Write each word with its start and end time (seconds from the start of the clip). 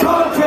Todd 0.00 0.39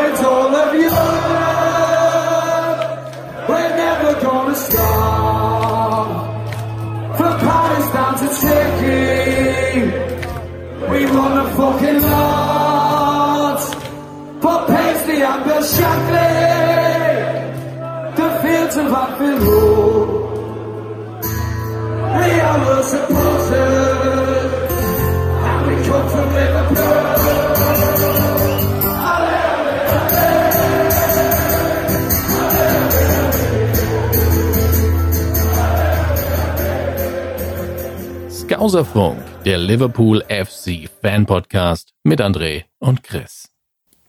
Skauserfunk, 38.63 39.17
der 39.43 39.57
Liverpool 39.57 40.23
FC 40.29 40.89
Fan 41.01 41.25
Podcast 41.25 41.89
mit 42.05 42.21
André 42.21 42.63
und 42.79 43.03
Chris. 43.03 43.49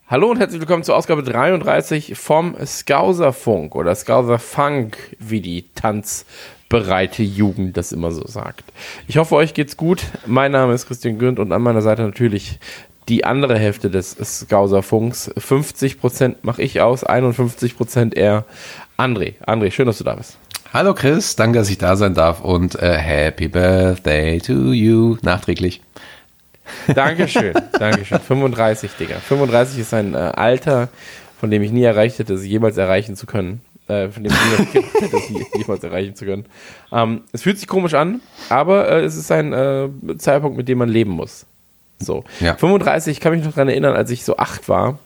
Hallo 0.06 0.30
und 0.30 0.38
herzlich 0.38 0.60
willkommen 0.60 0.84
zur 0.84 0.94
Ausgabe 0.94 1.24
33 1.24 2.16
vom 2.16 2.54
Skauserfunk 2.64 3.74
oder 3.74 3.96
Skauserfunk, 3.96 5.16
wie 5.18 5.40
die 5.40 5.64
tanzbereite 5.74 7.24
Jugend 7.24 7.76
das 7.76 7.90
immer 7.90 8.12
so 8.12 8.24
sagt. 8.28 8.62
Ich 9.08 9.16
hoffe, 9.16 9.34
euch 9.34 9.54
geht's 9.54 9.76
gut. 9.76 10.04
Mein 10.24 10.52
Name 10.52 10.72
ist 10.72 10.86
Christian 10.86 11.18
Günd 11.18 11.40
und 11.40 11.50
an 11.50 11.60
meiner 11.60 11.82
Seite 11.82 12.02
natürlich 12.02 12.60
die 13.08 13.24
andere 13.24 13.58
Hälfte 13.58 13.90
des 13.90 14.12
Skauserfunks. 14.12 15.32
50% 15.32 16.36
mache 16.42 16.62
ich 16.62 16.80
aus, 16.80 17.04
51% 17.04 18.14
er. 18.14 18.44
André, 18.96 19.34
André, 19.44 19.72
schön, 19.72 19.86
dass 19.86 19.98
du 19.98 20.04
da 20.04 20.14
bist. 20.14 20.38
Hallo 20.74 20.92
Chris, 20.92 21.36
danke, 21.36 21.58
dass 21.60 21.70
ich 21.70 21.78
da 21.78 21.94
sein 21.94 22.14
darf 22.14 22.40
und 22.40 22.74
äh, 22.82 22.94
Happy 22.98 23.46
Birthday 23.46 24.38
to 24.40 24.72
you 24.72 25.16
nachträglich. 25.22 25.80
Dankeschön, 26.92 27.54
Dankeschön. 27.78 28.18
35, 28.18 28.90
Digga. 28.98 29.16
35 29.20 29.78
ist 29.78 29.94
ein 29.94 30.14
äh, 30.14 30.16
Alter, 30.34 30.88
von 31.38 31.50
dem 31.52 31.62
ich 31.62 31.70
nie 31.70 31.84
erreicht 31.84 32.18
hätte, 32.18 32.34
es 32.34 32.44
jemals 32.44 32.76
erreichen 32.76 33.14
zu 33.14 33.26
können. 33.26 33.60
Äh, 33.86 34.08
von 34.08 34.24
dem 34.24 34.32
ich 34.32 34.38
niemals 34.50 34.72
gedacht 34.72 35.00
hätte, 35.00 35.16
es 35.16 35.28
je- 35.52 35.58
jemals 35.60 35.84
erreichen 35.84 36.16
zu 36.16 36.24
können. 36.24 36.46
Ähm, 36.90 37.20
es 37.32 37.42
fühlt 37.42 37.58
sich 37.58 37.68
komisch 37.68 37.94
an, 37.94 38.20
aber 38.48 38.88
äh, 38.88 39.04
es 39.04 39.14
ist 39.14 39.30
ein 39.30 39.52
äh, 39.52 39.88
Zeitpunkt, 40.18 40.56
mit 40.56 40.66
dem 40.68 40.78
man 40.78 40.88
leben 40.88 41.10
muss. 41.12 41.46
So. 42.00 42.24
Ja. 42.40 42.56
35, 42.56 43.12
ich 43.12 43.20
kann 43.20 43.32
mich 43.32 43.44
noch 43.44 43.52
daran 43.52 43.68
erinnern, 43.68 43.94
als 43.94 44.10
ich 44.10 44.24
so 44.24 44.38
acht 44.38 44.68
war. 44.68 44.98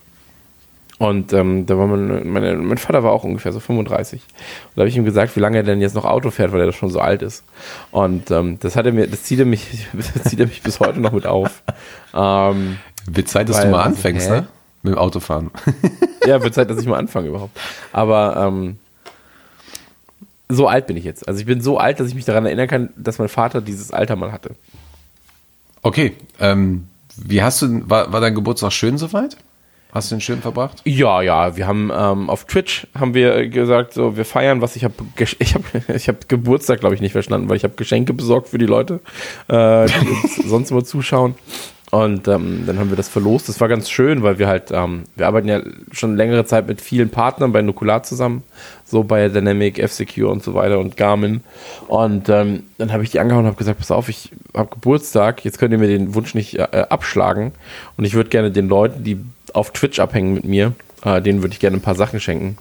Und 0.99 1.31
ähm, 1.31 1.65
da 1.65 1.77
war 1.77 1.87
mein, 1.87 2.29
meine, 2.29 2.55
mein 2.57 2.77
Vater 2.77 3.03
war 3.03 3.11
auch 3.13 3.23
ungefähr 3.23 3.53
so 3.53 3.59
35. 3.61 4.21
Und 4.21 4.29
da 4.75 4.81
habe 4.81 4.89
ich 4.89 4.97
ihm 4.97 5.05
gesagt, 5.05 5.35
wie 5.35 5.39
lange 5.39 5.57
er 5.57 5.63
denn 5.63 5.79
jetzt 5.79 5.95
noch 5.95 6.03
Auto 6.05 6.29
fährt, 6.29 6.51
weil 6.51 6.59
er 6.61 6.71
schon 6.73 6.89
so 6.91 6.99
alt 6.99 7.21
ist. 7.21 7.43
Und 7.91 8.29
ähm, 8.31 8.59
das 8.59 8.75
hat 8.75 8.85
er 8.85 8.91
mir, 8.91 9.07
das 9.07 9.23
zieht 9.23 9.39
er 9.39 9.45
mich, 9.45 9.87
das 9.93 10.25
zieht 10.25 10.39
er 10.41 10.47
mich 10.47 10.61
bis 10.61 10.79
heute 10.81 10.99
noch 10.99 11.13
mit 11.13 11.25
auf. 11.25 11.63
Ähm, 12.13 12.77
Wird 13.05 13.29
Zeit, 13.29 13.47
dass 13.49 13.57
Weil- 13.57 13.65
du 13.65 13.71
mal 13.71 13.77
also, 13.79 13.89
anfängst, 13.95 14.27
hä? 14.29 14.41
ne? 14.41 14.47
Mit 14.83 14.93
dem 14.93 14.97
Autofahren. 14.97 15.51
ja, 16.25 16.41
wird 16.43 16.53
Zeit, 16.53 16.69
dass 16.69 16.79
ich 16.79 16.87
mal 16.87 16.97
anfange 16.99 17.27
überhaupt. 17.29 17.57
Aber 17.91 18.35
ähm, 18.47 18.77
so 20.49 20.67
alt 20.67 20.87
bin 20.87 20.97
ich 20.97 21.03
jetzt. 21.03 21.27
Also 21.27 21.39
ich 21.39 21.45
bin 21.45 21.61
so 21.61 21.77
alt, 21.77 21.99
dass 21.99 22.07
ich 22.07 22.15
mich 22.15 22.25
daran 22.25 22.45
erinnern 22.45 22.67
kann, 22.67 22.89
dass 22.97 23.19
mein 23.19 23.29
Vater 23.29 23.61
dieses 23.61 23.91
Alter 23.91 24.15
mal 24.15 24.31
hatte. 24.31 24.51
Okay, 25.81 26.13
ähm, 26.39 26.87
wie 27.15 27.41
hast 27.41 27.61
du, 27.61 27.89
war, 27.89 28.11
war 28.11 28.19
dein 28.21 28.35
Geburtstag 28.35 28.71
schön 28.73 28.97
soweit? 28.97 29.37
Hast 29.91 30.11
du 30.11 30.15
den 30.15 30.21
schön 30.21 30.39
verbracht? 30.39 30.81
Ja, 30.85 31.21
ja, 31.23 31.57
wir 31.57 31.65
haben 31.65 31.91
ähm, 31.91 32.29
auf 32.29 32.45
Twitch 32.45 32.85
haben 32.97 33.15
wir 33.15 33.47
gesagt, 33.47 33.93
so 33.93 34.15
wir 34.15 34.25
feiern 34.25 34.61
was. 34.61 34.75
Ich 34.75 34.83
habe 34.83 34.93
ich 35.39 35.55
habe 35.55 35.63
ich 35.95 36.07
habe 36.07 36.19
Geburtstag 36.27 36.81
glaube 36.81 36.93
ich 36.93 37.01
nicht 37.01 37.13
verstanden, 37.13 37.49
weil 37.49 37.57
ich 37.57 37.63
habe 37.63 37.73
Geschenke 37.73 38.13
besorgt 38.13 38.49
für 38.49 38.59
die 38.59 38.67
Leute, 38.67 38.99
äh, 39.47 39.87
die 39.87 40.09
uns 40.09 40.35
sonst 40.45 40.69
immer 40.69 40.83
zuschauen. 40.83 41.33
Und 41.91 42.27
ähm, 42.27 42.63
dann 42.67 42.77
haben 42.77 42.91
wir 42.91 42.97
das 42.97 43.09
verlost. 43.09 43.49
Das 43.49 43.59
war 43.59 43.67
ganz 43.67 43.89
schön, 43.89 44.21
weil 44.21 44.37
wir 44.37 44.47
halt, 44.47 44.71
ähm, 44.71 45.05
wir 45.15 45.25
arbeiten 45.25 45.47
ja 45.47 45.61
schon 45.91 46.15
längere 46.15 46.45
Zeit 46.45 46.67
mit 46.67 46.81
vielen 46.81 47.09
Partnern 47.09 47.51
bei 47.51 47.63
Nukular 47.63 48.03
zusammen, 48.03 48.43
so 48.85 49.03
bei 49.03 49.27
Dynamic, 49.27 49.79
F-Secure 49.79 50.29
und 50.29 50.43
so 50.43 50.53
weiter 50.53 50.77
und 50.77 50.97
Garmin. 50.97 51.41
Und 51.87 52.29
ähm, 52.29 52.63
dann 52.77 52.93
habe 52.93 53.03
ich 53.03 53.09
die 53.09 53.19
angehauen 53.19 53.45
und 53.45 53.47
habe 53.47 53.57
gesagt, 53.57 53.79
pass 53.79 53.89
auf, 53.89 54.07
ich 54.07 54.31
habe 54.55 54.69
Geburtstag, 54.69 55.43
jetzt 55.43 55.57
könnt 55.57 55.71
ihr 55.71 55.79
mir 55.79 55.87
den 55.87 56.13
Wunsch 56.13 56.35
nicht 56.35 56.59
äh, 56.59 56.85
abschlagen. 56.89 57.53
Und 57.97 58.05
ich 58.05 58.13
würde 58.13 58.29
gerne 58.29 58.51
den 58.51 58.69
Leuten, 58.69 59.03
die 59.03 59.19
auf 59.53 59.71
Twitch 59.71 59.99
abhängen 59.99 60.35
mit 60.35 60.45
mir, 60.45 60.73
äh, 61.03 61.21
denen 61.23 61.41
würde 61.41 61.53
ich 61.53 61.59
gerne 61.59 61.77
ein 61.77 61.81
paar 61.81 61.95
Sachen 61.95 62.19
schenken. 62.19 62.57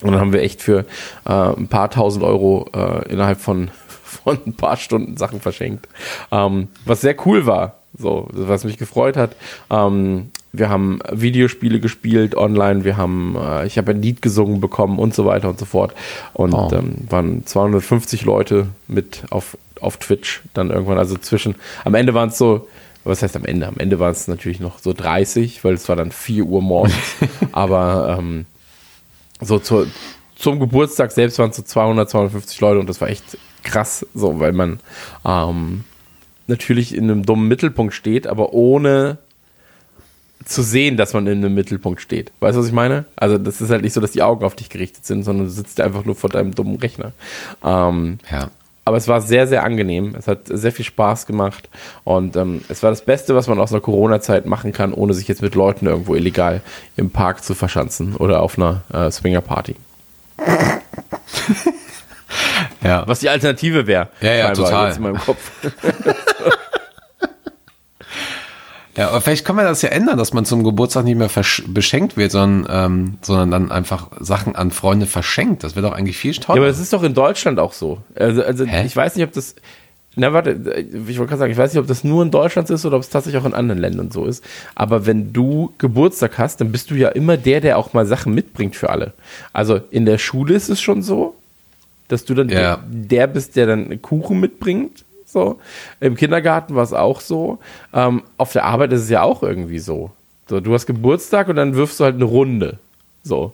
Und 0.00 0.12
dann 0.12 0.20
haben 0.20 0.32
wir 0.32 0.40
echt 0.40 0.62
für 0.62 0.86
äh, 1.26 1.32
ein 1.32 1.68
paar 1.68 1.90
tausend 1.90 2.24
Euro 2.24 2.70
äh, 2.74 3.12
innerhalb 3.12 3.40
von, 3.40 3.70
von 4.24 4.38
ein 4.46 4.54
paar 4.54 4.78
Stunden 4.78 5.18
Sachen 5.18 5.42
verschenkt. 5.42 5.86
Ähm, 6.32 6.68
was 6.86 7.02
sehr 7.02 7.16
cool 7.26 7.44
war, 7.44 7.77
so, 7.96 8.28
was 8.32 8.64
mich 8.64 8.76
gefreut 8.78 9.16
hat. 9.16 9.36
Ähm, 9.70 10.30
wir 10.52 10.68
haben 10.70 11.00
Videospiele 11.12 11.78
gespielt 11.78 12.34
online, 12.36 12.84
wir 12.84 12.96
haben, 12.96 13.36
äh, 13.38 13.66
ich 13.66 13.76
habe 13.78 13.90
ein 13.92 14.00
Lied 14.02 14.22
gesungen 14.22 14.60
bekommen 14.60 14.98
und 14.98 15.14
so 15.14 15.24
weiter 15.26 15.48
und 15.48 15.58
so 15.58 15.64
fort. 15.66 15.94
Und 16.32 16.54
Oh. 16.54 16.70
ähm, 16.72 16.94
waren 17.08 17.44
250 17.46 18.24
Leute 18.24 18.68
mit 18.86 19.24
auf, 19.30 19.58
auf 19.80 19.98
Twitch 19.98 20.42
dann 20.54 20.70
irgendwann, 20.70 20.98
also 20.98 21.16
zwischen, 21.18 21.54
am 21.84 21.94
Ende 21.94 22.14
waren 22.14 22.30
es 22.30 22.38
so, 22.38 22.66
was 23.04 23.22
heißt 23.22 23.36
am 23.36 23.44
Ende? 23.44 23.66
Am 23.68 23.76
Ende 23.78 23.98
waren 24.00 24.12
es 24.12 24.26
natürlich 24.28 24.60
noch 24.60 24.78
so 24.80 24.92
30, 24.92 25.62
weil 25.64 25.74
es 25.74 25.88
war 25.88 25.96
dann 25.96 26.12
4 26.12 26.44
Uhr 26.44 26.60
morgens. 26.62 26.94
Aber 27.52 28.16
ähm, 28.18 28.46
so 29.40 29.58
zur, 29.58 29.86
zum 30.36 30.58
Geburtstag 30.60 31.12
selbst 31.12 31.38
waren 31.38 31.50
es 31.50 31.56
so 31.56 31.62
200, 31.62 32.08
250 32.10 32.60
Leute 32.60 32.80
und 32.80 32.88
das 32.88 33.00
war 33.00 33.08
echt 33.08 33.38
krass, 33.62 34.04
so, 34.14 34.40
weil 34.40 34.52
man 34.52 34.80
ähm, 35.24 35.84
natürlich 36.48 36.94
in 36.94 37.04
einem 37.04 37.24
dummen 37.24 37.46
Mittelpunkt 37.48 37.94
steht, 37.94 38.26
aber 38.26 38.52
ohne 38.52 39.18
zu 40.44 40.62
sehen, 40.62 40.96
dass 40.96 41.12
man 41.14 41.26
in 41.26 41.44
einem 41.44 41.54
Mittelpunkt 41.54 42.00
steht. 42.00 42.32
Weißt 42.40 42.56
du, 42.56 42.60
was 42.60 42.68
ich 42.68 42.72
meine? 42.72 43.04
Also 43.16 43.38
das 43.38 43.60
ist 43.60 43.70
halt 43.70 43.82
nicht 43.82 43.92
so, 43.92 44.00
dass 44.00 44.12
die 44.12 44.22
Augen 44.22 44.44
auf 44.44 44.54
dich 44.56 44.70
gerichtet 44.70 45.04
sind, 45.04 45.22
sondern 45.24 45.46
du 45.46 45.52
sitzt 45.52 45.80
einfach 45.80 46.04
nur 46.04 46.14
vor 46.14 46.30
deinem 46.30 46.54
dummen 46.54 46.76
Rechner. 46.76 47.12
Ähm, 47.64 48.18
Ja. 48.30 48.48
aber 48.84 48.96
es 48.96 49.08
war 49.08 49.20
sehr, 49.20 49.46
sehr 49.46 49.62
angenehm. 49.64 50.14
Es 50.16 50.26
hat 50.28 50.42
sehr 50.46 50.72
viel 50.72 50.84
Spaß 50.86 51.26
gemacht. 51.26 51.68
Und 52.04 52.36
ähm, 52.36 52.62
es 52.68 52.82
war 52.82 52.90
das 52.90 53.04
Beste, 53.04 53.34
was 53.34 53.46
man 53.48 53.58
aus 53.60 53.72
einer 53.72 53.82
Corona-Zeit 53.82 54.46
machen 54.46 54.72
kann, 54.72 54.94
ohne 54.94 55.12
sich 55.12 55.28
jetzt 55.28 55.42
mit 55.42 55.54
Leuten 55.54 55.86
irgendwo 55.86 56.14
illegal 56.14 56.62
im 56.96 57.10
Park 57.10 57.44
zu 57.44 57.54
verschanzen 57.54 58.14
oder 58.16 58.40
auf 58.40 58.56
einer 58.56 58.82
äh, 58.92 59.10
Swinger-Party. 59.10 59.74
Ja. 62.82 63.06
Was 63.06 63.20
die 63.20 63.28
Alternative 63.28 63.86
wäre. 63.86 64.08
Ja, 64.20 64.32
ja, 64.34 64.52
total. 64.52 64.88
Jetzt 64.88 64.96
in 64.98 65.02
meinem 65.04 65.18
Kopf. 65.18 65.50
Ja, 68.96 69.10
aber 69.10 69.20
vielleicht 69.20 69.44
können 69.44 69.58
wir 69.58 69.64
das 69.64 69.80
ja 69.82 69.90
ändern, 69.90 70.18
dass 70.18 70.32
man 70.32 70.44
zum 70.44 70.64
Geburtstag 70.64 71.04
nicht 71.04 71.16
mehr 71.16 71.30
beschenkt 71.68 72.16
wird, 72.16 72.32
sondern, 72.32 72.66
ähm, 72.68 73.18
sondern 73.22 73.52
dann 73.52 73.70
einfach 73.70 74.08
Sachen 74.18 74.56
an 74.56 74.72
Freunde 74.72 75.06
verschenkt. 75.06 75.62
Das 75.62 75.76
wäre 75.76 75.86
doch 75.86 75.94
eigentlich 75.96 76.16
viel 76.16 76.32
Ja, 76.32 76.40
toller. 76.42 76.58
aber 76.62 76.66
das 76.66 76.80
ist 76.80 76.92
doch 76.92 77.04
in 77.04 77.14
Deutschland 77.14 77.60
auch 77.60 77.72
so. 77.74 77.98
Also, 78.16 78.42
also 78.42 78.64
Hä? 78.64 78.84
ich 78.84 78.96
weiß 78.96 79.14
nicht, 79.14 79.24
ob 79.24 79.32
das. 79.32 79.54
Na, 80.16 80.32
warte, 80.32 80.50
ich 80.50 81.16
wollte 81.16 81.28
gerade 81.28 81.38
sagen, 81.38 81.52
ich 81.52 81.58
weiß 81.58 81.72
nicht, 81.74 81.80
ob 81.80 81.86
das 81.86 82.02
nur 82.02 82.24
in 82.24 82.32
Deutschland 82.32 82.68
ist 82.70 82.84
oder 82.84 82.96
ob 82.96 83.02
es 83.04 83.08
tatsächlich 83.08 83.40
auch 83.40 83.46
in 83.46 83.54
anderen 83.54 83.80
Ländern 83.80 84.10
so 84.10 84.26
ist. 84.26 84.42
Aber 84.74 85.06
wenn 85.06 85.32
du 85.32 85.72
Geburtstag 85.78 86.36
hast, 86.36 86.60
dann 86.60 86.72
bist 86.72 86.90
du 86.90 86.96
ja 86.96 87.10
immer 87.10 87.36
der, 87.36 87.60
der 87.60 87.78
auch 87.78 87.92
mal 87.92 88.04
Sachen 88.04 88.34
mitbringt 88.34 88.74
für 88.74 88.90
alle. 88.90 89.12
Also 89.52 89.76
in 89.92 90.06
der 90.06 90.18
Schule 90.18 90.54
ist 90.54 90.70
es 90.70 90.80
schon 90.80 91.02
so, 91.02 91.36
dass 92.08 92.24
du 92.24 92.34
dann 92.34 92.48
Ja. 92.48 92.80
der 92.88 93.26
bist, 93.26 93.56
der 93.56 93.66
dann 93.66 94.00
Kuchen 94.02 94.40
mitbringt. 94.40 95.04
So. 95.26 95.60
Im 96.00 96.16
Kindergarten 96.16 96.74
war 96.74 96.82
es 96.82 96.92
auch 96.94 97.20
so. 97.20 97.58
Ähm, 97.92 98.22
auf 98.38 98.52
der 98.52 98.64
Arbeit 98.64 98.92
ist 98.92 99.02
es 99.02 99.10
ja 99.10 99.22
auch 99.22 99.42
irgendwie 99.42 99.78
so. 99.78 100.10
so. 100.48 100.60
Du 100.60 100.72
hast 100.74 100.86
Geburtstag 100.86 101.48
und 101.48 101.56
dann 101.56 101.74
wirfst 101.74 102.00
du 102.00 102.04
halt 102.04 102.14
eine 102.14 102.24
Runde. 102.24 102.78
So. 103.22 103.52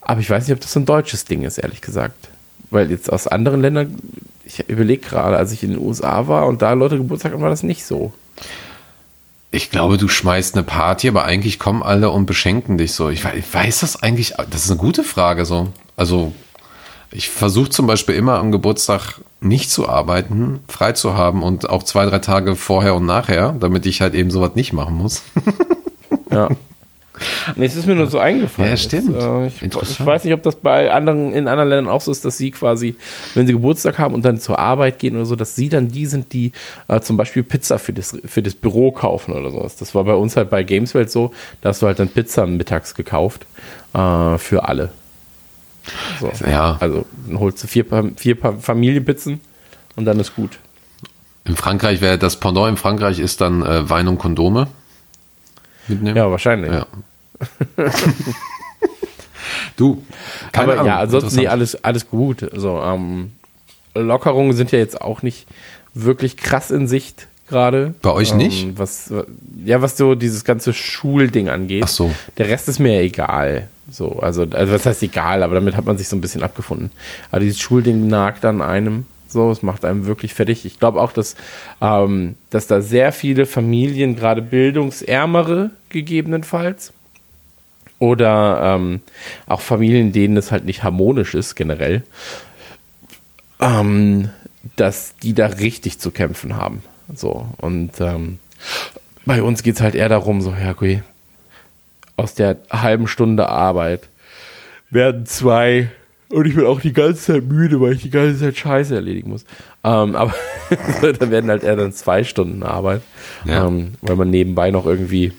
Aber 0.00 0.20
ich 0.20 0.28
weiß 0.28 0.46
nicht, 0.46 0.54
ob 0.54 0.60
das 0.60 0.72
so 0.72 0.80
ein 0.80 0.86
deutsches 0.86 1.24
Ding 1.24 1.42
ist, 1.42 1.58
ehrlich 1.58 1.80
gesagt. 1.80 2.28
Weil 2.70 2.90
jetzt 2.90 3.12
aus 3.12 3.26
anderen 3.28 3.60
Ländern, 3.60 3.96
ich 4.44 4.68
überlege 4.68 5.06
gerade, 5.06 5.36
als 5.36 5.52
ich 5.52 5.62
in 5.62 5.70
den 5.70 5.78
USA 5.80 6.26
war 6.26 6.46
und 6.46 6.60
da 6.62 6.72
Leute 6.72 6.96
Geburtstag 6.98 7.32
hatten, 7.32 7.42
war 7.42 7.48
das 7.50 7.62
nicht 7.62 7.84
so. 7.86 8.12
Ich 9.52 9.70
glaube, 9.70 9.98
du 9.98 10.08
schmeißt 10.08 10.56
eine 10.56 10.64
Party, 10.64 11.08
aber 11.08 11.24
eigentlich 11.24 11.60
kommen 11.60 11.82
alle 11.84 12.10
und 12.10 12.26
beschenken 12.26 12.76
dich 12.76 12.92
so. 12.92 13.08
Ich 13.08 13.24
weiß, 13.24 13.34
ich 13.36 13.54
weiß 13.54 13.80
das 13.80 14.02
eigentlich, 14.02 14.34
das 14.50 14.64
ist 14.64 14.70
eine 14.72 14.80
gute 14.80 15.04
Frage 15.04 15.44
so. 15.44 15.68
Also, 15.96 16.32
ich 17.10 17.30
versuche 17.30 17.70
zum 17.70 17.86
Beispiel 17.86 18.14
immer 18.14 18.38
am 18.38 18.52
Geburtstag 18.52 19.20
nicht 19.40 19.70
zu 19.70 19.88
arbeiten, 19.88 20.60
frei 20.68 20.92
zu 20.92 21.14
haben 21.14 21.42
und 21.42 21.68
auch 21.68 21.82
zwei, 21.82 22.06
drei 22.06 22.18
Tage 22.18 22.56
vorher 22.56 22.94
und 22.94 23.06
nachher, 23.06 23.54
damit 23.58 23.86
ich 23.86 24.00
halt 24.00 24.14
eben 24.14 24.30
sowas 24.30 24.52
nicht 24.54 24.72
machen 24.72 24.94
muss. 24.94 25.22
Ja. 26.30 26.48
Nee, 27.54 27.66
es 27.66 27.76
ist 27.76 27.86
mir 27.86 27.94
nur 27.94 28.08
so 28.08 28.18
eingefallen. 28.18 28.70
Ja, 28.70 28.76
stimmt. 28.76 29.14
Jetzt, 29.14 29.24
äh, 29.24 29.46
ich, 29.46 29.62
ich 29.62 30.04
weiß 30.04 30.24
nicht, 30.24 30.34
ob 30.34 30.42
das 30.42 30.56
bei 30.56 30.90
anderen, 30.90 31.32
in 31.32 31.46
anderen 31.46 31.68
Ländern 31.68 31.92
auch 31.92 32.00
so 32.00 32.10
ist, 32.10 32.24
dass 32.24 32.36
sie 32.36 32.50
quasi, 32.50 32.96
wenn 33.34 33.46
sie 33.46 33.52
Geburtstag 33.52 33.98
haben 33.98 34.14
und 34.14 34.24
dann 34.24 34.40
zur 34.40 34.58
Arbeit 34.58 34.98
gehen 34.98 35.14
oder 35.14 35.24
so, 35.24 35.36
dass 35.36 35.54
sie 35.54 35.68
dann 35.68 35.88
die 35.88 36.06
sind, 36.06 36.32
die 36.32 36.52
äh, 36.88 37.00
zum 37.00 37.16
Beispiel 37.16 37.44
Pizza 37.44 37.78
für 37.78 37.92
das, 37.92 38.18
für 38.24 38.42
das 38.42 38.54
Büro 38.54 38.90
kaufen 38.90 39.32
oder 39.32 39.50
sowas. 39.50 39.76
Das 39.76 39.94
war 39.94 40.04
bei 40.04 40.14
uns 40.14 40.36
halt 40.36 40.50
bei 40.50 40.64
Gameswelt 40.64 41.10
so, 41.10 41.32
da 41.60 41.68
hast 41.68 41.82
du 41.82 41.86
halt 41.86 42.00
dann 42.00 42.08
Pizza 42.08 42.46
mittags 42.46 42.96
gekauft 42.96 43.46
äh, 43.94 44.36
für 44.38 44.64
alle. 44.64 44.90
So. 46.20 46.32
Ja. 46.48 46.76
Also 46.80 47.04
dann 47.26 47.38
holst 47.38 47.62
du 47.62 47.68
vier, 47.68 47.84
vier 48.16 48.36
Familienpizzen 48.36 49.40
und 49.96 50.04
dann 50.04 50.18
ist 50.20 50.34
gut. 50.34 50.58
In 51.44 51.56
Frankreich 51.56 52.00
wäre 52.00 52.18
das 52.18 52.40
Pendant 52.40 52.70
in 52.70 52.76
Frankreich 52.76 53.18
ist 53.18 53.40
dann 53.40 53.62
äh, 53.62 53.88
Wein 53.88 54.08
und 54.08 54.18
Kondome 54.18 54.68
mitnehmen. 55.88 56.16
Ja, 56.16 56.30
wahrscheinlich. 56.30 56.72
Ja. 56.72 56.86
du, 59.76 60.02
keine 60.52 60.72
Aber 60.72 60.80
Ahnung, 60.80 60.86
ja, 60.86 60.98
ansonsten 61.00 61.36
nee, 61.36 61.48
alles, 61.48 61.84
alles 61.84 62.08
gut. 62.08 62.42
Also, 62.42 62.80
ähm, 62.80 63.32
Lockerungen 63.94 64.54
sind 64.54 64.72
ja 64.72 64.78
jetzt 64.78 65.00
auch 65.00 65.22
nicht 65.22 65.46
wirklich 65.92 66.36
krass 66.36 66.70
in 66.70 66.88
Sicht 66.88 67.28
gerade. 67.48 67.94
Bei 68.02 68.10
euch 68.10 68.32
ähm, 68.32 68.38
nicht? 68.38 68.78
Was, 68.78 69.12
ja, 69.64 69.82
was 69.82 69.96
so 69.96 70.14
dieses 70.14 70.44
ganze 70.44 70.72
Schulding 70.72 71.48
angeht. 71.48 71.84
Ach 71.84 71.88
so. 71.88 72.14
Der 72.38 72.48
Rest 72.48 72.68
ist 72.68 72.78
mir 72.78 72.94
ja 72.94 73.00
egal. 73.00 73.68
So, 73.90 74.18
also, 74.20 74.46
also 74.50 74.72
was 74.72 74.86
heißt 74.86 75.02
egal, 75.02 75.42
aber 75.42 75.54
damit 75.54 75.76
hat 75.76 75.84
man 75.84 75.98
sich 75.98 76.08
so 76.08 76.16
ein 76.16 76.20
bisschen 76.20 76.42
abgefunden. 76.42 76.90
Aber 77.30 77.40
dieses 77.40 77.60
Schulding 77.60 78.06
nagt 78.06 78.44
an 78.44 78.62
einem. 78.62 79.06
So, 79.28 79.50
es 79.50 79.62
macht 79.62 79.84
einem 79.84 80.06
wirklich 80.06 80.32
fertig. 80.32 80.64
Ich 80.64 80.78
glaube 80.78 81.00
auch, 81.00 81.12
dass, 81.12 81.34
ähm, 81.80 82.36
dass 82.50 82.66
da 82.66 82.80
sehr 82.80 83.12
viele 83.12 83.46
Familien, 83.46 84.16
gerade 84.16 84.42
bildungsärmere 84.42 85.70
gegebenenfalls, 85.88 86.92
oder 87.98 88.76
ähm, 88.76 89.00
auch 89.46 89.60
Familien, 89.60 90.12
denen 90.12 90.36
es 90.36 90.52
halt 90.52 90.64
nicht 90.64 90.82
harmonisch 90.82 91.34
ist 91.34 91.54
generell, 91.54 92.02
ähm, 93.60 94.30
dass 94.76 95.14
die 95.22 95.32
da 95.32 95.46
richtig 95.46 95.98
zu 95.98 96.10
kämpfen 96.10 96.56
haben. 96.56 96.82
So 97.14 97.46
und 97.58 97.92
ähm, 98.00 98.38
bei 99.26 99.42
uns 99.42 99.62
geht 99.62 99.76
es 99.76 99.80
halt 99.80 99.94
eher 99.94 100.08
darum, 100.08 100.40
so 100.40 100.50
ja, 100.52 100.70
okay, 100.70 101.02
aus 102.16 102.34
der 102.34 102.58
halben 102.70 103.08
Stunde 103.08 103.48
Arbeit 103.48 104.08
werden 104.90 105.26
zwei 105.26 105.90
und 106.28 106.46
ich 106.46 106.54
bin 106.54 106.64
auch 106.66 106.80
die 106.80 106.92
ganze 106.92 107.32
Zeit 107.32 107.44
müde, 107.44 107.80
weil 107.80 107.92
ich 107.92 108.02
die 108.02 108.10
ganze 108.10 108.38
Zeit 108.40 108.56
Scheiße 108.56 108.94
erledigen 108.94 109.30
muss. 109.30 109.44
Ähm, 109.84 110.16
aber 110.16 110.34
da 111.02 111.30
werden 111.30 111.50
halt 111.50 111.62
eher 111.62 111.76
dann 111.76 111.92
zwei 111.92 112.24
Stunden 112.24 112.62
Arbeit, 112.62 113.02
Ja. 113.44 113.66
ähm, 113.66 113.94
weil 114.00 114.16
man 114.16 114.30
nebenbei 114.30 114.70
noch 114.70 114.86
irgendwie, 114.86 115.32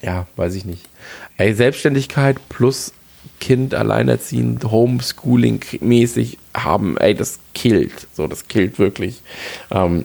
ja, 0.00 0.26
weiß 0.36 0.54
ich 0.54 0.64
nicht. 0.64 0.88
Ey, 1.36 1.52
Selbstständigkeit 1.54 2.38
plus 2.48 2.92
Kind 3.40 3.74
alleinerziehend, 3.74 4.64
Homeschooling-mäßig 4.64 6.38
haben, 6.54 6.96
ey, 6.98 7.14
das 7.14 7.38
killt. 7.54 8.06
So, 8.14 8.26
das 8.28 8.46
killt 8.48 8.78
wirklich. 8.78 9.20
Ähm, 9.70 10.04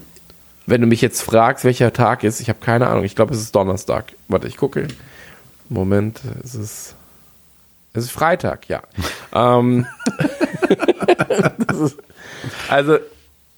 wenn 0.67 0.81
du 0.81 0.87
mich 0.87 1.01
jetzt 1.01 1.21
fragst, 1.21 1.63
welcher 1.63 1.91
Tag 1.93 2.23
ist, 2.23 2.41
ich 2.41 2.49
habe 2.49 2.59
keine 2.59 2.87
Ahnung. 2.87 3.05
Ich 3.05 3.15
glaube, 3.15 3.33
es 3.33 3.41
ist 3.41 3.55
Donnerstag. 3.55 4.13
Warte, 4.27 4.47
ich 4.47 4.57
gucke. 4.57 4.87
Moment, 5.69 6.21
es 6.43 6.53
ist. 6.53 6.95
Es 7.93 8.03
ist 8.03 8.11
Freitag, 8.11 8.69
ja. 8.69 8.83
ähm, 9.33 9.87
ist, 11.83 11.97
also, 12.69 12.99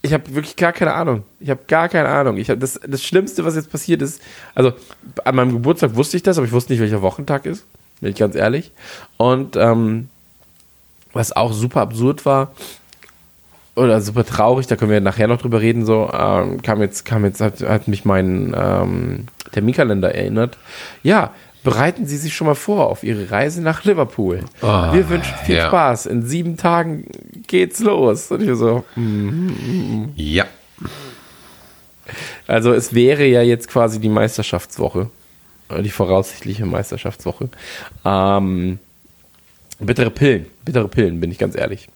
ich 0.02 0.14
habe 0.14 0.34
wirklich 0.34 0.56
gar 0.56 0.72
keine 0.72 0.94
Ahnung. 0.94 1.24
Ich 1.42 1.50
habe 1.50 1.60
gar 1.68 1.90
keine 1.90 2.08
Ahnung. 2.08 2.38
Ich 2.38 2.50
hab 2.50 2.60
das, 2.60 2.80
das 2.88 3.04
Schlimmste, 3.04 3.44
was 3.44 3.56
jetzt 3.56 3.72
passiert 3.72 4.02
ist, 4.02 4.22
also 4.56 4.72
an 5.26 5.36
meinem 5.36 5.52
Geburtstag 5.52 5.96
wusste 5.96 6.16
ich 6.16 6.24
das, 6.24 6.38
aber 6.38 6.48
ich 6.48 6.54
wusste 6.54 6.72
nicht, 6.72 6.80
welcher 6.80 7.02
Wochentag 7.02 7.46
ist. 7.46 7.66
Bin 8.00 8.12
ich 8.12 8.18
ganz 8.18 8.36
ehrlich. 8.36 8.72
Und 9.18 9.58
ähm, 9.58 10.10
was 11.12 11.36
auch 11.36 11.52
super 11.52 11.82
absurd 11.82 12.26
war, 12.26 12.52
oder 13.76 14.02
super 14.02 14.26
traurig, 14.26 14.68
da 14.68 14.76
können 14.76 14.92
wir 14.92 15.02
nachher 15.02 15.28
noch 15.28 15.42
drüber 15.42 15.62
reden, 15.62 15.86
so, 15.86 16.10
ähm, 16.14 16.62
kam 16.62 16.82
jetzt, 16.82 17.06
kam 17.06 17.24
jetzt, 17.26 17.40
hat, 17.42 17.62
hat 17.62 17.88
mich 17.88 18.06
mein 18.06 18.56
ähm, 18.58 19.26
Terminkalender 19.52 20.14
erinnert. 20.14 20.58
Ja, 21.04 21.32
bereiten 21.64 22.06
Sie 22.06 22.18
sich 22.18 22.34
schon 22.34 22.48
mal 22.48 22.56
vor 22.56 22.88
auf 22.88 23.04
Ihre 23.04 23.32
Reise 23.32 23.62
nach 23.62 23.84
Liverpool. 23.84 24.42
Ah, 24.62 24.94
wir 24.94 25.10
wünschen 25.10 25.36
viel 25.46 25.58
ja. 25.58 25.68
Spaß. 25.68 26.06
In 26.06 26.26
sieben 26.26 26.58
Tagen 26.58 27.06
geht's 27.48 27.80
los. 27.80 28.32
Und 28.32 28.42
ich 28.42 28.56
so, 28.56 28.84
hm. 28.96 30.10
Ja. 30.16 30.46
Also 32.48 32.74
es 32.74 32.94
wäre 32.94 33.26
ja 33.26 33.42
jetzt 33.42 33.68
quasi 33.68 34.00
die 34.00 34.10
Meisterschaftswoche, 34.10 35.10
äh, 35.70 35.82
die 35.82 35.90
voraussichtliche 35.90 36.66
Meisterschaftswoche. 36.66 37.50
Ähm, 38.04 38.80
bittere 39.80 40.10
Pillen, 40.10 40.48
bittere 40.66 40.88
Pillen, 40.88 41.20
bin 41.20 41.32
ich 41.32 41.38
ganz 41.38 41.56
ehrlich. 41.56 41.90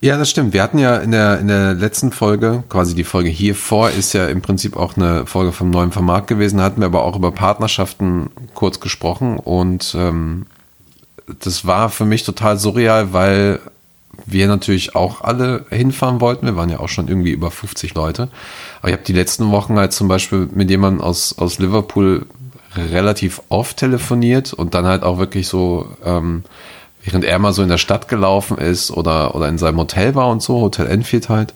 Ja, 0.00 0.16
das 0.16 0.30
stimmt. 0.30 0.52
Wir 0.52 0.62
hatten 0.62 0.78
ja 0.78 0.96
in 0.98 1.10
der, 1.10 1.40
in 1.40 1.48
der 1.48 1.74
letzten 1.74 2.12
Folge, 2.12 2.62
quasi 2.68 2.94
die 2.94 3.02
Folge 3.02 3.30
hier 3.30 3.56
vor, 3.56 3.90
ist 3.90 4.12
ja 4.12 4.28
im 4.28 4.42
Prinzip 4.42 4.76
auch 4.76 4.96
eine 4.96 5.26
Folge 5.26 5.50
vom 5.50 5.70
neuen 5.70 5.90
Vermarkt 5.90 6.28
gewesen. 6.28 6.58
Da 6.58 6.64
hatten 6.64 6.80
wir 6.80 6.86
aber 6.86 7.02
auch 7.02 7.16
über 7.16 7.32
Partnerschaften 7.32 8.30
kurz 8.54 8.78
gesprochen 8.78 9.38
und 9.38 9.96
ähm, 9.98 10.46
das 11.40 11.66
war 11.66 11.90
für 11.90 12.04
mich 12.04 12.22
total 12.22 12.58
surreal, 12.58 13.12
weil 13.12 13.58
wir 14.24 14.46
natürlich 14.46 14.94
auch 14.94 15.22
alle 15.22 15.66
hinfahren 15.70 16.20
wollten. 16.20 16.46
Wir 16.46 16.56
waren 16.56 16.70
ja 16.70 16.78
auch 16.78 16.88
schon 16.88 17.08
irgendwie 17.08 17.32
über 17.32 17.50
50 17.50 17.94
Leute. 17.94 18.28
Aber 18.80 18.88
ich 18.88 18.94
habe 18.94 19.04
die 19.04 19.12
letzten 19.12 19.50
Wochen 19.50 19.76
halt 19.78 19.92
zum 19.92 20.06
Beispiel 20.06 20.48
mit 20.52 20.70
jemandem 20.70 21.02
aus, 21.02 21.36
aus 21.38 21.58
Liverpool 21.58 22.26
relativ 22.76 23.42
oft 23.48 23.76
telefoniert 23.76 24.52
und 24.52 24.74
dann 24.74 24.86
halt 24.86 25.02
auch 25.02 25.18
wirklich 25.18 25.48
so, 25.48 25.88
ähm, 26.04 26.44
während 27.08 27.24
er 27.24 27.38
mal 27.38 27.52
so 27.52 27.62
in 27.62 27.70
der 27.70 27.78
Stadt 27.78 28.08
gelaufen 28.08 28.58
ist 28.58 28.90
oder, 28.90 29.34
oder 29.34 29.48
in 29.48 29.56
seinem 29.56 29.78
Hotel 29.78 30.14
war 30.14 30.28
und 30.28 30.42
so, 30.42 30.60
Hotel 30.60 30.86
Enfield 30.86 31.30
halt. 31.30 31.54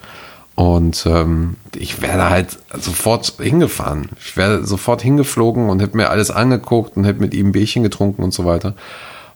Und 0.54 1.04
ähm, 1.06 1.56
ich 1.76 2.00
wäre 2.00 2.31
halt 2.31 2.58
sofort 2.78 3.34
hingefahren. 3.38 4.08
Ich 4.19 4.37
wäre 4.37 4.64
sofort 4.64 5.02
hingeflogen 5.02 5.69
und 5.69 5.81
hätte 5.81 5.96
mir 5.96 6.10
alles 6.10 6.31
angeguckt 6.31 6.96
und 6.96 7.04
hätte 7.04 7.20
mit 7.20 7.34
ihm 7.34 7.49
ein 7.49 7.52
Bierchen 7.52 7.82
getrunken 7.82 8.22
und 8.22 8.32
so 8.32 8.44
weiter. 8.44 8.75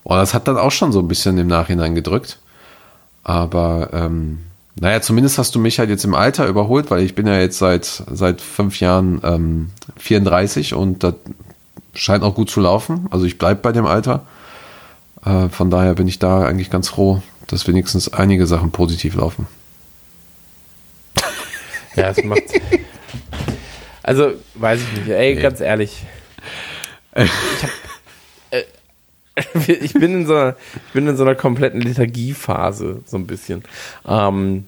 Und 0.04 0.16
das 0.16 0.34
hat 0.34 0.48
dann 0.48 0.56
auch 0.56 0.70
schon 0.70 0.92
so 0.92 1.00
ein 1.00 1.08
bisschen 1.08 1.36
im 1.38 1.48
Nachhinein 1.48 1.94
gedrückt. 1.94 2.38
Aber 3.24 3.90
ähm, 3.92 4.38
naja, 4.78 5.00
zumindest 5.00 5.38
hast 5.38 5.54
du 5.54 5.58
mich 5.58 5.78
halt 5.78 5.90
jetzt 5.90 6.04
im 6.04 6.14
Alter 6.14 6.46
überholt, 6.46 6.90
weil 6.90 7.02
ich 7.02 7.14
bin 7.14 7.26
ja 7.26 7.38
jetzt 7.38 7.58
seit, 7.58 7.84
seit 7.84 8.40
fünf 8.40 8.80
Jahren 8.80 9.20
ähm, 9.24 9.70
34 9.96 10.74
und 10.74 11.02
das 11.02 11.14
scheint 11.94 12.22
auch 12.22 12.34
gut 12.34 12.50
zu 12.50 12.60
laufen. 12.60 13.06
Also 13.10 13.24
ich 13.24 13.38
bleibe 13.38 13.60
bei 13.60 13.72
dem 13.72 13.86
Alter. 13.86 14.26
Äh, 15.26 15.48
von 15.48 15.70
daher 15.70 15.94
bin 15.94 16.06
ich 16.06 16.18
da 16.18 16.44
eigentlich 16.44 16.70
ganz 16.70 16.88
froh, 16.88 17.20
dass 17.48 17.66
wenigstens 17.66 18.12
einige 18.12 18.46
Sachen 18.46 18.70
positiv 18.70 19.16
laufen. 19.16 19.46
Ja, 21.96 22.10
es 22.10 22.22
macht. 22.22 22.42
Also, 24.02 24.34
weiß 24.54 24.80
ich 24.80 25.00
nicht. 25.00 25.08
Ey, 25.08 25.34
ganz 25.34 25.60
ehrlich. 25.60 26.04
Ich, 27.16 27.30
hab, 27.62 27.70
äh, 28.50 28.62
ich, 29.82 29.94
bin 29.94 30.14
in 30.14 30.26
so 30.26 30.36
einer, 30.36 30.56
ich 30.86 30.92
bin 30.92 31.08
in 31.08 31.16
so 31.16 31.24
einer 31.24 31.34
kompletten 31.34 31.80
Lethargiephase, 31.80 33.02
so 33.06 33.16
ein 33.16 33.26
bisschen. 33.26 33.64
Ähm, 34.06 34.66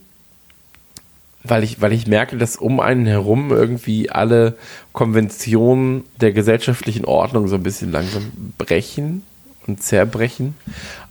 weil, 1.45 1.63
ich, 1.63 1.81
weil 1.81 1.93
ich 1.93 2.07
merke, 2.07 2.37
dass 2.37 2.57
um 2.57 2.81
einen 2.81 3.07
herum 3.07 3.51
irgendwie 3.51 4.11
alle 4.11 4.57
Konventionen 4.93 6.05
der 6.21 6.33
gesellschaftlichen 6.33 7.05
Ordnung 7.05 7.47
so 7.47 7.55
ein 7.55 7.63
bisschen 7.63 7.93
langsam 7.93 8.33
brechen 8.57 9.23
und 9.69 9.83
zerbrechen. 9.83 10.55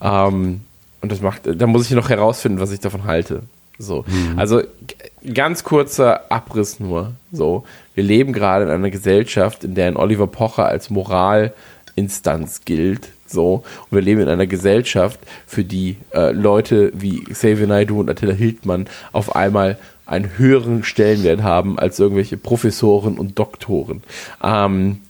Ähm, 0.02 0.60
und 1.00 1.12
das 1.12 1.20
macht, 1.20 1.42
da 1.44 1.66
muss 1.66 1.86
ich 1.86 1.96
noch 1.96 2.10
herausfinden, 2.10 2.60
was 2.60 2.72
ich 2.72 2.80
davon 2.80 3.04
halte. 3.04 3.42
So, 3.78 4.04
also 4.36 4.60
g- 4.60 5.32
ganz 5.32 5.62
kurzer 5.62 6.32
Abriss 6.32 6.80
nur. 6.80 7.12
So, 7.30 7.64
wir 7.94 8.02
leben 8.02 8.32
gerade 8.32 8.64
in 8.64 8.70
einer 8.70 8.90
Gesellschaft, 8.90 9.62
in 9.62 9.76
der 9.76 9.86
ein 9.86 9.96
Oliver 9.96 10.26
Pocher 10.26 10.66
als 10.66 10.90
Moralinstanz 10.90 12.62
gilt. 12.64 13.10
So, 13.24 13.62
und 13.88 13.92
wir 13.96 14.02
leben 14.02 14.20
in 14.22 14.28
einer 14.28 14.48
Gesellschaft, 14.48 15.20
für 15.46 15.62
die 15.62 15.96
äh, 16.12 16.32
Leute 16.32 16.92
wie 16.94 17.22
Xavier 17.22 17.68
Naidoo 17.68 18.00
und 18.00 18.10
Attila 18.10 18.32
Hildmann 18.32 18.88
auf 19.12 19.36
einmal 19.36 19.78
einen 20.06 20.38
höheren 20.38 20.82
Stellenwert 20.82 21.42
haben 21.42 21.78
als 21.78 22.00
irgendwelche 22.00 22.36
Professoren 22.38 23.16
und 23.16 23.38
Doktoren. 23.38 24.02
Ähm, 24.42 25.02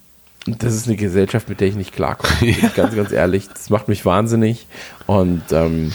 das 0.59 0.75
ist 0.75 0.87
eine 0.87 0.97
Gesellschaft, 0.97 1.49
mit 1.49 1.61
der 1.61 1.69
ich 1.69 1.77
nicht 1.77 1.93
klarkomme. 1.93 2.33
Ich 2.43 2.75
Ganz, 2.75 2.95
ganz 2.95 3.13
ehrlich, 3.13 3.49
das 3.49 3.71
macht 3.71 3.89
mich 3.89 4.05
wahnsinnig. 4.05 4.67
Und 5.07 5.43
ähm, 5.53 5.93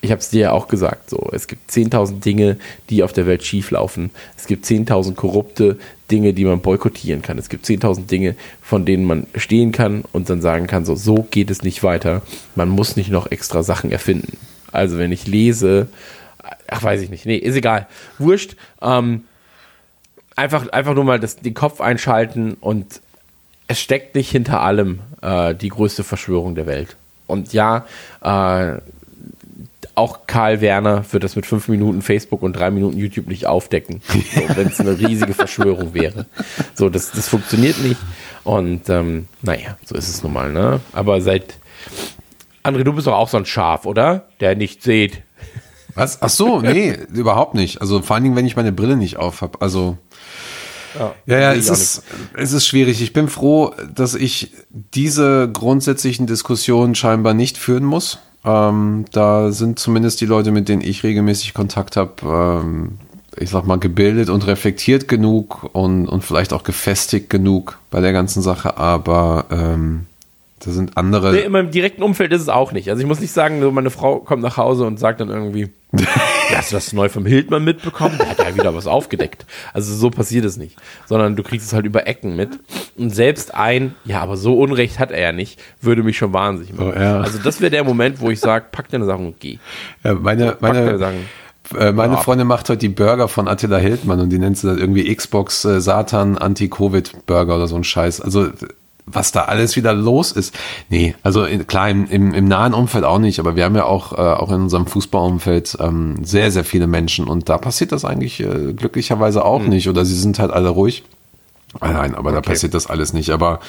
ich 0.00 0.10
habe 0.10 0.20
es 0.20 0.30
dir 0.30 0.40
ja 0.40 0.50
auch 0.50 0.66
gesagt, 0.66 1.10
so, 1.10 1.30
es 1.32 1.46
gibt 1.46 1.70
10.000 1.70 2.20
Dinge, 2.20 2.58
die 2.90 3.04
auf 3.04 3.12
der 3.12 3.26
Welt 3.26 3.44
schieflaufen. 3.44 4.10
Es 4.36 4.46
gibt 4.46 4.66
10.000 4.66 5.14
korrupte 5.14 5.78
Dinge, 6.10 6.34
die 6.34 6.44
man 6.44 6.60
boykottieren 6.60 7.22
kann. 7.22 7.38
Es 7.38 7.48
gibt 7.48 7.64
10.000 7.64 8.06
Dinge, 8.06 8.34
von 8.60 8.84
denen 8.84 9.04
man 9.04 9.28
stehen 9.36 9.70
kann 9.70 10.02
und 10.12 10.28
dann 10.28 10.42
sagen 10.42 10.66
kann, 10.66 10.84
so, 10.84 10.96
so 10.96 11.26
geht 11.30 11.50
es 11.50 11.62
nicht 11.62 11.84
weiter. 11.84 12.22
Man 12.56 12.68
muss 12.68 12.96
nicht 12.96 13.10
noch 13.10 13.30
extra 13.30 13.62
Sachen 13.62 13.92
erfinden. 13.92 14.36
Also 14.72 14.98
wenn 14.98 15.12
ich 15.12 15.28
lese, 15.28 15.88
ach 16.66 16.82
weiß 16.82 17.00
ich 17.00 17.10
nicht, 17.10 17.24
nee, 17.24 17.36
ist 17.36 17.54
egal, 17.54 17.86
wurscht. 18.18 18.56
Ähm, 18.80 19.22
einfach, 20.34 20.68
einfach 20.68 20.94
nur 20.94 21.04
mal 21.04 21.20
das, 21.20 21.36
den 21.36 21.54
Kopf 21.54 21.80
einschalten 21.80 22.54
und 22.60 23.00
es 23.68 23.80
steckt 23.80 24.14
nicht 24.14 24.30
hinter 24.30 24.60
allem 24.60 25.00
äh, 25.22 25.54
die 25.54 25.68
größte 25.68 26.04
Verschwörung 26.04 26.54
der 26.54 26.66
Welt. 26.66 26.96
Und 27.26 27.52
ja, 27.52 27.86
äh, 28.20 28.78
auch 29.94 30.26
Karl 30.26 30.60
Werner 30.60 31.04
wird 31.12 31.24
das 31.24 31.36
mit 31.36 31.44
fünf 31.44 31.68
Minuten 31.68 32.02
Facebook 32.02 32.42
und 32.42 32.54
drei 32.54 32.70
Minuten 32.70 32.96
YouTube 32.96 33.28
nicht 33.28 33.46
aufdecken, 33.46 34.00
so, 34.08 34.56
wenn 34.56 34.68
es 34.68 34.80
eine 34.80 34.98
riesige 34.98 35.34
Verschwörung 35.34 35.94
wäre. 35.94 36.26
So, 36.74 36.88
das, 36.88 37.12
das 37.12 37.28
funktioniert 37.28 37.78
nicht. 37.82 38.00
Und 38.44 38.88
ähm, 38.88 39.28
naja, 39.42 39.76
so 39.84 39.94
ist 39.94 40.08
es 40.08 40.22
nun 40.22 40.32
mal, 40.32 40.50
ne? 40.50 40.80
Aber 40.92 41.20
seit 41.20 41.58
André, 42.62 42.84
du 42.84 42.92
bist 42.92 43.06
doch 43.06 43.14
auch 43.14 43.28
so 43.28 43.36
ein 43.36 43.46
Schaf, 43.46 43.86
oder? 43.86 44.26
Der 44.40 44.54
nicht 44.54 44.82
sieht. 44.82 45.22
Was? 45.94 46.22
Ach 46.22 46.30
so, 46.30 46.60
nee, 46.60 46.96
überhaupt 47.12 47.54
nicht. 47.54 47.80
Also 47.80 48.00
vor 48.00 48.14
allen 48.14 48.24
Dingen, 48.24 48.36
wenn 48.36 48.46
ich 48.46 48.56
meine 48.56 48.72
Brille 48.72 48.96
nicht 48.96 49.18
auf 49.18 49.42
habe. 49.42 49.60
Also 49.60 49.98
ja, 51.26 51.38
ja, 51.38 51.52
es 51.52 51.68
ist, 51.68 52.02
es 52.34 52.52
ist 52.52 52.66
schwierig. 52.66 53.02
Ich 53.02 53.12
bin 53.12 53.28
froh, 53.28 53.74
dass 53.94 54.14
ich 54.14 54.52
diese 54.70 55.50
grundsätzlichen 55.52 56.26
Diskussionen 56.26 56.94
scheinbar 56.94 57.34
nicht 57.34 57.58
führen 57.58 57.84
muss. 57.84 58.18
Ähm, 58.44 59.04
da 59.12 59.52
sind 59.52 59.78
zumindest 59.78 60.20
die 60.20 60.26
Leute, 60.26 60.50
mit 60.50 60.68
denen 60.68 60.82
ich 60.82 61.04
regelmäßig 61.04 61.54
Kontakt 61.54 61.96
habe, 61.96 62.62
ähm, 62.64 62.98
ich 63.36 63.50
sag 63.50 63.66
mal, 63.66 63.78
gebildet 63.78 64.28
und 64.28 64.46
reflektiert 64.46 65.08
genug 65.08 65.70
und, 65.72 66.08
und 66.08 66.22
vielleicht 66.22 66.52
auch 66.52 66.64
gefestigt 66.64 67.30
genug 67.30 67.78
bei 67.90 68.00
der 68.00 68.12
ganzen 68.12 68.42
Sache, 68.42 68.76
aber 68.76 69.46
ähm, 69.50 70.06
da 70.64 70.70
sind 70.70 70.96
andere. 70.96 71.32
Nee, 71.32 71.40
in 71.40 71.52
meinem 71.52 71.70
direkten 71.70 72.02
Umfeld 72.02 72.32
ist 72.32 72.42
es 72.42 72.48
auch 72.48 72.72
nicht. 72.72 72.88
Also 72.88 73.00
ich 73.00 73.08
muss 73.08 73.20
nicht 73.20 73.32
sagen, 73.32 73.60
so 73.60 73.70
meine 73.72 73.90
Frau 73.90 74.18
kommt 74.18 74.42
nach 74.42 74.56
Hause 74.56 74.84
und 74.84 74.98
sagt 74.98 75.20
dann 75.20 75.28
irgendwie, 75.28 75.70
hast 76.58 76.70
du 76.72 76.76
das 76.76 76.92
neu 76.92 77.08
vom 77.08 77.26
Hildmann 77.26 77.64
mitbekommen? 77.64 78.16
Der 78.18 78.30
hat 78.30 78.38
ja 78.38 78.54
wieder 78.54 78.74
was 78.74 78.86
aufgedeckt. 78.86 79.46
Also 79.72 79.94
so 79.94 80.10
passiert 80.10 80.44
es 80.44 80.56
nicht. 80.56 80.76
Sondern 81.06 81.36
du 81.36 81.42
kriegst 81.42 81.66
es 81.66 81.72
halt 81.72 81.86
über 81.86 82.06
Ecken 82.06 82.36
mit. 82.36 82.50
Und 82.96 83.10
selbst 83.10 83.54
ein, 83.54 83.94
ja, 84.04 84.20
aber 84.20 84.36
so 84.36 84.58
Unrecht 84.58 84.98
hat 84.98 85.10
er 85.10 85.20
ja 85.20 85.32
nicht, 85.32 85.60
würde 85.80 86.02
mich 86.02 86.16
schon 86.18 86.32
wahnsinnig 86.32 86.72
machen. 86.74 86.92
Oh, 86.96 87.00
ja. 87.00 87.20
Also 87.20 87.38
das 87.38 87.60
wäre 87.60 87.70
der 87.70 87.84
Moment, 87.84 88.20
wo 88.20 88.30
ich 88.30 88.40
sage, 88.40 88.66
pack 88.72 88.88
deine 88.90 89.04
Sachen 89.06 89.26
und 89.26 89.40
geh. 89.40 89.58
Ja, 90.04 90.14
meine, 90.14 90.56
meine, 90.60 90.98
Sachen. 90.98 91.26
äh, 91.78 91.92
meine 91.92 92.14
Ja. 92.14 92.20
Freundin 92.20 92.46
macht 92.46 92.68
heute 92.68 92.78
die 92.78 92.88
Burger 92.88 93.28
von 93.28 93.48
Attila 93.48 93.78
Hildmann 93.78 94.20
und 94.20 94.30
die 94.30 94.38
nennt 94.38 94.58
sie 94.58 94.66
dann 94.66 94.78
irgendwie 94.78 95.14
Xbox 95.14 95.64
äh, 95.64 95.80
Satan 95.80 96.38
Anti-Covid-Burger 96.38 97.56
oder 97.56 97.66
so 97.68 97.76
ein 97.76 97.84
Scheiß. 97.84 98.20
Also 98.20 98.48
was 99.06 99.32
da 99.32 99.42
alles 99.42 99.76
wieder 99.76 99.92
los 99.92 100.32
ist. 100.32 100.54
Nee, 100.88 101.14
also 101.22 101.44
in, 101.44 101.66
klar, 101.66 101.90
im, 101.90 102.06
im, 102.06 102.34
im 102.34 102.44
nahen 102.46 102.74
Umfeld 102.74 103.04
auch 103.04 103.18
nicht, 103.18 103.40
aber 103.40 103.56
wir 103.56 103.64
haben 103.64 103.74
ja 103.74 103.84
auch, 103.84 104.12
äh, 104.12 104.16
auch 104.16 104.50
in 104.50 104.62
unserem 104.62 104.86
Fußballumfeld 104.86 105.78
ähm, 105.80 106.24
sehr, 106.24 106.50
sehr 106.50 106.64
viele 106.64 106.86
Menschen 106.86 107.26
und 107.26 107.48
da 107.48 107.58
passiert 107.58 107.92
das 107.92 108.04
eigentlich 108.04 108.40
äh, 108.40 108.72
glücklicherweise 108.72 109.44
auch 109.44 109.62
nicht 109.62 109.88
oder 109.88 110.04
sie 110.04 110.14
sind 110.14 110.38
halt 110.38 110.52
alle 110.52 110.68
ruhig. 110.68 111.02
Ah, 111.80 111.92
Nein, 111.92 112.14
aber 112.14 112.32
da 112.32 112.40
passiert 112.40 112.74
das 112.74 112.86
alles 112.86 113.12
nicht. 113.12 113.30
Aber 113.30 113.60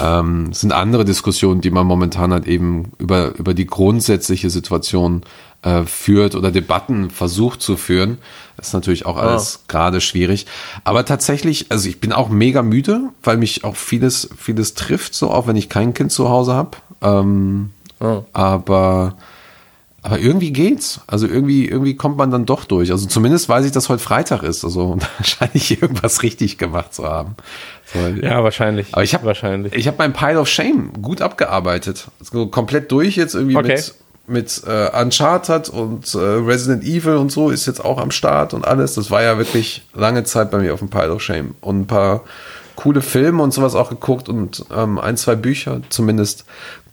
ähm, 0.00 0.48
es 0.50 0.60
sind 0.60 0.72
andere 0.72 1.04
Diskussionen, 1.04 1.60
die 1.60 1.70
man 1.70 1.86
momentan 1.86 2.32
halt 2.32 2.46
eben 2.46 2.92
über, 2.98 3.34
über 3.36 3.54
die 3.54 3.66
grundsätzliche 3.66 4.50
Situation 4.50 5.22
äh, 5.62 5.84
führt 5.84 6.34
oder 6.34 6.50
Debatten 6.50 7.10
versucht 7.10 7.60
zu 7.60 7.76
führen. 7.76 8.18
Das 8.56 8.68
ist 8.68 8.72
natürlich 8.74 9.04
auch 9.06 9.16
alles 9.16 9.64
gerade 9.68 10.00
schwierig. 10.00 10.46
Aber 10.84 11.04
tatsächlich, 11.04 11.66
also 11.70 11.88
ich 11.88 12.00
bin 12.00 12.12
auch 12.12 12.28
mega 12.30 12.62
müde, 12.62 13.10
weil 13.22 13.36
mich 13.36 13.64
auch 13.64 13.76
vieles, 13.76 14.30
vieles 14.36 14.74
trifft, 14.74 15.14
so 15.14 15.30
auch 15.30 15.46
wenn 15.46 15.56
ich 15.56 15.68
kein 15.68 15.92
Kind 15.94 16.12
zu 16.12 16.28
Hause 16.30 16.54
habe. 16.54 16.78
Ähm, 17.02 17.70
Oh. 18.00 18.24
Aber 18.32 19.14
aber 20.02 20.18
irgendwie 20.18 20.52
geht's. 20.52 21.00
Also 21.06 21.26
irgendwie, 21.26 21.66
irgendwie 21.68 21.94
kommt 21.96 22.16
man 22.16 22.30
dann 22.30 22.46
doch 22.46 22.64
durch. 22.64 22.90
Also 22.90 23.06
zumindest 23.06 23.48
weiß 23.48 23.66
ich, 23.66 23.72
dass 23.72 23.88
heute 23.88 24.02
Freitag 24.02 24.42
ist. 24.42 24.64
Also 24.64 24.96
wahrscheinlich 25.18 25.82
irgendwas 25.82 26.22
richtig 26.22 26.56
gemacht 26.58 26.94
zu 26.94 27.04
haben. 27.04 27.36
So, 27.92 27.98
Ja, 28.22 28.42
wahrscheinlich. 28.42 28.88
aber 28.92 29.02
ich 29.02 29.14
habe 29.14 29.26
wahrscheinlich. 29.26 29.74
ich 29.74 29.86
habe 29.86 29.96
mein 29.98 30.12
Pile 30.12 30.40
of 30.40 30.48
Shame 30.48 30.90
gut 31.02 31.20
abgearbeitet. 31.22 32.08
Also 32.20 32.46
komplett 32.46 32.90
durch 32.92 33.16
jetzt 33.16 33.34
irgendwie 33.34 33.56
Okay. 33.56 33.74
mit 33.76 33.94
mit 34.26 34.62
äh, 34.64 34.88
Uncharted 35.02 35.70
und 35.70 36.14
äh, 36.14 36.18
Resident 36.18 36.84
Evil 36.84 37.16
und 37.16 37.32
so 37.32 37.50
ist 37.50 37.66
jetzt 37.66 37.84
auch 37.84 37.98
am 37.98 38.12
Start 38.12 38.54
und 38.54 38.64
alles. 38.64 38.94
Das 38.94 39.10
war 39.10 39.22
ja 39.24 39.38
wirklich 39.38 39.82
lange 39.92 40.22
Zeit 40.22 40.52
bei 40.52 40.58
mir 40.58 40.72
auf 40.72 40.78
dem 40.78 40.88
Pile 40.88 41.12
of 41.12 41.20
Shame 41.20 41.56
und 41.60 41.80
ein 41.80 41.86
paar 41.88 42.22
coole 42.76 43.02
Filme 43.02 43.42
und 43.42 43.52
sowas 43.52 43.74
auch 43.74 43.88
geguckt 43.90 44.28
und 44.28 44.64
ähm, 44.72 45.00
ein 45.00 45.16
zwei 45.16 45.34
Bücher 45.34 45.80
zumindest 45.88 46.44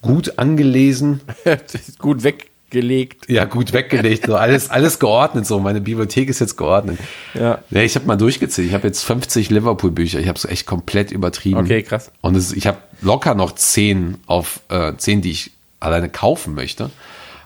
gut 0.01 0.39
angelesen. 0.39 1.21
gut 1.99 2.23
weggelegt. 2.71 3.29
Ja, 3.29 3.45
gut 3.45 3.73
weggelegt, 3.73 4.25
so 4.27 4.35
alles, 4.35 4.69
alles 4.69 4.99
geordnet. 4.99 5.45
So, 5.45 5.59
meine 5.59 5.81
Bibliothek 5.81 6.29
ist 6.29 6.39
jetzt 6.39 6.57
geordnet. 6.57 6.99
Ja. 7.33 7.59
Ja, 7.69 7.81
ich 7.81 7.95
habe 7.95 8.05
mal 8.05 8.15
durchgezählt. 8.17 8.67
Ich 8.67 8.73
habe 8.73 8.87
jetzt 8.87 9.03
50 9.03 9.49
Liverpool-Bücher. 9.49 10.19
Ich 10.19 10.27
habe 10.27 10.37
es 10.37 10.45
echt 10.45 10.65
komplett 10.65 11.11
übertrieben. 11.11 11.59
Okay, 11.59 11.83
krass. 11.83 12.11
Und 12.21 12.35
es, 12.35 12.53
ich 12.53 12.67
habe 12.67 12.77
locker 13.01 13.35
noch 13.35 13.53
10 13.53 14.17
auf 14.27 14.59
äh, 14.69 14.93
10, 14.95 15.21
die 15.21 15.31
ich 15.31 15.51
alleine 15.79 16.09
kaufen 16.09 16.55
möchte. 16.55 16.89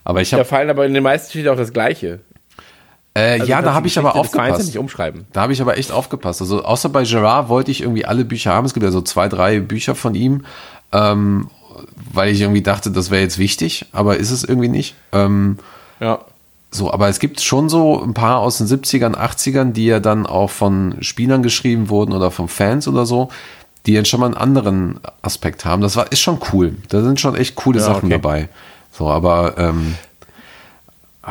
Aber 0.03 0.21
ich 0.21 0.31
Da 0.31 0.37
habe, 0.37 0.45
fallen 0.45 0.69
aber 0.69 0.85
in 0.85 0.93
den 0.93 1.03
meisten 1.03 1.29
steht 1.29 1.47
auch 1.47 1.57
das 1.57 1.73
Gleiche. 1.73 2.19
äh, 3.13 3.33
Also 3.39 3.45
ja, 3.45 3.61
da 3.61 3.73
habe 3.73 3.87
ich 3.87 3.99
aber 3.99 4.15
aufgepasst. 4.15 4.65
nicht 4.65 4.77
umschreiben. 4.77 5.25
Da 5.33 5.41
habe 5.41 5.53
ich 5.53 5.61
aber 5.61 5.77
echt 5.77 5.91
aufgepasst. 5.91 6.41
Also 6.41 6.63
außer 6.63 6.89
bei 6.89 7.03
Gerard 7.03 7.49
wollte 7.49 7.69
ich 7.71 7.81
irgendwie 7.81 8.05
alle 8.05 8.25
Bücher 8.25 8.51
haben. 8.53 8.65
Es 8.65 8.73
gibt 8.73 8.83
ja 8.83 8.91
so 8.91 9.01
zwei, 9.01 9.27
drei 9.27 9.59
Bücher 9.59 9.93
von 9.93 10.15
ihm, 10.15 10.45
ähm, 10.91 11.49
weil 12.13 12.31
ich 12.31 12.41
irgendwie 12.41 12.61
dachte, 12.61 12.91
das 12.91 13.09
wäre 13.11 13.21
jetzt 13.21 13.37
wichtig, 13.37 13.85
aber 13.91 14.17
ist 14.17 14.31
es 14.31 14.43
irgendwie 14.43 14.69
nicht. 14.69 14.95
Ähm, 15.11 15.57
Ja. 15.99 16.19
So, 16.73 16.91
aber 16.93 17.09
es 17.09 17.19
gibt 17.19 17.41
schon 17.41 17.67
so 17.67 18.01
ein 18.01 18.13
paar 18.13 18.39
aus 18.39 18.57
den 18.57 18.67
70ern, 18.67 19.13
80ern, 19.15 19.73
die 19.73 19.87
ja 19.87 19.99
dann 19.99 20.25
auch 20.25 20.49
von 20.49 20.95
Spielern 21.01 21.43
geschrieben 21.43 21.89
wurden 21.89 22.13
oder 22.13 22.31
von 22.31 22.47
Fans 22.47 22.87
oder 22.87 23.05
so, 23.05 23.27
die 23.85 23.93
dann 23.93 24.05
schon 24.05 24.21
mal 24.21 24.27
einen 24.27 24.37
anderen 24.37 24.99
Aspekt 25.21 25.65
haben. 25.65 25.81
Das 25.81 25.97
war, 25.97 26.09
ist 26.13 26.21
schon 26.21 26.39
cool. 26.53 26.75
Da 26.87 27.01
sind 27.01 27.19
schon 27.19 27.35
echt 27.35 27.55
coole 27.55 27.79
Ja, 27.79 27.85
Sachen 27.85 28.05
okay. 28.05 28.11
dabei. 28.13 28.49
So, 28.93 29.09
aber 29.09 29.57
ähm, 29.57 29.95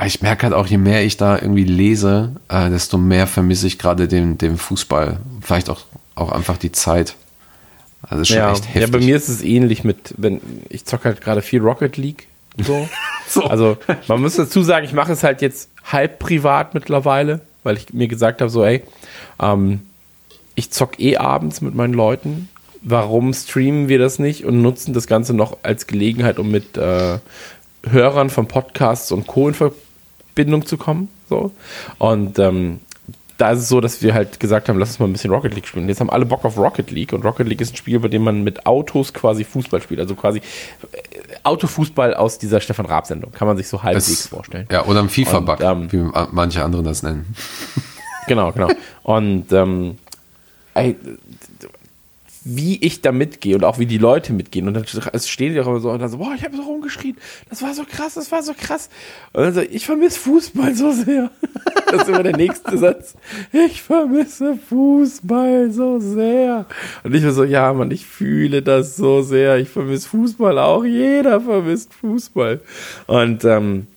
ich 0.05 0.21
merke 0.21 0.43
halt 0.45 0.55
auch, 0.55 0.67
je 0.67 0.77
mehr 0.79 1.05
ich 1.05 1.17
da 1.17 1.37
irgendwie 1.37 1.65
lese, 1.65 2.33
äh, 2.49 2.69
desto 2.71 2.99
mehr 2.99 3.27
vermisse 3.27 3.67
ich 3.67 3.79
gerade 3.79 4.09
den, 4.09 4.37
den 4.37 4.57
Fußball. 4.59 5.21
Vielleicht 5.41 5.71
auch, 5.71 5.81
auch 6.15 6.33
einfach 6.33 6.59
die 6.59 6.73
Zeit. 6.73 7.17
Also 8.03 8.25
schon 8.25 8.37
Ja. 8.37 8.53
echt 8.53 8.65
ja, 8.67 8.71
heftig. 8.73 8.93
bei 8.93 8.99
mir 8.99 9.17
ist 9.17 9.29
es 9.29 9.43
ähnlich 9.43 9.85
mit, 9.85 10.15
wenn 10.17 10.41
ich 10.69 10.85
zocke 10.85 11.05
halt 11.05 11.21
gerade 11.21 11.43
viel 11.43 11.61
Rocket 11.61 11.97
League. 11.97 12.27
So. 12.59 12.89
So. 13.29 13.45
Also 13.45 13.77
man 14.09 14.21
muss 14.23 14.35
dazu 14.35 14.61
sagen, 14.65 14.85
ich 14.85 14.93
mache 14.93 15.13
es 15.13 15.23
halt 15.23 15.41
jetzt 15.41 15.71
halb 15.85 16.19
privat 16.19 16.75
mittlerweile, 16.75 17.43
weil 17.63 17.77
ich 17.77 17.93
mir 17.93 18.09
gesagt 18.09 18.41
habe, 18.41 18.51
so 18.51 18.65
ey, 18.65 18.83
ähm, 19.41 19.83
ich 20.57 20.73
zock 20.73 20.99
eh 20.99 21.17
abends 21.17 21.61
mit 21.61 21.77
meinen 21.77 21.95
Leuten. 21.95 22.49
Warum 22.83 23.33
streamen 23.33 23.89
wir 23.89 24.01
das 24.01 24.19
nicht 24.19 24.45
und 24.45 24.63
nutzen 24.63 24.95
das 24.95 25.07
Ganze 25.07 25.33
noch 25.33 25.59
als 25.63 25.87
Gelegenheit, 25.87 26.41
um 26.41 26.51
mit 26.51 26.77
äh, 26.77 27.19
Hörern 27.89 28.31
von 28.31 28.49
Podcasts 28.49 29.13
und 29.13 29.29
Co. 29.29 29.47
in 29.47 29.55
Verbindung 29.55 30.67
zu 30.67 30.77
kommen? 30.77 31.09
So. 31.29 31.53
Und 31.99 32.37
ähm, 32.41 32.81
da 33.41 33.53
ist 33.53 33.61
es 33.61 33.69
so, 33.69 33.81
dass 33.81 34.03
wir 34.03 34.13
halt 34.13 34.39
gesagt 34.39 34.69
haben, 34.69 34.79
lass 34.79 34.91
uns 34.91 34.99
mal 34.99 35.07
ein 35.07 35.13
bisschen 35.13 35.31
Rocket 35.31 35.55
League 35.55 35.67
spielen. 35.67 35.89
Jetzt 35.89 36.01
haben 36.01 36.11
alle 36.11 36.27
Bock 36.27 36.45
auf 36.45 36.59
Rocket 36.59 36.91
League 36.91 37.13
und 37.15 37.25
Rocket 37.25 37.49
League 37.49 37.61
ist 37.61 37.73
ein 37.73 37.77
Spiel, 37.77 37.99
bei 37.99 38.09
dem 38.09 38.23
man 38.23 38.43
mit 38.43 38.67
Autos 38.67 39.15
quasi 39.15 39.45
Fußball 39.45 39.81
spielt. 39.81 39.99
Also 39.99 40.15
quasi 40.15 40.39
äh, 40.39 40.99
Autofußball 41.43 42.15
aus 42.15 42.39
dieser 42.39 42.61
Stefan 42.61 42.85
Raab-Sendung. 42.85 43.33
Kann 43.33 43.49
man 43.49 43.57
sich 43.57 43.69
so 43.69 43.83
halbwegs 43.83 44.09
es, 44.09 44.27
vorstellen. 44.27 44.67
ja, 44.71 44.85
oder 44.85 45.01
ein 45.01 45.09
FIFA-Bug, 45.09 45.61
ähm, 45.61 45.91
wie 45.91 46.11
manche 46.33 46.63
andere 46.63 46.83
das 46.83 47.03
nennen. 47.03 47.35
Genau, 48.29 48.53
genau. 48.53 48.69
Und 49.03 49.51
ähm, 49.53 49.97
ey, 50.75 50.97
wie 52.43 52.83
ich 52.83 53.03
da 53.03 53.13
mitgehe 53.13 53.55
und 53.55 53.65
auch 53.65 53.79
wie 53.79 53.87
die 53.87 53.99
Leute 53.99 54.33
mitgehen. 54.33 54.67
Und 54.67 54.75
dann 54.75 54.87
stehen 54.87 55.53
die 55.53 55.61
auch 55.61 55.67
immer 55.67 55.81
so 55.81 55.91
und 55.91 56.01
dann 56.01 56.09
so, 56.09 56.19
boah, 56.19 56.33
ich 56.35 56.43
habe 56.43 56.57
so 56.57 56.63
rumgeschrien. 56.63 57.17
Das 57.51 57.61
war 57.61 57.75
so 57.75 57.85
krass, 57.85 58.15
das 58.15 58.33
war 58.33 58.43
so 58.43 58.55
krass. 58.59 58.89
Und 59.33 59.43
dann 59.43 59.55
so, 59.55 59.61
ich 59.61 59.85
vermisse 59.85 60.19
Fußball 60.21 60.75
so 60.75 60.93
sehr. 60.93 61.31
Das 61.91 62.03
ist 62.03 62.09
immer 62.09 62.23
der 62.23 62.37
nächste 62.37 62.79
Satz. 62.79 63.17
Ich 63.53 63.83
vermisse 63.83 64.57
Fußball 64.69 65.73
so 65.73 65.99
sehr. 65.99 66.65
Und 67.03 67.13
ich 67.13 67.25
war 67.25 67.33
so, 67.33 67.43
ja, 67.43 67.73
Mann, 67.73 67.91
ich 67.91 68.07
fühle 68.07 68.63
das 68.63 68.97
so 68.97 69.23
sehr. 69.23 69.59
Ich 69.59 69.71
vermisse 69.71 70.09
Fußball 70.09 70.57
auch. 70.61 70.85
Jeder 70.85 71.41
vermisst 71.41 71.93
Fußball. 71.95 72.61
Und 73.09 73.45
ähm, 73.45 73.89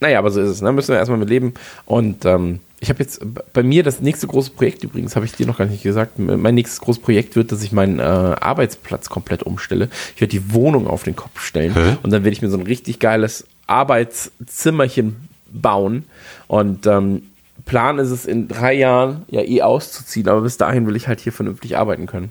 naja, 0.00 0.18
aber 0.18 0.32
so 0.32 0.40
ist 0.40 0.48
es. 0.48 0.62
Ne? 0.62 0.72
Müssen 0.72 0.88
wir 0.88 0.98
erstmal 0.98 1.20
mit 1.20 1.28
leben. 1.28 1.54
Und 1.86 2.24
ähm, 2.24 2.58
ich 2.80 2.90
habe 2.90 3.00
jetzt 3.00 3.20
bei 3.52 3.62
mir 3.62 3.82
das 3.82 4.00
nächste 4.00 4.26
große 4.26 4.50
Projekt 4.50 4.84
übrigens, 4.84 5.16
habe 5.16 5.26
ich 5.26 5.32
dir 5.32 5.46
noch 5.46 5.58
gar 5.58 5.66
nicht 5.66 5.82
gesagt. 5.82 6.18
Mein 6.18 6.54
nächstes 6.54 6.80
großes 6.80 7.02
Projekt 7.02 7.34
wird, 7.34 7.50
dass 7.50 7.62
ich 7.62 7.72
meinen 7.72 7.98
äh, 7.98 8.02
Arbeitsplatz 8.02 9.08
komplett 9.08 9.42
umstelle. 9.42 9.88
Ich 10.14 10.20
werde 10.20 10.30
die 10.30 10.52
Wohnung 10.52 10.86
auf 10.86 11.02
den 11.02 11.16
Kopf 11.16 11.40
stellen 11.40 11.74
Hä? 11.74 11.96
und 12.02 12.12
dann 12.12 12.24
werde 12.24 12.32
ich 12.32 12.42
mir 12.42 12.50
so 12.50 12.58
ein 12.58 12.66
richtig 12.66 13.00
geiles 13.00 13.46
Arbeitszimmerchen 13.66 15.28
bauen. 15.50 16.04
Und 16.46 16.86
ähm, 16.86 17.22
Plan 17.64 17.98
ist 17.98 18.10
es 18.10 18.26
in 18.26 18.46
drei 18.46 18.74
Jahren 18.74 19.24
ja 19.28 19.42
eh 19.42 19.62
auszuziehen, 19.62 20.28
aber 20.28 20.42
bis 20.42 20.56
dahin 20.56 20.86
will 20.86 20.96
ich 20.96 21.08
halt 21.08 21.20
hier 21.20 21.32
vernünftig 21.32 21.76
arbeiten 21.76 22.06
können. 22.06 22.30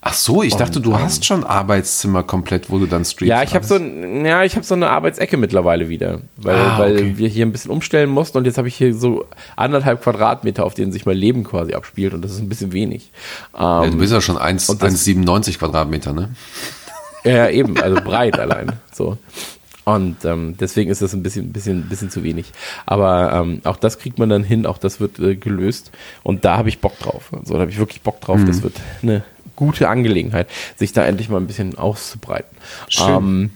Ach 0.00 0.14
so, 0.14 0.42
ich 0.44 0.54
dachte, 0.54 0.80
du 0.80 0.96
hast 0.96 1.24
schon 1.24 1.42
Arbeitszimmer 1.44 2.22
komplett, 2.22 2.70
wo 2.70 2.78
du 2.78 2.86
dann 2.86 3.04
streamst. 3.04 3.28
Ja, 3.30 3.42
ich 3.42 3.54
habe 3.54 3.66
so, 3.66 3.74
ein- 3.74 4.24
ja, 4.24 4.44
ich 4.44 4.54
habe 4.54 4.64
so 4.64 4.74
eine 4.74 4.88
Arbeitsecke 4.90 5.36
mittlerweile 5.36 5.88
wieder, 5.88 6.20
weil, 6.36 6.54
Ah, 6.56 6.78
weil 6.78 6.92
okay. 6.94 7.12
wir 7.16 7.28
hier 7.28 7.44
ein 7.44 7.50
bisschen 7.50 7.72
umstellen 7.72 8.08
mussten 8.08 8.38
und 8.38 8.44
jetzt 8.44 8.58
habe 8.58 8.68
ich 8.68 8.76
hier 8.76 8.94
so 8.94 9.26
anderthalb 9.56 10.00
Quadratmeter, 10.02 10.64
auf 10.64 10.74
denen 10.74 10.92
sich 10.92 11.04
mein 11.04 11.16
Leben 11.16 11.42
quasi 11.42 11.74
abspielt 11.74 12.14
und 12.14 12.22
das 12.22 12.30
ist 12.30 12.38
ein 12.38 12.48
bisschen 12.48 12.72
wenig. 12.72 13.10
Ja, 13.58 13.82
Ähm, 13.84 13.90
du 13.90 13.98
bist 13.98 14.12
ja 14.12 14.20
schon 14.20 14.38
1 14.38 14.68
Und 14.70 14.82
das- 14.82 14.92
1,97 15.04 15.58
Quadratmeter, 15.58 16.12
ne? 16.12 16.30
Ja, 17.24 17.50
eben, 17.50 17.76
also 17.80 18.00
breit 18.00 18.38
allein. 18.38 18.74
So. 18.92 19.18
Und 19.84 20.24
ähm, 20.24 20.54
deswegen 20.60 20.90
ist 20.90 21.02
das 21.02 21.12
ein 21.14 21.22
bisschen, 21.22 21.52
bisschen, 21.52 21.88
bisschen 21.88 22.10
zu 22.10 22.22
wenig. 22.22 22.52
Aber 22.86 23.32
ähm, 23.32 23.62
auch 23.64 23.76
das 23.76 23.98
kriegt 23.98 24.18
man 24.18 24.28
dann 24.28 24.44
hin, 24.44 24.64
auch 24.66 24.78
das 24.78 25.00
wird 25.00 25.18
äh, 25.18 25.34
gelöst. 25.34 25.90
Und 26.22 26.44
da 26.44 26.56
habe 26.58 26.68
ich 26.68 26.78
Bock 26.80 26.98
drauf. 27.00 27.30
So, 27.44 27.54
da 27.54 27.60
habe 27.60 27.70
ich 27.70 27.78
wirklich 27.78 28.02
Bock 28.02 28.20
drauf. 28.20 28.38
Mhm. 28.38 28.46
Das 28.46 28.62
wird 28.62 28.74
eine 29.02 29.24
gute 29.58 29.88
Angelegenheit, 29.88 30.48
sich 30.76 30.92
da 30.92 31.04
endlich 31.04 31.28
mal 31.28 31.38
ein 31.38 31.48
bisschen 31.48 31.76
auszubreiten. 31.76 32.56
Schön. 32.88 33.08
Ähm, 33.08 33.50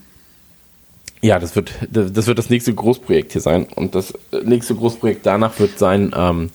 ja, 1.21 1.39
das 1.39 1.55
wird, 1.55 1.73
das 1.89 2.27
wird 2.27 2.37
das 2.37 2.51
nächste 2.51 2.75
Großprojekt 2.75 3.31
hier 3.31 3.41
sein. 3.41 3.67
Und 3.77 3.95
das 3.95 4.13
nächste 4.43 4.75
Großprojekt 4.75 5.25
danach 5.25 5.61
wird 5.61 5.79
sein, 5.79 6.13
ähm, 6.17 6.51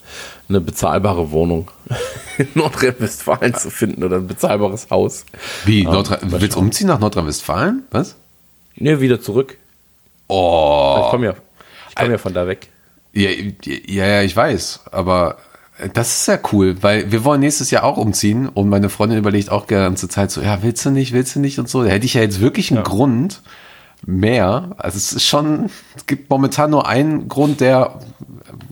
eine 0.49 0.59
bezahlbare 0.59 1.31
Wohnung 1.31 1.71
in 2.37 2.49
Nordrhein-Westfalen 2.55 3.53
zu 3.53 3.69
finden 3.69 4.03
oder 4.03 4.17
ein 4.17 4.27
bezahlbares 4.27 4.89
Haus. 4.89 5.25
Wie? 5.63 5.83
Ähm, 5.83 5.91
Nordrhein 5.91 6.19
willst 6.23 6.57
du 6.57 6.59
umziehen 6.59 6.87
nach 6.87 6.99
Nordrhein-Westfalen? 6.99 7.83
Was? 7.91 8.17
Nee, 8.75 8.99
wieder 8.99 9.21
zurück. 9.21 9.57
Oh. 10.27 11.03
Ich 11.05 11.11
komme 11.11 11.27
ja, 11.27 11.35
ich 11.89 11.95
komm 11.95 12.11
ja 12.11 12.17
von 12.17 12.33
da 12.33 12.45
weg. 12.47 12.67
Ja, 13.13 13.29
ja, 13.63 14.05
ja, 14.05 14.21
ich 14.21 14.35
weiß, 14.35 14.81
aber 14.91 15.37
das 15.93 16.21
ist 16.21 16.27
ja 16.27 16.39
cool, 16.51 16.75
weil 16.81 17.11
wir 17.11 17.23
wollen 17.23 17.39
nächstes 17.41 17.69
Jahr 17.71 17.83
auch 17.83 17.97
umziehen 17.97 18.49
und 18.49 18.69
meine 18.69 18.89
Freundin 18.89 19.19
überlegt 19.19 19.51
auch 19.51 19.65
die 19.65 19.75
ganze 19.75 20.09
Zeit 20.09 20.31
so, 20.31 20.41
ja, 20.41 20.63
willst 20.63 20.85
du 20.85 20.89
nicht, 20.89 21.13
willst 21.13 21.35
du 21.35 21.39
nicht 21.39 21.59
und 21.59 21.69
so. 21.69 21.83
Da 21.83 21.89
hätte 21.89 22.05
ich 22.05 22.15
ja 22.15 22.21
jetzt 22.21 22.39
wirklich 22.39 22.71
einen 22.71 22.83
Grund 22.83 23.41
mehr. 24.05 24.71
Also 24.77 24.97
es 24.97 25.13
ist 25.13 25.25
schon, 25.25 25.69
es 25.95 26.05
gibt 26.07 26.29
momentan 26.29 26.71
nur 26.71 26.87
einen 26.87 27.27
Grund, 27.27 27.61
der, 27.61 27.99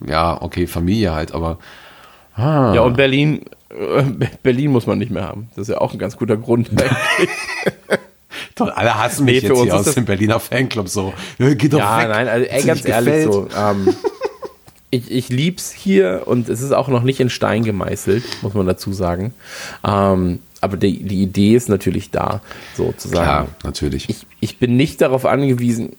ja, 0.06 0.40
okay, 0.42 0.66
Familie 0.66 1.14
halt, 1.14 1.32
aber 1.32 1.58
Ja, 2.36 2.80
und 2.80 2.96
Berlin, 2.96 3.42
äh, 3.70 4.02
Berlin 4.42 4.72
muss 4.72 4.86
man 4.86 4.98
nicht 4.98 5.10
mehr 5.10 5.24
haben. 5.24 5.48
Das 5.54 5.68
ist 5.68 5.74
ja 5.74 5.80
auch 5.80 5.92
ein 5.92 5.98
ganz 5.98 6.16
guter 6.16 6.36
Grund. 6.36 6.70
Doch, 8.54 8.74
alle 8.74 8.94
hassen 8.98 9.24
Nee, 9.24 9.32
mich 9.32 9.46
für 9.46 9.54
jetzt 9.54 9.62
hier 9.62 9.74
aus 9.74 9.94
dem 9.94 10.04
Berliner 10.04 10.40
Fanclub 10.40 10.88
so. 10.88 11.12
Ja, 11.38 11.54
geh 11.54 11.68
doch 11.68 11.78
ja, 11.78 12.00
weg. 12.00 12.08
nein, 12.08 12.28
also 12.28 12.46
ey, 12.46 12.62
ganz 12.62 12.84
ehrlich 12.84 13.26
gefällt. 13.26 13.32
so. 13.32 13.48
Ähm, 13.56 13.94
ich, 14.90 15.10
ich 15.10 15.28
lieb's 15.28 15.72
hier 15.72 16.22
und 16.26 16.48
es 16.48 16.60
ist 16.60 16.72
auch 16.72 16.88
noch 16.88 17.02
nicht 17.02 17.20
in 17.20 17.30
Stein 17.30 17.64
gemeißelt, 17.64 18.24
muss 18.42 18.54
man 18.54 18.66
dazu 18.66 18.92
sagen. 18.92 19.34
Ähm, 19.84 20.40
aber 20.60 20.76
die, 20.76 21.02
die 21.02 21.22
Idee 21.22 21.54
ist 21.54 21.68
natürlich 21.68 22.10
da, 22.10 22.40
sozusagen. 22.74 23.24
Klar, 23.24 23.48
natürlich. 23.64 24.08
ich, 24.08 24.26
ich 24.40 24.58
bin 24.58 24.76
nicht 24.76 25.00
darauf 25.00 25.26
angewiesen, 25.26 25.96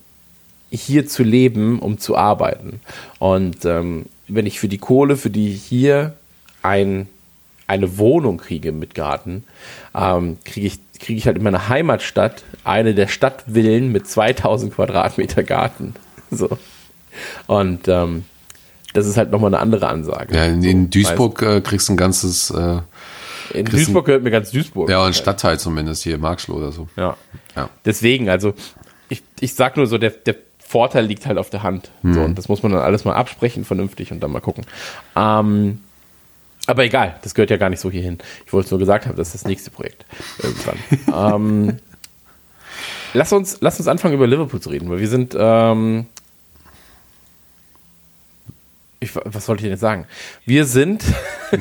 hier 0.70 1.08
zu 1.08 1.24
leben, 1.24 1.80
um 1.80 1.98
zu 1.98 2.18
arbeiten. 2.18 2.82
Und 3.20 3.66
ähm, 3.66 4.06
wenn 4.28 4.46
ich 4.46 4.60
für 4.60 4.68
die 4.68 4.78
Kohle, 4.80 5.16
für 5.16 5.30
die 5.30 5.54
ich 5.54 5.64
hier 5.64 6.16
ein, 6.62 7.08
eine 7.68 7.98
Wohnung 7.98 8.38
kriege 8.38 8.72
mit 8.72 8.96
Garten, 8.96 9.44
ähm, 9.96 10.38
kriege 10.44 10.68
ich, 10.68 10.80
kriege 11.00 11.18
ich 11.18 11.28
halt 11.28 11.38
in 11.38 11.44
meiner 11.44 11.70
Heimatstadt 11.70 12.44
eine 12.64 12.94
der 12.94 13.08
Stadtvillen 13.08 13.92
mit 13.92 14.08
2000 14.08 14.74
Quadratmeter 14.74 15.44
Garten. 15.44 15.96
So. 16.30 16.58
Und 17.48 17.88
ähm, 17.88 18.26
das 18.98 19.06
ist 19.06 19.16
halt 19.16 19.32
nochmal 19.32 19.54
eine 19.54 19.60
andere 19.60 19.88
Ansage. 19.88 20.36
ja, 20.36 20.46
in, 20.46 20.64
in 20.64 20.90
Duisburg 20.90 21.42
äh, 21.44 21.62
kriegst 21.62 21.88
du 21.88 21.94
ein 21.94 21.98
ganzes, 21.98 22.50
äh. 22.50 22.80
In 23.54 23.66
Duisburg 23.66 24.06
gehört 24.08 24.24
mir 24.24 24.32
ganz 24.32 24.50
Duisburg. 24.52 24.90
ja, 24.90 25.06
ein 25.06 25.14
Stadtteil 25.14 25.60
zumindest 25.60 26.02
hier, 26.04 26.18
Marxloh 26.18 26.56
oder 26.56 26.72
so. 26.72 26.90
Ja. 26.98 27.16
Ja. 27.56 27.70
Deswegen, 27.86 28.28
also 28.28 28.56
ich, 29.08 29.22
ich 29.40 29.54
sag 29.54 29.78
nur 29.78 29.86
so, 29.86 30.00
der, 30.00 30.10
der 30.10 30.36
Vorteil 30.58 31.06
liegt 31.06 31.28
halt 31.28 31.38
auf 31.38 31.52
der 31.52 31.62
Hand. 31.62 31.92
So, 32.04 32.22
und 32.22 32.38
das 32.38 32.50
muss 32.50 32.64
man 32.64 32.72
dann 32.74 32.82
alles 32.82 33.06
mal 33.06 33.14
absprechen, 33.14 33.64
vernünftig 33.64 34.12
und 34.12 34.20
dann 34.20 34.32
mal 34.32 34.42
gucken. 34.42 34.66
Ähm, 35.16 35.80
aber 36.66 36.84
egal, 36.84 37.16
das 37.22 37.36
gehört 37.36 37.52
ja 37.52 37.58
gar 37.58 37.70
nicht 37.70 37.80
so 37.80 37.92
hierhin. 37.92 38.18
Ich 38.46 38.52
wollte 38.52 38.66
es 38.66 38.72
nur 38.72 38.80
gesagt 38.80 39.06
haben, 39.06 39.16
das 39.16 39.28
ist 39.28 39.36
das 39.36 39.46
nächste 39.46 39.70
Projekt. 39.70 40.06
Irgendwann. 40.44 40.78
ähm, 41.36 41.78
lass, 43.14 43.32
uns, 43.32 43.60
lass 43.62 43.78
uns 43.80 43.88
anfangen, 43.88 44.16
über 44.16 44.28
Liverpool 44.28 44.60
zu 44.60 44.70
reden, 44.70 44.90
weil 44.90 45.00
wir 45.00 45.08
sind. 45.08 45.36
Ähm, 45.40 46.08
ich, 49.00 49.16
was 49.16 49.48
wollte 49.48 49.62
ich 49.62 49.64
denn 49.64 49.72
jetzt 49.72 49.82
sagen? 49.82 50.06
Wir 50.46 50.66
sind 50.66 51.04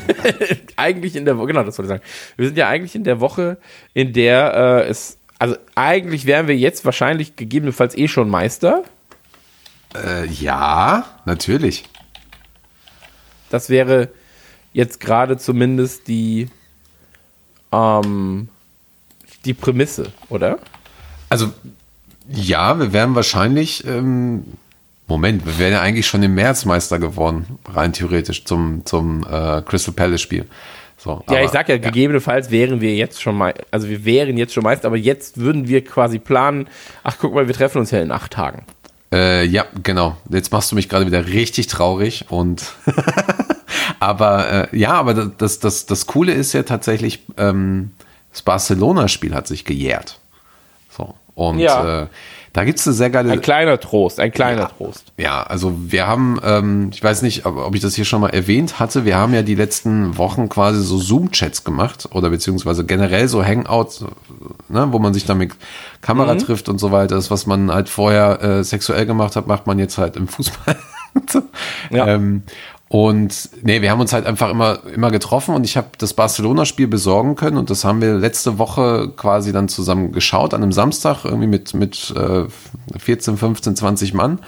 eigentlich 0.77 1.17
in 1.17 1.25
der 1.25 1.37
Woche, 1.37 1.49
genau, 1.49 1.65
das 1.65 1.79
wollte 1.79 1.93
ich 1.93 1.99
sagen. 1.99 2.11
Wir 2.37 2.47
sind 2.47 2.59
ja 2.59 2.69
eigentlich 2.69 2.95
in 2.95 3.05
der 3.05 3.21
Woche, 3.21 3.59
in 3.95 4.13
der 4.13 4.85
äh, 4.85 4.89
es, 4.89 5.19
also 5.39 5.57
eigentlich 5.75 6.25
wären 6.27 6.49
wir 6.49 6.57
jetzt 6.57 6.85
wahrscheinlich 6.85 7.37
gegebenenfalls 7.37 7.97
eh 7.97 8.09
schon 8.09 8.31
Meister. 8.31 8.85
Äh, 9.95 10.27
ja, 10.27 11.05
natürlich. 11.25 11.85
Das 13.51 13.69
wäre 13.69 14.09
jetzt 14.73 15.01
gerade 15.01 15.37
zumindest 15.37 16.09
die, 16.09 16.49
ähm, 17.73 18.49
die 19.45 19.55
Prämisse, 19.55 20.13
oder? 20.29 20.59
Also, 21.29 21.53
ja, 22.29 22.79
wir 22.79 22.93
wären 22.93 23.15
wahrscheinlich, 23.15 23.87
ähm, 23.87 24.45
Moment, 25.09 25.47
wir 25.47 25.59
wären 25.59 25.73
ja 25.73 25.81
eigentlich 25.81 26.07
schon 26.07 26.23
im 26.23 26.35
März 26.35 26.65
Meister 26.65 26.99
geworden, 26.99 27.59
rein 27.73 27.93
theoretisch 27.93 28.45
zum, 28.45 28.85
zum 28.85 29.25
äh, 29.31 29.63
Crystal 29.63 29.95
Palace 29.95 30.21
Spiel. 30.21 30.47
So, 30.99 31.11
Ja, 31.29 31.37
aber- 31.37 31.45
ich 31.45 31.51
sag 31.51 31.69
ja, 31.69 31.79
gegebenenfalls 31.79 32.51
wären 32.51 32.81
wir 32.81 32.95
jetzt 32.95 33.23
schon 33.23 33.37
mal, 33.37 33.55
also 33.71 33.89
wir 33.89 34.05
wären 34.05 34.37
jetzt 34.37 34.53
schon 34.55 34.65
Meister, 34.65 34.89
aber 34.89 34.97
jetzt 34.97 35.39
würden 35.39 35.69
wir 35.69 35.85
quasi 35.85 36.19
planen, 36.19 36.69
ach 37.05 37.19
guck 37.21 37.35
mal, 37.35 37.47
wir 37.47 37.55
treffen 37.55 37.79
uns 37.79 37.91
ja 37.93 38.01
in 38.01 38.11
acht 38.11 38.33
Tagen. 38.33 38.65
Äh, 39.13 39.45
ja, 39.45 39.65
genau. 39.85 40.17
Jetzt 40.29 40.51
machst 40.51 40.73
du 40.73 40.75
mich 40.75 40.89
gerade 40.89 41.07
wieder 41.07 41.27
richtig 41.27 41.69
traurig 41.69 42.25
und 42.29 42.65
aber 44.01 44.71
äh, 44.73 44.77
ja, 44.79 44.95
aber 44.95 45.15
das, 45.15 45.61
das, 45.61 45.87
das 45.87 46.07
Coole 46.07 46.33
ist 46.33 46.53
ja 46.53 46.63
tatsächlich, 46.65 47.23
ähm, 47.37 47.93
das 48.33 48.43
Barcelona-Spiel 48.43 49.35
hat 49.35 49.47
sich 49.47 49.65
gejährt. 49.65 50.19
So. 50.97 51.15
Und 51.35 51.59
Ja. 51.61 52.03
äh, 52.03 52.07
da 52.57 52.65
gibt's 52.65 52.87
eine 52.87 52.95
sehr 52.95 53.11
geile. 53.11 53.31
Ein 53.31 53.43
kleiner 53.43 53.79
Trost, 53.79 54.19
ein 54.19 54.33
kleiner 54.33 54.63
Ja. 54.63 54.69
Trost. 54.69 55.13
Ja, 55.19 55.43
also 55.43 55.75
wir 55.79 56.07
haben, 56.07 56.41
ähm, 56.43 56.91
ich 56.93 57.05
weiß 57.05 57.21
nicht, 57.21 57.45
ob, 57.45 57.57
ob 57.59 57.75
ich 57.75 57.83
das 57.83 57.95
hier 57.95 58.07
schon 58.07 58.23
mal 58.23 58.31
erwähnt 58.31 58.81
hatte, 58.81 59.05
wir 59.05 59.17
haben 59.17 59.35
ja 59.35 59.43
die 59.43 59.55
letzten 59.55 60.17
Wochen 60.17 60.49
quasi 60.49 60.81
so 60.83 60.97
Zoom-Chats 60.97 61.65
gemacht 61.65 62.09
oder 62.13 62.31
beziehungsweise 62.31 62.85
generell 62.87 63.29
so 63.29 63.45
Hangouts, 63.45 64.05
ne, 64.71 64.89
wo 64.91 64.99
man 64.99 65.13
sich 65.13 65.27
dann 65.27 65.37
mit 65.39 65.53
Kamera 66.01 66.33
Mhm. 66.35 66.39
trifft 66.39 66.69
und 66.71 66.79
so 66.79 66.93
weiter. 66.93 67.15
Das, 67.17 67.31
was 67.31 67.47
man 67.47 67.71
halt 67.71 67.89
vorher 67.91 68.43
äh, 68.43 68.65
sexuell 68.65 69.05
gemacht 69.05 69.37
hat, 69.37 69.47
macht 69.47 69.67
man 69.67 69.79
jetzt 69.79 69.99
halt 69.99 70.17
im 70.17 70.27
Fußball. 70.27 70.77
Ja. 71.91 72.07
ähm, 72.09 72.43
und 72.89 73.51
nee, 73.63 73.83
wir 73.83 73.91
haben 73.91 74.01
uns 74.01 74.13
halt 74.13 74.27
einfach 74.27 74.49
immer, 74.51 74.79
immer 74.95 75.11
getroffen 75.11 75.55
und 75.55 75.65
ich 75.65 75.77
habe 75.77 75.89
das 75.99 76.15
Barcelona-Spiel 76.15 76.87
besorgen 76.87 77.35
können 77.35 77.57
und 77.57 77.69
das 77.69 77.85
haben 77.85 78.01
wir 78.01 78.15
letzte 78.15 78.59
Woche 78.59 79.13
quasi 79.17 79.53
dann 79.53 79.69
zusammen 79.69 80.13
geschaut 80.13 80.55
an 80.55 80.63
einem 80.63 80.73
Samstag, 80.73 81.25
irgendwie 81.25 81.49
mit, 81.49 81.75
mit 81.75 82.15
äh, 82.17 82.45
14, 82.97 83.37
15, 83.37 83.75
20 83.75 84.15
Mann. 84.15 84.39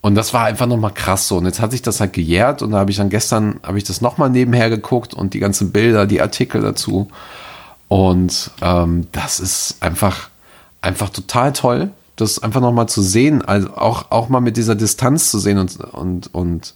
Und 0.00 0.14
das 0.14 0.34
war 0.34 0.44
einfach 0.44 0.66
nochmal 0.66 0.92
krass 0.92 1.26
so. 1.26 1.38
Und 1.38 1.46
jetzt 1.46 1.60
hat 1.60 1.72
sich 1.72 1.82
das 1.82 1.98
halt 1.98 2.12
gejährt 2.12 2.62
und 2.62 2.72
da 2.72 2.78
habe 2.78 2.90
ich 2.90 2.98
dann 2.98 3.08
gestern, 3.08 3.58
habe 3.62 3.78
ich 3.78 3.84
das 3.84 4.00
nochmal 4.00 4.30
nebenher 4.30 4.70
geguckt 4.70 5.14
und 5.14 5.34
die 5.34 5.40
ganzen 5.40 5.72
Bilder, 5.72 6.06
die 6.06 6.20
Artikel 6.20 6.60
dazu. 6.62 7.08
Und 7.88 8.50
ähm, 8.60 9.08
das 9.10 9.40
ist 9.40 9.78
einfach, 9.80 10.28
einfach 10.80 11.08
total 11.08 11.52
toll, 11.52 11.90
das 12.16 12.40
einfach 12.40 12.60
nochmal 12.60 12.88
zu 12.88 13.02
sehen, 13.02 13.42
also 13.42 13.74
auch, 13.74 14.10
auch 14.10 14.28
mal 14.28 14.40
mit 14.40 14.56
dieser 14.56 14.74
Distanz 14.76 15.30
zu 15.30 15.38
sehen 15.38 15.58
und, 15.58 15.80
und, 15.80 16.32
und 16.34 16.74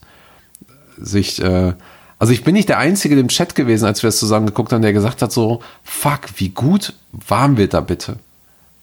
sich, 1.00 1.40
äh, 1.42 1.74
also 2.18 2.32
ich 2.32 2.44
bin 2.44 2.54
nicht 2.54 2.68
der 2.68 2.78
Einzige 2.78 3.18
im 3.18 3.28
Chat 3.28 3.54
gewesen, 3.54 3.86
als 3.86 4.02
wir 4.02 4.08
es 4.08 4.18
zusammen 4.18 4.46
geguckt 4.46 4.72
haben, 4.72 4.82
der 4.82 4.92
gesagt 4.92 5.22
hat 5.22 5.32
so, 5.32 5.62
fuck, 5.84 6.20
wie 6.36 6.48
gut 6.50 6.94
waren 7.12 7.56
wir 7.56 7.68
da 7.68 7.80
bitte? 7.80 8.18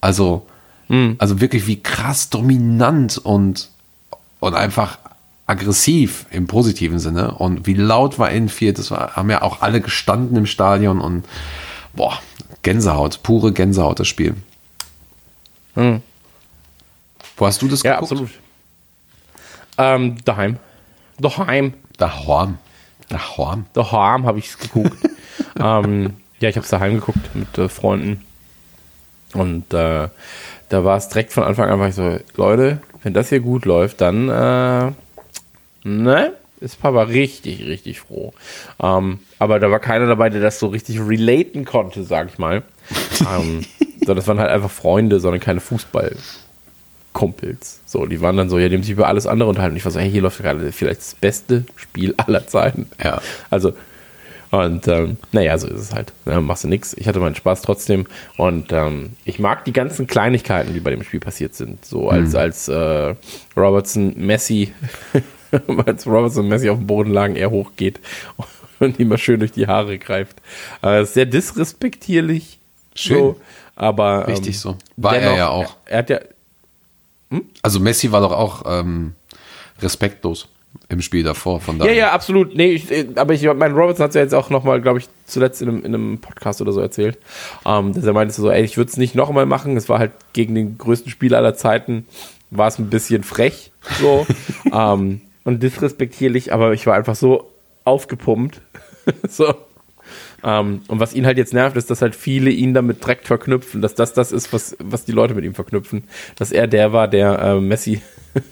Also, 0.02 0.46
also 1.18 1.42
wirklich 1.42 1.66
wie 1.66 1.82
krass 1.82 2.30
dominant 2.30 3.18
und, 3.18 3.70
und 4.40 4.54
einfach 4.54 5.00
aggressiv 5.48 6.28
im 6.30 6.46
positiven 6.48 7.00
Sinne 7.00 7.34
und 7.36 7.66
wie 7.66 7.74
laut 7.74 8.20
war 8.20 8.32
Enfield, 8.32 8.78
das 8.78 8.92
war, 8.92 9.16
haben 9.16 9.30
ja 9.32 9.42
auch 9.42 9.62
alle 9.62 9.82
gestanden 9.82 10.38
im 10.38 10.46
Stadion 10.46 11.02
und 11.02 11.26
boah, 11.94 12.20
Gänsehaut, 12.62 13.22
pure 13.24 13.52
Gänsehaut 13.52 14.00
das 14.00 14.08
Spiel. 14.08 14.36
Wo 15.76 17.46
hast 17.46 17.62
du 17.62 17.68
das 17.68 17.84
Ja, 17.84 17.96
geguckt? 17.96 18.12
absolut. 18.12 18.32
Ähm, 19.78 20.18
daheim. 20.24 20.58
Daheim. 21.20 21.74
Daheim. 21.98 22.58
Daheim. 23.10 23.66
Daheim 23.74 24.26
habe 24.26 24.40
ich 24.40 24.48
es 24.48 24.58
geguckt. 24.58 24.98
ähm, 25.60 26.16
ja, 26.40 26.50
ich 26.50 26.56
habe 26.56 26.64
es 26.64 26.70
daheim 26.70 26.96
geguckt 26.96 27.36
mit 27.36 27.58
äh, 27.58 27.70
Freunden. 27.70 28.22
Und 29.34 29.74
äh, 29.74 30.08
da 30.70 30.84
war 30.84 30.98
es 30.98 31.10
direkt 31.10 31.34
von 31.34 31.44
Anfang 31.44 31.70
an 31.70 31.80
war 31.80 31.90
ich 31.90 31.96
so, 31.96 32.20
Leute, 32.36 32.82
wenn 33.04 33.14
das 33.14 33.30
hier 33.30 33.40
gut 33.40 33.66
läuft, 33.66 34.02
dann 34.02 34.30
äh, 34.30 34.92
ne, 35.84 36.34
ist 36.60 36.82
Papa 36.82 37.04
richtig, 37.04 37.66
richtig 37.66 38.00
froh. 38.00 38.34
Ähm, 38.82 39.20
aber 39.40 39.60
da 39.60 39.70
war 39.70 39.80
keiner 39.80 40.08
dabei, 40.08 40.30
der 40.30 40.42
das 40.42 40.60
so 40.60 40.68
richtig 40.68 41.00
relaten 41.00 41.66
konnte, 41.66 42.04
sag 42.04 42.30
ich 42.30 42.38
mal. 42.38 42.64
ähm, 43.20 43.66
so, 44.06 44.14
das 44.14 44.28
waren 44.28 44.40
halt 44.40 44.52
einfach 44.52 44.72
Freunde, 44.72 45.20
sondern 45.20 45.42
keine 45.42 45.60
Fußballkumpels. 47.16 47.82
So, 47.86 48.06
die 48.06 48.22
waren 48.22 48.38
dann 48.38 48.50
so, 48.50 48.60
ja, 48.60 48.70
die 48.70 48.76
haben 48.76 48.84
sich 48.84 48.92
über 48.92 49.08
alles 49.08 49.26
andere 49.26 49.50
unterhalten. 49.50 49.76
Ich 49.76 49.86
war 49.86 49.92
so, 49.92 50.00
hey, 50.00 50.12
hier 50.12 50.22
läuft 50.22 50.40
gerade 50.40 50.72
vielleicht 50.72 51.00
das 51.00 51.16
beste 51.16 51.66
Spiel 51.76 52.14
aller 52.18 52.46
Zeiten. 52.46 52.88
Ja. 53.04 53.22
Also, 53.50 53.74
und 54.52 54.88
ähm, 54.88 55.18
naja, 55.32 55.58
so 55.58 55.68
ist 55.68 55.80
es 55.80 55.94
halt. 55.94 56.14
Ja, 56.26 56.40
machst 56.40 56.64
du 56.64 56.68
nix. 56.68 56.94
Ich 56.94 57.08
hatte 57.08 57.20
meinen 57.20 57.36
Spaß 57.36 57.62
trotzdem. 57.62 58.06
Und 58.38 58.72
ähm, 58.72 59.12
ich 59.26 59.40
mag 59.40 59.66
die 59.66 59.74
ganzen 59.74 60.08
Kleinigkeiten, 60.08 60.74
die 60.74 60.80
bei 60.80 60.92
dem 60.92 61.04
Spiel 61.04 61.20
passiert 61.20 61.56
sind. 61.56 61.84
So 61.84 62.10
als, 62.10 62.36
als 62.36 62.68
äh, 62.68 63.16
Robertson 63.58 64.14
Messi, 64.18 64.74
als 65.86 66.06
Robertson 66.06 66.48
Messi 66.48 66.70
auf 66.70 66.78
dem 66.78 66.88
Boden 66.88 67.12
lagen, 67.12 67.36
er 67.36 67.50
hochgeht 67.50 68.00
und 68.80 69.00
ihm 69.00 69.10
mal 69.10 69.18
schön 69.18 69.40
durch 69.40 69.52
die 69.52 69.68
Haare 69.68 69.98
greift. 69.98 70.38
Äh, 70.82 71.04
sehr 71.06 71.26
disrespektierlich. 71.26 72.60
Schön. 72.94 73.18
So, 73.18 73.42
aber 73.76 74.26
ähm, 74.28 74.36
Richtig 74.36 74.58
so. 74.60 74.78
War 74.96 75.18
er 75.18 75.36
ja 75.36 75.50
auch. 75.50 75.76
Er, 75.86 75.92
er 75.92 75.98
hat 75.98 76.10
ja, 76.10 76.20
Also 77.62 77.80
Messi 77.80 78.12
war 78.12 78.22
doch 78.22 78.32
auch 78.32 78.64
ähm, 78.68 79.14
respektlos 79.82 80.48
im 80.90 81.02
Spiel 81.02 81.24
davor. 81.24 81.62
Von 81.62 81.78
Ja, 81.78 81.86
daher. 81.86 81.96
ja, 81.96 82.12
absolut. 82.12 82.56
Nee, 82.56 82.72
ich, 82.74 82.92
äh, 82.92 83.08
aber 83.16 83.34
ich 83.34 83.44
mein 83.44 83.74
Robertson 83.74 84.04
hat 84.04 84.10
es 84.10 84.16
ja 84.16 84.22
jetzt 84.22 84.36
auch 84.36 84.50
nochmal, 84.50 84.82
glaube 84.82 85.00
ich, 85.00 85.08
zuletzt 85.26 85.62
in 85.62 85.70
einem, 85.70 85.80
in 85.86 85.94
einem 85.96 86.18
Podcast 86.20 86.62
oder 86.62 86.72
so 86.72 86.82
erzählt, 86.82 87.18
ähm, 87.66 87.94
dass 87.94 88.04
er 88.04 88.14
meinte 88.14 88.34
so, 88.34 88.50
ey, 88.52 88.64
ich 88.64 88.78
würde 88.78 88.92
es 88.92 88.98
nicht 88.98 89.16
nochmal 89.16 89.46
machen. 89.46 89.78
Es 89.78 89.90
war 89.90 90.00
halt 90.00 90.12
gegen 90.34 90.54
den 90.56 90.78
größten 90.78 91.10
Spieler 91.12 91.38
aller 91.38 91.56
Zeiten, 91.56 92.06
war 92.52 92.68
es 92.68 92.78
ein 92.78 92.90
bisschen 92.90 93.24
frech, 93.24 93.72
so, 94.00 94.26
ähm, 94.72 95.22
und 95.44 95.64
disrespektierlich, 95.64 96.54
aber 96.54 96.74
ich 96.74 96.86
war 96.88 96.96
einfach 96.96 97.16
so 97.16 97.50
aufgepumpt, 97.86 98.62
so. 99.30 99.54
Ähm, 100.46 100.84
und 100.88 101.00
was 101.00 101.16
ihn 101.16 101.26
halt 101.26 101.38
jetzt 101.38 101.54
nervt, 101.54 101.76
ist, 101.76 101.90
dass 101.90 102.04
halt 102.04 102.16
viele 102.16 102.52
ihn 102.52 102.76
damit 102.76 103.02
direkt 103.02 103.26
verknüpfen, 103.26 103.82
dass 103.82 103.96
das 103.96 104.14
das 104.14 104.32
ist, 104.32 104.54
was, 104.54 104.78
was 104.80 105.04
die 105.04 105.12
Leute 105.12 105.34
mit 105.34 105.44
ihm 105.44 105.56
verknüpfen. 105.56 106.04
Dass 106.36 106.52
er 106.52 106.68
der 106.68 106.94
war, 106.94 107.08
der 107.08 107.40
äh, 107.40 107.60
Messi, 107.60 108.02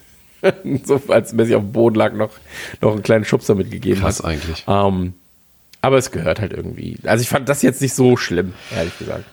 so 0.84 1.00
als 1.08 1.34
Messi 1.34 1.54
auf 1.54 1.62
dem 1.62 1.72
Boden 1.72 1.96
lag, 1.96 2.14
noch, 2.14 2.32
noch 2.82 2.94
einen 2.94 3.04
kleinen 3.04 3.26
Schubser 3.26 3.54
mitgegeben 3.54 4.02
Krass 4.02 4.20
hat. 4.20 4.26
eigentlich. 4.26 4.66
Ähm, 4.68 5.14
aber 5.82 5.98
es 5.98 6.10
gehört 6.10 6.40
halt 6.40 6.52
irgendwie. 6.52 6.98
Also 7.04 7.22
ich 7.22 7.30
fand 7.30 7.48
das 7.48 7.62
jetzt 7.62 7.82
nicht 7.82 7.94
so 7.94 8.18
schlimm, 8.18 8.54
ehrlich 8.76 8.98
gesagt. 8.98 9.26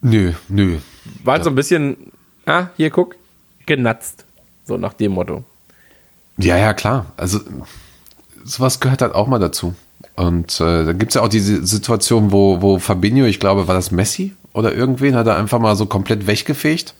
Nö, 0.00 0.32
nö. 0.48 0.78
War 1.22 1.34
halt 1.34 1.44
so 1.44 1.50
ein 1.50 1.56
bisschen, 1.56 2.12
ah, 2.46 2.68
hier 2.78 2.88
guck, 2.88 3.16
genatzt. 3.66 4.24
So 4.64 4.78
nach 4.78 4.94
dem 4.94 5.12
Motto. 5.12 5.44
Ja, 6.38 6.56
ja, 6.56 6.72
klar. 6.72 7.12
Also 7.18 7.40
sowas 8.42 8.80
gehört 8.80 9.02
halt 9.02 9.14
auch 9.14 9.26
mal 9.26 9.38
dazu. 9.38 9.74
Und 10.16 10.60
äh, 10.60 10.84
dann 10.84 10.98
gibt 10.98 11.10
es 11.10 11.14
ja 11.16 11.22
auch 11.22 11.28
diese 11.28 11.66
Situation, 11.66 12.30
wo, 12.30 12.62
wo 12.62 12.78
Fabinho, 12.78 13.26
ich 13.26 13.40
glaube, 13.40 13.66
war 13.66 13.74
das 13.74 13.90
Messi 13.90 14.34
oder 14.52 14.72
irgendwen, 14.72 15.16
hat 15.16 15.26
er 15.26 15.36
einfach 15.36 15.58
mal 15.58 15.74
so 15.74 15.86
komplett 15.86 16.26
weggefegt. 16.26 16.94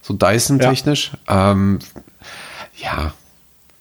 So 0.00 0.14
Dyson-technisch. 0.14 1.12
Ja. 1.28 1.52
Ähm, 1.52 1.78
ja, 2.76 3.12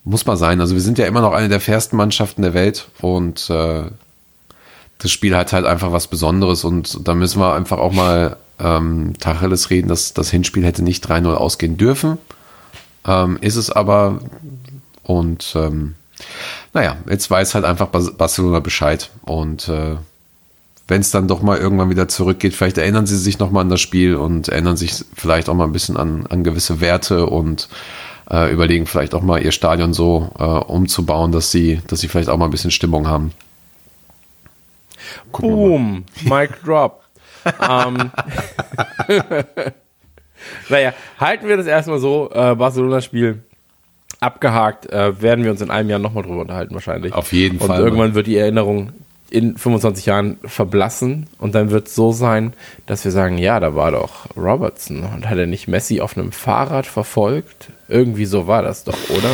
muss 0.04 0.26
mal 0.26 0.38
sein. 0.38 0.60
Also 0.60 0.74
wir 0.74 0.82
sind 0.82 0.98
ja 0.98 1.06
immer 1.06 1.22
noch 1.22 1.34
eine 1.34 1.50
der 1.50 1.60
fairsten 1.60 1.98
Mannschaften 1.98 2.42
der 2.42 2.54
Welt 2.54 2.90
und 3.02 3.50
äh, 3.50 3.84
das 4.98 5.12
Spiel 5.12 5.36
hat 5.36 5.54
halt 5.54 5.66
einfach 5.66 5.92
was 5.92 6.08
Besonderes 6.08 6.64
und 6.64 7.08
da 7.08 7.14
müssen 7.14 7.40
wir 7.40 7.54
einfach 7.54 7.78
auch 7.78 7.94
mal 7.94 8.38
ähm, 8.60 9.14
Tacheles 9.20 9.70
reden, 9.70 9.88
dass 9.88 10.14
das 10.14 10.30
Hinspiel 10.30 10.66
hätte 10.66 10.84
nicht 10.84 11.06
3-0 11.10 11.34
ausgehen 11.34 11.78
dürfen. 11.78 12.18
Ähm, 13.06 13.38
ist 13.42 13.56
es 13.56 13.70
aber 13.70 14.20
und 15.04 15.54
ähm, 15.56 15.96
naja, 16.74 16.98
jetzt 17.10 17.30
weiß 17.30 17.56
halt 17.56 17.66
einfach 17.66 17.88
Barcelona 17.88 18.60
Bescheid 18.60 19.10
und 19.24 19.70
äh, 19.70 19.96
wenn 20.88 21.02
es 21.02 21.12
dann 21.12 21.28
doch 21.28 21.42
mal 21.42 21.58
irgendwann 21.58 21.90
wieder 21.90 22.08
zurückgeht, 22.08 22.54
vielleicht 22.54 22.78
erinnern 22.78 23.06
sie 23.06 23.18
sich 23.18 23.40
nochmal 23.40 23.62
an 23.62 23.70
das 23.70 23.80
Spiel 23.80 24.16
und 24.16 24.50
erinnern 24.50 24.76
sich 24.76 24.94
vielleicht 25.16 25.48
auch 25.50 25.54
mal 25.54 25.64
ein 25.64 25.72
bisschen 25.72 25.98
an, 25.98 26.28
an 26.28 26.44
gewisse 26.44 26.82
Werte 26.82 27.26
und 27.26 27.70
äh, 28.30 28.52
überlegen 28.52 28.86
vielleicht 28.86 29.16
auch 29.16 29.22
mal 29.22 29.42
ihr 29.42 29.52
Stadion 29.52 29.94
so 29.94 30.32
äh, 30.38 30.44
umzubauen, 30.44 31.32
dass 31.32 31.52
sie, 31.52 31.82
dass 31.88 32.02
sie 32.02 32.08
vielleicht 32.08 32.30
auch 32.30 32.38
mal 32.38 32.46
ein 32.46 32.52
bisschen 32.52 32.72
Stimmung 32.72 33.08
haben. 33.08 33.32
Gucken. 35.32 35.52
Boom, 35.52 36.06
Mic 36.24 36.52
drop. 36.66 37.04
ähm, 37.46 38.12
naja, 40.70 40.94
halten 41.20 41.48
wir 41.48 41.58
das 41.58 41.68
erstmal 41.68 42.00
so, 42.00 42.30
äh, 42.34 42.56
Barcelona-Spiel 42.56 43.44
abgehakt, 44.24 44.92
äh, 44.92 45.22
werden 45.22 45.44
wir 45.44 45.52
uns 45.52 45.62
in 45.62 45.70
einem 45.70 45.90
Jahr 45.90 46.00
nochmal 46.00 46.24
drüber 46.24 46.42
unterhalten 46.42 46.74
wahrscheinlich. 46.74 47.14
Auf 47.14 47.34
jeden 47.34 47.60
und 47.60 47.68
Fall. 47.68 47.80
Und 47.80 47.86
irgendwann 47.86 48.16
wird 48.16 48.28
die 48.28 48.38
Erinnerung 48.38 48.92
in 49.30 49.58
25 49.58 50.06
Jahren 50.06 50.38
verblassen 50.46 51.28
und 51.40 51.56
dann 51.56 51.72
wird 51.72 51.88
es 51.88 51.96
so 51.96 52.12
sein, 52.12 52.54
dass 52.86 53.04
wir 53.04 53.12
sagen, 53.12 53.40
ja, 53.40 53.60
da 53.60 53.74
war 53.76 53.92
doch 53.92 54.28
Robertson 54.38 55.04
und 55.04 55.28
hat 55.28 55.38
er 55.40 55.48
nicht 55.48 55.68
Messi 55.68 56.02
auf 56.02 56.16
einem 56.16 56.32
Fahrrad 56.32 56.86
verfolgt? 56.86 57.70
Irgendwie 57.88 58.26
so 58.26 58.46
war 58.46 58.62
das 58.62 58.84
doch, 58.84 58.98
oder? 59.10 59.32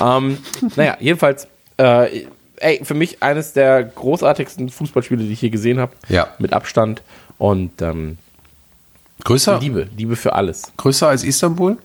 ähm, 0.18 0.38
naja, 0.76 0.96
jedenfalls, 0.98 1.46
äh, 1.76 2.24
ey, 2.56 2.80
für 2.82 2.94
mich 2.94 3.22
eines 3.22 3.52
der 3.52 3.84
großartigsten 3.84 4.70
Fußballspiele, 4.70 5.24
die 5.24 5.32
ich 5.32 5.40
hier 5.40 5.50
gesehen 5.50 5.78
habe. 5.78 5.92
Ja. 6.08 6.28
Mit 6.38 6.54
Abstand 6.54 7.02
und 7.36 7.82
ähm, 7.82 8.16
Größer, 9.24 9.58
Liebe, 9.60 9.88
Liebe 9.96 10.16
für 10.16 10.32
alles. 10.32 10.72
größer 10.78 11.08
als 11.08 11.22
Istanbul? 11.22 11.76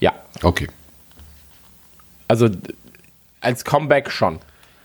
Ja, 0.00 0.12
Okay. 0.42 0.68
Also 2.26 2.48
als 3.40 3.64
Comeback 3.64 4.10
schon. 4.10 4.38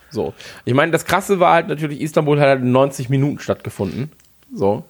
So. 0.10 0.34
Ich 0.66 0.74
meine, 0.74 0.92
das 0.92 1.06
Krasse 1.06 1.40
war 1.40 1.54
halt 1.54 1.68
natürlich, 1.68 2.02
Istanbul 2.02 2.40
hat 2.40 2.48
halt 2.48 2.62
in 2.62 2.72
90 2.72 3.10
Minuten 3.10 3.40
stattgefunden. 3.40 4.12
So. 4.56 4.84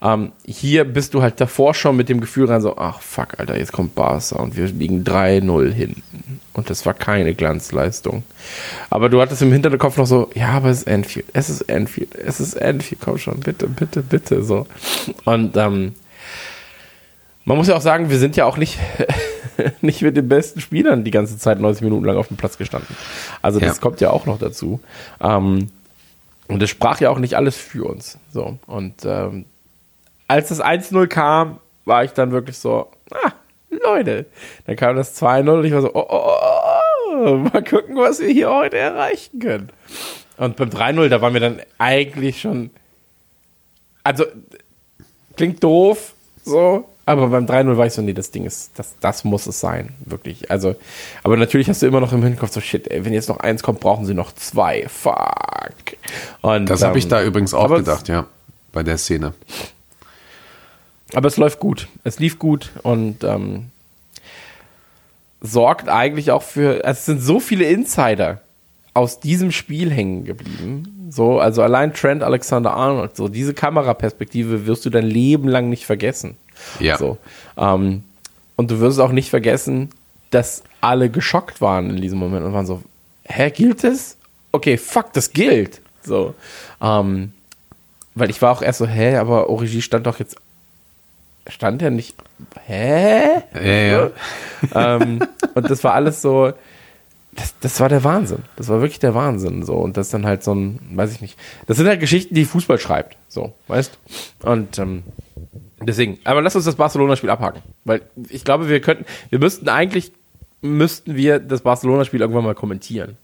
Ähm, 0.00 0.32
hier 0.46 0.84
bist 0.84 1.14
du 1.14 1.22
halt 1.22 1.40
davor 1.40 1.74
schon 1.74 1.96
mit 1.96 2.08
dem 2.08 2.20
Gefühl 2.20 2.46
rein, 2.46 2.60
so, 2.60 2.76
ach 2.76 3.00
fuck, 3.00 3.38
Alter, 3.38 3.58
jetzt 3.58 3.72
kommt 3.72 3.96
Barca 3.96 4.36
und 4.36 4.56
wir 4.56 4.66
liegen 4.66 5.02
3-0 5.02 5.72
hinten. 5.72 6.40
Und 6.52 6.70
das 6.70 6.86
war 6.86 6.94
keine 6.94 7.34
Glanzleistung. 7.34 8.22
Aber 8.90 9.08
du 9.08 9.20
hattest 9.20 9.42
im 9.42 9.52
Hinterkopf 9.52 9.96
noch 9.96 10.06
so, 10.06 10.30
ja, 10.34 10.50
aber 10.50 10.70
es 10.70 10.78
ist 10.78 10.86
Enfield, 10.86 11.26
es 11.32 11.50
ist 11.50 11.62
Enfield, 11.62 12.14
es 12.14 12.38
ist 12.40 12.54
Enfield, 12.54 13.00
komm 13.00 13.18
schon, 13.18 13.40
bitte, 13.40 13.66
bitte, 13.68 14.02
bitte, 14.02 14.44
so. 14.44 14.66
Und 15.24 15.56
ähm, 15.56 15.94
man 17.44 17.56
muss 17.56 17.66
ja 17.68 17.76
auch 17.76 17.80
sagen, 17.82 18.10
wir 18.10 18.18
sind 18.18 18.36
ja 18.36 18.44
auch 18.44 18.56
nicht, 18.56 18.78
nicht 19.80 20.02
mit 20.02 20.16
den 20.16 20.28
besten 20.28 20.60
Spielern 20.60 21.04
die 21.04 21.10
ganze 21.10 21.38
Zeit 21.38 21.60
90 21.60 21.82
Minuten 21.82 22.04
lang 22.04 22.16
auf 22.16 22.28
dem 22.28 22.36
Platz 22.36 22.58
gestanden. 22.58 22.94
Also 23.42 23.58
das 23.60 23.76
Ja. 23.76 23.80
kommt 23.80 24.00
ja 24.00 24.10
auch 24.10 24.26
noch 24.26 24.38
dazu. 24.38 24.80
Ähm, 25.20 25.68
und 26.48 26.62
es 26.62 26.70
sprach 26.70 27.00
ja 27.00 27.10
auch 27.10 27.18
nicht 27.18 27.34
alles 27.34 27.56
für 27.56 27.84
uns. 27.84 28.18
So. 28.32 28.58
Und 28.66 29.04
ähm, 29.04 29.44
als 30.28 30.48
das 30.48 30.62
1-0 30.62 31.06
kam, 31.08 31.58
war 31.84 32.04
ich 32.04 32.12
dann 32.12 32.30
wirklich 32.32 32.56
so, 32.58 32.88
ah, 33.10 33.32
Leute. 33.70 34.26
Dann 34.66 34.76
kam 34.76 34.96
das 34.96 35.20
2-0 35.20 35.50
und 35.58 35.64
ich 35.64 35.72
war 35.72 35.82
so, 35.82 35.90
oh, 35.94 36.06
oh, 36.08 36.34
oh, 36.36 37.14
oh, 37.26 37.36
mal 37.36 37.62
gucken, 37.64 37.96
was 37.96 38.20
wir 38.20 38.28
hier 38.28 38.50
heute 38.50 38.78
erreichen 38.78 39.38
können. 39.40 39.70
Und 40.36 40.56
beim 40.56 40.68
3-0, 40.70 41.08
da 41.08 41.20
war 41.20 41.30
mir 41.30 41.40
dann 41.40 41.60
eigentlich 41.78 42.40
schon, 42.40 42.70
also 44.04 44.24
klingt 45.36 45.62
doof, 45.62 46.14
so, 46.44 46.88
aber 47.08 47.28
beim 47.28 47.46
3-0 47.46 47.76
war 47.76 47.86
ich 47.86 47.92
so, 47.94 48.02
nee, 48.02 48.12
das 48.12 48.30
Ding 48.30 48.44
ist, 48.44 48.72
das, 48.76 48.94
das 49.00 49.24
muss 49.24 49.46
es 49.46 49.60
sein, 49.60 49.94
wirklich. 50.04 50.50
Also, 50.50 50.76
aber 51.22 51.36
natürlich 51.36 51.68
hast 51.68 51.80
du 51.82 51.86
immer 51.86 52.00
noch 52.00 52.12
im 52.12 52.22
Hinterkopf 52.22 52.52
so, 52.52 52.60
shit, 52.60 52.86
ey, 52.88 53.04
wenn 53.04 53.12
jetzt 53.12 53.28
noch 53.28 53.40
eins 53.40 53.62
kommt, 53.62 53.80
brauchen 53.80 54.04
sie 54.04 54.14
noch 54.14 54.32
zwei, 54.34 54.86
fuck. 54.88 55.96
Und, 56.42 56.68
Das 56.68 56.82
habe 56.82 56.98
ich 56.98 57.04
ähm, 57.04 57.10
da 57.10 57.22
übrigens 57.22 57.54
auch 57.54 57.74
gedacht, 57.74 58.08
ja, 58.08 58.26
bei 58.72 58.82
der 58.82 58.98
Szene. 58.98 59.32
Aber 61.14 61.28
es 61.28 61.36
läuft 61.38 61.58
gut. 61.58 61.88
Es 62.04 62.18
lief 62.18 62.38
gut 62.38 62.70
und 62.82 63.24
ähm, 63.24 63.70
sorgt 65.40 65.88
eigentlich 65.88 66.30
auch 66.30 66.42
für. 66.42 66.84
Also 66.84 66.98
es 66.98 67.06
sind 67.06 67.22
so 67.22 67.40
viele 67.40 67.64
Insider 67.64 68.42
aus 68.94 69.20
diesem 69.20 69.52
Spiel 69.52 69.90
hängen 69.90 70.24
geblieben. 70.24 71.08
So, 71.10 71.38
also 71.38 71.62
allein 71.62 71.94
Trent 71.94 72.22
Alexander 72.22 72.74
Arnold, 72.74 73.16
so 73.16 73.28
diese 73.28 73.54
Kameraperspektive 73.54 74.66
wirst 74.66 74.84
du 74.84 74.90
dein 74.90 75.06
Leben 75.06 75.48
lang 75.48 75.70
nicht 75.70 75.86
vergessen. 75.86 76.36
Ja. 76.80 76.98
So, 76.98 77.18
ähm, 77.56 78.02
und 78.56 78.70
du 78.70 78.80
wirst 78.80 78.98
auch 79.00 79.12
nicht 79.12 79.30
vergessen, 79.30 79.90
dass 80.30 80.62
alle 80.80 81.10
geschockt 81.10 81.60
waren 81.60 81.90
in 81.90 81.96
diesem 82.00 82.18
Moment 82.18 82.44
und 82.44 82.52
waren 82.52 82.66
so, 82.66 82.82
hä, 83.24 83.50
gilt 83.50 83.84
das? 83.84 84.16
Okay, 84.52 84.76
fuck, 84.76 85.12
das 85.12 85.32
gilt. 85.32 85.80
So, 86.02 86.34
ähm, 86.80 87.32
weil 88.14 88.30
ich 88.30 88.42
war 88.42 88.52
auch 88.52 88.62
erst 88.62 88.78
so, 88.78 88.86
hä, 88.86 89.16
aber 89.16 89.48
Origi 89.48 89.82
stand 89.82 90.06
doch 90.06 90.18
jetzt, 90.18 90.36
stand 91.48 91.82
er 91.82 91.90
nicht, 91.90 92.16
hä? 92.66 93.42
Ja, 93.54 93.60
ja. 93.62 94.10
ähm, 94.74 95.20
und 95.54 95.70
das 95.70 95.84
war 95.84 95.94
alles 95.94 96.22
so, 96.22 96.52
das, 97.38 97.54
das 97.60 97.80
war 97.80 97.88
der 97.88 98.02
Wahnsinn. 98.04 98.42
Das 98.56 98.68
war 98.68 98.80
wirklich 98.80 98.98
der 98.98 99.14
Wahnsinn. 99.14 99.62
So. 99.62 99.74
Und 99.74 99.96
das 99.96 100.08
ist 100.08 100.14
dann 100.14 100.26
halt 100.26 100.42
so 100.42 100.54
ein, 100.54 100.80
weiß 100.92 101.12
ich 101.12 101.20
nicht. 101.20 101.38
Das 101.66 101.76
sind 101.76 101.86
halt 101.86 102.00
Geschichten, 102.00 102.34
die 102.34 102.44
Fußball 102.44 102.78
schreibt. 102.78 103.16
So, 103.28 103.54
weißt 103.68 103.96
Und 104.42 104.78
ähm, 104.78 105.04
deswegen, 105.80 106.18
aber 106.24 106.42
lass 106.42 106.56
uns 106.56 106.64
das 106.64 106.76
Barcelona-Spiel 106.76 107.30
abhaken. 107.30 107.62
Weil 107.84 108.02
ich 108.28 108.44
glaube, 108.44 108.68
wir 108.68 108.80
könnten, 108.80 109.04
wir 109.30 109.38
müssten 109.38 109.68
eigentlich, 109.68 110.12
müssten 110.60 111.14
wir 111.16 111.38
das 111.38 111.60
Barcelona-Spiel 111.62 112.20
irgendwann 112.20 112.44
mal 112.44 112.54
kommentieren. 112.54 113.16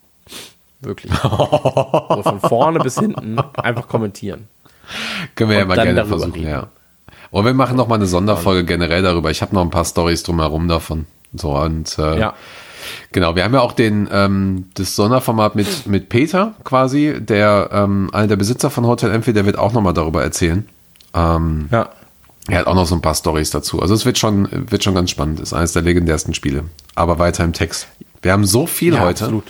Wirklich. 0.80 1.12
so 1.22 2.22
von 2.22 2.40
vorne 2.40 2.78
bis 2.80 2.98
hinten 2.98 3.38
einfach 3.56 3.88
kommentieren. 3.88 4.48
Können 5.34 5.50
wir 5.50 5.56
ja 5.56 5.62
Und 5.62 5.68
mal 5.68 5.76
dann 5.76 5.86
gerne 5.86 6.04
versuchen, 6.04 6.32
reden. 6.32 6.48
ja. 6.48 6.68
Oder 7.30 7.46
wir 7.46 7.54
machen 7.54 7.76
noch 7.76 7.88
mal 7.88 7.94
eine 7.96 8.06
Sonderfolge 8.06 8.64
generell 8.64 9.02
darüber. 9.02 9.30
Ich 9.30 9.40
habe 9.42 9.54
noch 9.54 9.62
ein 9.62 9.70
paar 9.70 9.84
Stories 9.84 10.22
drumherum 10.22 10.68
davon. 10.68 11.06
So 11.32 11.56
und 11.58 11.98
äh, 11.98 12.18
Ja. 12.18 12.34
Genau, 13.12 13.34
wir 13.34 13.44
haben 13.44 13.54
ja 13.54 13.60
auch 13.60 13.72
den 13.72 14.08
ähm, 14.12 14.66
das 14.74 14.94
Sonderformat 14.94 15.54
mit 15.54 15.86
mit 15.86 16.10
Peter 16.10 16.52
quasi, 16.64 17.16
der 17.18 17.70
ähm, 17.72 18.10
einer 18.12 18.26
der 18.26 18.36
Besitzer 18.36 18.68
von 18.68 18.86
Hotel 18.86 19.10
Enfield, 19.10 19.38
der 19.38 19.46
wird 19.46 19.56
auch 19.58 19.72
noch 19.72 19.80
mal 19.80 19.94
darüber 19.94 20.22
erzählen. 20.22 20.68
Ähm, 21.14 21.68
Ja. 21.72 21.88
Er 22.48 22.58
hat 22.60 22.66
auch 22.66 22.74
noch 22.74 22.86
so 22.86 22.94
ein 22.94 23.00
paar 23.02 23.14
Stories 23.14 23.50
dazu. 23.50 23.80
Also 23.80 23.94
es 23.94 24.04
wird 24.04 24.18
schon 24.18 24.48
wird 24.70 24.84
schon 24.84 24.94
ganz 24.94 25.10
spannend. 25.10 25.40
Ist 25.40 25.52
eines 25.54 25.72
der 25.72 25.82
legendärsten 25.82 26.34
Spiele. 26.34 26.64
Aber 26.94 27.18
weiter 27.18 27.44
im 27.44 27.52
Text. 27.52 27.88
Wir 28.22 28.32
haben 28.32 28.44
so 28.44 28.66
viel 28.66 28.94
Ja, 28.94 29.00
heute. 29.00 29.24
absolut. 29.24 29.44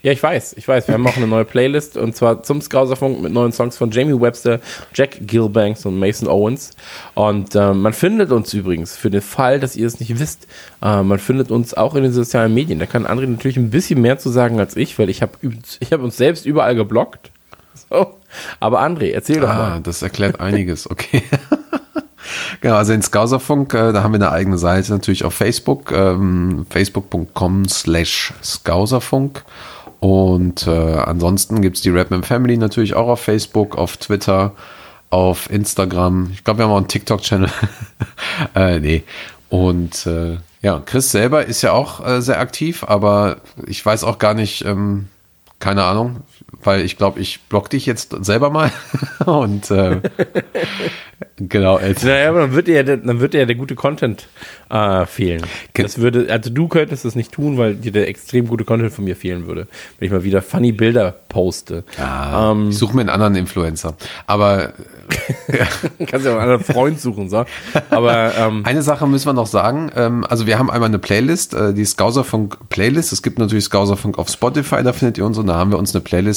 Ja, 0.00 0.12
ich 0.12 0.22
weiß, 0.22 0.54
ich 0.56 0.66
weiß. 0.68 0.86
Wir 0.86 0.94
haben 0.94 1.06
auch 1.08 1.16
eine 1.16 1.26
neue 1.26 1.44
Playlist 1.44 1.96
und 1.96 2.14
zwar 2.14 2.44
zum 2.44 2.60
Scouserfunk 2.62 3.20
mit 3.20 3.32
neuen 3.32 3.50
Songs 3.50 3.76
von 3.76 3.90
Jamie 3.90 4.18
Webster, 4.20 4.60
Jack 4.94 5.18
Gilbanks 5.26 5.84
und 5.86 5.98
Mason 5.98 6.28
Owens. 6.28 6.70
Und 7.14 7.56
äh, 7.56 7.74
man 7.74 7.92
findet 7.92 8.30
uns 8.30 8.54
übrigens, 8.54 8.96
für 8.96 9.10
den 9.10 9.22
Fall, 9.22 9.58
dass 9.58 9.74
ihr 9.74 9.88
es 9.88 9.98
nicht 9.98 10.20
wisst, 10.20 10.46
äh, 10.82 11.02
man 11.02 11.18
findet 11.18 11.50
uns 11.50 11.74
auch 11.74 11.96
in 11.96 12.04
den 12.04 12.12
sozialen 12.12 12.54
Medien. 12.54 12.78
Da 12.78 12.86
kann 12.86 13.06
André 13.06 13.26
natürlich 13.26 13.56
ein 13.56 13.70
bisschen 13.70 14.00
mehr 14.00 14.18
zu 14.20 14.30
sagen 14.30 14.60
als 14.60 14.76
ich, 14.76 14.96
weil 15.00 15.10
ich 15.10 15.20
habe 15.20 15.32
ich 15.80 15.92
hab 15.92 16.00
uns 16.00 16.16
selbst 16.16 16.46
überall 16.46 16.74
geblockt. 16.76 17.30
So. 17.90 18.14
Aber 18.60 18.82
André, 18.82 19.12
erzähl 19.12 19.40
doch 19.40 19.48
Ah, 19.48 19.54
mal. 19.70 19.80
das 19.80 20.02
erklärt 20.02 20.40
einiges, 20.40 20.90
okay. 20.90 21.22
genau, 22.60 22.76
also 22.76 22.92
in 22.92 23.02
Skauserfunk, 23.02 23.74
äh, 23.74 23.92
da 23.92 24.02
haben 24.02 24.12
wir 24.12 24.20
eine 24.20 24.32
eigene 24.32 24.58
Seite 24.58 24.92
natürlich 24.92 25.24
auf 25.24 25.34
Facebook, 25.34 25.92
ähm, 25.92 26.66
facebook.com 26.70 27.68
slash 27.68 28.32
Skauserfunk. 28.42 29.44
Und 30.00 30.66
äh, 30.66 30.70
ansonsten 30.70 31.60
gibt's 31.60 31.80
die 31.80 31.90
Rapman 31.90 32.22
Family 32.22 32.56
natürlich 32.56 32.94
auch 32.94 33.08
auf 33.08 33.20
Facebook, 33.20 33.76
auf 33.76 33.96
Twitter, 33.96 34.52
auf 35.10 35.50
Instagram. 35.50 36.30
Ich 36.32 36.44
glaube, 36.44 36.58
wir 36.58 36.64
haben 36.64 36.72
auch 36.72 36.76
einen 36.76 36.88
TikTok-Channel. 36.88 37.50
äh, 38.54 38.78
nee. 38.78 39.04
Und 39.48 40.06
äh, 40.06 40.36
ja, 40.62 40.80
Chris 40.84 41.10
selber 41.10 41.46
ist 41.46 41.62
ja 41.62 41.72
auch 41.72 42.06
äh, 42.06 42.20
sehr 42.20 42.38
aktiv, 42.40 42.84
aber 42.84 43.38
ich 43.66 43.84
weiß 43.84 44.04
auch 44.04 44.18
gar 44.18 44.34
nicht, 44.34 44.64
ähm, 44.64 45.08
keine 45.58 45.84
Ahnung, 45.84 46.18
weil 46.62 46.82
ich 46.82 46.96
glaube, 46.96 47.20
ich 47.20 47.40
block 47.48 47.70
dich 47.70 47.86
jetzt 47.86 48.14
selber 48.24 48.50
mal. 48.50 48.70
Und 49.26 49.70
äh, 49.70 50.00
genau, 51.36 51.78
jetzt, 51.78 52.04
Naja, 52.04 52.28
aber 52.30 52.40
dann 52.40 52.52
wird 52.52 52.66
dir 52.68 52.76
ja 52.76 52.82
der, 52.82 52.96
dann 52.98 53.20
wird 53.20 53.34
dir 53.34 53.40
ja 53.40 53.46
der 53.46 53.54
gute 53.56 53.74
Content 53.74 54.28
äh, 54.70 55.06
fehlen. 55.06 55.42
Ge- 55.74 55.84
Das 55.84 55.98
würde, 55.98 56.26
also 56.30 56.50
du 56.50 56.68
könntest 56.68 57.04
es 57.04 57.14
nicht 57.14 57.32
tun, 57.32 57.58
weil 57.58 57.74
dir 57.74 57.92
der 57.92 58.08
extrem 58.08 58.46
gute 58.48 58.64
Content 58.64 58.92
von 58.92 59.04
mir 59.04 59.16
fehlen 59.16 59.46
würde, 59.46 59.66
wenn 59.98 60.06
ich 60.06 60.12
mal 60.12 60.24
wieder 60.24 60.42
funny 60.42 60.72
Bilder 60.72 61.12
poste. 61.28 61.84
Ah, 61.98 62.52
Ähm, 62.52 62.70
ich 62.70 62.78
suche 62.78 62.94
mir 62.94 63.00
einen 63.02 63.10
anderen 63.10 63.34
Influencer. 63.36 63.94
Aber 64.26 64.72
kannst 66.06 66.26
ja 66.26 66.32
auch 66.32 66.38
einen 66.40 66.50
anderen 66.50 66.64
Freund 66.64 67.00
suchen, 67.00 67.28
so. 67.30 67.44
Aber 67.90 68.32
ähm, 68.36 68.62
eine 68.64 68.82
Sache 68.82 69.06
müssen 69.06 69.26
wir 69.26 69.32
noch 69.32 69.46
sagen. 69.46 69.90
Ähm, 69.96 70.24
also 70.28 70.46
wir 70.46 70.58
haben 70.58 70.70
einmal 70.70 70.88
eine 70.88 70.98
Playlist, 70.98 71.54
äh, 71.54 71.72
die 71.74 71.84
Skauserfunk 71.84 72.68
Playlist. 72.68 73.12
Es 73.12 73.22
gibt 73.22 73.38
natürlich 73.38 73.64
Skauserfunk 73.64 74.18
auf 74.18 74.28
Spotify, 74.28 74.82
da 74.82 74.92
findet 74.92 75.18
ihr 75.18 75.24
uns. 75.24 75.38
Und 75.38 75.46
da 75.46 75.54
haben 75.54 75.70
wir 75.70 75.78
uns 75.78 75.94
eine 75.94 76.02
Playlist 76.02 76.27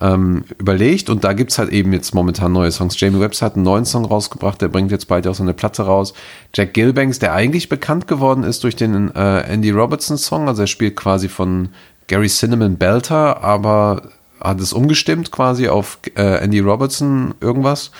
ähm, 0.00 0.44
überlegt. 0.58 1.08
Und 1.08 1.24
da 1.24 1.32
gibt's 1.32 1.58
halt 1.58 1.70
eben 1.70 1.92
jetzt 1.92 2.14
momentan 2.14 2.52
neue 2.52 2.70
Songs. 2.70 2.98
Jamie 2.98 3.20
Webster 3.20 3.46
hat 3.46 3.54
einen 3.54 3.64
neuen 3.64 3.84
Song 3.84 4.04
rausgebracht, 4.04 4.60
der 4.60 4.68
bringt 4.68 4.90
jetzt 4.90 5.08
bald 5.08 5.26
auch 5.26 5.34
so 5.34 5.42
eine 5.42 5.54
Platte 5.54 5.82
raus. 5.82 6.14
Jack 6.54 6.74
Gilbanks, 6.74 7.18
der 7.18 7.32
eigentlich 7.32 7.68
bekannt 7.68 8.06
geworden 8.06 8.44
ist 8.44 8.64
durch 8.64 8.76
den 8.76 9.14
äh, 9.14 9.40
Andy 9.40 9.70
Robertson 9.70 10.18
Song. 10.18 10.48
Also 10.48 10.62
er 10.62 10.66
spielt 10.66 10.96
quasi 10.96 11.28
von 11.28 11.70
Gary 12.06 12.28
Cinnamon 12.28 12.76
Belter, 12.76 13.42
aber 13.42 14.02
hat 14.40 14.60
es 14.60 14.72
umgestimmt 14.72 15.30
quasi 15.30 15.68
auf 15.68 15.98
äh, 16.16 16.44
Andy 16.44 16.60
Robertson 16.60 17.34
irgendwas. 17.40 17.90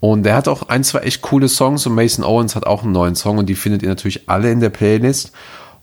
Und 0.00 0.22
der 0.24 0.36
hat 0.36 0.46
auch 0.46 0.68
ein, 0.68 0.84
zwei 0.84 1.00
echt 1.00 1.22
coole 1.22 1.48
Songs 1.48 1.86
und 1.86 1.94
Mason 1.94 2.24
Owens 2.24 2.54
hat 2.54 2.66
auch 2.66 2.84
einen 2.84 2.92
neuen 2.92 3.16
Song 3.16 3.38
und 3.38 3.46
die 3.46 3.56
findet 3.56 3.82
ihr 3.82 3.88
natürlich 3.88 4.28
alle 4.28 4.52
in 4.52 4.60
der 4.60 4.70
Playlist. 4.70 5.32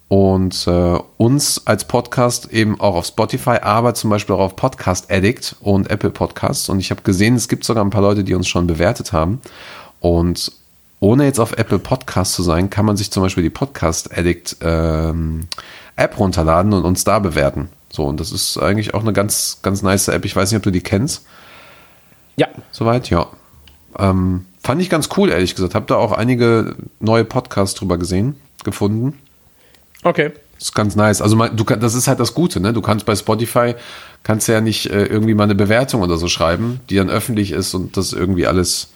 Und 0.08 0.68
äh, 0.68 1.00
uns 1.18 1.66
als 1.66 1.86
Podcast 1.86 2.52
eben 2.52 2.80
auch 2.80 2.96
auf 2.96 3.08
Spotify, 3.08 3.58
aber 3.62 3.96
zum 3.96 4.12
Beispiel 4.12 4.36
auch 4.36 4.40
auf 4.40 4.56
Podcast 4.56 5.12
Addict 5.12 5.56
und 5.62 5.90
Apple 5.90 6.12
Podcasts. 6.12 6.70
Und 6.70 6.80
ich 6.80 6.92
habe 6.92 7.02
gesehen, 7.02 7.36
es 7.36 7.48
gibt 7.48 7.64
sogar 7.64 7.84
ein 7.84 7.90
paar 7.90 8.04
Leute, 8.04 8.24
die 8.24 8.36
uns 8.36 8.48
schon 8.48 8.68
bewertet 8.68 9.14
haben. 9.14 9.42
Und 10.00 10.52
ohne 11.00 11.26
jetzt 11.26 11.40
auf 11.40 11.58
Apple 11.58 11.80
Podcast 11.80 12.34
zu 12.34 12.44
sein, 12.44 12.70
kann 12.70 12.86
man 12.86 12.98
sich 12.98 13.12
zum 13.12 13.24
Beispiel 13.24 13.44
die 13.44 13.50
Podcast 13.50 14.16
Addict 14.16 14.58
ähm, 14.62 15.48
App 15.96 16.20
runterladen 16.20 16.74
und 16.74 16.86
uns 16.86 17.04
da 17.04 17.20
bewerten. 17.20 17.70
So, 17.92 18.06
und 18.06 18.20
das 18.20 18.32
ist 18.32 18.58
eigentlich 18.58 18.94
auch 18.94 19.02
eine 19.02 19.14
ganz, 19.14 19.60
ganz 19.62 19.82
nice 19.82 20.08
App. 20.10 20.26
Ich 20.26 20.36
weiß 20.36 20.52
nicht, 20.52 20.58
ob 20.58 20.64
du 20.64 20.72
die 20.72 20.82
kennst. 20.82 21.26
ja, 22.36 22.48
Soweit, 22.72 23.10
ja. 23.10 23.28
Ähm, 23.98 24.46
fand 24.62 24.82
ich 24.82 24.90
ganz 24.90 25.10
cool, 25.18 25.30
ehrlich 25.30 25.56
gesagt. 25.56 25.76
Hab 25.76 25.88
da 25.88 25.96
auch 25.96 26.12
einige 26.12 26.76
neue 27.00 27.24
Podcasts 27.24 27.80
drüber 27.80 27.98
gesehen, 27.98 28.36
gefunden. 28.64 29.18
Okay. 30.06 30.32
Das 30.58 30.70
ist 30.70 30.74
ganz 30.74 30.96
nice. 30.96 31.22
Also 31.22 31.36
man, 31.36 31.58
du 31.58 31.66
das 31.66 31.96
ist 31.96 32.08
halt 32.08 32.22
das 32.22 32.34
Gute, 32.34 32.62
ne? 32.62 32.72
Du 32.72 32.82
kannst 32.82 33.06
bei 33.06 33.16
Spotify 33.16 33.76
kannst 34.24 34.48
ja 34.48 34.60
nicht 34.60 34.88
äh, 34.88 35.06
irgendwie 35.06 35.36
mal 35.36 35.44
eine 35.44 35.56
Bewertung 35.56 36.02
oder 36.02 36.18
so 36.18 36.28
schreiben, 36.28 36.80
die 36.90 36.96
dann 36.96 37.10
öffentlich 37.10 37.52
ist 37.52 37.74
und 37.74 37.96
das 37.96 38.12
irgendwie 38.12 38.48
alles 38.48 38.90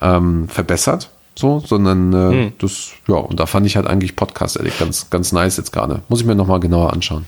ähm, 0.00 0.48
verbessert, 0.48 1.10
so, 1.34 1.60
sondern 1.60 2.12
äh, 2.12 2.52
das, 2.58 2.92
ja, 3.08 3.16
und 3.16 3.40
da 3.40 3.46
fand 3.46 3.66
ich 3.66 3.76
halt 3.76 3.86
eigentlich 3.86 4.14
Podcast 4.14 4.56
ehrlich 4.56 4.78
ganz, 4.78 5.10
ganz 5.10 5.32
nice 5.32 5.56
jetzt 5.56 5.72
gerade. 5.72 6.02
Muss 6.08 6.20
ich 6.20 6.26
mir 6.26 6.36
nochmal 6.36 6.60
genauer 6.60 6.92
anschauen. 6.92 7.24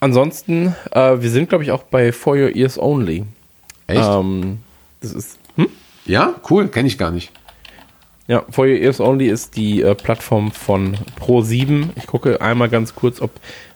Ansonsten, 0.00 0.74
äh, 0.90 1.20
wir 1.20 1.30
sind, 1.30 1.50
glaube 1.50 1.62
ich, 1.62 1.70
auch 1.70 1.84
bei 1.84 2.10
For 2.12 2.34
Your 2.34 2.56
Ears 2.56 2.78
Only. 2.78 3.24
Echt? 3.86 4.02
Ähm, 4.02 4.58
das 5.00 5.12
ist, 5.12 5.38
hm? 5.56 5.68
ja, 6.06 6.34
cool, 6.48 6.68
kenne 6.68 6.88
ich 6.88 6.98
gar 6.98 7.10
nicht. 7.10 7.30
Ja, 8.30 8.44
For 8.48 8.64
Your 8.64 8.76
Ears 8.76 9.00
Only 9.00 9.26
ist 9.26 9.56
die 9.56 9.82
äh, 9.82 9.96
Plattform 9.96 10.52
von 10.52 10.96
Pro7. 11.18 11.88
Ich 11.96 12.06
gucke 12.06 12.40
einmal 12.40 12.68
ganz 12.68 12.94
kurz, 12.94 13.20
ob 13.20 13.32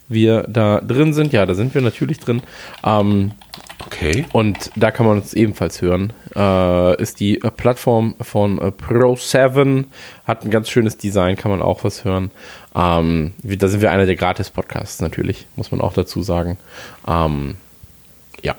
wir 0.06 0.44
da 0.44 0.80
drin 0.80 1.12
sind. 1.12 1.32
Ja, 1.32 1.44
da 1.44 1.54
sind 1.54 1.74
wir 1.74 1.82
natürlich 1.82 2.20
drin. 2.20 2.40
Ähm, 2.84 3.32
Okay. 3.86 4.24
und 4.32 4.70
da 4.76 4.92
kann 4.92 5.06
man 5.06 5.18
uns 5.18 5.34
ebenfalls 5.34 5.82
hören. 5.82 6.12
Äh, 6.36 7.02
ist 7.02 7.18
die 7.18 7.42
äh, 7.42 7.50
Plattform 7.50 8.14
von 8.20 8.58
äh, 8.58 8.66
Pro7. 8.66 9.86
Hat 10.24 10.44
ein 10.44 10.52
ganz 10.52 10.70
schönes 10.70 10.96
Design, 10.98 11.34
kann 11.34 11.50
man 11.50 11.60
auch 11.60 11.82
was 11.82 12.04
hören. 12.04 12.30
Ähm, 12.76 13.32
wir, 13.42 13.58
da 13.58 13.66
sind 13.66 13.82
wir 13.82 13.90
einer 13.90 14.06
der 14.06 14.14
Gratis-Podcasts 14.14 15.00
natürlich, 15.00 15.46
muss 15.56 15.72
man 15.72 15.80
auch 15.80 15.94
dazu 15.94 16.22
sagen. 16.22 16.58
Ähm, 17.08 17.56
ja. 18.40 18.54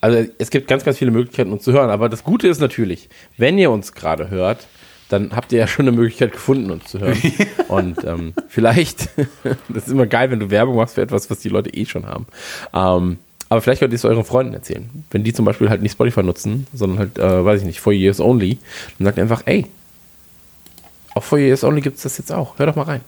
Also 0.00 0.24
es 0.38 0.50
gibt 0.50 0.68
ganz, 0.68 0.84
ganz 0.84 0.98
viele 0.98 1.10
Möglichkeiten, 1.10 1.52
uns 1.52 1.64
zu 1.64 1.72
hören. 1.72 1.90
Aber 1.90 2.08
das 2.08 2.22
Gute 2.22 2.46
ist 2.46 2.60
natürlich, 2.60 3.08
wenn 3.36 3.58
ihr 3.58 3.72
uns 3.72 3.92
gerade 3.92 4.30
hört, 4.30 4.68
dann 5.12 5.36
habt 5.36 5.52
ihr 5.52 5.58
ja 5.58 5.66
schon 5.66 5.86
eine 5.86 5.96
Möglichkeit 5.96 6.32
gefunden, 6.32 6.70
uns 6.70 6.86
zu 6.86 6.98
hören. 7.00 7.20
Und 7.68 8.02
ähm, 8.04 8.32
vielleicht, 8.48 9.08
das 9.68 9.86
ist 9.86 9.88
immer 9.88 10.06
geil, 10.06 10.30
wenn 10.30 10.40
du 10.40 10.50
Werbung 10.50 10.76
machst 10.76 10.94
für 10.94 11.02
etwas, 11.02 11.30
was 11.30 11.38
die 11.40 11.48
Leute 11.48 11.70
eh 11.74 11.84
schon 11.86 12.06
haben. 12.06 12.26
Ähm, 12.74 13.18
aber 13.48 13.60
vielleicht 13.60 13.80
könnt 13.80 13.92
ihr 13.92 13.96
es 13.96 14.04
euren 14.06 14.24
Freunden 14.24 14.54
erzählen. 14.54 14.88
Wenn 15.10 15.24
die 15.24 15.34
zum 15.34 15.44
Beispiel 15.44 15.68
halt 15.68 15.82
nicht 15.82 15.92
Spotify 15.92 16.22
nutzen, 16.22 16.66
sondern 16.72 16.98
halt, 16.98 17.18
äh, 17.18 17.44
weiß 17.44 17.60
ich 17.60 17.66
nicht, 17.66 17.80
For 17.80 17.92
Years 17.92 18.18
Only, 18.20 18.58
dann 18.98 19.04
sagt 19.04 19.18
ihr 19.18 19.22
einfach, 19.24 19.42
ey, 19.44 19.66
auf 21.14 21.24
For 21.26 21.38
Years 21.38 21.62
Only 21.62 21.82
gibt 21.82 21.98
es 21.98 22.04
das 22.04 22.16
jetzt 22.16 22.32
auch. 22.32 22.58
Hör 22.58 22.64
doch 22.66 22.76
mal 22.76 22.84
rein. 22.84 23.02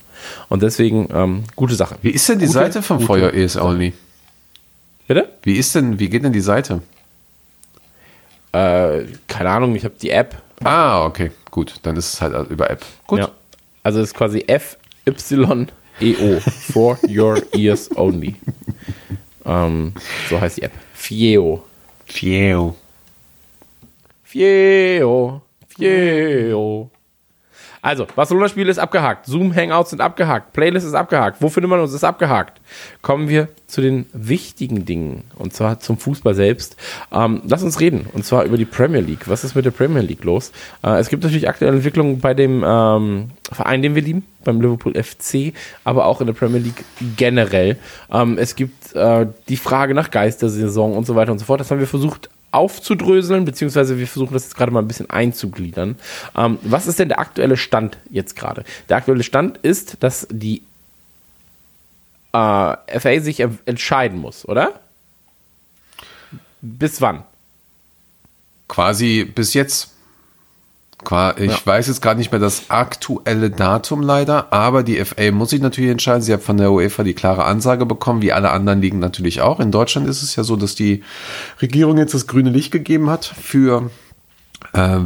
Und 0.51 0.63
deswegen, 0.63 1.09
ähm, 1.15 1.45
gute 1.57 1.75
Sache. 1.75 1.97
Wie 2.03 2.11
ist 2.11 2.29
denn 2.29 2.39
die 2.39 2.45
Gute- 2.45 2.59
Seite 2.59 2.83
von 2.83 3.01
Feuer 3.01 3.33
ES 3.33 3.57
Only? 3.57 3.95
Bitte? 5.07 5.31
Wie 5.43 5.55
ist 5.55 5.75
denn, 5.75 5.99
wie 5.99 6.11
geht 6.11 6.23
denn 6.25 6.33
die 6.35 6.41
Seite? 6.41 6.83
Äh, 8.53 9.05
keine 9.27 9.51
Ahnung, 9.51 9.75
ich 9.75 9.85
habe 9.85 9.95
die 10.01 10.11
App. 10.11 10.37
Ah, 10.65 11.05
okay, 11.07 11.31
gut. 11.51 11.75
Dann 11.83 11.97
ist 11.97 12.15
es 12.15 12.21
halt 12.21 12.51
über 12.51 12.71
App. 12.71 12.85
Gut. 13.07 13.21
Ja. 13.21 13.31
Also 13.83 14.01
es 14.01 14.09
ist 14.09 14.15
quasi 14.15 14.45
F-Y-E-O. 14.47 16.41
For 16.73 16.99
Your 17.09 17.43
Ears 17.55 17.91
Only. 17.97 18.35
ähm, 19.45 19.93
so 20.31 20.41
heißt 20.41 20.57
die 20.59 20.63
App. 20.63 20.73
Fieo. 20.95 21.65
Fieo. 22.07 22.75
Fieo. 24.25 25.43
Fieo. 25.69 26.91
Also, 27.85 28.07
Barcelona-Spiel 28.17 28.71
ist 28.71 28.79
abgehakt. 28.79 29.27
Zoom-Hangouts 29.27 29.91
sind 29.91 30.01
abgehakt. 30.01 30.55
Playlist 30.55 30.87
ist 30.87 30.95
abgehakt. 30.95 31.43
Wo 31.43 31.51
findet 31.51 31.69
man 31.69 31.81
uns? 31.81 31.93
Ist 31.93 32.03
abgehakt. 32.03 32.59
Kommen 33.03 33.29
wir 33.29 33.49
zu 33.67 33.83
den 33.83 34.07
wichtigen 34.15 34.87
Dingen. 34.87 35.25
Und 35.37 35.53
zwar 35.53 35.81
zum 35.81 35.99
Fußball 35.99 36.35
selbst. 36.35 36.79
Ähm, 37.13 37.43
lass 37.47 37.63
uns 37.63 37.81
reden. 37.81 38.07
Und 38.15 38.25
zwar 38.25 38.45
über 38.45 38.57
die 38.57 38.65
Premier 38.65 39.03
League. 39.03 39.29
Was 39.29 39.45
ist 39.45 39.55
mit 39.55 39.67
der 39.67 39.71
Premier 39.71 40.01
League 40.01 40.25
los? 40.25 40.51
Äh, 40.83 40.99
es 40.99 41.11
gibt 41.11 41.25
natürlich 41.25 41.47
aktuelle 41.47 41.77
Entwicklungen 41.77 42.21
bei 42.21 42.33
dem 42.33 42.65
ähm, 42.67 43.33
Verein, 43.53 43.83
den 43.83 43.95
wir 43.95 44.01
lieben, 44.01 44.25
beim 44.45 44.63
Liverpool 44.63 44.95
FC, 44.95 45.53
aber 45.85 46.07
auch 46.07 46.23
in 46.23 46.27
der 46.27 46.35
Premier 46.35 46.61
League 46.61 46.87
generell. 47.19 47.77
Ähm, 48.11 48.39
es 48.39 48.57
gibt 48.57 48.97
äh, 48.97 49.27
die 49.51 49.59
Frage 49.59 49.93
nach 49.93 50.11
Geistersaison 50.11 50.97
und 50.97 51.07
so 51.07 51.17
weiter 51.17 51.33
und 51.33 51.39
so 51.39 51.45
fort. 51.45 51.61
Das 51.61 51.71
haben 51.71 51.81
wir 51.81 51.87
versucht 51.87 52.31
aufzudröseln, 52.55 53.45
beziehungsweise 53.45 53.99
wir 53.99 54.07
versuchen 54.07 54.33
das 54.35 54.45
jetzt 54.45 54.57
gerade 54.57 54.71
mal 54.73 54.81
ein 54.81 54.89
bisschen 54.89 55.11
einzugliedern. 55.11 55.97
Ähm, 56.37 56.59
was 56.63 56.87
ist 56.87 56.99
denn 56.99 57.09
der 57.09 57.19
aktuelle 57.19 57.57
Stand 57.57 57.99
jetzt 58.11 58.37
gerade? 58.37 58.65
Der 58.89 58.97
aktuelle 58.99 59.23
Stand 59.25 59.59
ist, 59.59 59.97
dass 60.03 60.27
die 60.31 60.63
äh, 62.33 62.37
FA 63.01 63.21
sich 63.21 63.41
en- 63.41 63.59
entscheiden 63.67 64.19
muss, 64.19 64.47
oder? 64.49 64.81
bis 66.67 67.01
wann? 67.03 67.25
Quasi 68.69 69.25
bis 69.25 69.53
jetzt. 69.53 69.94
Ich 71.37 71.51
Ja. 71.51 71.59
weiß 71.65 71.89
jetzt 71.89 72.01
gerade 72.01 72.19
nicht 72.19 72.31
mehr 72.33 72.41
das 72.41 72.71
aktuelle 72.71 73.51
Datum 73.51 74.01
leider, 74.01 74.53
aber 74.53 74.83
die 74.83 74.99
FA 75.05 75.31
muss 75.33 75.51
sich 75.51 75.61
natürlich 75.61 75.91
entscheiden. 75.91 76.23
Sie 76.23 76.33
hat 76.33 76.43
von 76.43 76.57
der 76.57 76.73
UEFA 76.73 77.03
die 77.03 77.15
klare 77.15 77.45
Ansage 77.45 77.85
bekommen, 77.85 78.23
wie 78.23 78.33
alle 78.33 78.51
anderen 78.51 78.81
Ligen 78.81 79.01
natürlich 79.01 79.41
auch. 79.43 79.61
In 79.61 79.71
Deutschland 79.71 80.09
ist 80.09 80.23
es 80.23 80.35
ja 80.37 80.45
so, 80.45 80.57
dass 80.57 80.75
die 80.75 81.03
Regierung 81.61 81.99
jetzt 81.99 82.15
das 82.15 82.27
grüne 82.27 82.49
Licht 82.51 82.71
gegeben 82.73 83.11
hat 83.11 83.25
für, 83.27 83.91
äh, 84.73 85.01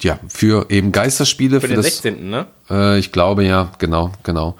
ja, 0.00 0.18
für 0.28 0.66
eben 0.70 0.92
Geisterspiele. 0.92 1.60
Für 1.60 1.68
den 1.68 1.76
das, 1.76 1.86
16., 1.86 2.28
ne? 2.28 2.46
Äh, 2.68 2.98
ich 2.98 3.12
glaube 3.12 3.44
ja, 3.44 3.70
genau, 3.78 4.12
genau. 4.24 4.54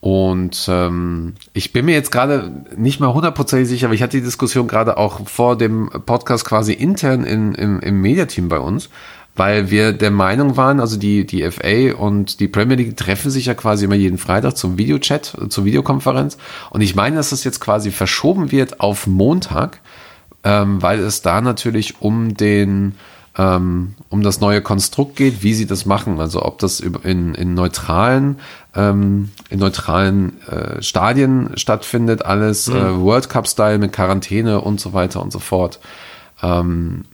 Und 0.00 0.66
ähm, 0.68 1.34
ich 1.54 1.72
bin 1.72 1.86
mir 1.86 1.92
jetzt 1.94 2.12
gerade 2.12 2.52
nicht 2.76 3.00
mal 3.00 3.14
hundertprozentig 3.14 3.68
sicher, 3.68 3.86
aber 3.86 3.94
ich 3.94 4.02
hatte 4.02 4.18
die 4.18 4.22
Diskussion 4.22 4.68
gerade 4.68 4.96
auch 4.98 5.26
vor 5.28 5.56
dem 5.56 5.88
Podcast 6.04 6.44
quasi 6.44 6.72
intern 6.74 7.24
in, 7.24 7.54
im, 7.54 7.80
im 7.80 8.00
Mediateam 8.02 8.48
bei 8.50 8.58
uns, 8.58 8.90
weil 9.36 9.70
wir 9.70 9.92
der 9.92 10.10
Meinung 10.10 10.56
waren, 10.56 10.80
also 10.80 10.96
die, 10.96 11.26
die 11.26 11.48
FA 11.50 11.96
und 11.96 12.38
die 12.40 12.48
Premier 12.48 12.76
League 12.76 12.96
treffen 12.96 13.30
sich 13.30 13.46
ja 13.46 13.54
quasi 13.54 13.84
immer 13.84 13.96
jeden 13.96 14.18
Freitag 14.18 14.56
zum 14.56 14.78
Videochat, 14.78 15.36
zur 15.48 15.64
Videokonferenz. 15.64 16.38
Und 16.70 16.82
ich 16.82 16.94
meine, 16.94 17.16
dass 17.16 17.30
das 17.30 17.42
jetzt 17.42 17.60
quasi 17.60 17.90
verschoben 17.90 18.52
wird 18.52 18.80
auf 18.80 19.06
Montag, 19.06 19.80
ähm, 20.44 20.80
weil 20.80 21.00
es 21.00 21.22
da 21.22 21.40
natürlich 21.40 22.00
um 22.00 22.34
den 22.34 22.94
ähm, 23.36 23.94
um 24.10 24.22
das 24.22 24.40
neue 24.40 24.62
Konstrukt 24.62 25.16
geht, 25.16 25.42
wie 25.42 25.54
sie 25.54 25.66
das 25.66 25.86
machen. 25.86 26.20
Also 26.20 26.42
ob 26.44 26.60
das 26.60 26.78
in, 26.78 27.34
in 27.34 27.54
neutralen 27.54 28.38
ähm, 28.76 29.30
in 29.50 29.58
neutralen 29.58 30.40
äh, 30.46 30.80
Stadien 30.80 31.50
stattfindet, 31.56 32.24
alles 32.24 32.68
äh, 32.68 32.96
World 32.96 33.28
Cup 33.28 33.48
Style 33.48 33.78
mit 33.78 33.92
Quarantäne 33.92 34.60
und 34.60 34.80
so 34.80 34.92
weiter 34.92 35.20
und 35.20 35.32
so 35.32 35.40
fort. 35.40 35.80
Ähm, 36.42 37.04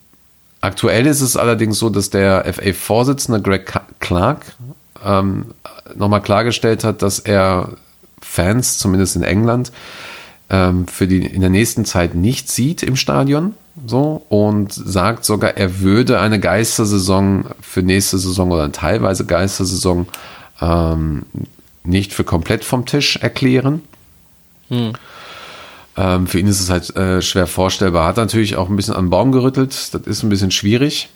aktuell 0.60 1.06
ist 1.06 1.20
es 1.20 1.36
allerdings 1.36 1.78
so, 1.78 1.90
dass 1.90 2.10
der 2.10 2.44
FA-Vorsitzende 2.52 3.40
Greg 3.40 3.72
Clark 4.00 4.54
ähm, 5.04 5.46
nochmal 5.94 6.22
klargestellt 6.22 6.84
hat, 6.84 7.02
dass 7.02 7.18
er 7.18 7.70
Fans, 8.20 8.78
zumindest 8.78 9.16
in 9.16 9.22
England, 9.22 9.72
ähm, 10.50 10.86
für 10.86 11.06
die 11.06 11.24
in 11.24 11.40
der 11.40 11.50
nächsten 11.50 11.84
Zeit 11.84 12.14
nicht 12.14 12.50
sieht 12.50 12.82
im 12.82 12.96
Stadion. 12.96 13.54
So 13.86 14.24
und 14.28 14.72
sagt 14.72 15.24
sogar, 15.24 15.56
er 15.56 15.80
würde 15.80 16.20
eine 16.20 16.38
Geistersaison 16.38 17.46
für 17.60 17.82
nächste 17.82 18.18
Saison 18.18 18.50
oder 18.50 18.70
teilweise 18.72 19.24
Geistersaison 19.24 20.06
ähm, 20.60 21.22
nicht 21.82 22.12
für 22.12 22.24
komplett 22.24 22.64
vom 22.64 22.84
Tisch 22.84 23.16
erklären. 23.16 23.82
Ähm, 26.00 26.26
für 26.26 26.38
ihn 26.38 26.46
ist 26.46 26.60
es 26.60 26.70
halt 26.70 26.96
äh, 26.96 27.20
schwer 27.20 27.46
vorstellbar. 27.46 28.06
Hat 28.06 28.16
natürlich 28.16 28.56
auch 28.56 28.70
ein 28.70 28.76
bisschen 28.76 28.94
an 28.94 29.04
den 29.04 29.10
Baum 29.10 29.32
gerüttelt. 29.32 29.92
Das 29.92 30.02
ist 30.06 30.22
ein 30.22 30.30
bisschen 30.30 30.50
schwierig. 30.50 31.10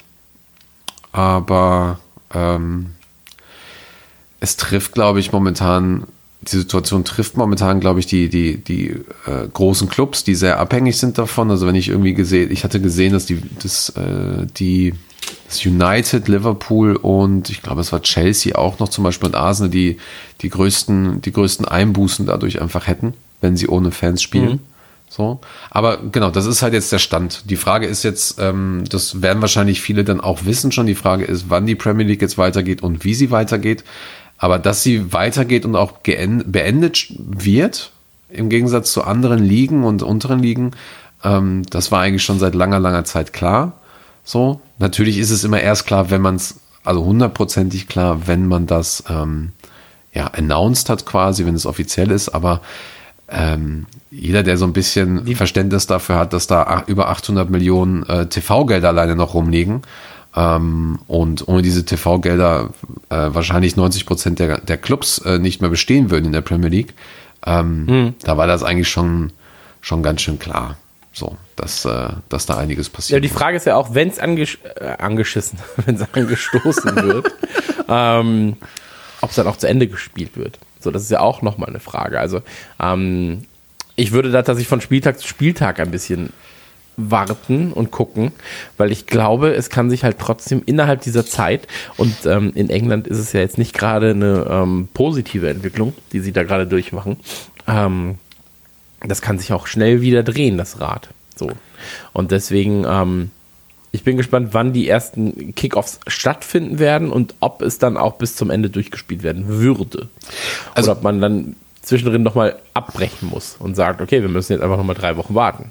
Aber 1.10 1.98
ähm, 2.34 2.88
es 4.40 4.58
trifft, 4.58 4.92
glaube 4.92 5.20
ich, 5.20 5.32
momentan, 5.32 6.04
die 6.42 6.56
Situation 6.56 7.02
trifft 7.02 7.38
momentan, 7.38 7.80
glaube 7.80 8.00
ich, 8.00 8.06
die, 8.06 8.28
die, 8.28 8.58
die 8.58 8.90
äh, 9.24 9.48
großen 9.50 9.88
Clubs, 9.88 10.22
die 10.22 10.34
sehr 10.34 10.60
abhängig 10.60 10.98
sind 10.98 11.16
davon. 11.16 11.50
Also 11.50 11.66
wenn 11.66 11.76
ich 11.76 11.88
irgendwie 11.88 12.12
gesehen, 12.12 12.52
ich 12.52 12.62
hatte 12.62 12.78
gesehen, 12.78 13.14
dass 13.14 13.24
die, 13.24 13.40
das, 13.62 13.88
äh, 13.90 14.46
die, 14.58 14.92
das 15.48 15.64
United, 15.64 16.28
Liverpool 16.28 16.96
und 16.96 17.48
ich 17.48 17.62
glaube, 17.62 17.80
es 17.80 17.90
war 17.90 18.02
Chelsea 18.02 18.54
auch 18.54 18.78
noch 18.80 18.90
zum 18.90 19.04
Beispiel 19.04 19.28
und 19.28 19.34
Arsenal, 19.34 19.70
die, 19.70 19.96
die 20.42 20.50
größten, 20.50 21.22
die 21.22 21.32
größten 21.32 21.64
Einbußen 21.64 22.26
dadurch 22.26 22.60
einfach 22.60 22.86
hätten, 22.86 23.14
wenn 23.40 23.56
sie 23.56 23.68
ohne 23.68 23.90
Fans 23.90 24.20
spielen. 24.20 24.60
So. 25.14 25.38
Aber 25.70 25.98
genau, 25.98 26.30
das 26.30 26.44
ist 26.44 26.62
halt 26.62 26.74
jetzt 26.74 26.90
der 26.90 26.98
Stand. 26.98 27.48
Die 27.48 27.54
Frage 27.54 27.86
ist 27.86 28.02
jetzt, 28.02 28.40
ähm, 28.40 28.82
das 28.90 29.22
werden 29.22 29.40
wahrscheinlich 29.40 29.80
viele 29.80 30.02
dann 30.02 30.20
auch 30.20 30.44
wissen 30.44 30.72
schon. 30.72 30.86
Die 30.86 30.96
Frage 30.96 31.24
ist, 31.24 31.50
wann 31.50 31.66
die 31.66 31.76
Premier 31.76 32.04
League 32.04 32.20
jetzt 32.20 32.36
weitergeht 32.36 32.82
und 32.82 33.04
wie 33.04 33.14
sie 33.14 33.30
weitergeht. 33.30 33.84
Aber 34.38 34.58
dass 34.58 34.82
sie 34.82 35.12
weitergeht 35.12 35.64
und 35.64 35.76
auch 35.76 35.92
beendet 35.92 37.06
wird, 37.16 37.92
im 38.28 38.48
Gegensatz 38.48 38.92
zu 38.92 39.04
anderen 39.04 39.38
Ligen 39.38 39.84
und 39.84 40.02
unteren 40.02 40.40
Ligen, 40.40 40.72
ähm, 41.22 41.62
das 41.70 41.92
war 41.92 42.00
eigentlich 42.00 42.24
schon 42.24 42.40
seit 42.40 42.56
langer, 42.56 42.80
langer 42.80 43.04
Zeit 43.04 43.32
klar. 43.32 43.74
So. 44.24 44.60
Natürlich 44.78 45.18
ist 45.18 45.30
es 45.30 45.44
immer 45.44 45.60
erst 45.60 45.86
klar, 45.86 46.10
wenn 46.10 46.22
man 46.22 46.34
es, 46.34 46.58
also 46.82 47.04
hundertprozentig 47.04 47.86
klar, 47.86 48.26
wenn 48.26 48.48
man 48.48 48.66
das 48.66 49.04
ähm, 49.08 49.52
ja 50.12 50.26
announced 50.26 50.88
hat 50.88 51.06
quasi, 51.06 51.46
wenn 51.46 51.54
es 51.54 51.66
offiziell 51.66 52.10
ist, 52.10 52.30
aber 52.30 52.62
ähm, 53.28 53.86
jeder, 54.14 54.42
der 54.42 54.56
so 54.56 54.64
ein 54.64 54.72
bisschen 54.72 55.26
Verständnis 55.34 55.86
dafür 55.86 56.16
hat, 56.16 56.32
dass 56.32 56.46
da 56.46 56.84
über 56.86 57.08
800 57.08 57.50
Millionen 57.50 58.04
äh, 58.04 58.26
TV-Gelder 58.26 58.88
alleine 58.88 59.16
noch 59.16 59.34
rumliegen 59.34 59.82
ähm, 60.36 60.98
und 61.06 61.46
ohne 61.48 61.62
diese 61.62 61.84
TV-Gelder 61.84 62.70
äh, 63.08 63.16
wahrscheinlich 63.28 63.76
90 63.76 64.06
Prozent 64.06 64.38
der, 64.38 64.58
der 64.60 64.76
Clubs 64.76 65.18
äh, 65.18 65.38
nicht 65.38 65.60
mehr 65.60 65.70
bestehen 65.70 66.10
würden 66.10 66.26
in 66.26 66.32
der 66.32 66.40
Premier 66.42 66.68
League, 66.68 66.94
ähm, 67.46 68.14
da 68.22 68.36
war 68.36 68.46
das 68.46 68.62
eigentlich 68.62 68.88
schon, 68.88 69.32
schon 69.80 70.02
ganz 70.02 70.22
schön 70.22 70.38
klar, 70.38 70.76
so, 71.12 71.36
dass, 71.56 71.84
äh, 71.84 72.08
dass 72.28 72.46
da 72.46 72.56
einiges 72.56 72.86
Ja, 72.86 72.92
passiert. 72.92 73.24
die 73.24 73.28
Frage 73.28 73.56
ist 73.56 73.66
ja 73.66 73.76
auch, 73.76 73.94
wenn 73.94 74.08
es 74.08 74.18
angesch 74.18 74.58
äh, 74.76 74.86
angeschissen, 74.98 75.58
wenn 75.84 75.96
es 75.96 76.06
angestoßen 76.12 76.96
wird, 76.96 77.32
ähm, 77.88 78.56
ob 79.20 79.30
es 79.30 79.36
dann 79.36 79.46
auch 79.46 79.56
zu 79.56 79.68
Ende 79.68 79.86
gespielt 79.86 80.36
wird. 80.36 80.58
So, 80.80 80.90
das 80.90 81.02
ist 81.02 81.10
ja 81.10 81.20
auch 81.20 81.42
nochmal 81.42 81.68
eine 81.68 81.80
Frage. 81.80 82.18
Also, 82.20 82.42
ähm, 82.80 83.44
ich 83.96 84.12
würde 84.12 84.30
da 84.30 84.42
tatsächlich 84.42 84.68
von 84.68 84.80
Spieltag 84.80 85.18
zu 85.18 85.26
Spieltag 85.28 85.80
ein 85.80 85.90
bisschen 85.90 86.30
warten 86.96 87.72
und 87.72 87.90
gucken, 87.90 88.32
weil 88.76 88.92
ich 88.92 89.06
glaube, 89.06 89.52
es 89.54 89.68
kann 89.68 89.90
sich 89.90 90.04
halt 90.04 90.18
trotzdem 90.18 90.62
innerhalb 90.64 91.00
dieser 91.00 91.26
Zeit 91.26 91.66
und 91.96 92.14
ähm, 92.24 92.52
in 92.54 92.70
England 92.70 93.08
ist 93.08 93.18
es 93.18 93.32
ja 93.32 93.40
jetzt 93.40 93.58
nicht 93.58 93.74
gerade 93.74 94.10
eine 94.10 94.46
ähm, 94.48 94.88
positive 94.94 95.48
Entwicklung, 95.48 95.92
die 96.12 96.20
sie 96.20 96.32
da 96.32 96.44
gerade 96.44 96.66
durchmachen. 96.66 97.16
Ähm, 97.66 98.16
das 99.06 99.22
kann 99.22 99.38
sich 99.38 99.52
auch 99.52 99.66
schnell 99.66 100.00
wieder 100.02 100.22
drehen, 100.22 100.56
das 100.56 100.80
Rad. 100.80 101.08
So. 101.36 101.50
Und 102.12 102.30
deswegen, 102.30 102.84
ähm, 102.88 103.30
ich 103.90 104.04
bin 104.04 104.16
gespannt, 104.16 104.50
wann 104.52 104.72
die 104.72 104.88
ersten 104.88 105.54
Kickoffs 105.54 106.00
stattfinden 106.06 106.78
werden 106.78 107.10
und 107.10 107.34
ob 107.40 107.62
es 107.62 107.78
dann 107.78 107.96
auch 107.96 108.14
bis 108.14 108.36
zum 108.36 108.50
Ende 108.50 108.70
durchgespielt 108.70 109.22
werden 109.22 109.48
würde. 109.48 110.08
Also- 110.74 110.90
Oder 110.92 110.98
ob 110.98 111.04
man 111.04 111.20
dann 111.20 111.56
zwischendrin 111.84 112.22
nochmal 112.22 112.58
abbrechen 112.72 113.28
muss 113.28 113.56
und 113.58 113.74
sagt, 113.74 114.00
okay, 114.00 114.22
wir 114.22 114.28
müssen 114.28 114.52
jetzt 114.52 114.62
einfach 114.62 114.76
nochmal 114.76 114.96
drei 114.96 115.16
Wochen 115.16 115.34
warten. 115.34 115.70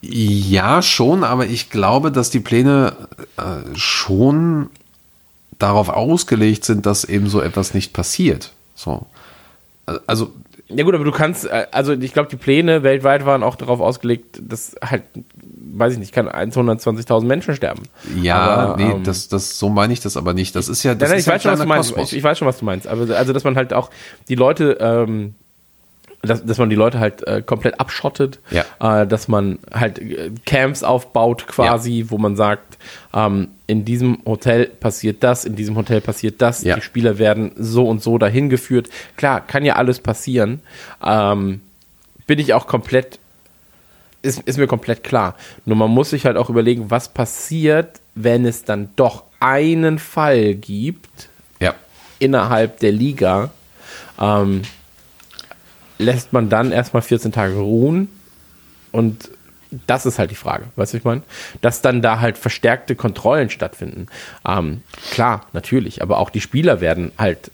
Ja, 0.00 0.82
schon, 0.82 1.24
aber 1.24 1.46
ich 1.46 1.70
glaube, 1.70 2.12
dass 2.12 2.30
die 2.30 2.40
Pläne 2.40 2.94
äh, 3.36 3.76
schon 3.76 4.68
darauf 5.58 5.88
ausgelegt 5.88 6.64
sind, 6.64 6.84
dass 6.84 7.04
eben 7.04 7.28
so 7.28 7.40
etwas 7.40 7.74
nicht 7.74 7.92
passiert. 7.92 8.52
So. 8.74 9.06
Also, 10.06 10.32
Ja 10.76 10.84
gut, 10.84 10.94
aber 10.94 11.04
du 11.04 11.10
kannst, 11.12 11.44
äh, 11.46 11.66
also 11.70 11.92
ich 11.92 12.12
glaube, 12.12 12.28
die 12.28 12.36
Pläne 12.36 12.82
weltweit 12.82 13.24
waren 13.24 13.42
auch 13.42 13.56
darauf 13.56 13.80
ausgelegt, 13.80 14.40
dass 14.42 14.74
halt, 14.82 15.02
weiß 15.74 15.94
ich 15.94 15.98
nicht, 15.98 16.12
kann 16.12 16.28
120.000 16.28 17.24
Menschen 17.24 17.54
sterben. 17.54 17.82
ja, 18.20 18.36
Aber, 18.36 18.76
nee, 18.82 18.90
ähm, 18.90 19.04
das, 19.04 19.28
das, 19.28 19.58
so 19.58 19.68
meine 19.68 19.92
ich 19.92 20.00
das 20.00 20.16
aber 20.16 20.34
nicht. 20.34 20.54
Das 20.56 20.68
ist 20.68 20.82
ja, 20.82 20.94
das 20.94 21.08
Nein, 21.08 21.10
nein, 21.10 21.18
ist 21.18 21.22
ich 21.22 21.26
ja 21.26 21.34
weiß 21.34 21.42
schon, 21.42 21.52
was 21.52 21.60
du 21.60 21.66
meinst. 21.94 22.12
Ich, 22.12 22.18
ich 22.18 22.24
weiß 22.24 22.38
schon, 22.38 22.48
was 22.48 22.58
du 22.58 22.64
meinst. 22.64 22.86
Aber 22.86 23.16
also, 23.16 23.32
dass 23.32 23.44
man 23.44 23.56
halt 23.56 23.72
auch 23.72 23.90
die 24.28 24.34
Leute, 24.34 24.78
ähm, 24.80 25.34
dass, 26.24 26.44
dass 26.44 26.58
man 26.58 26.70
die 26.70 26.76
Leute 26.76 26.98
halt 27.00 27.26
äh, 27.26 27.42
komplett 27.42 27.80
abschottet, 27.80 28.38
Ja. 28.50 29.02
äh, 29.02 29.06
dass 29.06 29.28
man 29.28 29.58
halt 29.72 29.98
äh, 29.98 30.30
Camps 30.46 30.82
aufbaut 30.82 31.46
quasi, 31.46 32.06
wo 32.08 32.18
man 32.18 32.36
sagt, 32.36 32.78
ähm, 33.14 33.48
in 33.66 33.84
diesem 33.84 34.18
Hotel 34.26 34.66
passiert 34.66 35.22
das, 35.22 35.44
in 35.44 35.56
diesem 35.56 35.76
Hotel 35.76 36.00
passiert 36.00 36.42
das, 36.42 36.62
Ja. 36.64 36.74
die 36.76 36.82
Spieler 36.82 37.18
werden 37.18 37.52
so 37.56 37.86
und 37.88 38.02
so 38.02 38.18
dahin 38.18 38.48
geführt. 38.50 38.88
Klar, 39.16 39.40
kann 39.40 39.64
ja 39.64 39.76
alles 39.76 40.00
passieren. 40.00 40.60
Ähm, 41.04 41.60
bin 42.26 42.38
ich 42.38 42.54
auch 42.54 42.66
komplett 42.66 43.18
ist, 44.22 44.40
ist 44.40 44.56
mir 44.56 44.66
komplett 44.66 45.04
klar. 45.04 45.34
Nur 45.66 45.76
man 45.76 45.90
muss 45.90 46.10
sich 46.10 46.24
halt 46.24 46.38
auch 46.38 46.48
überlegen, 46.48 46.90
was 46.90 47.08
passiert, 47.10 48.00
wenn 48.14 48.46
es 48.46 48.64
dann 48.64 48.88
doch 48.96 49.24
einen 49.38 49.98
Fall 49.98 50.54
gibt 50.54 51.28
ja. 51.60 51.74
innerhalb 52.18 52.80
der 52.80 52.92
Liga. 52.92 53.50
Ähm, 54.18 54.62
lässt 55.98 56.32
man 56.32 56.48
dann 56.48 56.72
erstmal 56.72 57.02
14 57.02 57.32
Tage 57.32 57.54
ruhen 57.54 58.08
und 58.92 59.30
das 59.86 60.06
ist 60.06 60.18
halt 60.18 60.30
die 60.30 60.36
Frage, 60.36 60.66
weißt 60.76 60.92
du, 60.92 60.98
ich 60.98 61.04
meine? 61.04 61.22
Dass 61.60 61.82
dann 61.82 62.00
da 62.00 62.20
halt 62.20 62.38
verstärkte 62.38 62.94
Kontrollen 62.94 63.50
stattfinden. 63.50 64.06
Ähm, 64.46 64.82
klar, 65.10 65.46
natürlich, 65.52 66.00
aber 66.02 66.18
auch 66.18 66.30
die 66.30 66.40
Spieler 66.40 66.80
werden 66.80 67.10
halt 67.18 67.50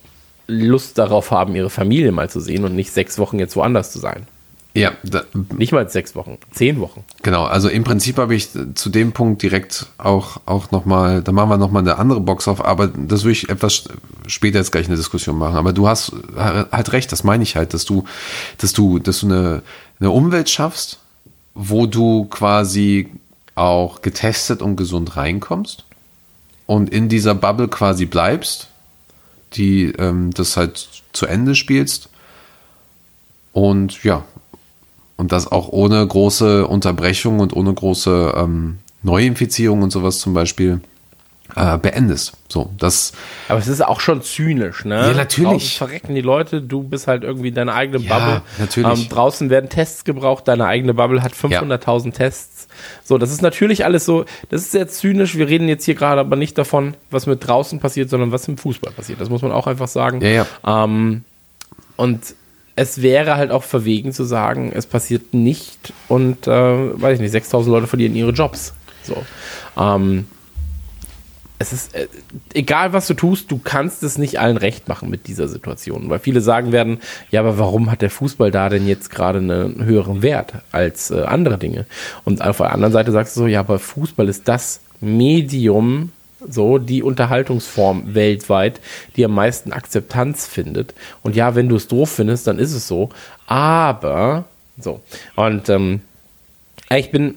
Lust 0.46 0.98
darauf 0.98 1.30
haben, 1.30 1.54
ihre 1.54 1.70
Familie 1.70 2.12
mal 2.12 2.28
zu 2.28 2.40
sehen 2.40 2.64
und 2.64 2.74
nicht 2.74 2.92
sechs 2.92 3.18
Wochen 3.18 3.38
jetzt 3.38 3.56
woanders 3.56 3.92
zu 3.92 3.98
sein. 3.98 4.26
Ja, 4.74 4.92
da, 5.02 5.24
Nicht 5.56 5.72
mal 5.72 5.88
sechs 5.90 6.14
Wochen, 6.14 6.38
zehn 6.52 6.78
Wochen. 6.78 7.04
Genau, 7.22 7.44
also 7.44 7.68
im 7.68 7.82
Prinzip 7.82 8.18
habe 8.18 8.34
ich 8.36 8.50
zu 8.74 8.88
dem 8.88 9.12
Punkt 9.12 9.42
direkt 9.42 9.86
auch, 9.98 10.40
auch 10.46 10.70
nochmal, 10.70 11.22
da 11.22 11.32
machen 11.32 11.50
wir 11.50 11.56
nochmal 11.56 11.82
eine 11.82 11.98
andere 11.98 12.20
Box 12.20 12.46
auf, 12.46 12.64
aber 12.64 12.86
das 12.86 13.24
würde 13.24 13.32
ich 13.32 13.48
etwas 13.48 13.84
später 14.26 14.58
jetzt 14.58 14.70
gleich 14.70 14.86
eine 14.86 14.96
Diskussion 14.96 15.36
machen. 15.38 15.56
Aber 15.56 15.72
du 15.72 15.88
hast 15.88 16.12
halt 16.36 16.92
recht, 16.92 17.10
das 17.10 17.24
meine 17.24 17.42
ich 17.42 17.56
halt, 17.56 17.74
dass 17.74 17.84
du, 17.84 18.04
dass 18.58 18.72
du, 18.72 19.00
dass 19.00 19.20
du 19.20 19.26
eine, 19.26 19.62
eine 19.98 20.10
Umwelt 20.10 20.48
schaffst, 20.48 21.00
wo 21.54 21.86
du 21.86 22.26
quasi 22.26 23.08
auch 23.56 24.02
getestet 24.02 24.62
und 24.62 24.76
gesund 24.76 25.16
reinkommst 25.16 25.84
und 26.66 26.90
in 26.90 27.08
dieser 27.08 27.34
Bubble 27.34 27.66
quasi 27.66 28.06
bleibst, 28.06 28.68
die 29.54 29.86
ähm, 29.98 30.30
das 30.32 30.56
halt 30.56 30.88
zu 31.12 31.26
Ende 31.26 31.56
spielst 31.56 32.08
und 33.52 34.04
ja, 34.04 34.24
und 35.20 35.32
das 35.32 35.52
auch 35.52 35.68
ohne 35.68 36.04
große 36.04 36.66
Unterbrechung 36.66 37.40
und 37.40 37.54
ohne 37.54 37.74
große 37.74 38.32
ähm, 38.36 38.78
Neuinfizierung 39.02 39.82
und 39.82 39.90
sowas 39.90 40.18
zum 40.18 40.32
Beispiel 40.32 40.80
äh, 41.56 41.76
beendest. 41.76 42.32
So, 42.48 42.70
das. 42.78 43.12
Aber 43.48 43.58
es 43.58 43.68
ist 43.68 43.84
auch 43.84 44.00
schon 44.00 44.22
zynisch, 44.22 44.86
ne? 44.86 45.08
Ja, 45.08 45.12
natürlich. 45.12 45.50
Draußen 45.50 45.88
verrecken 45.88 46.14
die 46.14 46.22
Leute, 46.22 46.62
du 46.62 46.84
bist 46.84 47.06
halt 47.06 47.22
irgendwie 47.22 47.52
deine 47.52 47.74
eigene 47.74 47.98
Ja, 47.98 48.18
Bubble. 48.18 48.42
natürlich. 48.58 48.98
Ähm, 49.02 49.08
draußen 49.10 49.50
werden 49.50 49.68
Tests 49.68 50.04
gebraucht, 50.04 50.48
deine 50.48 50.64
eigene 50.64 50.94
Bubble 50.94 51.22
hat 51.22 51.34
500.000 51.34 52.14
Tests. 52.14 52.68
So, 53.04 53.18
das 53.18 53.30
ist 53.30 53.42
natürlich 53.42 53.84
alles 53.84 54.06
so, 54.06 54.24
das 54.48 54.62
ist 54.62 54.72
sehr 54.72 54.88
zynisch. 54.88 55.36
Wir 55.36 55.48
reden 55.48 55.68
jetzt 55.68 55.84
hier 55.84 55.96
gerade 55.96 56.22
aber 56.22 56.36
nicht 56.36 56.56
davon, 56.56 56.94
was 57.10 57.26
mit 57.26 57.46
draußen 57.46 57.78
passiert, 57.78 58.08
sondern 58.08 58.32
was 58.32 58.48
im 58.48 58.56
Fußball 58.56 58.92
passiert. 58.92 59.20
Das 59.20 59.28
muss 59.28 59.42
man 59.42 59.52
auch 59.52 59.66
einfach 59.66 59.88
sagen. 59.88 60.22
Ja, 60.22 60.46
ja. 60.64 60.84
Ähm, 60.84 61.24
und 61.96 62.20
es 62.76 63.02
wäre 63.02 63.36
halt 63.36 63.50
auch 63.50 63.64
verwegen 63.64 64.12
zu 64.12 64.24
sagen, 64.24 64.72
es 64.74 64.86
passiert 64.86 65.34
nicht 65.34 65.92
und, 66.08 66.46
äh, 66.46 66.50
weiß 67.00 67.14
ich 67.14 67.20
nicht, 67.20 67.32
6000 67.32 67.72
Leute 67.72 67.86
verlieren 67.86 68.14
ihre 68.14 68.30
Jobs. 68.30 68.74
So. 69.02 69.16
Ähm, 69.78 70.26
es 71.60 71.74
ist 71.74 71.94
äh, 71.94 72.08
egal, 72.54 72.94
was 72.94 73.06
du 73.06 73.14
tust, 73.14 73.50
du 73.50 73.60
kannst 73.62 74.02
es 74.02 74.16
nicht 74.16 74.40
allen 74.40 74.56
recht 74.56 74.88
machen 74.88 75.10
mit 75.10 75.26
dieser 75.26 75.46
Situation, 75.46 76.08
weil 76.08 76.18
viele 76.18 76.40
sagen 76.40 76.72
werden, 76.72 77.00
ja, 77.30 77.40
aber 77.40 77.58
warum 77.58 77.90
hat 77.90 78.00
der 78.00 78.10
Fußball 78.10 78.50
da 78.50 78.70
denn 78.70 78.88
jetzt 78.88 79.10
gerade 79.10 79.40
einen 79.40 79.84
höheren 79.84 80.22
Wert 80.22 80.54
als 80.72 81.10
äh, 81.10 81.22
andere 81.22 81.58
Dinge? 81.58 81.84
Und 82.24 82.40
auf 82.40 82.56
der 82.56 82.72
anderen 82.72 82.94
Seite 82.94 83.12
sagst 83.12 83.36
du 83.36 83.40
so, 83.40 83.46
ja, 83.46 83.60
aber 83.60 83.78
Fußball 83.78 84.28
ist 84.28 84.48
das 84.48 84.80
Medium, 85.00 86.12
so 86.48 86.78
die 86.78 87.02
Unterhaltungsform 87.02 88.14
weltweit, 88.14 88.80
die 89.16 89.24
am 89.24 89.34
meisten 89.34 89.72
Akzeptanz 89.72 90.46
findet. 90.46 90.94
Und 91.22 91.36
ja, 91.36 91.54
wenn 91.54 91.68
du 91.68 91.76
es 91.76 91.88
doof 91.88 92.10
findest, 92.10 92.46
dann 92.46 92.58
ist 92.58 92.72
es 92.72 92.88
so. 92.88 93.10
Aber 93.46 94.44
so 94.78 95.00
und 95.36 95.68
ähm, 95.68 96.00
ich 96.90 97.10
bin 97.10 97.36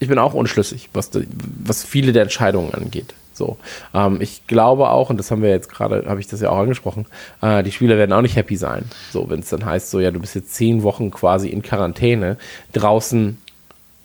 ich 0.00 0.08
bin 0.08 0.18
auch 0.18 0.34
unschlüssig, 0.34 0.90
was, 0.92 1.10
die, 1.10 1.26
was 1.64 1.82
viele 1.84 2.12
der 2.12 2.22
Entscheidungen 2.22 2.72
angeht. 2.72 3.14
So, 3.34 3.56
ähm, 3.94 4.20
ich 4.20 4.46
glaube 4.46 4.90
auch, 4.90 5.10
und 5.10 5.16
das 5.16 5.30
haben 5.30 5.42
wir 5.42 5.50
jetzt 5.50 5.68
gerade, 5.68 6.04
habe 6.08 6.20
ich 6.20 6.26
das 6.26 6.40
ja 6.40 6.50
auch 6.50 6.58
angesprochen, 6.58 7.06
äh, 7.40 7.62
die 7.62 7.72
Spieler 7.72 7.96
werden 7.96 8.12
auch 8.12 8.20
nicht 8.20 8.36
happy 8.36 8.56
sein. 8.56 8.84
So, 9.12 9.30
wenn 9.30 9.40
es 9.40 9.48
dann 9.48 9.64
heißt, 9.64 9.90
so, 9.90 10.00
ja, 10.00 10.10
du 10.10 10.20
bist 10.20 10.34
jetzt 10.34 10.54
zehn 10.54 10.82
Wochen 10.82 11.10
quasi 11.10 11.48
in 11.48 11.62
Quarantäne 11.62 12.36
draußen 12.72 13.38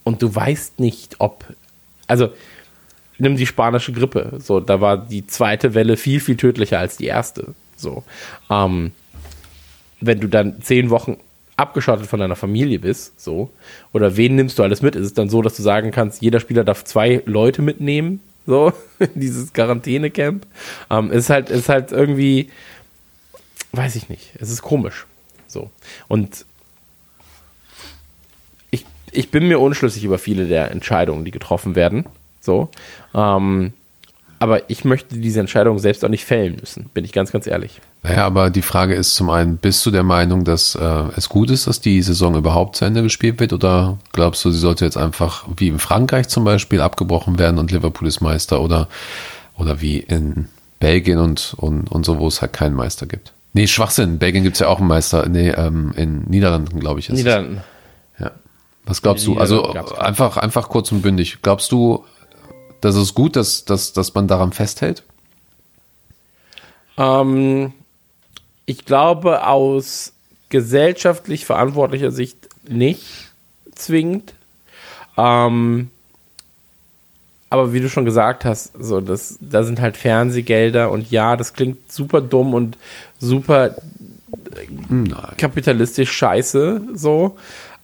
und 0.03 0.21
du 0.21 0.33
weißt 0.33 0.79
nicht, 0.79 1.15
ob, 1.19 1.45
also, 2.05 2.29
nimm 3.23 3.37
die 3.37 3.47
spanische 3.47 3.91
Grippe. 3.91 4.37
So, 4.39 4.59
da 4.59 4.79
war 4.81 4.97
die 4.97 5.25
zweite 5.25 5.73
Welle 5.73 5.97
viel, 5.97 6.19
viel 6.19 6.37
tödlicher 6.37 6.77
als 6.77 6.97
die 6.97 7.05
erste. 7.05 7.55
So, 7.75 8.03
ähm, 8.51 8.91
wenn 9.99 10.19
du 10.19 10.27
dann 10.27 10.61
zehn 10.61 10.91
Wochen 10.91 11.17
abgeschottet 11.55 12.07
von 12.07 12.19
deiner 12.19 12.35
Familie 12.35 12.79
bist, 12.79 13.19
so, 13.19 13.49
oder 13.93 14.17
wen 14.17 14.35
nimmst 14.35 14.59
du 14.59 14.63
alles 14.63 14.81
mit? 14.81 14.95
Ist 14.95 15.05
es 15.05 15.13
dann 15.13 15.29
so, 15.29 15.41
dass 15.41 15.55
du 15.55 15.63
sagen 15.63 15.91
kannst, 15.91 16.21
jeder 16.21 16.39
Spieler 16.39 16.63
darf 16.63 16.83
zwei 16.83 17.23
Leute 17.25 17.61
mitnehmen, 17.61 18.19
so, 18.45 18.73
dieses 19.15 19.53
Quarantänecamp? 19.53 20.45
Ähm, 20.89 21.11
ist 21.11 21.29
halt, 21.29 21.49
ist 21.49 21.69
halt 21.69 21.91
irgendwie, 21.91 22.49
weiß 23.71 23.95
ich 23.95 24.09
nicht, 24.09 24.31
es 24.39 24.49
ist 24.51 24.61
komisch, 24.61 25.05
so. 25.47 25.69
Und 26.07 26.45
ich, 28.71 28.85
ich 29.11 29.31
bin 29.31 29.47
mir 29.47 29.59
unschlüssig 29.59 30.03
über 30.03 30.17
viele 30.17 30.47
der 30.47 30.71
Entscheidungen, 30.71 31.23
die 31.23 31.31
getroffen 31.31 31.75
werden, 31.75 32.05
so, 32.43 32.69
ähm, 33.13 33.73
aber 34.43 34.69
ich 34.69 34.83
möchte 34.83 35.17
diese 35.17 35.39
Entscheidung 35.39 35.79
selbst 35.79 36.03
auch 36.03 36.09
nicht 36.09 36.25
fällen 36.25 36.57
müssen, 36.59 36.89
bin 36.93 37.05
ich 37.05 37.13
ganz, 37.13 37.31
ganz 37.31 37.47
ehrlich. 37.47 37.79
Naja, 38.01 38.25
aber 38.25 38.49
die 38.49 38.61
Frage 38.61 38.93
ist 38.93 39.15
zum 39.15 39.29
einen, 39.29 39.55
bist 39.55 39.85
du 39.85 39.91
der 39.91 40.03
Meinung, 40.03 40.43
dass 40.43 40.75
äh, 40.75 41.03
es 41.15 41.29
gut 41.29 41.49
ist, 41.49 41.67
dass 41.67 41.79
die 41.79 42.01
Saison 42.01 42.35
überhaupt 42.35 42.75
zu 42.75 42.83
Ende 42.83 43.01
gespielt 43.01 43.39
wird? 43.39 43.53
Oder 43.53 43.97
glaubst 44.11 44.43
du, 44.43 44.51
sie 44.51 44.59
sollte 44.59 44.83
jetzt 44.83 44.97
einfach 44.97 45.45
wie 45.55 45.69
in 45.69 45.79
Frankreich 45.79 46.27
zum 46.27 46.43
Beispiel 46.43 46.81
abgebrochen 46.81 47.39
werden 47.39 47.57
und 47.57 47.71
Liverpool 47.71 48.05
ist 48.05 48.19
Meister? 48.19 48.59
Oder, 48.59 48.89
oder 49.57 49.79
wie 49.79 49.99
in 49.99 50.49
Belgien 50.81 51.19
und, 51.19 51.53
und, 51.55 51.89
und 51.89 52.05
so, 52.05 52.19
wo 52.19 52.27
es 52.27 52.41
halt 52.41 52.51
keinen 52.51 52.75
Meister 52.75 53.05
gibt? 53.05 53.31
Nee, 53.53 53.67
Schwachsinn. 53.67 54.09
In 54.09 54.19
Belgien 54.19 54.43
gibt's 54.43 54.59
ja 54.59 54.67
auch 54.67 54.79
einen 54.79 54.89
Meister. 54.89 55.29
Nee, 55.29 55.51
ähm, 55.51 55.93
in 55.95 56.23
Niederlanden, 56.23 56.81
glaube 56.81 56.99
ich. 56.99 57.07
Ist 57.07 57.13
es. 57.13 57.19
Niederlanden. 57.19 57.61
Ja. 58.19 58.31
Was 58.83 59.01
glaubst 59.01 59.25
du? 59.25 59.37
Also 59.37 59.71
einfach, 59.71 60.35
einfach 60.35 60.67
kurz 60.67 60.91
und 60.91 61.01
bündig. 61.01 61.37
Glaubst 61.41 61.71
du, 61.71 62.03
dass 62.83 62.95
es 62.95 63.13
gut, 63.13 63.35
dass, 63.35 63.63
dass, 63.63 63.93
dass 63.93 64.13
man 64.13 64.27
daran 64.27 64.51
festhält? 64.51 65.03
Ähm, 66.97 67.73
ich 68.65 68.85
glaube 68.85 69.47
aus 69.47 70.13
gesellschaftlich 70.49 71.45
verantwortlicher 71.45 72.11
Sicht 72.11 72.49
nicht 72.67 73.05
zwingend. 73.73 74.33
Ähm, 75.17 75.89
aber 77.49 77.71
wie 77.71 77.79
du 77.79 77.89
schon 77.89 78.05
gesagt 78.05 78.45
hast, 78.45 78.73
so 78.77 78.99
das, 78.99 79.37
da 79.39 79.63
sind 79.63 79.79
halt 79.79 79.95
Fernsehgelder 79.95 80.91
und 80.91 81.09
ja, 81.09 81.37
das 81.37 81.53
klingt 81.53 81.91
super 81.91 82.19
dumm 82.19 82.53
und 82.53 82.77
super 83.19 83.75
Nein. 84.89 85.37
kapitalistisch 85.37 86.11
scheiße, 86.11 86.81
so. 86.93 87.37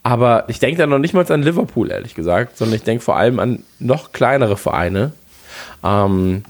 Aber 0.10 0.46
ich 0.48 0.58
denke 0.58 0.80
da 0.80 0.88
noch 0.88 0.98
nicht 0.98 1.14
mal 1.14 1.32
an 1.32 1.44
Liverpool, 1.44 1.92
ehrlich 1.92 2.16
gesagt, 2.16 2.58
sondern 2.58 2.78
ich 2.78 2.82
denke 2.82 3.04
vor 3.04 3.16
allem 3.16 3.40
an 3.40 3.60
noch 3.78 4.12
kleinere 4.12 4.58
Vereine, 4.58 5.12
ähm, 5.84 6.44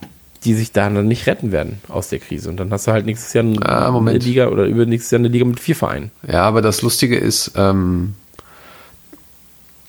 die 0.46 0.54
sich 0.54 0.72
da 0.72 0.90
dann 0.90 1.10
nicht 1.10 1.28
retten 1.28 1.52
werden 1.52 1.82
aus 1.90 2.08
der 2.08 2.20
Krise. 2.20 2.50
Und 2.50 2.56
dann 2.56 2.72
hast 2.72 2.88
du 2.88 2.94
halt 2.94 3.06
nächstes 3.06 3.34
Jahr 3.34 3.44
eine 3.44 3.66
Ah. 3.66 4.00
Liga 4.12 4.48
oder 4.48 4.64
übernächstes 4.64 5.12
Jahr 5.12 5.20
eine 5.20 5.28
Liga 5.28 5.44
mit 5.44 5.60
vier 5.60 5.76
Vereinen. 5.76 6.10
Ja, 6.26 6.44
aber 6.44 6.62
das 6.62 6.82
Lustige 6.82 7.18
ist, 7.18 7.52
ähm, 7.58 8.16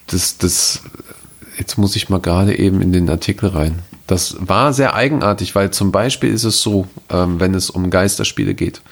das, 0.08 0.36
das, 0.38 0.82
jetzt 1.56 1.78
muss 1.78 1.94
ich 1.94 2.08
mal 2.08 2.18
gerade 2.18 2.58
eben 2.58 2.82
in 2.82 2.90
den 2.92 3.08
Artikel 3.08 3.50
rein. 3.50 3.78
Das 4.08 4.34
war 4.40 4.72
sehr 4.72 4.94
eigenartig, 4.94 5.54
weil 5.54 5.70
zum 5.70 5.92
Beispiel 5.92 6.34
ist 6.34 6.42
es 6.42 6.60
so, 6.60 6.88
ähm, 7.08 7.38
wenn 7.38 7.54
es 7.54 7.70
um 7.70 7.88
Geisterspiele 7.88 8.54
geht, 8.54 8.82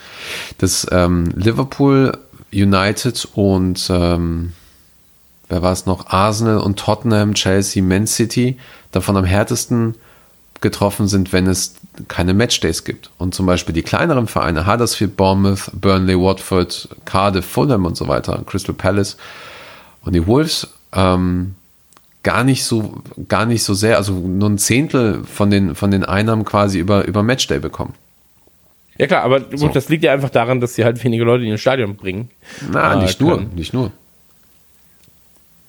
dass 0.58 0.86
ähm, 0.92 1.32
Liverpool, 1.34 2.16
United 2.52 3.28
und 3.34 3.88
ähm, 3.90 4.52
wer 5.48 5.62
war 5.62 5.72
es 5.72 5.86
noch? 5.86 6.06
Arsenal 6.08 6.58
und 6.58 6.78
Tottenham, 6.78 7.34
Chelsea, 7.34 7.82
Man 7.82 8.06
City 8.06 8.58
davon 8.92 9.16
am 9.16 9.24
härtesten 9.24 9.94
getroffen 10.60 11.06
sind, 11.06 11.32
wenn 11.32 11.46
es 11.46 11.76
keine 12.08 12.34
Matchdays 12.34 12.84
gibt. 12.84 13.10
Und 13.18 13.34
zum 13.34 13.46
Beispiel 13.46 13.74
die 13.74 13.82
kleineren 13.82 14.26
Vereine, 14.26 14.66
Huddersfield, 14.66 15.16
Bournemouth, 15.16 15.70
Burnley, 15.72 16.18
Watford, 16.18 16.88
Cardiff, 17.04 17.46
Fulham 17.46 17.84
und 17.86 17.96
so 17.96 18.08
weiter, 18.08 18.42
Crystal 18.46 18.74
Palace 18.74 19.16
und 20.02 20.14
die 20.14 20.26
Wolves, 20.26 20.68
ähm, 20.92 21.54
gar 22.22 22.44
nicht 22.44 22.64
so, 22.64 23.02
gar 23.28 23.46
nicht 23.46 23.62
so 23.62 23.74
sehr, 23.74 23.96
also 23.96 24.12
nur 24.12 24.50
ein 24.50 24.58
Zehntel 24.58 25.22
von 25.24 25.50
den, 25.50 25.74
von 25.74 25.90
den 25.90 26.04
Einnahmen 26.04 26.44
quasi 26.44 26.78
über, 26.78 27.06
über 27.06 27.22
Matchday 27.22 27.60
bekommen. 27.60 27.94
Ja 28.98 29.06
klar, 29.06 29.22
aber 29.22 29.40
gut, 29.40 29.58
So. 29.58 29.68
das 29.68 29.88
liegt 29.88 30.02
ja 30.02 30.12
einfach 30.12 30.30
daran, 30.30 30.60
dass 30.60 30.74
sie 30.74 30.84
halt 30.84 31.02
wenige 31.04 31.22
Leute 31.22 31.44
in 31.44 31.50
ihr 31.50 31.58
Stadion 31.58 31.94
bringen. 31.94 32.30
Na, 32.70 32.94
äh, 32.94 33.02
nicht 33.02 33.20
nur, 33.20 33.36
können. 33.38 33.54
nicht 33.54 33.72
nur. 33.72 33.92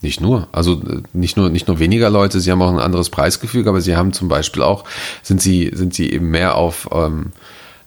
Nicht 0.02 0.22
nur, 0.22 0.48
also 0.52 0.74
äh, 0.74 1.02
nicht 1.14 1.38
nur, 1.38 1.50
nicht 1.50 1.68
nur 1.68 1.80
weniger 1.80 2.10
Leute, 2.10 2.40
sie 2.40 2.52
haben 2.52 2.62
auch 2.62 2.72
ein 2.72 2.80
anderes 2.80 3.10
Preisgefüge, 3.10 3.70
aber 3.70 3.82
sie 3.82 3.96
haben 3.96 4.14
zum 4.14 4.28
Beispiel 4.28 4.64
auch, 4.64 4.86
sind 5.24 5.42
sie, 5.42 5.72
sind 5.74 5.94
sie 5.94 6.12
eben 6.12 6.30
mehr 6.30 6.56
auf, 6.56 6.88
ähm, 6.92 7.32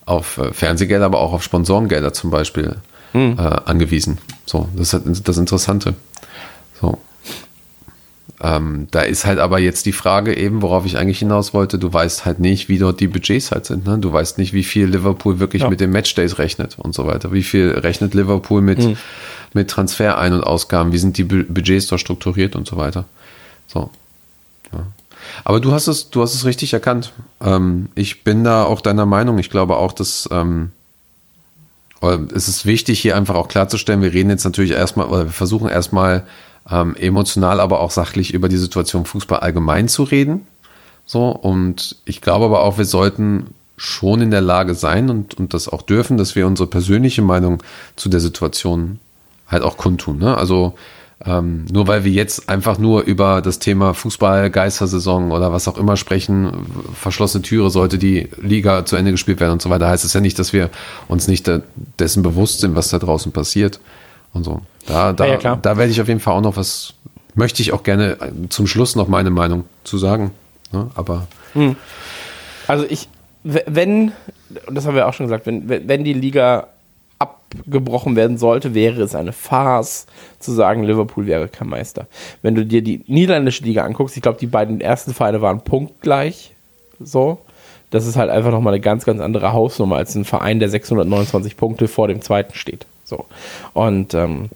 auf 0.04 0.38
äh, 0.38 0.52
Fernsehgelder, 0.52 1.06
aber 1.06 1.20
auch 1.20 1.32
auf 1.32 1.42
Sponsorengelder 1.42 2.12
zum 2.12 2.30
Beispiel 2.30 2.76
Hm. 3.12 3.38
äh, 3.38 3.42
angewiesen. 3.42 4.18
So, 4.46 4.68
das 4.74 4.94
ist 4.94 5.28
das 5.28 5.36
Interessante. 5.36 5.94
So. 6.80 6.98
Ähm, 8.44 8.88
da 8.90 9.02
ist 9.02 9.24
halt 9.24 9.38
aber 9.38 9.60
jetzt 9.60 9.86
die 9.86 9.92
Frage 9.92 10.36
eben, 10.36 10.62
worauf 10.62 10.84
ich 10.84 10.98
eigentlich 10.98 11.20
hinaus 11.20 11.54
wollte, 11.54 11.78
du 11.78 11.92
weißt 11.92 12.24
halt 12.24 12.40
nicht, 12.40 12.68
wie 12.68 12.78
dort 12.78 12.98
die 12.98 13.06
Budgets 13.06 13.52
halt 13.52 13.66
sind. 13.66 13.86
Ne? 13.86 13.98
Du 13.98 14.12
weißt 14.12 14.36
nicht, 14.38 14.52
wie 14.52 14.64
viel 14.64 14.86
Liverpool 14.86 15.38
wirklich 15.38 15.62
Ja. 15.62 15.70
mit 15.70 15.78
den 15.80 15.90
Matchdays 15.92 16.38
rechnet 16.38 16.76
und 16.78 16.92
so 16.92 17.06
weiter. 17.06 17.32
Wie 17.32 17.44
viel 17.44 17.70
rechnet 17.70 18.14
Liverpool 18.14 18.60
mit, 18.60 18.80
Mhm. 18.80 18.96
mit 19.54 19.70
Transfer 19.70 20.18
ein- 20.18 20.32
und 20.32 20.42
Ausgaben? 20.42 20.90
Wie 20.92 20.98
sind 20.98 21.18
die 21.18 21.24
Bu- 21.24 21.44
Budgets 21.48 21.86
dort 21.86 22.00
strukturiert 22.00 22.56
und 22.56 22.66
so 22.66 22.76
weiter? 22.76 23.04
So. 23.68 23.90
Ja. 24.72 24.86
Aber 25.44 25.60
du 25.60 25.70
hast 25.70 25.86
es, 25.86 26.10
du 26.10 26.20
hast 26.20 26.34
es 26.34 26.44
richtig 26.44 26.72
erkannt. 26.72 27.12
Ähm, 27.40 27.90
ich 27.94 28.24
bin 28.24 28.42
da 28.42 28.64
auch 28.64 28.80
deiner 28.80 29.06
Meinung. 29.06 29.38
Ich 29.38 29.50
glaube 29.50 29.76
auch, 29.76 29.92
dass 29.92 30.28
ähm, 30.32 30.72
oder 32.00 32.18
es 32.34 32.48
ist 32.48 32.66
wichtig, 32.66 32.98
hier 32.98 33.16
einfach 33.16 33.36
auch 33.36 33.46
klarzustellen, 33.46 34.02
wir 34.02 34.12
reden 34.12 34.30
jetzt 34.30 34.42
natürlich 34.44 34.72
erstmal, 34.72 35.06
oder 35.06 35.26
wir 35.26 35.32
versuchen 35.32 35.68
erstmal 35.68 36.24
ähm, 36.70 36.96
emotional, 36.96 37.60
aber 37.60 37.80
auch 37.80 37.90
sachlich 37.90 38.34
über 38.34 38.48
die 38.48 38.56
Situation 38.56 39.04
Fußball 39.04 39.40
allgemein 39.40 39.88
zu 39.88 40.02
reden. 40.02 40.46
So, 41.06 41.28
und 41.28 41.96
ich 42.04 42.20
glaube 42.20 42.44
aber 42.44 42.62
auch, 42.62 42.78
wir 42.78 42.84
sollten 42.84 43.48
schon 43.76 44.20
in 44.20 44.30
der 44.30 44.40
Lage 44.42 44.74
sein 44.74 45.10
und, 45.10 45.34
und 45.34 45.54
das 45.54 45.68
auch 45.68 45.82
dürfen, 45.82 46.16
dass 46.16 46.36
wir 46.36 46.46
unsere 46.46 46.68
persönliche 46.68 47.22
Meinung 47.22 47.62
zu 47.96 48.08
der 48.08 48.20
Situation 48.20 49.00
halt 49.48 49.62
auch 49.62 49.76
kundtun. 49.76 50.18
Ne? 50.18 50.36
Also 50.36 50.74
Ähm, 51.24 51.66
nur 51.70 51.86
weil 51.86 52.02
wir 52.02 52.10
jetzt 52.10 52.48
einfach 52.48 52.78
nur 52.78 53.02
über 53.02 53.42
das 53.42 53.60
Thema 53.60 53.94
Fußball, 53.94 54.50
Geistersaison 54.50 55.30
oder 55.30 55.52
was 55.52 55.68
auch 55.68 55.78
immer 55.78 55.96
sprechen, 55.96 56.66
verschlossene 56.94 57.42
Türe 57.42 57.70
sollte 57.70 57.96
die 57.96 58.28
Liga 58.40 58.84
zu 58.84 58.96
Ende 58.96 59.12
gespielt 59.12 59.38
werden 59.38 59.52
und 59.52 59.62
so 59.62 59.70
weiter, 59.70 59.86
heißt 59.86 60.04
es 60.04 60.14
ja 60.14 60.20
nicht, 60.20 60.36
dass 60.40 60.52
wir 60.52 60.68
uns 61.06 61.28
nicht 61.28 61.48
dessen 62.00 62.24
bewusst 62.24 62.60
sind, 62.60 62.74
was 62.74 62.88
da 62.88 62.98
draußen 62.98 63.30
passiert 63.30 63.78
und 64.32 64.44
so. 64.44 64.60
Da, 64.86 65.12
da, 65.12 65.26
Ja, 65.26 65.38
ja, 65.38 65.56
da 65.56 65.76
werde 65.76 65.92
ich 65.92 66.00
auf 66.00 66.08
jeden 66.08 66.20
Fall 66.20 66.34
auch 66.34 66.40
noch 66.40 66.56
was, 66.56 66.94
möchte 67.34 67.62
ich 67.62 67.72
auch 67.72 67.82
gerne 67.82 68.16
zum 68.48 68.66
Schluss 68.66 68.96
noch 68.96 69.08
meine 69.08 69.30
Meinung 69.30 69.64
zu 69.84 69.98
sagen. 69.98 70.32
Ne? 70.72 70.90
Aber 70.94 71.26
Also 72.66 72.84
ich, 72.88 73.08
wenn, 73.44 74.12
und 74.66 74.74
das 74.74 74.86
haben 74.86 74.94
wir 74.94 75.08
auch 75.08 75.14
schon 75.14 75.26
gesagt, 75.26 75.46
wenn, 75.46 75.68
wenn 75.68 75.88
wenn 75.88 76.04
die 76.04 76.12
Liga 76.12 76.68
abgebrochen 77.18 78.16
werden 78.16 78.38
sollte, 78.38 78.74
wäre 78.74 79.02
es 79.02 79.14
eine 79.14 79.32
Farce 79.32 80.06
zu 80.38 80.52
sagen, 80.52 80.82
Liverpool 80.82 81.26
wäre 81.26 81.48
kein 81.48 81.68
Meister. 81.68 82.06
Wenn 82.40 82.54
du 82.54 82.66
dir 82.66 82.82
die 82.82 83.04
niederländische 83.06 83.64
Liga 83.64 83.84
anguckst, 83.84 84.16
ich 84.16 84.22
glaube, 84.22 84.38
die 84.38 84.46
beiden 84.46 84.80
ersten 84.80 85.14
Vereine 85.14 85.40
waren 85.40 85.62
punktgleich. 85.62 86.54
So. 86.98 87.38
Das 87.90 88.06
ist 88.06 88.16
halt 88.16 88.30
einfach 88.30 88.50
nochmal 88.50 88.72
eine 88.72 88.80
ganz, 88.80 89.04
ganz 89.04 89.20
andere 89.20 89.52
Hausnummer 89.52 89.96
als 89.96 90.14
ein 90.14 90.24
Verein, 90.24 90.58
der 90.58 90.70
629 90.70 91.56
Punkte 91.56 91.88
vor 91.88 92.08
dem 92.08 92.22
zweiten 92.22 92.54
steht. 92.54 92.86
So. 93.12 93.26
Und 93.74 94.14
ähm, 94.14 94.48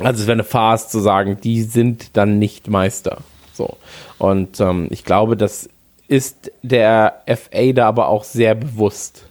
also 0.00 0.20
es 0.20 0.26
wäre 0.26 0.34
eine 0.34 0.44
Farce 0.44 0.88
zu 0.88 0.98
sagen, 0.98 1.38
die 1.40 1.62
sind 1.62 2.16
dann 2.16 2.40
nicht 2.40 2.66
Meister. 2.68 3.18
So. 3.52 3.76
Und 4.18 4.58
ähm, 4.58 4.88
ich 4.90 5.04
glaube, 5.04 5.36
das 5.36 5.68
ist 6.08 6.50
der 6.62 7.22
FA 7.26 7.72
da 7.72 7.86
aber 7.86 8.08
auch 8.08 8.24
sehr 8.24 8.56
bewusst. 8.56 9.26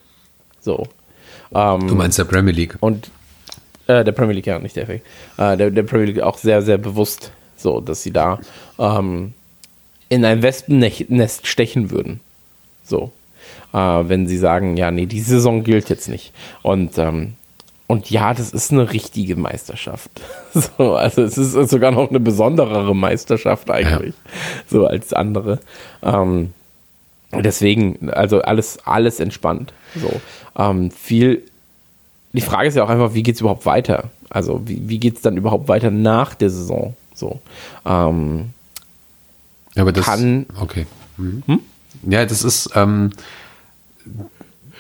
So. 0.62 0.88
Ähm, 1.54 1.88
du 1.88 1.96
meinst 1.96 2.20
der 2.20 2.24
Premier 2.24 2.54
League. 2.54 2.78
und 2.80 3.10
äh, 3.88 4.06
der 4.06 4.14
Premier 4.14 4.36
League, 4.36 4.48
ja, 4.48 4.60
nicht 4.60 4.78
der 4.78 4.86
FA. 4.86 4.94
Äh, 5.54 5.58
der, 5.58 5.72
der 5.72 5.84
Premier 5.84 6.06
League 6.06 6.22
auch 6.22 6.38
sehr, 6.38 6.62
sehr 6.62 6.78
bewusst, 6.78 7.32
so, 7.58 7.82
dass 7.82 8.02
sie 8.02 8.12
da 8.12 8.40
ähm, 8.80 9.34
in 10.08 10.24
ein 10.24 10.42
Wespennest 10.42 11.48
stechen 11.48 11.92
würden. 11.92 12.22
So. 12.84 13.12
Äh, 13.74 13.78
wenn 13.78 14.26
sie 14.26 14.38
sagen, 14.38 14.78
ja, 14.78 14.92
nee, 14.92 15.06
die 15.06 15.20
Saison 15.20 15.66
gilt 15.66 15.90
jetzt 15.90 16.08
nicht. 16.08 16.32
Und, 16.62 16.98
ähm, 16.98 17.34
und 17.88 18.10
ja, 18.10 18.34
das 18.34 18.52
ist 18.52 18.72
eine 18.72 18.92
richtige 18.92 19.36
Meisterschaft. 19.36 20.10
So, 20.78 20.96
also 20.96 21.22
es 21.22 21.38
ist 21.38 21.54
sogar 21.70 21.92
noch 21.92 22.10
eine 22.10 22.20
besonderere 22.20 22.96
Meisterschaft 22.96 23.70
eigentlich, 23.70 24.16
so 24.68 24.88
als 24.88 25.14
andere. 25.14 25.60
Ähm, 26.02 26.52
deswegen, 27.32 28.10
also 28.10 28.42
alles, 28.42 28.80
alles 28.86 29.20
entspannt. 29.20 29.72
So, 29.96 30.20
ähm, 30.58 30.90
viel. 30.92 31.44
Die 32.34 32.42
Frage 32.42 32.68
ist 32.70 32.76
ja 32.76 32.84
auch 32.84 32.90
einfach, 32.90 33.14
wie 33.14 33.22
geht 33.24 33.36
es 33.36 33.42
überhaupt 33.42 33.66
weiter? 33.68 34.06
Also 34.30 34.62
wie, 34.68 34.82
wie 34.90 34.98
geht 35.00 35.18
es 35.18 35.22
dann 35.22 35.38
überhaupt 35.38 35.68
weiter 35.68 35.92
nach 35.92 36.34
der 36.36 36.50
Saison? 36.50 36.96
So, 37.14 37.40
ähm, 37.86 38.50
Ja, 39.76 39.84
aber 39.84 39.92
das, 39.92 40.06
kann- 40.06 40.48
okay. 40.60 40.86
Mhm. 41.18 41.60
Ja, 42.04 42.26
das 42.26 42.44
ist, 42.44 42.72
ähm, 42.76 43.12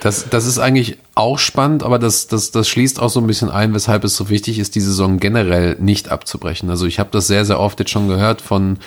das, 0.01 0.29
das 0.29 0.45
ist 0.45 0.59
eigentlich 0.59 0.97
auch 1.17 1.39
spannend, 1.39 1.83
aber 1.83 1.99
das, 1.99 2.27
das, 2.27 2.51
das 2.51 2.67
schließt 2.69 2.99
auch 2.99 3.09
so 3.09 3.19
ein 3.19 3.27
bisschen 3.27 3.49
ein, 3.49 3.73
weshalb 3.73 4.03
es 4.03 4.15
so 4.15 4.29
wichtig 4.29 4.59
ist, 4.59 4.75
die 4.75 4.81
Saison 4.81 5.17
generell 5.19 5.75
nicht 5.79 6.09
abzubrechen. 6.09 6.69
Also 6.69 6.85
ich 6.85 6.99
habe 6.99 7.09
das 7.11 7.27
sehr, 7.27 7.43
sehr 7.43 7.59
oft 7.59 7.79
jetzt 7.79 7.91
schon 7.91 8.07
gehört 8.07 8.41
von 8.41 8.77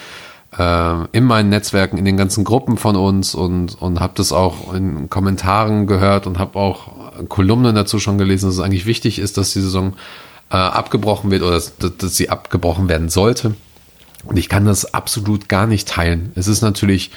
äh, 0.57 0.95
in 1.13 1.25
meinen 1.25 1.49
Netzwerken, 1.49 1.99
in 1.99 2.05
den 2.05 2.17
ganzen 2.17 2.45
Gruppen 2.45 2.77
von 2.77 2.97
uns 2.97 3.35
und, 3.35 3.81
und 3.81 4.01
habe 4.01 4.13
das 4.17 4.33
auch 4.33 4.73
in 4.73 5.11
Kommentaren 5.11 5.87
gehört 5.87 6.27
und 6.27 6.39
habe 6.39 6.59
auch 6.59 6.93
Kolumnen 7.29 7.75
dazu 7.75 7.99
schon 7.99 8.19
gelesen, 8.19 8.47
dass 8.47 8.57
es 8.57 8.61
eigentlich 8.61 8.87
wichtig 8.87 9.19
ist, 9.19 9.37
dass 9.37 9.53
die 9.53 9.61
Saison 9.61 9.95
äh, 10.51 10.57
abgebrochen 10.57 11.31
wird 11.31 11.43
oder 11.43 11.53
dass, 11.53 11.75
dass 11.79 12.17
sie 12.17 12.31
abgebrochen 12.31 12.89
werden 12.89 13.09
sollte. 13.09 13.55
Und 14.25 14.37
ich 14.37 14.49
kann 14.49 14.65
das 14.67 14.95
absolut 14.95 15.49
gar 15.49 15.67
nicht 15.67 15.89
teilen. 15.89 16.33
Es 16.35 16.47
ist 16.47 16.63
natürlich 16.63 17.11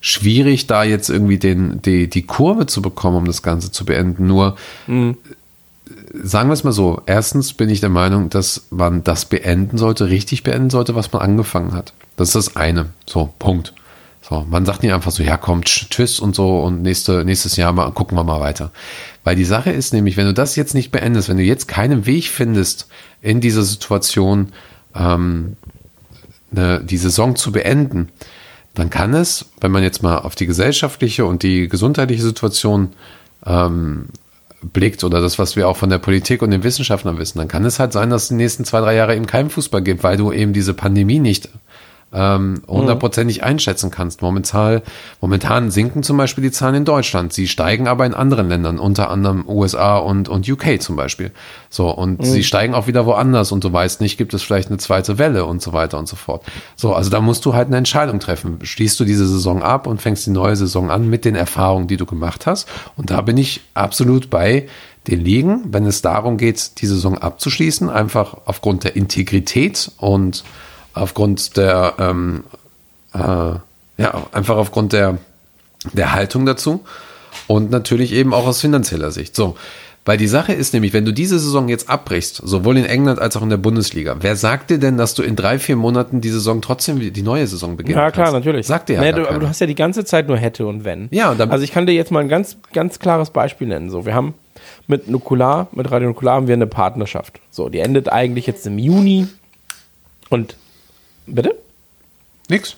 schwierig, 0.00 0.66
da 0.66 0.84
jetzt 0.84 1.10
irgendwie 1.10 1.38
den, 1.38 1.82
die, 1.82 2.08
die 2.08 2.22
Kurve 2.22 2.66
zu 2.66 2.82
bekommen, 2.82 3.18
um 3.18 3.24
das 3.26 3.42
Ganze 3.42 3.70
zu 3.70 3.84
beenden. 3.84 4.26
Nur 4.26 4.56
sagen 6.22 6.48
wir 6.48 6.54
es 6.54 6.64
mal 6.64 6.72
so. 6.72 7.02
Erstens 7.06 7.52
bin 7.52 7.68
ich 7.68 7.80
der 7.80 7.90
Meinung, 7.90 8.30
dass 8.30 8.66
man 8.70 9.04
das 9.04 9.24
beenden 9.24 9.78
sollte, 9.78 10.08
richtig 10.08 10.42
beenden 10.42 10.70
sollte, 10.70 10.94
was 10.94 11.12
man 11.12 11.22
angefangen 11.22 11.72
hat. 11.72 11.92
Das 12.16 12.28
ist 12.28 12.34
das 12.34 12.56
eine. 12.56 12.86
So, 13.06 13.32
Punkt. 13.38 13.74
So, 14.22 14.46
man 14.48 14.64
sagt 14.64 14.82
nicht 14.82 14.92
einfach 14.92 15.10
so, 15.10 15.22
ja, 15.22 15.36
komm, 15.36 15.62
tsch- 15.62 15.88
tschüss 15.90 16.20
und 16.20 16.34
so 16.34 16.60
und 16.60 16.82
nächste, 16.82 17.24
nächstes 17.24 17.56
Jahr 17.56 17.72
mal, 17.72 17.90
gucken 17.90 18.16
wir 18.16 18.22
mal 18.24 18.40
weiter. 18.40 18.70
Weil 19.24 19.34
die 19.34 19.44
Sache 19.44 19.70
ist 19.70 19.92
nämlich, 19.92 20.16
wenn 20.16 20.26
du 20.26 20.34
das 20.34 20.56
jetzt 20.56 20.74
nicht 20.74 20.92
beendest, 20.92 21.28
wenn 21.28 21.36
du 21.36 21.42
jetzt 21.42 21.68
keinen 21.68 22.06
Weg 22.06 22.28
findest, 22.28 22.86
in 23.22 23.40
dieser 23.40 23.64
Situation 23.64 24.52
ähm, 24.94 25.56
eine, 26.52 26.80
die 26.84 26.96
Saison 26.96 27.34
zu 27.34 27.50
beenden, 27.50 28.10
dann 28.74 28.90
kann 28.90 29.14
es, 29.14 29.46
wenn 29.60 29.72
man 29.72 29.82
jetzt 29.82 30.02
mal 30.02 30.18
auf 30.18 30.34
die 30.34 30.46
gesellschaftliche 30.46 31.24
und 31.24 31.42
die 31.42 31.68
gesundheitliche 31.68 32.22
Situation 32.22 32.92
ähm, 33.44 34.08
blickt 34.62 35.02
oder 35.04 35.20
das, 35.20 35.38
was 35.38 35.56
wir 35.56 35.68
auch 35.68 35.76
von 35.76 35.90
der 35.90 35.98
Politik 35.98 36.42
und 36.42 36.50
den 36.50 36.62
Wissenschaftlern 36.62 37.18
wissen, 37.18 37.38
dann 37.38 37.48
kann 37.48 37.64
es 37.64 37.78
halt 37.78 37.92
sein, 37.92 38.10
dass 38.10 38.24
es 38.24 38.28
die 38.28 38.34
nächsten 38.34 38.64
zwei, 38.64 38.80
drei 38.80 38.94
Jahre 38.94 39.16
eben 39.16 39.26
keinen 39.26 39.50
Fußball 39.50 39.82
gibt, 39.82 40.02
weil 40.02 40.16
du 40.16 40.32
eben 40.32 40.52
diese 40.52 40.74
Pandemie 40.74 41.18
nicht 41.18 41.48
ähm, 42.12 42.62
hundertprozentig 42.66 43.44
einschätzen 43.44 43.90
kannst. 43.90 44.22
Momentan, 44.22 44.82
momentan 45.20 45.70
sinken 45.70 46.02
zum 46.02 46.16
Beispiel 46.16 46.42
die 46.42 46.50
Zahlen 46.50 46.74
in 46.74 46.84
Deutschland. 46.84 47.32
Sie 47.32 47.46
steigen 47.46 47.86
aber 47.86 48.04
in 48.04 48.14
anderen 48.14 48.48
Ländern, 48.48 48.78
unter 48.78 49.10
anderem 49.10 49.44
USA 49.48 49.98
und, 49.98 50.28
und 50.28 50.48
UK 50.48 50.80
zum 50.82 50.96
Beispiel. 50.96 51.30
So, 51.68 51.90
und 51.90 52.24
sie 52.24 52.42
steigen 52.42 52.74
auch 52.74 52.86
wieder 52.88 53.06
woanders 53.06 53.52
und 53.52 53.62
du 53.62 53.72
weißt 53.72 54.00
nicht, 54.00 54.18
gibt 54.18 54.34
es 54.34 54.42
vielleicht 54.42 54.68
eine 54.68 54.78
zweite 54.78 55.18
Welle 55.18 55.44
und 55.44 55.62
so 55.62 55.72
weiter 55.72 55.98
und 55.98 56.08
so 56.08 56.16
fort. 56.16 56.44
So, 56.74 56.94
also 56.94 57.10
da 57.10 57.20
musst 57.20 57.44
du 57.44 57.54
halt 57.54 57.68
eine 57.68 57.76
Entscheidung 57.76 58.18
treffen. 58.18 58.58
Schließt 58.62 58.98
du 58.98 59.04
diese 59.04 59.26
Saison 59.26 59.62
ab 59.62 59.86
und 59.86 60.02
fängst 60.02 60.26
die 60.26 60.30
neue 60.30 60.56
Saison 60.56 60.90
an 60.90 61.08
mit 61.08 61.24
den 61.24 61.36
Erfahrungen, 61.36 61.86
die 61.86 61.96
du 61.96 62.06
gemacht 62.06 62.46
hast. 62.46 62.68
Und 62.96 63.10
da 63.10 63.20
bin 63.20 63.36
ich 63.36 63.60
absolut 63.74 64.30
bei 64.30 64.66
den 65.06 65.24
Ligen, 65.24 65.72
wenn 65.72 65.86
es 65.86 66.02
darum 66.02 66.36
geht, 66.36 66.80
die 66.80 66.86
Saison 66.86 67.16
abzuschließen, 67.16 67.88
einfach 67.88 68.36
aufgrund 68.44 68.84
der 68.84 68.96
Integrität 68.96 69.92
und 69.96 70.44
aufgrund 70.94 71.56
der, 71.56 71.94
ähm, 71.98 72.44
äh, 73.14 73.18
ja, 73.18 74.26
einfach 74.32 74.56
aufgrund 74.56 74.92
der, 74.92 75.18
der 75.92 76.12
Haltung 76.12 76.46
dazu 76.46 76.84
und 77.46 77.70
natürlich 77.70 78.12
eben 78.12 78.34
auch 78.34 78.46
aus 78.46 78.60
finanzieller 78.60 79.10
Sicht. 79.10 79.34
So, 79.36 79.56
weil 80.04 80.16
die 80.16 80.26
Sache 80.26 80.52
ist 80.52 80.72
nämlich, 80.72 80.92
wenn 80.92 81.04
du 81.04 81.12
diese 81.12 81.38
Saison 81.38 81.68
jetzt 81.68 81.90
abbrichst, 81.90 82.36
sowohl 82.36 82.78
in 82.78 82.86
England 82.86 83.18
als 83.18 83.36
auch 83.36 83.42
in 83.42 83.50
der 83.50 83.58
Bundesliga, 83.58 84.16
wer 84.20 84.34
sagt 84.34 84.70
dir 84.70 84.78
denn, 84.78 84.96
dass 84.96 85.14
du 85.14 85.22
in 85.22 85.36
drei, 85.36 85.58
vier 85.58 85.76
Monaten 85.76 86.20
die 86.22 86.30
Saison 86.30 86.62
trotzdem 86.62 86.98
die 86.98 87.22
neue 87.22 87.46
Saison 87.46 87.76
beginnen 87.76 87.98
Ja, 87.98 88.10
klar, 88.10 88.26
kannst? 88.26 88.32
natürlich. 88.34 88.66
Sagt 88.66 88.88
dir 88.88 88.94
ja 88.94 89.02
gar 89.02 89.12
du, 89.12 89.28
aber 89.28 89.38
du 89.38 89.48
hast 89.48 89.60
ja 89.60 89.66
die 89.66 89.74
ganze 89.74 90.04
Zeit 90.04 90.26
nur 90.26 90.38
hätte 90.38 90.66
und 90.66 90.84
wenn. 90.84 91.08
Ja, 91.10 91.30
und 91.30 91.40
also 91.40 91.62
ich 91.62 91.72
kann 91.72 91.86
dir 91.86 91.92
jetzt 91.92 92.10
mal 92.10 92.20
ein 92.20 92.28
ganz, 92.28 92.56
ganz 92.72 92.98
klares 92.98 93.30
Beispiel 93.30 93.68
nennen. 93.68 93.90
So, 93.90 94.06
wir 94.06 94.14
haben 94.14 94.34
mit 94.86 95.08
Nukular, 95.08 95.68
mit 95.72 95.90
Radio 95.90 96.08
Nukular 96.08 96.36
haben 96.36 96.48
wir 96.48 96.54
eine 96.54 96.66
Partnerschaft. 96.66 97.38
So, 97.50 97.68
die 97.68 97.80
endet 97.80 98.10
eigentlich 98.10 98.46
jetzt 98.46 98.66
im 98.66 98.78
Juni. 98.78 99.28
Und 100.30 100.56
bitte? 101.26 101.54
Nix. 102.48 102.76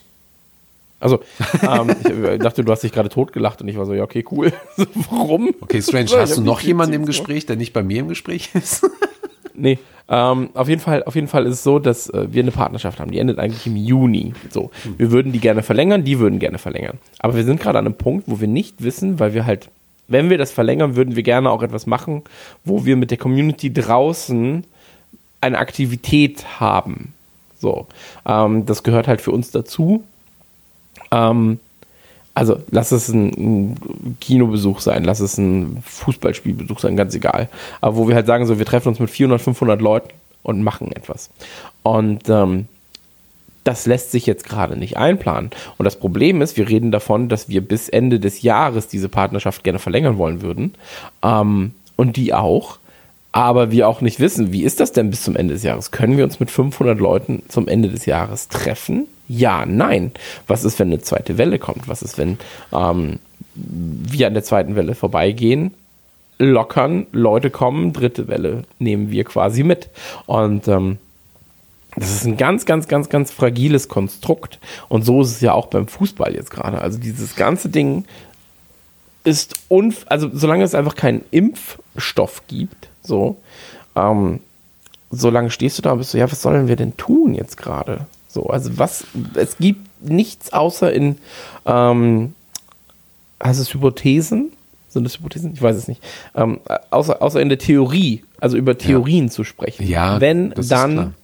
Also, 1.01 1.21
ähm, 1.63 1.97
ich 2.35 2.39
dachte, 2.39 2.63
du 2.65 2.71
hast 2.71 2.85
dich 2.85 2.93
gerade 2.93 3.09
totgelacht 3.09 3.61
und 3.61 3.67
ich 3.67 3.77
war 3.77 3.87
so, 3.87 3.93
ja, 3.93 4.05
okay, 4.05 4.25
cool. 4.31 4.53
Warum? 5.11 5.53
Okay, 5.61 5.83
Strange, 5.83 6.07
So, 6.07 6.19
hast 6.19 6.37
du 6.37 6.43
noch 6.43 6.61
jemanden 6.61 6.95
im 6.95 7.07
Gespräch, 7.07 7.45
der 7.45 7.57
nicht 7.57 7.73
bei 7.73 7.83
mir 7.83 8.01
im 8.01 8.09
Gespräch 8.09 8.51
ist? 8.55 8.89
Nee, 9.55 9.79
ähm, 10.09 10.49
auf 10.55 10.69
jeden 10.69 10.81
Fall, 10.81 11.05
auf 11.05 11.15
jeden 11.15 11.29
Fall 11.29 11.45
ist 11.47 11.55
es 11.55 11.63
so, 11.63 11.79
dass 11.79 12.09
äh, 12.09 12.27
wir 12.33 12.43
eine 12.43 12.53
Partnerschaft 12.53 12.99
haben. 13.01 13.11
Die 13.11 13.19
endet 13.19 13.39
eigentlich 13.39 13.67
im 13.67 13.77
Juni. 13.77 14.33
So, 14.51 14.71
wir 14.97 15.11
würden 15.11 15.31
die 15.31 15.41
gerne 15.41 15.63
verlängern, 15.63 16.05
die 16.05 16.19
würden 16.19 16.39
gerne 16.39 16.59
verlängern. 16.59 16.99
Aber 17.19 17.37
wir 17.37 17.45
sind 17.45 17.61
gerade 17.61 17.79
an 17.79 17.85
einem 17.85 17.95
Punkt, 17.95 18.25
wo 18.27 18.41
wir 18.41 18.49
nicht 18.49 18.83
wissen, 18.83 19.21
weil 19.21 19.35
wir 19.35 19.45
halt, 19.45 19.69
wenn 20.09 20.31
wir 20.31 20.39
das 20.39 20.53
verlängern, 20.53 20.97
würden 20.97 21.17
wir 21.17 21.23
gerne 21.23 21.51
auch 21.51 21.63
etwas 21.63 21.87
machen, 21.87 22.23
wo 22.65 22.87
wir 22.87 22.97
mit 22.97 23.11
der 23.11 23.19
Community 23.19 23.73
draußen 23.73 24.65
eine 25.43 25.59
Aktivität 25.59 26.61
haben. 26.61 27.13
So, 27.63 27.87
ähm, 28.27 28.67
das 28.67 28.83
gehört 28.83 29.07
halt 29.07 29.21
für 29.21 29.31
uns 29.31 29.53
dazu. 29.53 30.03
Ähm, 31.13 31.61
also 32.35 32.59
lass 32.71 32.91
es 32.91 33.09
ein, 33.09 33.29
ein 33.29 34.17
Kinobesuch 34.21 34.81
sein, 34.81 35.05
lass 35.05 35.21
es 35.21 35.39
ein 35.39 35.83
Fußballspielbesuch 35.87 36.81
sein, 36.81 36.97
ganz 36.97 37.15
egal. 37.15 37.49
Aber 37.81 37.97
wo 37.97 38.09
wir 38.09 38.17
halt 38.17 38.27
sagen, 38.27 38.47
so, 38.47 38.59
wir 38.59 38.67
treffen 38.67 38.89
uns 38.89 38.99
mit 38.99 39.11
400, 39.11 39.41
500 39.41 39.81
Leuten 39.81 40.11
und 40.43 40.65
machen 40.65 40.91
etwas. 40.91 41.31
Und 41.85 42.29
ähm, 42.29 42.67
das 43.63 43.87
lässt 43.87 44.11
sich 44.11 44.27
jetzt 44.27 44.45
gerade 44.45 44.77
nicht 44.77 44.97
einplanen. 44.97 45.51
Und 45.79 45.85
das 45.85 46.01
Problem 46.01 46.43
ist, 46.43 46.57
wir 46.57 46.69
reden 46.69 46.91
davon, 46.91 47.29
dass 47.29 47.49
wir 47.49 47.61
bis 47.61 47.89
Ende 47.89 48.19
des 48.19 48.43
Jahres 48.43 48.89
diese 48.89 49.09
Partnerschaft 49.09 49.63
gerne 49.63 49.79
verlängern 49.79 50.19
wollen 50.19 50.43
würden. 50.43 50.75
Ähm, 51.23 51.75
und 51.95 52.17
die 52.17 52.35
auch. 52.35 52.79
Aber 53.33 53.71
wir 53.71 53.89
auch 53.89 54.03
nicht 54.03 54.21
wissen, 54.21 54.53
wie 54.53 54.63
ist 54.63 54.79
das 54.79 54.93
denn 54.93 55.11
bis 55.11 55.23
zum 55.23 55.37
Ende 55.37 55.55
des 55.55 55.63
Jahres? 55.63 55.91
Können 55.91 56.19
wir 56.19 56.25
uns 56.25 56.39
mit 56.39 56.51
500 56.51 56.99
Leuten 56.99 57.43
zum 57.49 57.67
Ende 57.67 57.89
des 57.89 58.05
Jahres 58.05 58.49
treffen? 58.49 59.07
Ja, 59.27 59.65
nein. 59.65 60.13
Was 60.47 60.65
ist, 60.65 60.79
wenn 60.79 60.89
eine 60.89 61.01
zweite 61.01 61.39
Welle 61.39 61.59
kommt? 61.59 61.89
Was 61.89 62.03
ist, 62.03 62.19
wenn 62.19 62.39
ähm, 62.73 63.19
wir 63.55 64.27
an 64.27 64.35
der 64.35 64.45
zweiten 64.45 64.77
Welle 64.77 64.95
vorbeigehen, 64.95 65.73
lockern, 66.39 67.07
Leute 67.13 67.51
kommen, 67.51 67.93
dritte 67.93 68.29
Welle 68.29 68.65
nehmen 68.79 69.11
wir 69.11 69.25
quasi 69.25 69.63
mit. 69.63 69.89
Und 70.27 70.69
ähm, 70.69 70.99
das 71.95 72.11
ist 72.11 72.25
ein 72.27 72.37
ganz, 72.37 72.65
ganz, 72.65 72.89
ganz, 72.89 73.09
ganz 73.09 73.31
fragiles 73.31 73.89
Konstrukt. 73.89 74.59
Und 74.89 75.05
so 75.05 75.23
ist 75.23 75.31
es 75.31 75.41
ja 75.41 75.53
auch 75.53 75.67
beim 75.67 75.87
Fußball 75.87 76.35
jetzt 76.35 76.51
gerade. 76.51 76.81
Also 76.81 76.99
dieses 76.99 77.37
ganze 77.37 77.69
Ding 77.69 78.05
ist 79.25 79.55
unf 79.69 80.05
also 80.09 80.31
solange 80.33 80.65
es 80.65 80.75
einfach 80.75 80.95
keinen 80.95 81.25
Impfstoff 81.31 82.43
gibt, 82.49 82.89
so, 83.03 83.37
ähm, 83.97 84.41
solange 85.11 85.51
stehst 85.51 85.79
du 85.79 85.83
da 85.83 85.93
und 85.93 85.99
bist 85.99 86.11
so, 86.11 86.19
ja, 86.19 86.31
was 86.31 86.43
sollen 86.43 86.69
wir 86.69 86.77
denn 86.77 86.97
tun 86.97 87.35
jetzt 87.35 87.57
gerade? 87.57 88.07
So, 88.29 88.47
also 88.47 88.79
was, 88.79 89.05
es 89.35 89.59
gibt 89.59 89.81
nichts 90.03 90.53
außer 90.53 90.93
in, 90.93 91.19
ähm, 91.67 92.35
heißt 93.43 93.61
es 93.61 93.73
Hypothesen? 93.75 94.53
Sind 94.89 95.05
das 95.05 95.17
Hypothesen? 95.19 95.53
Ich 95.55 95.63
weiß 95.63 95.77
es 95.77 95.89
nicht. 95.89 96.03
Ähm, 96.35 96.61
außer, 96.91 97.21
außer 97.23 97.41
in 97.41 97.49
der 97.49 97.59
Theorie, 97.59 98.25
also 98.41 98.57
über 98.57 98.77
Theorien 98.77 99.31
zu 99.31 99.45
sprechen. 99.45 99.87
Ja, 99.87 100.21
Wenn 100.21 100.51
dann, 100.69 101.15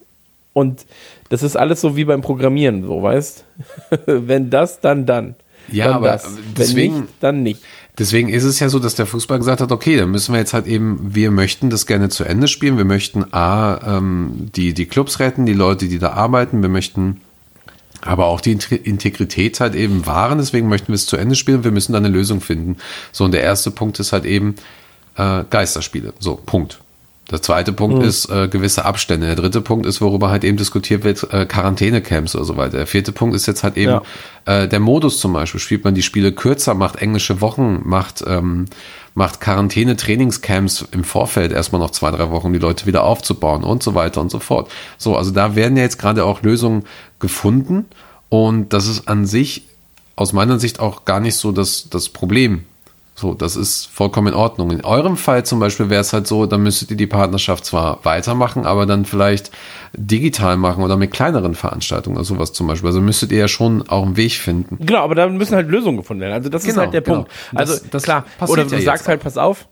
und 0.52 0.84
das 1.30 1.42
ist 1.42 1.56
alles 1.56 1.80
so 1.80 1.96
wie 1.96 2.04
beim 2.04 2.20
Programmieren, 2.22 2.82
so, 2.84 3.02
weißt? 3.02 3.44
Wenn 4.06 4.50
das, 4.50 4.80
dann 4.80 5.04
dann. 5.06 5.34
Ja, 5.70 5.86
dann 5.86 5.94
aber 5.96 6.08
das. 6.08 6.28
deswegen- 6.56 6.94
Wenn 6.94 7.00
nicht, 7.02 7.12
dann 7.20 7.42
nicht. 7.42 7.62
Deswegen 7.98 8.28
ist 8.28 8.44
es 8.44 8.60
ja 8.60 8.68
so, 8.68 8.78
dass 8.78 8.94
der 8.94 9.06
Fußball 9.06 9.38
gesagt 9.38 9.60
hat, 9.60 9.72
okay, 9.72 9.96
dann 9.96 10.10
müssen 10.10 10.32
wir 10.32 10.38
jetzt 10.38 10.54
halt 10.54 10.66
eben, 10.66 11.14
wir 11.14 11.30
möchten 11.30 11.68
das 11.68 11.86
gerne 11.86 12.08
zu 12.08 12.24
Ende 12.24 12.46
spielen. 12.46 12.76
Wir 12.76 12.84
möchten 12.84 13.32
A, 13.34 13.96
ähm, 13.98 14.50
die, 14.54 14.72
die 14.72 14.86
Clubs 14.86 15.18
retten, 15.18 15.46
die 15.46 15.52
Leute, 15.54 15.88
die 15.88 15.98
da 15.98 16.10
arbeiten. 16.12 16.62
Wir 16.62 16.68
möchten 16.68 17.20
aber 18.00 18.26
auch 18.26 18.40
die 18.40 18.52
Int- 18.52 18.70
Integrität 18.70 19.58
halt 19.58 19.74
eben 19.74 20.06
wahren. 20.06 20.38
Deswegen 20.38 20.68
möchten 20.68 20.88
wir 20.88 20.94
es 20.94 21.06
zu 21.06 21.16
Ende 21.16 21.34
spielen. 21.34 21.64
Wir 21.64 21.72
müssen 21.72 21.92
da 21.92 21.98
eine 21.98 22.08
Lösung 22.08 22.40
finden. 22.40 22.76
So, 23.10 23.24
und 23.24 23.32
der 23.32 23.42
erste 23.42 23.72
Punkt 23.72 23.98
ist 23.98 24.12
halt 24.12 24.24
eben 24.24 24.54
äh, 25.16 25.42
Geisterspiele. 25.50 26.12
So, 26.20 26.36
Punkt. 26.36 26.80
Der 27.30 27.42
zweite 27.42 27.74
Punkt 27.74 28.02
ist 28.02 28.30
äh, 28.30 28.48
gewisse 28.48 28.86
Abstände. 28.86 29.26
Der 29.26 29.36
dritte 29.36 29.60
Punkt 29.60 29.84
ist, 29.84 30.00
worüber 30.00 30.30
halt 30.30 30.44
eben 30.44 30.56
diskutiert 30.56 31.04
wird, 31.04 31.30
äh, 31.30 31.44
Quarantänecamps 31.44 32.34
oder 32.34 32.44
so 32.44 32.56
weiter. 32.56 32.78
Der 32.78 32.86
vierte 32.86 33.12
Punkt 33.12 33.36
ist 33.36 33.46
jetzt 33.46 33.62
halt 33.62 33.76
eben 33.76 34.00
äh, 34.46 34.66
der 34.66 34.80
Modus 34.80 35.20
zum 35.20 35.34
Beispiel. 35.34 35.60
Spielt 35.60 35.84
man 35.84 35.94
die 35.94 36.02
Spiele 36.02 36.32
kürzer, 36.32 36.72
macht 36.72 36.96
englische 36.96 37.42
Wochen, 37.42 37.82
macht, 37.84 38.24
ähm, 38.26 38.64
macht 39.14 39.42
Quarantäne-Trainingscamps 39.42 40.88
im 40.90 41.04
Vorfeld 41.04 41.52
erstmal 41.52 41.82
noch 41.82 41.90
zwei, 41.90 42.10
drei 42.10 42.30
Wochen, 42.30 42.46
um 42.46 42.52
die 42.54 42.58
Leute 42.58 42.86
wieder 42.86 43.04
aufzubauen 43.04 43.62
und 43.62 43.82
so 43.82 43.94
weiter 43.94 44.22
und 44.22 44.30
so 44.30 44.38
fort. 44.38 44.70
So, 44.96 45.14
also 45.14 45.30
da 45.30 45.54
werden 45.54 45.76
ja 45.76 45.82
jetzt 45.82 45.98
gerade 45.98 46.24
auch 46.24 46.40
Lösungen 46.40 46.84
gefunden 47.20 47.84
und 48.30 48.72
das 48.72 48.88
ist 48.88 49.06
an 49.06 49.26
sich 49.26 49.64
aus 50.16 50.32
meiner 50.32 50.58
Sicht 50.58 50.80
auch 50.80 51.04
gar 51.04 51.20
nicht 51.20 51.36
so 51.36 51.52
das, 51.52 51.90
das 51.90 52.08
Problem. 52.08 52.64
So, 53.20 53.34
das 53.34 53.56
ist 53.56 53.86
vollkommen 53.86 54.28
in 54.28 54.34
Ordnung. 54.34 54.70
In 54.70 54.84
eurem 54.84 55.16
Fall 55.16 55.44
zum 55.44 55.58
Beispiel 55.58 55.90
wäre 55.90 56.02
es 56.02 56.12
halt 56.12 56.28
so, 56.28 56.46
dann 56.46 56.62
müsstet 56.62 56.92
ihr 56.92 56.96
die 56.96 57.08
Partnerschaft 57.08 57.64
zwar 57.64 57.98
weitermachen, 58.04 58.64
aber 58.64 58.86
dann 58.86 59.04
vielleicht 59.04 59.50
digital 59.92 60.56
machen 60.56 60.84
oder 60.84 60.96
mit 60.96 61.10
kleineren 61.10 61.56
Veranstaltungen 61.56 62.14
oder 62.16 62.24
sowas 62.24 62.52
zum 62.52 62.68
Beispiel. 62.68 62.86
Also 62.86 63.00
müsstet 63.00 63.32
ihr 63.32 63.38
ja 63.38 63.48
schon 63.48 63.88
auch 63.88 64.04
einen 64.04 64.16
Weg 64.16 64.34
finden. 64.34 64.76
Genau, 64.86 65.00
aber 65.02 65.16
da 65.16 65.26
müssen 65.28 65.56
halt 65.56 65.68
Lösungen 65.68 65.96
gefunden 65.96 66.20
werden. 66.20 66.34
Also 66.34 66.48
das 66.48 66.62
ist 66.62 66.68
Genau, 66.68 66.82
halt 66.82 66.94
der 66.94 67.00
genau. 67.00 67.16
Punkt. 67.16 67.30
Also 67.56 67.72
Das- 67.72 67.90
das 67.90 68.02
klar, 68.04 68.24
oder 68.46 68.62
ja 68.62 68.68
du 68.68 68.74
jetzt 68.76 68.84
sagst 68.84 69.08
halt, 69.08 69.20
pass 69.20 69.36
auf, 69.36 69.66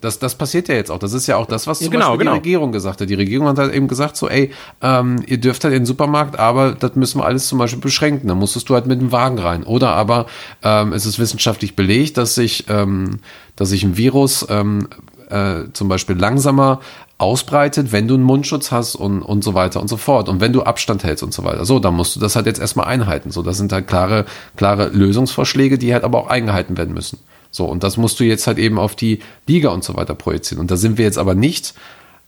Das, 0.00 0.18
das 0.18 0.34
passiert 0.34 0.68
ja 0.68 0.74
jetzt 0.74 0.90
auch. 0.90 0.98
Das 0.98 1.12
ist 1.12 1.26
ja 1.26 1.36
auch 1.36 1.46
das, 1.46 1.66
was 1.66 1.80
Ja, 1.80 1.84
zum 1.84 1.92
genau, 1.92 2.06
Beispiel 2.08 2.18
genau. 2.18 2.32
die 2.32 2.38
Regierung 2.38 2.72
gesagt 2.72 3.00
hat. 3.00 3.08
Die 3.08 3.14
Regierung 3.14 3.46
hat 3.48 3.58
halt 3.58 3.72
eben 3.72 3.86
gesagt, 3.86 4.16
so, 4.16 4.28
ey, 4.28 4.50
ähm, 4.82 5.22
ihr 5.26 5.38
dürft 5.38 5.62
halt 5.64 5.74
in 5.74 5.80
den 5.80 5.86
Supermarkt, 5.86 6.38
aber 6.38 6.72
das 6.72 6.96
müssen 6.96 7.20
wir 7.20 7.24
alles 7.24 7.46
zum 7.46 7.58
Beispiel 7.58 7.80
beschränken. 7.80 8.28
Da 8.28 8.34
musstest 8.34 8.68
du 8.68 8.74
halt 8.74 8.86
mit 8.86 9.00
dem 9.00 9.12
Wagen 9.12 9.38
rein. 9.38 9.62
Oder 9.62 9.90
aber 9.90 10.26
ähm, 10.62 10.92
es 10.92 11.06
ist 11.06 11.18
wissenschaftlich 11.18 11.76
belegt, 11.76 12.16
dass 12.16 12.34
sich, 12.34 12.64
ähm, 12.68 13.18
dass 13.56 13.68
sich 13.68 13.84
ein 13.84 13.96
Virus 13.96 14.44
ähm, 14.48 14.88
äh, 15.28 15.70
zum 15.72 15.88
Beispiel 15.88 16.16
langsamer 16.16 16.80
ausbreitet, 17.18 17.92
wenn 17.92 18.08
du 18.08 18.14
einen 18.14 18.22
Mundschutz 18.22 18.72
hast 18.72 18.96
und, 18.96 19.22
und 19.22 19.44
so 19.44 19.54
weiter 19.54 19.80
und 19.80 19.88
so 19.88 19.98
fort. 19.98 20.28
Und 20.28 20.40
wenn 20.40 20.52
du 20.52 20.62
Abstand 20.62 21.04
hältst 21.04 21.22
und 21.22 21.34
so 21.34 21.44
weiter. 21.44 21.64
So, 21.64 21.78
dann 21.78 21.94
musst 21.94 22.16
du 22.16 22.20
das 22.20 22.34
halt 22.34 22.46
jetzt 22.46 22.60
erstmal 22.60 22.86
einhalten. 22.86 23.30
So, 23.30 23.42
das 23.42 23.58
sind 23.58 23.72
halt 23.72 23.86
klare, 23.86 24.24
klare 24.56 24.88
Lösungsvorschläge, 24.88 25.78
die 25.78 25.92
halt 25.92 26.02
aber 26.02 26.18
auch 26.18 26.28
eingehalten 26.28 26.76
werden 26.78 26.94
müssen. 26.94 27.18
So, 27.50 27.64
und 27.66 27.82
das 27.82 27.96
musst 27.96 28.20
du 28.20 28.24
jetzt 28.24 28.46
halt 28.46 28.58
eben 28.58 28.78
auf 28.78 28.94
die 28.94 29.20
Liga 29.46 29.70
und 29.70 29.82
so 29.82 29.96
weiter 29.96 30.14
projizieren. 30.14 30.60
Und 30.60 30.70
da 30.70 30.76
sind 30.76 30.98
wir 30.98 31.04
jetzt 31.04 31.18
aber 31.18 31.34
nicht 31.34 31.74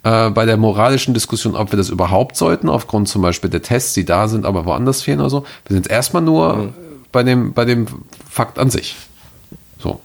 äh, 0.02 0.30
bei 0.30 0.46
der 0.46 0.56
moralischen 0.56 1.14
Diskussion, 1.14 1.54
ob 1.54 1.72
wir 1.72 1.76
das 1.76 1.90
überhaupt 1.90 2.36
sollten, 2.36 2.68
aufgrund 2.68 3.08
zum 3.08 3.22
Beispiel 3.22 3.50
der 3.50 3.62
Tests, 3.62 3.94
die 3.94 4.04
da 4.04 4.26
sind, 4.28 4.44
aber 4.44 4.64
woanders 4.64 5.02
fehlen 5.02 5.20
oder 5.20 5.30
so. 5.30 5.40
Wir 5.64 5.74
sind 5.74 5.84
jetzt 5.84 5.90
erstmal 5.90 6.22
nur 6.22 6.74
bei, 7.12 7.22
dem, 7.22 7.52
bei 7.52 7.64
dem 7.64 7.86
Fakt 8.28 8.58
an 8.58 8.70
sich. 8.70 8.96
So. 9.78 10.00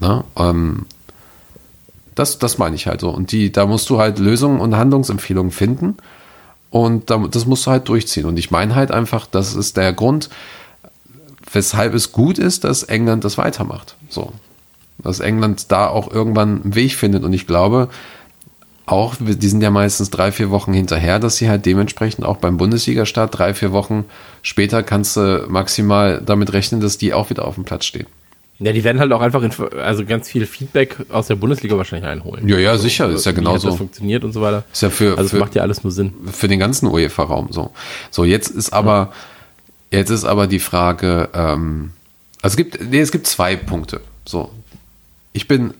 Na, 0.00 0.24
ähm, 0.36 0.86
das, 2.14 2.38
das 2.38 2.58
meine 2.58 2.76
ich 2.76 2.86
halt 2.86 3.00
so. 3.00 3.10
Und 3.10 3.32
die, 3.32 3.52
da 3.52 3.66
musst 3.66 3.90
du 3.90 3.98
halt 3.98 4.18
Lösungen 4.18 4.60
und 4.60 4.76
Handlungsempfehlungen 4.76 5.52
finden. 5.52 5.96
Und 6.70 7.10
da, 7.10 7.18
das 7.30 7.46
musst 7.46 7.66
du 7.66 7.70
halt 7.70 7.88
durchziehen. 7.88 8.24
Und 8.24 8.38
ich 8.38 8.50
meine 8.50 8.74
halt 8.74 8.90
einfach, 8.90 9.26
das 9.26 9.54
ist 9.54 9.76
der 9.76 9.92
Grund, 9.92 10.30
weshalb 11.52 11.94
es 11.94 12.12
gut 12.12 12.38
ist, 12.38 12.64
dass 12.64 12.82
England 12.82 13.24
das 13.24 13.38
weitermacht. 13.38 13.96
So. 14.08 14.32
Dass 14.98 15.20
England 15.20 15.70
da 15.72 15.88
auch 15.88 16.10
irgendwann 16.10 16.62
einen 16.62 16.74
Weg 16.74 16.94
findet. 16.94 17.24
Und 17.24 17.32
ich 17.32 17.46
glaube, 17.46 17.88
auch, 18.86 19.14
die 19.18 19.48
sind 19.48 19.62
ja 19.62 19.70
meistens 19.70 20.10
drei, 20.10 20.30
vier 20.30 20.50
Wochen 20.50 20.72
hinterher, 20.72 21.18
dass 21.18 21.36
sie 21.36 21.48
halt 21.48 21.64
dementsprechend 21.66 22.24
auch 22.24 22.36
beim 22.36 22.56
Bundesliga-Start 22.58 23.36
drei, 23.38 23.54
vier 23.54 23.72
Wochen 23.72 24.04
später 24.42 24.82
kannst 24.82 25.16
du 25.16 25.46
maximal 25.48 26.20
damit 26.24 26.52
rechnen, 26.52 26.80
dass 26.80 26.98
die 26.98 27.14
auch 27.14 27.30
wieder 27.30 27.46
auf 27.46 27.54
dem 27.54 27.64
Platz 27.64 27.86
stehen. 27.86 28.06
Ja, 28.60 28.72
die 28.72 28.84
werden 28.84 29.00
halt 29.00 29.10
auch 29.12 29.20
einfach 29.20 29.42
in, 29.42 29.50
also 29.80 30.04
ganz 30.04 30.28
viel 30.28 30.46
Feedback 30.46 30.96
aus 31.10 31.26
der 31.26 31.34
Bundesliga 31.34 31.76
wahrscheinlich 31.76 32.08
einholen. 32.08 32.46
Ja, 32.46 32.56
ja, 32.56 32.78
sicher, 32.78 33.08
ist 33.08 33.26
ja 33.26 33.32
genauso. 33.32 33.68
Das 33.68 33.76
funktioniert 33.78 34.22
und 34.22 34.32
so 34.32 34.40
weiter. 34.42 34.64
Ist 34.72 34.82
ja 34.82 34.90
für, 34.90 35.18
Also 35.18 35.30
für, 35.30 35.38
macht 35.38 35.56
ja 35.56 35.62
alles 35.62 35.82
nur 35.82 35.90
Sinn. 35.90 36.12
für 36.30 36.46
den 36.46 36.60
ganzen 36.60 36.86
UEFA-Raum 36.86 37.48
so. 37.50 37.72
So, 38.10 38.24
jetzt 38.24 38.50
ist 38.50 38.72
aber, 38.72 39.12
jetzt 39.94 40.10
ist 40.10 40.24
aber 40.24 40.46
die 40.46 40.60
Frage, 40.60 41.28
ähm, 41.34 41.92
also 42.42 42.54
es 42.54 42.56
gibt, 42.56 42.90
nee, 42.90 43.00
es 43.00 43.12
gibt 43.12 43.26
zwei 43.26 43.56
Punkte. 43.56 44.00
So, 44.24 44.50
ich 45.32 45.48
bin, 45.48 45.74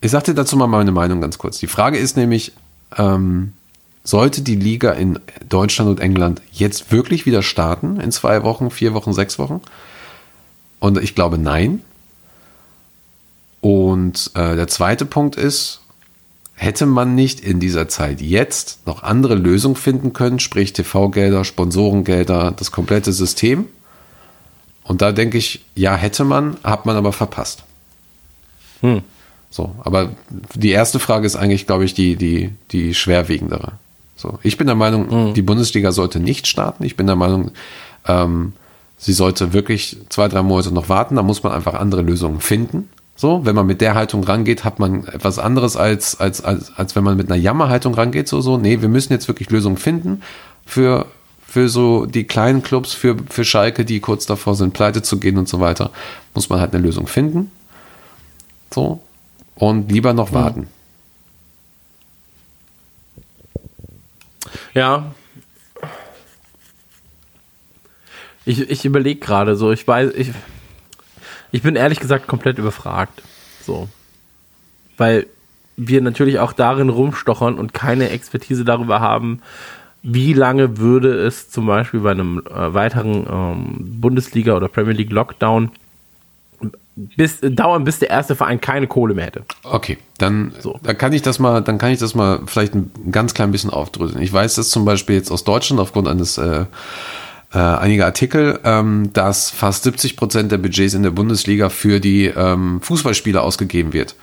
ich 0.00 0.10
sag 0.10 0.24
dir 0.24 0.34
dazu 0.34 0.56
mal 0.56 0.66
meine 0.66 0.92
Meinung 0.92 1.20
ganz 1.20 1.38
kurz. 1.38 1.58
Die 1.58 1.66
Frage 1.66 1.98
ist 1.98 2.16
nämlich, 2.16 2.52
ähm, 2.96 3.52
sollte 4.02 4.42
die 4.42 4.56
Liga 4.56 4.92
in 4.92 5.18
Deutschland 5.48 5.90
und 5.90 6.00
England 6.00 6.42
jetzt 6.52 6.90
wirklich 6.90 7.26
wieder 7.26 7.42
starten 7.42 8.00
in 8.00 8.12
zwei 8.12 8.42
Wochen, 8.42 8.70
vier 8.70 8.94
Wochen, 8.94 9.12
sechs 9.12 9.38
Wochen? 9.38 9.60
Und 10.78 10.98
ich 10.98 11.14
glaube 11.14 11.38
nein. 11.38 11.82
Und 13.60 14.30
äh, 14.34 14.56
der 14.56 14.68
zweite 14.68 15.04
Punkt 15.04 15.36
ist, 15.36 15.80
hätte 16.60 16.84
man 16.84 17.14
nicht 17.14 17.40
in 17.40 17.58
dieser 17.58 17.88
Zeit 17.88 18.20
jetzt 18.20 18.86
noch 18.86 19.02
andere 19.02 19.34
Lösungen 19.34 19.76
finden 19.76 20.12
können, 20.12 20.40
sprich 20.40 20.74
TV-Gelder, 20.74 21.44
Sponsorengelder, 21.44 22.52
das 22.54 22.70
komplette 22.70 23.14
System? 23.14 23.64
Und 24.84 25.00
da 25.00 25.12
denke 25.12 25.38
ich, 25.38 25.64
ja, 25.74 25.96
hätte 25.96 26.22
man, 26.22 26.58
hat 26.62 26.84
man 26.84 26.96
aber 26.96 27.14
verpasst. 27.14 27.64
So, 29.48 29.74
aber 29.84 30.10
die 30.54 30.68
erste 30.68 30.98
Frage 30.98 31.24
ist 31.24 31.34
eigentlich, 31.34 31.66
glaube 31.66 31.86
ich, 31.86 31.94
die, 31.94 32.16
die, 32.16 32.52
die 32.72 32.92
schwerwiegendere. 32.92 33.72
So, 34.14 34.38
ich 34.42 34.58
bin 34.58 34.66
der 34.66 34.76
Meinung, 34.76 35.32
die 35.32 35.42
Bundesliga 35.42 35.92
sollte 35.92 36.20
nicht 36.20 36.46
starten. 36.46 36.84
Ich 36.84 36.94
bin 36.94 37.06
der 37.06 37.16
Meinung, 37.16 37.52
ähm, 38.06 38.52
sie 38.98 39.14
sollte 39.14 39.54
wirklich 39.54 39.96
zwei, 40.10 40.28
drei 40.28 40.42
Monate 40.42 40.74
noch 40.74 40.90
warten. 40.90 41.16
Da 41.16 41.22
muss 41.22 41.42
man 41.42 41.52
einfach 41.52 41.72
andere 41.72 42.02
Lösungen 42.02 42.40
finden. 42.40 42.90
So, 43.20 43.44
wenn 43.44 43.54
man 43.54 43.66
mit 43.66 43.82
der 43.82 43.94
Haltung 43.94 44.24
rangeht, 44.24 44.64
hat 44.64 44.78
man 44.78 45.06
etwas 45.06 45.38
anderes 45.38 45.76
als, 45.76 46.18
als, 46.18 46.42
als, 46.42 46.72
als 46.78 46.96
wenn 46.96 47.04
man 47.04 47.18
mit 47.18 47.30
einer 47.30 47.38
Jammerhaltung 47.38 47.92
rangeht. 47.92 48.28
So, 48.28 48.40
so, 48.40 48.56
nee, 48.56 48.80
wir 48.80 48.88
müssen 48.88 49.12
jetzt 49.12 49.28
wirklich 49.28 49.50
Lösungen 49.50 49.76
finden 49.76 50.22
für, 50.64 51.04
für 51.46 51.68
so 51.68 52.06
die 52.06 52.24
kleinen 52.24 52.62
Clubs, 52.62 52.94
für, 52.94 53.18
für 53.28 53.44
Schalke, 53.44 53.84
die 53.84 54.00
kurz 54.00 54.24
davor 54.24 54.54
sind, 54.54 54.72
pleite 54.72 55.02
zu 55.02 55.20
gehen 55.20 55.36
und 55.36 55.50
so 55.50 55.60
weiter. 55.60 55.90
Muss 56.32 56.48
man 56.48 56.60
halt 56.60 56.72
eine 56.72 56.82
Lösung 56.82 57.08
finden. 57.08 57.50
So. 58.72 59.02
Und 59.54 59.92
lieber 59.92 60.14
noch 60.14 60.32
warten. 60.32 60.66
Ja. 64.72 65.12
Ich, 68.46 68.60
ich 68.60 68.86
überlege 68.86 69.20
gerade 69.20 69.56
so, 69.56 69.72
ich 69.72 69.86
weiß, 69.86 70.14
ich, 70.14 70.30
ich 71.52 71.62
bin 71.62 71.76
ehrlich 71.76 72.00
gesagt 72.00 72.26
komplett 72.26 72.58
überfragt. 72.58 73.22
So. 73.64 73.88
Weil 74.96 75.26
wir 75.76 76.00
natürlich 76.00 76.38
auch 76.38 76.52
darin 76.52 76.88
rumstochern 76.88 77.54
und 77.54 77.72
keine 77.72 78.10
Expertise 78.10 78.64
darüber 78.64 79.00
haben, 79.00 79.40
wie 80.02 80.32
lange 80.32 80.78
würde 80.78 81.12
es 81.12 81.50
zum 81.50 81.66
Beispiel 81.66 82.00
bei 82.00 82.10
einem 82.10 82.42
äh, 82.48 82.74
weiteren 82.74 83.26
ähm, 83.30 84.00
Bundesliga- 84.00 84.56
oder 84.56 84.68
Premier 84.68 84.94
League 84.94 85.12
Lockdown 85.12 85.70
bis, 86.94 87.38
dauern, 87.40 87.84
bis 87.84 87.98
der 87.98 88.10
erste 88.10 88.34
Verein 88.34 88.60
keine 88.60 88.86
Kohle 88.86 89.14
mehr 89.14 89.26
hätte. 89.26 89.42
Okay, 89.62 89.98
dann, 90.18 90.52
So. 90.60 90.78
dann 90.82 90.98
kann 90.98 91.12
ich 91.12 91.22
das 91.22 91.38
mal, 91.38 91.60
dann 91.62 91.78
kann 91.78 91.90
ich 91.92 91.98
das 91.98 92.14
mal 92.14 92.40
vielleicht 92.46 92.74
ein 92.74 92.90
ganz 93.10 93.34
klein 93.34 93.52
bisschen 93.52 93.70
aufdröseln. 93.70 94.22
Ich 94.22 94.32
weiß 94.32 94.56
das 94.56 94.70
zum 94.70 94.84
Beispiel 94.84 95.16
jetzt 95.16 95.30
aus 95.30 95.44
Deutschland 95.44 95.80
aufgrund 95.80 96.08
eines 96.08 96.38
äh, 96.38 96.66
äh, 97.52 97.58
einiger 97.58 98.06
Artikel, 98.06 98.60
ähm, 98.64 99.12
dass 99.12 99.50
fast 99.50 99.84
70 99.84 100.16
Prozent 100.16 100.52
der 100.52 100.58
Budgets 100.58 100.94
in 100.94 101.02
der 101.02 101.10
Bundesliga 101.10 101.68
für 101.68 102.00
die 102.00 102.26
ähm, 102.26 102.80
Fußballspieler 102.80 103.42
ausgegeben 103.42 103.92
wird. 103.92 104.14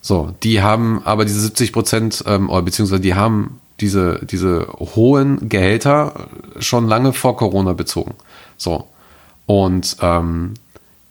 So, 0.00 0.34
die 0.42 0.62
haben 0.62 1.02
aber 1.04 1.24
diese 1.24 1.40
70 1.40 1.72
Prozent, 1.72 2.24
ähm, 2.26 2.48
beziehungsweise 2.64 3.00
die 3.00 3.14
haben 3.14 3.60
diese, 3.80 4.20
diese 4.24 4.68
hohen 4.78 5.48
Gehälter 5.48 6.28
schon 6.60 6.86
lange 6.86 7.12
vor 7.12 7.36
Corona 7.36 7.72
bezogen. 7.72 8.14
So. 8.56 8.86
Und 9.46 9.96
ähm, 10.00 10.54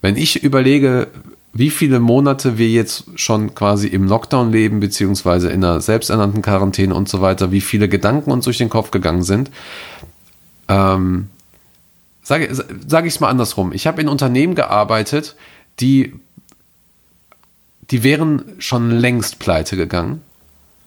wenn 0.00 0.16
ich 0.16 0.42
überlege, 0.42 1.08
wie 1.52 1.70
viele 1.70 2.00
Monate 2.00 2.58
wir 2.58 2.68
jetzt 2.68 3.04
schon 3.14 3.54
quasi 3.54 3.88
im 3.88 4.06
Lockdown 4.08 4.50
leben, 4.50 4.80
beziehungsweise 4.80 5.50
in 5.50 5.64
einer 5.64 5.80
selbsternannten 5.80 6.42
Quarantäne 6.42 6.94
und 6.94 7.08
so 7.08 7.20
weiter, 7.20 7.50
wie 7.50 7.60
viele 7.60 7.88
Gedanken 7.88 8.30
uns 8.30 8.44
durch 8.44 8.58
den 8.58 8.68
Kopf 8.68 8.90
gegangen 8.90 9.22
sind, 9.22 9.50
ähm, 10.68 11.28
sage 12.26 12.52
sag 12.88 13.06
ich 13.06 13.14
es 13.14 13.20
mal 13.20 13.28
andersrum. 13.28 13.72
Ich 13.72 13.86
habe 13.86 14.00
in 14.00 14.08
Unternehmen 14.08 14.56
gearbeitet, 14.56 15.36
die, 15.78 16.14
die 17.92 18.02
wären 18.02 18.56
schon 18.58 18.90
längst 18.90 19.38
pleite 19.38 19.76
gegangen 19.76 20.22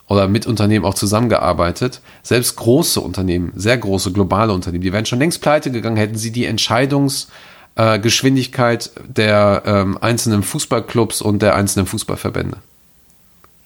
oder 0.10 0.28
mit 0.28 0.48
Unternehmen 0.48 0.84
auch 0.84 0.96
zusammengearbeitet. 0.96 2.02
Selbst 2.24 2.58
große 2.58 3.00
Unternehmen, 3.00 3.54
sehr 3.56 3.78
große 3.78 4.12
globale 4.12 4.52
Unternehmen, 4.52 4.84
die 4.84 4.92
wären 4.92 5.06
schon 5.06 5.20
längst 5.20 5.42
pleite 5.42 5.72
gegangen, 5.72 5.96
hätten 5.96 6.18
sie 6.18 6.34
die 6.34 6.44
Entscheidungsgeschwindigkeit 6.44 8.92
der 9.08 9.64
ähm, 9.66 9.98
einzelnen 10.02 10.44
Fußballclubs 10.44 11.22
und 11.22 11.42
der 11.42 11.56
einzelnen 11.56 11.86
Fußballverbände. 11.86 12.58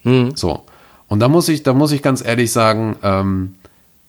Hm. 0.03 0.35
So. 0.35 0.63
Und 1.07 1.21
da 1.21 1.27
muss 1.27 1.49
ich, 1.49 1.63
da 1.63 1.73
muss 1.73 1.91
ich 1.91 2.03
ganz 2.03 2.23
ehrlich 2.23 2.51
sagen, 2.51 2.97
ähm, 3.01 3.55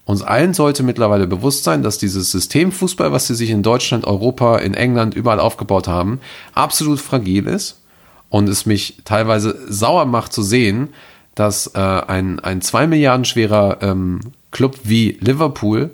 uns 0.04 0.22
allen 0.22 0.52
sollte 0.52 0.82
mittlerweile 0.82 1.26
bewusst 1.26 1.64
sein, 1.64 1.82
dass 1.82 1.98
dieses 1.98 2.30
System 2.30 2.72
Fußball, 2.72 3.12
was 3.12 3.26
sie 3.26 3.34
sich 3.34 3.50
in 3.50 3.62
Deutschland, 3.62 4.06
Europa, 4.06 4.58
in 4.58 4.74
England 4.74 5.14
überall 5.14 5.40
aufgebaut 5.40 5.88
haben, 5.88 6.20
absolut 6.52 7.00
fragil 7.00 7.46
ist 7.46 7.80
und 8.28 8.48
es 8.48 8.66
mich 8.66 8.98
teilweise 9.04 9.58
sauer 9.68 10.04
macht 10.04 10.32
zu 10.32 10.42
sehen, 10.42 10.90
dass 11.34 11.68
äh, 11.74 11.78
ein, 11.78 12.38
ein 12.40 12.60
2 12.60 12.86
Milliarden 12.86 13.24
schwerer 13.24 13.78
ähm, 13.80 14.20
Club 14.50 14.76
wie 14.84 15.16
Liverpool 15.20 15.90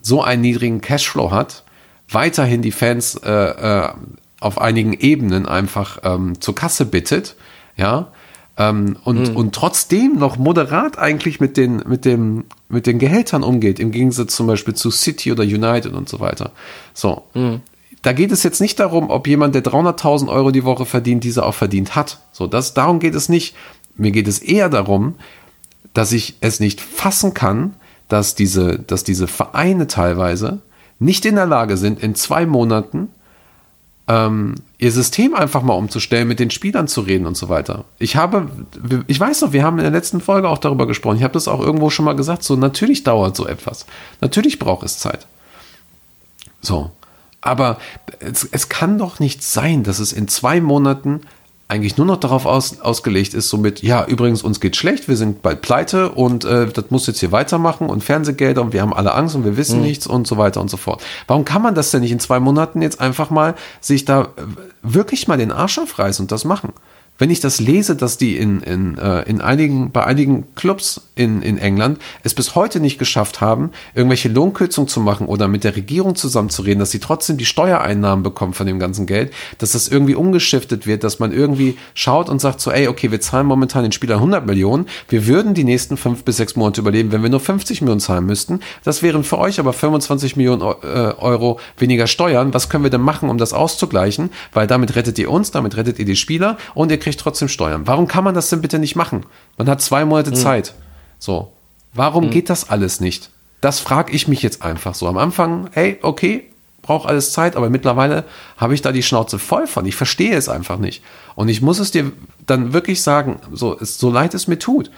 so 0.00 0.22
einen 0.22 0.42
niedrigen 0.42 0.80
Cashflow 0.80 1.30
hat, 1.30 1.64
weiterhin 2.08 2.62
die 2.62 2.72
Fans 2.72 3.16
äh, 3.16 3.30
äh, 3.30 3.90
auf 4.40 4.60
einigen 4.60 4.94
Ebenen 4.94 5.46
einfach 5.46 5.98
ähm, 6.02 6.40
zur 6.40 6.54
Kasse 6.54 6.86
bittet, 6.86 7.36
ja, 7.76 8.08
ähm, 8.58 8.96
und, 9.04 9.30
Mhm. 9.30 9.36
und 9.36 9.54
trotzdem 9.54 10.18
noch 10.18 10.36
moderat 10.36 10.98
eigentlich 10.98 11.40
mit 11.40 11.56
den, 11.56 11.82
mit 11.86 12.04
dem, 12.04 12.44
mit 12.68 12.86
den 12.86 12.98
Gehältern 12.98 13.42
umgeht, 13.42 13.80
im 13.80 13.90
Gegensatz 13.92 14.36
zum 14.36 14.46
Beispiel 14.46 14.74
zu 14.74 14.90
City 14.90 15.32
oder 15.32 15.42
United 15.42 15.92
und 15.94 16.08
so 16.08 16.20
weiter. 16.20 16.52
So. 16.94 17.22
Mhm. 17.34 17.60
Da 18.02 18.12
geht 18.12 18.32
es 18.32 18.42
jetzt 18.42 18.60
nicht 18.60 18.80
darum, 18.80 19.10
ob 19.10 19.28
jemand, 19.28 19.54
der 19.54 19.62
300.000 19.62 20.28
Euro 20.28 20.50
die 20.50 20.64
Woche 20.64 20.86
verdient, 20.86 21.22
diese 21.22 21.46
auch 21.46 21.54
verdient 21.54 21.94
hat. 21.94 22.18
So, 22.32 22.48
das, 22.48 22.74
darum 22.74 22.98
geht 22.98 23.14
es 23.14 23.28
nicht. 23.28 23.54
Mir 23.96 24.10
geht 24.10 24.26
es 24.26 24.40
eher 24.40 24.68
darum, 24.68 25.14
dass 25.94 26.10
ich 26.12 26.34
es 26.40 26.58
nicht 26.58 26.80
fassen 26.80 27.32
kann, 27.32 27.74
dass 28.08 28.34
diese, 28.34 28.78
dass 28.78 29.04
diese 29.04 29.28
Vereine 29.28 29.86
teilweise 29.86 30.60
nicht 30.98 31.24
in 31.24 31.36
der 31.36 31.46
Lage 31.46 31.76
sind, 31.76 32.02
in 32.02 32.14
zwei 32.14 32.44
Monaten 32.44 33.08
ähm, 34.12 34.56
ihr 34.78 34.92
System 34.92 35.34
einfach 35.34 35.62
mal 35.62 35.74
umzustellen, 35.74 36.28
mit 36.28 36.38
den 36.38 36.50
Spielern 36.50 36.86
zu 36.86 37.00
reden 37.00 37.26
und 37.26 37.36
so 37.36 37.48
weiter. 37.48 37.84
Ich 37.98 38.16
habe, 38.16 38.50
ich 39.06 39.18
weiß 39.18 39.40
noch, 39.40 39.52
wir 39.52 39.62
haben 39.62 39.78
in 39.78 39.84
der 39.84 39.92
letzten 39.92 40.20
Folge 40.20 40.48
auch 40.48 40.58
darüber 40.58 40.86
gesprochen. 40.86 41.16
Ich 41.16 41.22
habe 41.22 41.32
das 41.32 41.48
auch 41.48 41.60
irgendwo 41.60 41.88
schon 41.88 42.04
mal 42.04 42.16
gesagt. 42.16 42.42
So, 42.42 42.56
natürlich 42.56 43.04
dauert 43.04 43.36
so 43.36 43.46
etwas. 43.46 43.86
Natürlich 44.20 44.58
braucht 44.58 44.84
es 44.84 44.98
Zeit. 44.98 45.26
So. 46.60 46.90
Aber 47.40 47.78
es, 48.20 48.44
es 48.44 48.68
kann 48.68 48.98
doch 48.98 49.18
nicht 49.18 49.42
sein, 49.42 49.82
dass 49.82 49.98
es 49.98 50.12
in 50.12 50.28
zwei 50.28 50.60
Monaten 50.60 51.22
eigentlich 51.72 51.96
nur 51.96 52.06
noch 52.06 52.18
darauf 52.18 52.44
aus, 52.44 52.82
ausgelegt 52.82 53.32
ist, 53.32 53.48
somit, 53.48 53.82
ja, 53.82 54.04
übrigens, 54.04 54.42
uns 54.42 54.60
geht 54.60 54.76
schlecht, 54.76 55.08
wir 55.08 55.16
sind 55.16 55.40
bald 55.40 55.62
pleite 55.62 56.10
und 56.10 56.44
äh, 56.44 56.66
das 56.66 56.90
muss 56.90 57.06
jetzt 57.06 57.20
hier 57.20 57.32
weitermachen 57.32 57.88
und 57.88 58.04
Fernsehgelder 58.04 58.60
und 58.60 58.74
wir 58.74 58.82
haben 58.82 58.92
alle 58.92 59.14
Angst 59.14 59.34
und 59.34 59.44
wir 59.44 59.56
wissen 59.56 59.80
nichts 59.80 60.06
und 60.06 60.26
so 60.26 60.36
weiter 60.36 60.60
und 60.60 60.68
so 60.68 60.76
fort. 60.76 61.02
Warum 61.26 61.46
kann 61.46 61.62
man 61.62 61.74
das 61.74 61.90
denn 61.90 62.02
nicht 62.02 62.12
in 62.12 62.20
zwei 62.20 62.40
Monaten 62.40 62.82
jetzt 62.82 63.00
einfach 63.00 63.30
mal 63.30 63.54
sich 63.80 64.04
da 64.04 64.24
äh, 64.24 64.26
wirklich 64.82 65.28
mal 65.28 65.38
den 65.38 65.50
Arsch 65.50 65.78
aufreißen 65.78 66.24
und 66.24 66.30
das 66.30 66.44
machen? 66.44 66.74
Wenn 67.18 67.30
ich 67.30 67.40
das 67.40 67.60
lese, 67.60 67.94
dass 67.94 68.16
die 68.18 68.36
in, 68.36 68.62
in, 68.62 68.98
äh, 68.98 69.22
in 69.22 69.40
einigen, 69.40 69.92
bei 69.92 70.04
einigen 70.04 70.54
Clubs 70.54 71.08
in, 71.14 71.42
in 71.42 71.58
England 71.58 71.98
es 72.24 72.34
bis 72.34 72.54
heute 72.54 72.80
nicht 72.80 72.98
geschafft 72.98 73.40
haben, 73.40 73.70
irgendwelche 73.94 74.28
Lohnkürzungen 74.28 74.88
zu 74.88 75.00
machen 75.00 75.26
oder 75.26 75.46
mit 75.46 75.62
der 75.62 75.76
Regierung 75.76 76.16
zusammenzureden, 76.16 76.80
dass 76.80 76.90
sie 76.90 77.00
trotzdem 77.00 77.36
die 77.36 77.44
Steuereinnahmen 77.44 78.22
bekommen 78.22 78.54
von 78.54 78.66
dem 78.66 78.78
ganzen 78.78 79.06
Geld, 79.06 79.32
dass 79.58 79.72
das 79.72 79.88
irgendwie 79.88 80.14
umgeschiftet 80.14 80.86
wird, 80.86 81.04
dass 81.04 81.18
man 81.18 81.32
irgendwie 81.32 81.76
schaut 81.94 82.28
und 82.28 82.40
sagt 82.40 82.60
so, 82.60 82.70
ey, 82.70 82.88
okay, 82.88 83.10
wir 83.12 83.20
zahlen 83.20 83.46
momentan 83.46 83.82
den 83.82 83.92
Spielern 83.92 84.18
100 84.18 84.46
Millionen, 84.46 84.86
wir 85.08 85.26
würden 85.26 85.54
die 85.54 85.64
nächsten 85.64 85.96
fünf 85.96 86.24
bis 86.24 86.38
sechs 86.38 86.56
Monate 86.56 86.80
überleben, 86.80 87.12
wenn 87.12 87.22
wir 87.22 87.30
nur 87.30 87.40
50 87.40 87.82
Millionen 87.82 88.00
zahlen 88.00 88.24
müssten. 88.24 88.60
Das 88.84 89.02
wären 89.02 89.22
für 89.22 89.38
euch 89.38 89.60
aber 89.60 89.72
25 89.72 90.36
Millionen 90.36 90.62
äh, 90.62 90.64
Euro 91.18 91.60
weniger 91.76 92.06
Steuern. 92.06 92.54
Was 92.54 92.68
können 92.68 92.84
wir 92.84 92.90
denn 92.90 93.00
machen, 93.00 93.28
um 93.28 93.38
das 93.38 93.52
auszugleichen? 93.52 94.30
Weil 94.52 94.66
damit 94.66 94.96
rettet 94.96 95.18
ihr 95.18 95.30
uns, 95.30 95.50
damit 95.50 95.76
rettet 95.76 95.98
ihr 95.98 96.04
die 96.04 96.16
Spieler 96.16 96.56
und 96.74 96.90
ihr 96.90 96.98
kriegt 97.02 97.20
trotzdem 97.20 97.48
Steuern. 97.48 97.86
Warum 97.86 98.08
kann 98.08 98.24
man 98.24 98.34
das 98.34 98.48
denn 98.48 98.62
bitte 98.62 98.78
nicht 98.78 98.96
machen? 98.96 99.26
Man 99.58 99.68
hat 99.68 99.82
zwei 99.82 100.04
Monate 100.04 100.32
Zeit. 100.32 100.74
So. 101.18 101.52
Warum 101.94 102.30
geht 102.30 102.48
das 102.48 102.70
alles 102.70 103.00
nicht? 103.00 103.30
Das 103.60 103.78
frage 103.78 104.12
ich 104.12 104.26
mich 104.26 104.42
jetzt 104.42 104.62
einfach 104.62 104.94
so. 104.94 105.06
Am 105.06 105.18
Anfang, 105.18 105.68
hey, 105.72 105.98
okay, 106.02 106.48
braucht 106.80 107.08
alles 107.08 107.32
Zeit, 107.32 107.54
aber 107.54 107.70
mittlerweile 107.70 108.24
habe 108.56 108.74
ich 108.74 108.82
da 108.82 108.92
die 108.92 109.02
Schnauze 109.02 109.38
voll 109.38 109.66
von. 109.66 109.86
Ich 109.86 109.94
verstehe 109.94 110.34
es 110.34 110.48
einfach 110.48 110.78
nicht. 110.78 111.02
Und 111.34 111.48
ich 111.48 111.62
muss 111.62 111.78
es 111.78 111.90
dir 111.90 112.12
dann 112.46 112.72
wirklich 112.72 113.02
sagen, 113.02 113.40
so, 113.52 113.76
so 113.80 114.10
leid 114.10 114.34
es 114.34 114.48
mir 114.48 114.58
tut. 114.58 114.90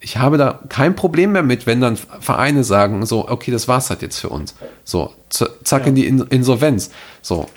Ich 0.00 0.16
habe 0.16 0.38
da 0.38 0.60
kein 0.68 0.96
Problem 0.96 1.32
mehr 1.32 1.42
mit, 1.42 1.66
wenn 1.66 1.80
dann 1.80 1.96
Vereine 1.96 2.64
sagen, 2.64 3.04
so, 3.06 3.28
okay, 3.28 3.50
das 3.50 3.68
war's 3.68 3.90
halt 3.90 4.02
jetzt 4.02 4.18
für 4.18 4.28
uns. 4.28 4.54
So, 4.84 5.14
zack 5.28 5.86
in 5.86 5.94
die 5.94 6.06
In 6.06 6.20
Insolvenz. 6.20 6.90
So. 7.22 7.48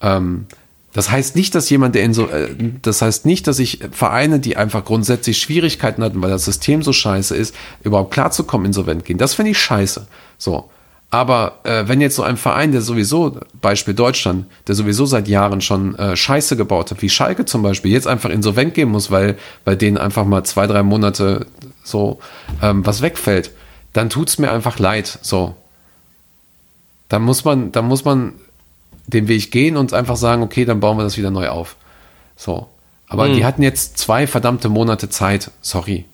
Ähm, 0.00 0.46
das 0.92 1.10
heißt 1.10 1.36
nicht, 1.36 1.54
dass 1.54 1.70
jemand, 1.70 1.94
der 1.94 2.04
in 2.04 2.12
so, 2.12 2.28
äh, 2.28 2.54
das 2.82 3.00
heißt 3.00 3.24
nicht, 3.24 3.46
dass 3.46 3.58
ich 3.58 3.80
Vereine, 3.92 4.40
die 4.40 4.56
einfach 4.56 4.84
grundsätzlich 4.84 5.38
Schwierigkeiten 5.38 6.02
hatten, 6.02 6.20
weil 6.22 6.30
das 6.30 6.44
System 6.44 6.82
so 6.82 6.92
scheiße 6.92 7.34
ist, 7.34 7.54
überhaupt 7.82 8.12
klarzukommen, 8.12 8.66
insolvent 8.66 9.04
gehen. 9.04 9.18
Das 9.18 9.34
finde 9.34 9.52
ich 9.52 9.58
scheiße. 9.58 10.06
So. 10.38 10.70
Aber 11.10 11.58
äh, 11.64 11.88
wenn 11.88 12.00
jetzt 12.00 12.16
so 12.16 12.22
ein 12.22 12.38
Verein, 12.38 12.72
der 12.72 12.80
sowieso, 12.80 13.38
Beispiel 13.60 13.92
Deutschland, 13.92 14.46
der 14.66 14.74
sowieso 14.74 15.04
seit 15.04 15.28
Jahren 15.28 15.60
schon 15.60 15.94
äh, 15.96 16.16
Scheiße 16.16 16.56
gebaut 16.56 16.90
hat, 16.90 17.02
wie 17.02 17.10
Schalke 17.10 17.44
zum 17.44 17.62
Beispiel, 17.62 17.92
jetzt 17.92 18.06
einfach 18.06 18.30
insolvent 18.30 18.72
gehen 18.72 18.88
muss, 18.88 19.10
weil 19.10 19.36
bei 19.64 19.74
denen 19.74 19.98
einfach 19.98 20.24
mal 20.24 20.42
zwei, 20.44 20.66
drei 20.66 20.82
Monate 20.82 21.46
so 21.84 22.18
ähm, 22.62 22.86
was 22.86 23.02
wegfällt, 23.02 23.50
dann 23.92 24.08
tut's 24.08 24.38
mir 24.38 24.50
einfach 24.52 24.78
leid. 24.78 25.18
So. 25.20 25.54
Dann 27.10 27.22
muss 27.22 27.44
man, 27.44 27.72
dann 27.72 27.86
muss 27.86 28.06
man 28.06 28.32
den 29.06 29.28
Weg 29.28 29.50
gehen 29.50 29.76
und 29.76 29.92
einfach 29.92 30.16
sagen, 30.16 30.42
okay, 30.42 30.64
dann 30.64 30.80
bauen 30.80 30.96
wir 30.96 31.04
das 31.04 31.16
wieder 31.18 31.30
neu 31.30 31.48
auf. 31.48 31.76
So. 32.36 32.68
Aber 33.08 33.28
die 33.28 33.44
hatten 33.44 33.62
jetzt 33.62 33.98
zwei 33.98 34.26
verdammte 34.26 34.70
Monate 34.70 35.10
Zeit. 35.10 35.50
Sorry. 35.60 36.06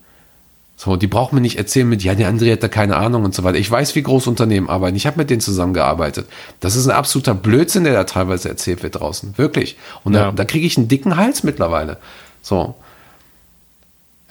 So, 0.77 0.97
die 0.97 1.07
braucht 1.07 1.33
mir 1.33 1.41
nicht 1.41 1.59
erzählen 1.59 1.89
mit, 1.89 2.03
ja, 2.05 2.15
der 2.15 2.33
André 2.33 2.53
hat 2.53 2.63
da 2.63 2.69
keine 2.69 2.97
Ahnung 2.97 3.25
und 3.25 3.35
so 3.35 3.43
weiter. 3.45 3.59
Ich 3.59 3.71
weiß, 3.71 3.95
wie 3.97 4.03
groß 4.03 4.27
Unternehmen 4.29 4.69
arbeiten. 4.69 4.97
Ich 4.97 5.07
habe 5.07 5.17
mit 5.19 5.29
denen 5.31 5.41
zusammengearbeitet. 5.41 6.29
Das 6.61 6.77
ist 6.77 6.87
ein 6.87 6.95
absoluter 6.97 7.35
Blödsinn, 7.35 7.85
der 7.85 7.95
da 7.95 8.05
teilweise 8.05 8.49
erzählt 8.49 8.83
wird 8.83 9.01
draußen. 9.01 9.37
Wirklich. 9.39 9.77
Und 10.05 10.15
Ja. 10.15 10.27
da, 10.27 10.33
da 10.33 10.45
kriege 10.45 10.67
ich 10.67 10.77
einen 10.77 10.87
dicken 10.89 11.17
Hals 11.17 11.43
mittlerweile. 11.43 11.99
So. 12.43 12.75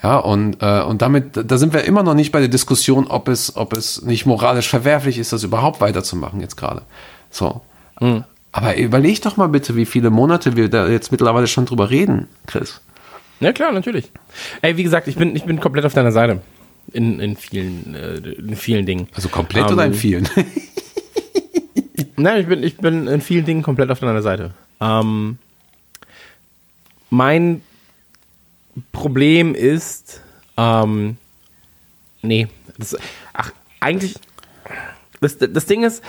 Ja, 0.02 0.16
und, 0.18 0.62
äh, 0.62 0.80
und 0.82 1.02
damit, 1.02 1.50
da 1.50 1.58
sind 1.58 1.72
wir 1.72 1.84
immer 1.84 2.02
noch 2.02 2.14
nicht 2.14 2.32
bei 2.32 2.40
der 2.40 2.48
Diskussion, 2.48 3.06
ob 3.08 3.28
es, 3.28 3.56
ob 3.56 3.72
es 3.72 4.02
nicht 4.02 4.26
moralisch 4.26 4.68
verwerflich 4.68 5.18
ist, 5.18 5.32
das 5.32 5.42
überhaupt 5.42 5.80
weiterzumachen 5.80 6.40
jetzt 6.40 6.56
gerade. 6.56 6.82
So. 7.30 7.60
Aber 8.52 8.76
überleg 8.76 9.20
doch 9.22 9.36
mal 9.36 9.48
bitte, 9.48 9.76
wie 9.76 9.86
viele 9.86 10.10
Monate 10.10 10.56
wir 10.56 10.68
da 10.68 10.88
jetzt 10.88 11.12
mittlerweile 11.12 11.46
schon 11.46 11.66
drüber 11.66 11.90
reden, 11.90 12.28
Chris. 12.46 12.80
Ja, 13.40 13.52
klar, 13.52 13.72
natürlich. 13.72 14.10
Ey, 14.62 14.76
wie 14.76 14.82
gesagt, 14.82 15.06
ich 15.06 15.16
bin, 15.16 15.36
ich 15.36 15.44
bin 15.44 15.60
komplett 15.60 15.84
auf 15.84 15.94
deiner 15.94 16.12
Seite. 16.12 16.40
In, 16.92 17.20
in 17.20 17.36
vielen, 17.36 17.94
äh, 17.94 18.16
in 18.16 18.56
vielen 18.56 18.86
Dingen. 18.86 19.08
Also 19.14 19.28
komplett 19.28 19.66
Ähm, 19.66 19.74
oder 19.74 19.84
in 19.84 19.94
vielen? 19.94 20.28
Nein, 22.16 22.40
ich 22.40 22.46
bin, 22.48 22.62
ich 22.62 22.76
bin 22.78 23.06
in 23.06 23.20
vielen 23.20 23.44
Dingen 23.44 23.62
komplett 23.62 23.90
auf 23.90 24.00
deiner 24.00 24.22
Seite. 24.22 24.52
Ähm, 24.80 25.38
mein 27.10 27.62
Problem 28.92 29.54
ist, 29.54 30.20
ähm, 30.56 31.16
nee, 32.22 32.48
das, 32.76 32.96
ach, 33.32 33.52
eigentlich, 33.80 34.16
das, 35.20 35.38
das 35.38 35.66
Ding 35.66 35.84
ist, 35.84 36.02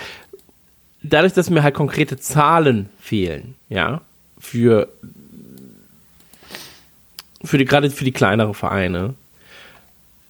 dadurch, 1.02 1.32
dass 1.32 1.50
mir 1.50 1.62
halt 1.62 1.74
konkrete 1.74 2.18
Zahlen 2.18 2.88
fehlen, 3.00 3.54
ja, 3.68 4.02
für, 4.38 4.88
für 7.44 7.58
die, 7.58 7.64
gerade 7.64 7.90
für 7.90 8.04
die 8.04 8.12
kleineren 8.12 8.54
Vereine, 8.54 9.14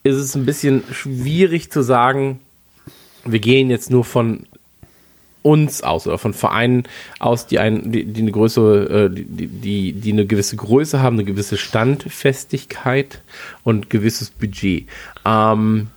ist 0.03 0.17
es 0.17 0.35
ein 0.35 0.47
bisschen 0.47 0.83
schwierig 0.93 1.71
zu 1.71 1.83
sagen, 1.83 2.41
wir 3.25 3.39
gehen 3.39 3.71
jetzt 3.71 3.91
nur 3.91 4.05
von 4.05 4.47
uns 5.43 5.83
aus 5.83 6.07
oder 6.07 6.19
von 6.19 6.35
Vereinen 6.35 6.85
aus, 7.19 7.47
die, 7.47 7.59
ein, 7.59 7.93
die, 7.93 8.05
die 8.05 8.21
eine 8.21 8.33
größere, 8.33 9.07
äh, 9.07 9.11
die, 9.11 9.47
die, 9.47 9.93
die 9.93 10.13
eine 10.13 10.27
gewisse 10.27 10.57
Größe 10.57 11.01
haben, 11.01 11.17
eine 11.17 11.25
gewisse 11.25 11.57
Standfestigkeit 11.57 13.23
und 13.65 13.89
gewisses 13.89 14.31
Budget. 14.31 14.87
Ähm, 15.25 15.89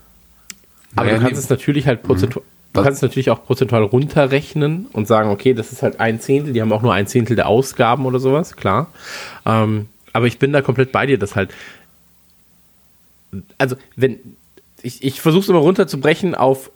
Aber 0.95 1.05
Naja, 1.05 1.17
du 1.17 1.26
kannst 1.26 1.41
es 1.41 1.49
natürlich 1.49 1.88
halt 1.88 2.03
prozentual, 2.03 2.45
du 2.74 2.82
kannst 2.82 2.97
es 2.97 3.01
natürlich 3.01 3.30
auch 3.30 3.45
prozentual 3.45 3.84
runterrechnen 3.84 4.88
und 4.91 5.07
sagen, 5.07 5.30
okay, 5.30 5.53
das 5.53 5.71
ist 5.71 5.84
halt 5.84 5.99
ein 5.99 6.19
Zehntel, 6.19 6.53
die 6.53 6.61
haben 6.61 6.74
auch 6.74 6.82
nur 6.82 6.93
ein 6.93 7.07
Zehntel 7.07 7.36
der 7.36 7.47
Ausgaben 7.47 8.05
oder 8.05 8.19
sowas, 8.19 8.55
klar. 8.55 8.88
Ähm, 9.45 9.88
aber 10.11 10.28
ich 10.28 10.39
bin 10.39 10.51
da 10.53 10.61
komplett 10.61 10.91
bei 10.91 11.05
dir, 11.05 11.17
dass 11.17 11.36
halt, 11.36 11.51
also 13.57 13.76
wenn, 13.95 14.19
ich, 14.82 15.03
ich 15.03 15.21
versuche 15.21 15.43
es 15.43 15.49
immer 15.49 15.59
runterzubrechen 15.59 16.36
auf 16.36 16.71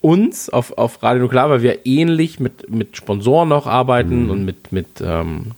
uns, 0.00 0.50
auf, 0.50 0.76
auf 0.76 1.02
Radio 1.02 1.22
Nuklear, 1.22 1.48
weil 1.48 1.62
wir 1.62 1.86
ähnlich 1.86 2.40
mit, 2.40 2.70
mit 2.70 2.96
Sponsoren 2.96 3.48
noch 3.48 3.66
arbeiten 3.66 4.28
und 4.28 4.44
mit, 4.44 4.70
mit 4.70 5.00
ähm, 5.02 5.52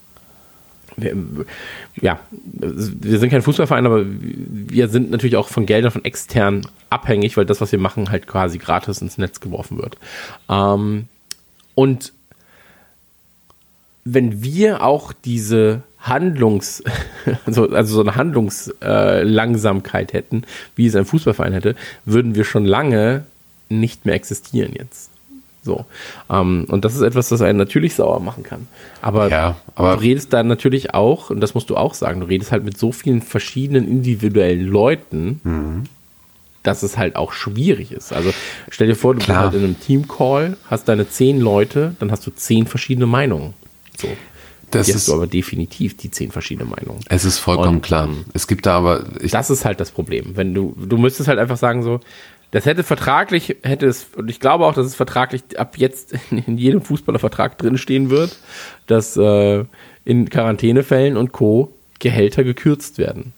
wir, 0.97 1.15
ja, 2.01 2.19
wir 2.31 3.19
sind 3.19 3.31
kein 3.31 3.43
Fußballverein, 3.43 3.87
aber 3.87 4.05
wir 4.07 4.89
sind 4.89 5.11
natürlich 5.11 5.37
auch 5.37 5.49
von 5.49 5.67
Geldern 5.67 5.91
von 5.91 6.05
extern 6.05 6.67
abhängig, 6.91 7.37
weil 7.37 7.47
das, 7.47 7.61
was 7.61 7.73
wir 7.73 7.79
machen, 7.79 8.11
halt 8.11 8.27
quasi 8.27 8.59
gratis 8.59 9.03
ins 9.03 9.19
Netz 9.19 9.41
geworfen 9.41 9.79
wird. 9.79 9.99
Ähm, 10.49 11.09
und 11.75 12.13
wenn 14.05 14.43
wir 14.43 14.83
auch 14.83 15.13
diese 15.13 15.83
Handlungs, 16.01 16.83
also, 17.47 17.69
also 17.71 17.97
so 17.97 18.01
eine 18.01 18.15
Handlungslangsamkeit 18.15 20.15
äh, 20.15 20.19
hätten, 20.19 20.45
wie 20.77 20.87
es 20.87 20.97
ein 20.97 21.05
Fußballverein 21.05 21.53
hätte, 21.53 21.75
würden 22.05 22.35
wir 22.35 22.45
schon 22.45 22.65
lange 22.65 23.25
nicht 23.69 24.07
mehr 24.07 24.15
existieren 24.15 24.73
jetzt. 24.75 25.11
So. 25.67 25.85
Ähm, 26.31 26.65
und 26.71 26.85
das 26.87 26.95
ist 26.95 27.03
etwas, 27.03 27.29
das 27.29 27.43
einen 27.43 27.59
natürlich 27.59 27.95
sauer 27.95 28.21
machen 28.21 28.43
kann. 28.45 28.67
Aber, 29.03 29.29
Ja, 29.29 29.57
aber- 29.75 29.97
du 29.97 30.01
redest 30.01 30.33
da 30.33 30.43
natürlich 30.43 30.95
auch, 30.95 31.29
und 31.29 31.41
das 31.41 31.55
musst 31.55 31.69
du 31.69 31.77
auch 31.77 31.93
sagen, 31.93 32.21
du 32.21 32.27
redest 32.27 32.53
halt 32.53 32.65
mit 32.65 32.79
so 32.79 32.93
vielen 32.93 33.21
verschiedenen 33.21 33.87
individuellen 33.87 34.67
Leuten, 34.67 35.41
Mhm. 35.45 35.83
dass 36.63 36.83
es 36.83 36.97
halt 36.97 37.17
auch 37.17 37.33
schwierig 37.33 37.93
ist. 37.93 38.13
Also 38.13 38.33
stell 38.71 38.87
dir 38.87 38.95
vor, 38.97 39.15
du 39.15 39.21
Klar. 39.21 39.43
bist 39.43 39.53
halt 39.53 39.63
in 39.63 39.65
einem 39.65 39.81
Team-Call, 39.81 40.57
hast 40.71 40.89
deine 40.89 41.09
zehn 41.09 41.41
Leute, 41.41 41.95
dann 41.99 42.11
hast 42.11 42.27
du 42.27 42.31
zehn 42.31 42.67
verschiedene 42.67 43.07
Meinungen. 43.07 43.55
So. 43.97 44.09
Das 44.73 44.89
ist, 44.89 45.09
aber 45.11 45.29
definitiv 45.29 45.97
die 45.97 46.11
zehn 46.11 46.33
verschiedene 46.33 46.69
Meinungen. 46.69 47.01
es 47.09 47.25
ist 47.25 47.39
vollkommen 47.39 47.77
Und, 47.77 47.83
klar. 47.83 48.09
Es 48.35 48.49
gibt 48.49 48.67
da 48.67 48.77
aber, 48.79 49.05
Das 49.31 49.49
ist 49.49 49.65
halt 49.65 49.79
das 49.79 49.93
Problem. 49.93 50.33
Wenn 50.37 50.55
du, 50.55 50.75
du 50.77 50.97
müsstest 50.99 51.29
halt 51.29 51.39
einfach 51.39 51.57
sagen, 51.57 51.85
so, 51.85 52.01
das 52.51 52.65
hätte 52.65 52.83
vertraglich, 52.83 53.57
hätte 53.63 53.87
es, 53.87 54.07
und 54.17 54.31
ich 54.31 54.41
glaube 54.41 54.67
auch, 54.67 54.75
dass 54.75 54.87
es 54.87 54.95
vertraglich 54.95 55.59
ab 55.59 55.77
jetzt 55.77 56.15
in, 56.31 56.59
jedem 56.59 56.83
Fußballervertrag 56.83 57.59
drinstehen 57.59 58.11
wird, 58.11 58.37
dass 58.87 59.17
äh, 59.17 59.65
in 60.05 60.31
Quarantänefällen 60.31 61.17
und 61.17 61.33
Co. 61.33 61.73
Gehälter 61.99 62.45
gekürzt 62.45 62.99
werden. 62.99 63.33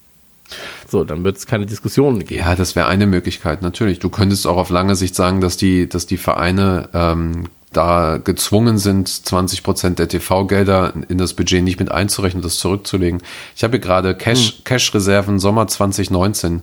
So, 0.89 1.05
dann 1.05 1.23
wird 1.25 1.37
es 1.37 1.47
keine 1.47 1.67
Diskussionen 1.67 2.21
geben. 2.21 2.41
Ja, 2.41 2.55
das 2.57 2.75
wäre 2.75 2.89
eine 2.89 3.07
Möglichkeit, 3.07 3.63
natürlich. 3.63 3.99
Du 3.99 4.09
könntest 4.09 4.47
auch 4.47 4.57
auf 4.57 4.71
lange 4.71 4.97
Sicht 4.97 5.15
sagen, 5.15 5.41
dass 5.41 5.57
die, 5.57 5.89
dass 5.89 6.07
die 6.07 6.17
Vereine 6.17 6.89
ähm, 6.95 7.45
da 7.73 8.19
gezwungen 8.23 8.79
sind, 8.79 9.09
20 9.09 9.63
Prozent 9.63 9.99
der 9.99 10.09
TV-Gelder 10.09 10.95
in 11.09 11.19
das 11.19 11.35
Budget 11.35 11.63
nicht 11.63 11.79
mit 11.79 11.91
einzurechnen, 11.93 12.43
das 12.43 12.57
zurückzulegen. 12.57 13.23
Ich 13.55 13.63
habe 13.63 13.73
hier 13.73 13.81
gerade 13.81 14.15
Cash, 14.15 14.65
Cash-Reserven 14.65 15.39
Sommer 15.39 15.67
2019. 15.67 16.63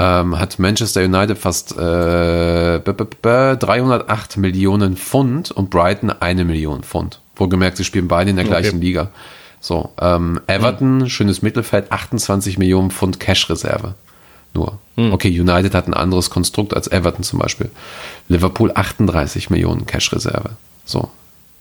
Ähm, 0.00 0.38
hat 0.38 0.60
Manchester 0.60 1.02
United 1.04 1.38
fast 1.38 1.72
äh, 1.76 2.78
b- 2.84 2.92
b- 2.92 3.04
b- 3.20 3.56
308 3.56 4.36
Millionen 4.36 4.96
Pfund 4.96 5.50
und 5.50 5.70
Brighton 5.70 6.10
eine 6.10 6.44
Million 6.44 6.84
Pfund. 6.84 7.20
Wohlgemerkt, 7.34 7.76
sie 7.78 7.84
spielen 7.84 8.06
beide 8.06 8.30
in 8.30 8.36
der 8.36 8.44
gleichen 8.44 8.80
Liga. 8.80 9.10
So, 9.60 9.90
ähm, 10.00 10.40
Everton, 10.46 11.10
schönes 11.10 11.42
Mittelfeld, 11.42 11.90
28 11.90 12.58
Millionen 12.58 12.92
Pfund 12.92 13.18
Cash-Reserve. 13.18 13.94
Nur. 14.54 14.78
Okay, 15.12 15.28
United 15.40 15.74
hat 15.74 15.88
ein 15.88 15.94
anderes 15.94 16.30
Konstrukt 16.30 16.74
als 16.74 16.86
Everton 16.86 17.24
zum 17.24 17.40
Beispiel. 17.40 17.68
Liverpool 18.28 18.70
38 18.72 19.50
Millionen 19.50 19.84
Cash-Reserve. 19.86 20.50
So. 20.84 21.10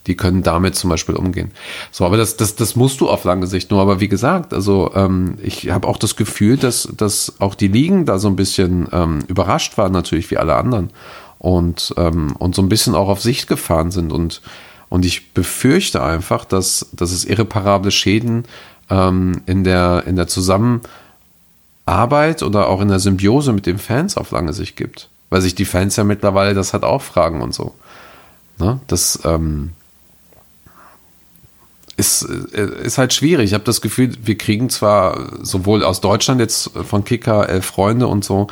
Die 0.08 0.16
können 0.16 0.42
damit 0.42 0.76
zum 0.76 0.90
Beispiel 0.90 1.16
umgehen. 1.16 1.52
So, 1.92 2.06
aber 2.06 2.16
das, 2.16 2.38
das, 2.38 2.56
das 2.56 2.78
musst 2.78 3.02
du 3.02 3.10
auf 3.10 3.26
lange 3.26 3.46
Sicht 3.46 3.72
nur. 3.72 3.82
Aber 3.82 4.00
wie 4.00 4.08
gesagt, 4.08 4.54
also 4.54 4.92
ähm, 4.96 5.38
ich 5.44 5.70
habe 5.70 5.88
auch 5.88 5.98
das 5.98 6.16
Gefühl, 6.16 6.58
dass, 6.58 6.88
dass 6.96 7.34
auch 7.40 7.56
die 7.56 7.68
Ligen 7.68 8.06
da 8.06 8.18
so 8.18 8.30
ein 8.30 8.38
bisschen 8.38 8.88
ähm, 8.94 9.20
überrascht 9.28 9.78
waren, 9.78 9.92
natürlich 9.92 10.32
wie 10.32 10.38
alle 10.38 10.56
anderen. 10.56 10.92
Und, 11.40 11.94
ähm, 11.98 12.36
und 12.38 12.56
so 12.56 12.62
ein 12.62 12.70
bisschen 12.70 12.96
auch 12.96 13.10
auf 13.10 13.22
Sicht 13.22 13.48
gefahren 13.48 13.92
sind. 13.92 14.14
Und, 14.14 14.42
und 14.90 15.06
ich 15.06 15.34
befürchte 15.34 16.02
einfach, 16.02 16.46
dass, 16.46 16.88
dass 16.94 17.12
es 17.12 17.26
irreparable 17.26 17.92
Schäden 17.92 18.46
ähm, 18.90 19.42
in 19.46 19.66
der, 19.66 20.06
in 20.08 20.16
der 20.16 20.28
Zusammenarbeit 20.28 22.44
oder 22.44 22.70
auch 22.70 22.80
in 22.80 22.88
der 22.88 23.00
Symbiose 23.00 23.52
mit 23.52 23.66
den 23.66 23.78
Fans 23.78 24.16
auf 24.16 24.32
lange 24.32 24.54
Sicht 24.54 24.78
gibt. 24.78 25.10
Weil 25.30 25.42
sich 25.42 25.54
die 25.54 25.66
Fans 25.66 25.98
ja 25.98 26.06
mittlerweile 26.06 26.54
das 26.54 26.72
halt 26.72 26.86
auch 26.86 27.02
fragen 27.02 27.42
und 27.42 27.54
so. 27.54 27.76
Ne? 28.60 28.80
Das 28.88 29.20
ähm, 29.26 29.72
ist, 31.98 32.22
äh, 32.54 32.84
ist 32.84 32.98
halt 33.00 33.14
schwierig. 33.14 33.46
Ich 33.46 33.54
habe 33.54 33.64
das 33.64 33.82
Gefühl, 33.82 34.12
wir 34.24 34.38
kriegen 34.38 34.70
zwar 34.70 35.30
sowohl 35.42 35.84
aus 35.84 36.00
Deutschland 36.00 36.40
jetzt 36.40 36.70
von 36.88 37.04
Kicker 37.04 37.50
elf 37.50 37.66
Freunde 37.66 38.08
und 38.08 38.24
so. 38.24 38.48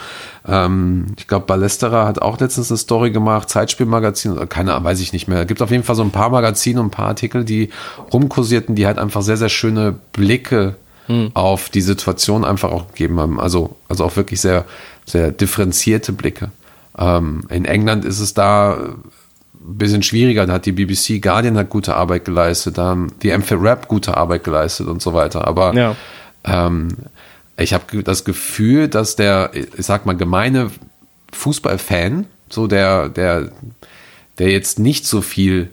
Ähm, 0.48 1.14
ich 1.18 1.28
glaube, 1.28 1.46
Ballesterer 1.46 2.08
hat 2.08 2.22
auch 2.22 2.40
letztens 2.40 2.72
eine 2.72 2.78
Story 2.78 3.12
gemacht, 3.12 3.50
Zeitspielmagazin 3.50 4.50
keine, 4.50 4.84
weiß 4.84 5.00
ich 5.00 5.14
nicht 5.14 5.28
mehr. 5.28 5.42
Es 5.42 5.48
gibt 5.48 5.62
auf 5.62 5.72
jeden 5.72 5.84
Fall 5.84 5.96
so 5.96 6.02
ein 6.02 6.12
paar 6.12 6.30
Magazine 6.30 6.80
und 6.80 6.88
ein 6.88 6.92
paar 6.92 7.08
Artikel, 7.08 7.46
die 7.46 7.70
rumkursierten, 8.12 8.76
die 8.76 8.88
halt 8.88 8.98
einfach 8.98 9.22
sehr, 9.22 9.38
sehr 9.38 9.50
schöne 9.50 9.96
Blicke 10.12 10.76
auf 11.36 11.70
die 11.70 11.82
Situation 11.82 12.44
einfach 12.44 12.72
auch 12.72 12.88
gegeben 12.88 13.20
haben. 13.20 13.40
Also, 13.40 13.76
also 13.88 14.06
auch 14.06 14.16
wirklich 14.16 14.42
sehr, 14.42 14.66
sehr 15.06 15.32
differenzierte 15.32 16.14
Blicke. 16.14 16.50
Ähm, 16.98 17.44
in 17.50 17.66
England 17.66 18.06
ist 18.06 18.20
es 18.20 18.34
da 18.34 18.78
ein 19.68 19.78
bisschen 19.78 20.04
schwieriger. 20.04 20.46
Da 20.46 20.54
hat 20.54 20.66
die 20.66 20.72
BBC 20.72 21.22
Guardian 21.22 21.58
hat 21.58 21.70
gute 21.70 21.96
Arbeit 21.96 22.26
geleistet, 22.26 22.78
da 22.78 22.86
haben 22.86 23.12
die 23.24 23.30
MF 23.30 23.52
Rap 23.54 23.88
gute 23.88 24.16
Arbeit 24.18 24.44
geleistet 24.44 24.88
und 24.88 25.02
so 25.02 25.14
weiter. 25.14 25.48
Aber 25.48 25.74
Ja. 25.74 25.96
ähm, 26.44 26.90
ich 27.58 27.74
habe 27.74 28.04
das 28.04 28.26
Gefühl, 28.26 28.88
dass 28.90 29.16
der, 29.16 29.52
ich 29.54 29.86
sag 29.86 30.06
mal, 30.06 30.14
gemeine 30.18 30.72
Fußballfan, 31.32 32.26
so 32.50 32.68
der, 32.68 33.10
der, 33.10 33.50
der 34.40 34.52
jetzt 34.52 34.80
nicht 34.80 35.06
so 35.06 35.22
viel 35.22 35.70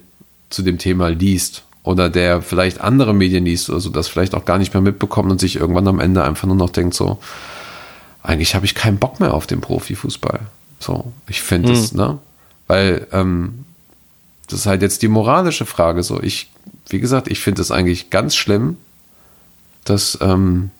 zu 0.49 0.61
dem 0.61 0.77
Thema 0.77 1.09
liest 1.09 1.63
oder 1.83 2.09
der 2.09 2.41
vielleicht 2.41 2.79
andere 2.81 3.13
Medien 3.13 3.45
liest 3.45 3.69
oder 3.69 3.79
so, 3.79 3.89
das 3.89 4.07
vielleicht 4.07 4.33
auch 4.35 4.45
gar 4.45 4.57
nicht 4.57 4.73
mehr 4.73 4.81
mitbekommt 4.81 5.29
und 5.31 5.39
sich 5.39 5.55
irgendwann 5.57 5.87
am 5.87 5.99
Ende 5.99 6.23
einfach 6.23 6.47
nur 6.47 6.55
noch 6.55 6.69
denkt, 6.69 6.93
so, 6.93 7.19
eigentlich 8.21 8.55
habe 8.55 8.65
ich 8.65 8.75
keinen 8.75 8.97
Bock 8.97 9.19
mehr 9.19 9.33
auf 9.33 9.47
den 9.47 9.59
Profifußball. 9.61 10.39
So, 10.79 11.11
ich 11.27 11.41
finde 11.41 11.73
es, 11.73 11.93
ne? 11.93 12.19
Weil 12.67 13.07
ähm, 13.11 13.62
das 14.47 14.61
ist 14.61 14.65
halt 14.65 14.81
jetzt 14.81 15.01
die 15.01 15.07
moralische 15.07 15.65
Frage. 15.65 16.03
So, 16.03 16.21
ich, 16.21 16.51
wie 16.89 16.99
gesagt, 16.99 17.27
ich 17.27 17.39
finde 17.39 17.61
es 17.61 17.71
eigentlich 17.71 18.09
ganz 18.09 18.35
schlimm, 18.35 18.77
dass, 19.85 20.17
ähm, 20.21 20.71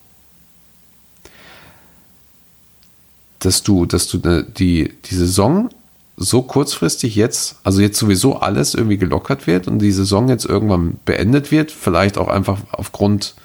dass 3.39 3.63
du, 3.63 3.85
dass 3.85 4.07
du 4.07 4.19
ne, 4.19 4.43
die, 4.43 4.93
die 5.05 5.15
Saison 5.15 5.69
so 6.15 6.43
kurzfristig 6.43 7.15
jetzt, 7.15 7.55
also 7.63 7.81
jetzt 7.81 7.97
sowieso 7.97 8.37
alles 8.37 8.75
irgendwie 8.75 8.97
gelockert 8.97 9.47
wird 9.47 9.67
und 9.67 9.79
die 9.79 9.91
Saison 9.91 10.29
jetzt 10.29 10.45
irgendwann 10.45 10.99
beendet 11.05 11.51
wird, 11.51 11.71
vielleicht 11.71 12.17
auch 12.17 12.27
einfach 12.27 12.59
aufgrund 12.71 13.35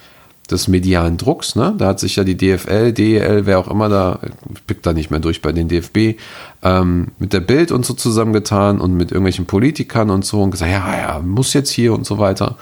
des 0.51 0.69
medialen 0.69 1.17
Drucks, 1.19 1.57
ne? 1.57 1.75
Da 1.77 1.89
hat 1.89 2.01
sich 2.01 2.17
ja 2.17 2.25
die 2.25 2.37
DFL, 2.37 2.93
DEL, 2.93 3.47
wer 3.47 3.59
auch 3.59 3.69
immer 3.69 3.89
da, 3.89 4.19
ich 4.55 4.63
blick 4.63 4.83
da 4.83 4.93
nicht 4.93 5.11
mehr 5.11 5.21
durch 5.21 5.43
bei 5.43 5.53
den 5.53 5.69
DFB, 5.69 6.19
ähm, 6.63 7.09
mit 7.19 7.33
der 7.33 7.41
Bild 7.41 7.71
und 7.71 7.85
so 7.85 7.95
zusammengetan 7.95 8.81
und 8.81 8.95
mit 8.95 9.11
irgendwelchen 9.11 9.47
Politikern 9.47 10.11
und 10.11 10.25
so 10.25 10.43
und 10.43 10.51
gesagt, 10.51 10.73
ja, 10.73 10.97
ja, 10.97 11.19
muss 11.21 11.53
jetzt 11.53 11.71
hier 11.71 11.93
und 11.93 12.07
so 12.07 12.19
weiter. 12.19 12.57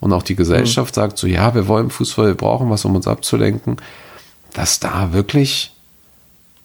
Und 0.00 0.12
auch 0.12 0.22
die 0.22 0.36
Gesellschaft 0.36 0.94
sagt 0.94 1.18
so, 1.18 1.26
ja, 1.26 1.54
wir 1.54 1.66
wollen 1.68 1.90
Fußball, 1.90 2.28
wir 2.28 2.34
brauchen 2.34 2.70
was, 2.70 2.84
um 2.84 2.94
uns 2.94 3.06
abzulenken, 3.06 3.76
dass 4.52 4.80
da 4.80 5.12
wirklich 5.12 5.74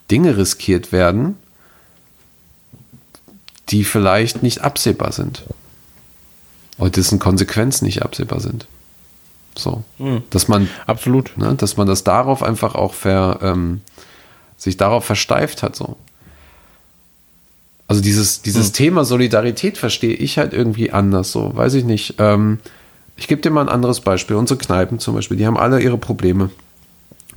Dinge 0.10 0.38
riskiert 0.38 0.92
werden, 0.92 1.38
die 3.70 3.84
vielleicht 3.84 4.44
nicht 4.44 4.62
absehbar 4.62 5.12
sind. 5.12 5.44
Oder 6.78 6.92
dessen 6.92 7.20
Konsequenzen 7.20 7.86
nicht 7.86 8.04
absehbar 8.04 8.40
sind. 8.40 8.68
So. 9.58 9.84
Dass 10.30 10.48
man, 10.48 10.70
Absolut. 10.86 11.38
ne, 11.38 11.56
dass 11.56 11.78
man 11.78 11.88
das 11.88 12.04
darauf 12.04 12.44
einfach 12.44 12.76
auch 12.76 12.94
ver, 12.94 13.40
ähm, 13.42 13.82
sich 14.58 14.78
darauf 14.78 15.06
versteift 15.06 15.64
hat, 15.64 15.76
so. 15.76 15.98
Also 17.88 18.02
dieses, 18.02 18.42
dieses 18.42 18.72
Thema 18.72 19.06
Solidarität 19.06 19.78
verstehe 19.78 20.16
ich 20.16 20.40
halt 20.40 20.54
irgendwie 20.54 20.92
anders, 20.92 21.32
so, 21.32 21.56
weiß 21.56 21.76
ich 21.76 21.84
nicht. 21.84 22.16
Ähm, 22.18 22.60
ich 23.16 23.28
gebe 23.28 23.42
dir 23.42 23.52
mal 23.52 23.62
ein 23.62 23.70
anderes 23.70 24.02
Beispiel. 24.02 24.36
Unsere 24.36 24.58
Kneipen 24.58 25.00
zum 25.00 25.14
Beispiel, 25.14 25.38
die 25.38 25.46
haben 25.46 25.58
alle 25.58 25.80
ihre 25.80 25.98
Probleme. 25.98 26.50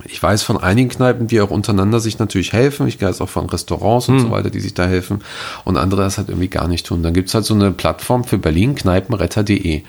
Ich 0.05 0.21
weiß 0.21 0.43
von 0.43 0.57
einigen 0.57 0.89
Kneipen, 0.89 1.27
die 1.27 1.41
auch 1.41 1.49
untereinander 1.49 1.99
sich 1.99 2.19
natürlich 2.19 2.53
helfen. 2.53 2.87
Ich 2.87 3.01
weiß 3.01 3.19
auch 3.19 3.29
von 3.29 3.49
Restaurants 3.49 4.07
und 4.07 4.19
so 4.19 4.31
weiter, 4.31 4.49
die 4.49 4.61
sich 4.61 4.73
da 4.73 4.85
helfen. 4.85 5.21
Und 5.65 5.77
andere 5.77 6.01
das 6.01 6.17
halt 6.17 6.29
irgendwie 6.29 6.47
gar 6.47 6.69
nicht 6.69 6.85
tun. 6.85 7.03
Dann 7.03 7.13
gibt 7.13 7.27
es 7.27 7.35
halt 7.35 7.43
so 7.43 7.53
eine 7.53 7.71
Plattform 7.71 8.23
für 8.23 8.37
Berlin, 8.37 8.75
kneipenretter.de. 8.75 9.83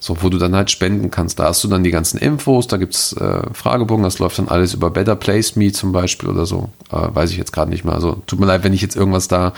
So, 0.00 0.22
wo 0.22 0.28
du 0.28 0.38
dann 0.38 0.54
halt 0.54 0.70
spenden 0.70 1.10
kannst. 1.10 1.40
Da 1.40 1.46
hast 1.46 1.64
du 1.64 1.68
dann 1.68 1.82
die 1.82 1.90
ganzen 1.90 2.18
Infos, 2.18 2.68
da 2.68 2.76
gibt's 2.76 3.12
äh, 3.14 3.42
Fragebogen, 3.52 4.04
das 4.04 4.20
läuft 4.20 4.38
dann 4.38 4.48
alles 4.48 4.74
über 4.74 4.90
Better 4.90 5.16
Place 5.16 5.56
Me 5.56 5.72
zum 5.72 5.90
Beispiel 5.90 6.28
oder 6.28 6.46
so. 6.46 6.70
Äh, 6.92 7.08
weiß 7.12 7.32
ich 7.32 7.36
jetzt 7.36 7.52
gerade 7.52 7.70
nicht 7.70 7.84
mehr. 7.84 7.94
Also 7.94 8.22
tut 8.26 8.38
mir 8.38 8.46
leid, 8.46 8.62
wenn 8.62 8.72
ich 8.72 8.82
jetzt 8.82 8.94
irgendwas 8.94 9.26
da 9.26 9.54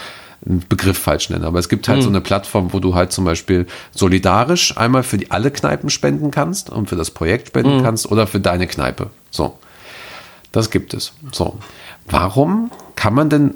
einen 0.47 0.65
Begriff 0.67 0.99
falsch 0.99 1.29
nenne. 1.29 1.47
Aber 1.47 1.59
es 1.59 1.69
gibt 1.69 1.89
halt 1.89 2.03
so 2.03 2.09
eine 2.09 2.23
Plattform, 2.23 2.73
wo 2.73 2.81
du 2.81 2.95
halt 2.95 3.13
zum 3.13 3.27
Beispiel 3.27 3.67
solidarisch 3.93 4.77
einmal 4.79 5.03
für 5.03 5.19
die 5.19 5.31
alle 5.31 5.51
Kneipen 5.51 5.91
spenden 5.91 6.31
kannst 6.31 6.71
und 6.71 6.89
für 6.89 6.97
das 6.97 7.11
Projekt 7.11 7.49
spenden 7.49 7.83
kannst 7.83 8.11
oder 8.11 8.27
für 8.27 8.41
deine 8.41 8.67
Kneipe. 8.67 9.11
So. 9.31 9.59
Das 10.53 10.71
gibt 10.71 10.95
es. 10.95 11.13
So. 11.33 11.59
Warum 12.09 12.71
kann 12.97 13.15
man 13.15 13.29
denn 13.29 13.55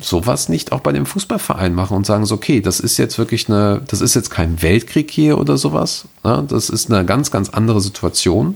sowas 0.00 0.48
nicht 0.48 0.72
auch 0.72 0.80
bei 0.80 0.92
dem 0.92 1.06
Fußballverein 1.06 1.74
machen 1.74 1.96
und 1.96 2.06
sagen 2.06 2.26
so, 2.26 2.34
okay, 2.34 2.60
das 2.60 2.80
ist 2.80 2.96
jetzt 2.96 3.18
wirklich 3.18 3.48
eine, 3.48 3.82
das 3.86 4.00
ist 4.00 4.14
jetzt 4.14 4.30
kein 4.30 4.62
Weltkrieg 4.62 5.10
hier 5.10 5.38
oder 5.38 5.56
sowas. 5.56 6.06
Ne? 6.24 6.44
Das 6.48 6.70
ist 6.70 6.90
eine 6.90 7.04
ganz, 7.04 7.30
ganz 7.30 7.50
andere 7.50 7.80
Situation. 7.80 8.54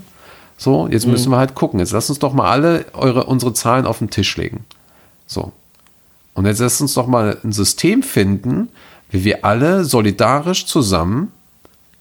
So, 0.57 0.87
jetzt 0.89 1.07
müssen 1.07 1.31
wir 1.31 1.39
halt 1.39 1.55
gucken. 1.55 1.81
Jetzt 1.81 1.93
lass 1.93 2.09
uns 2.09 2.21
doch 2.21 2.33
mal 2.33 2.49
alle 2.49 2.87
eure, 2.93 3.25
unsere 3.25 3.53
Zahlen 3.53 3.87
auf 3.87 3.99
den 3.99 4.11
Tisch 4.11 4.37
legen. 4.37 4.65
So. 5.27 5.53
Und 6.35 6.47
jetzt 6.47 6.61
lass 6.61 6.81
uns 6.81 6.95
doch 6.95 7.07
mal 7.07 7.39
ein 7.43 7.53
System 7.53 8.03
finden, 8.03 8.69
wie 9.11 9.25
wir 9.25 9.45
alle 9.45 9.85
solidarisch 9.85 10.67
zusammen 10.67 11.33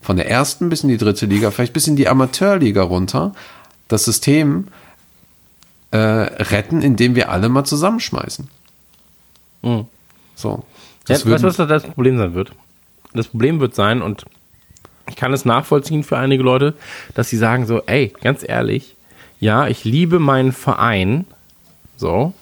von 0.02 0.18
der 0.18 0.30
ersten 0.30 0.70
bis 0.70 0.84
in 0.84 0.90
die 0.90 0.98
dritte 0.98 1.26
Liga, 1.26 1.52
vielleicht 1.52 1.74
bis 1.74 1.88
in 1.88 1.96
die 1.96 2.08
Amateurliga 2.08 2.84
runter, 2.84 3.34
das 3.88 4.06
System 4.06 4.68
äh, 5.92 5.98
retten, 5.98 6.82
indem 6.82 7.16
wir 7.16 7.30
alle 7.30 7.50
mal 7.50 7.66
zusammenschmeißen. 7.66 8.48
So. 10.36 10.64
Ja, 11.08 11.16
Das 11.16 11.26
weißt 11.26 11.44
du, 11.44 11.48
was 11.48 11.58
das 11.58 11.84
Problem 11.84 12.18
sein 12.18 12.34
wird? 12.34 12.52
Das 13.14 13.28
Problem 13.28 13.60
wird 13.60 13.76
sein, 13.76 14.02
und 14.02 14.26
ich 15.10 15.16
kann 15.16 15.34
es 15.34 15.46
nachvollziehen 15.46 16.04
für 16.04 16.18
einige 16.18 16.44
Leute, 16.44 16.74
dass 17.16 17.30
sie 17.30 17.38
sagen 17.38 17.66
so, 17.66 17.82
ey, 17.86 18.14
ganz 18.22 18.48
ehrlich, 18.48 18.96
ja, 19.40 19.68
ich 19.68 19.84
liebe 19.84 20.20
meinen 20.20 20.52
Verein, 20.54 21.26
so, 21.98 22.34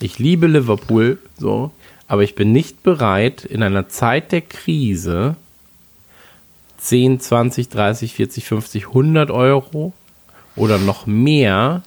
ich 0.00 0.18
liebe 0.18 0.46
Liverpool, 0.46 1.18
so, 1.38 1.70
aber 2.08 2.22
ich 2.22 2.34
bin 2.34 2.52
nicht 2.52 2.82
bereit, 2.82 3.44
in 3.44 3.62
einer 3.62 3.88
Zeit 3.88 4.32
der 4.32 4.40
Krise 4.40 5.36
10, 6.78 7.20
20, 7.20 7.68
30, 7.68 8.14
40, 8.14 8.44
50, 8.46 8.86
100 8.88 9.30
Euro 9.30 9.92
oder 10.56 10.78
noch 10.78 11.06
mehr 11.06 11.82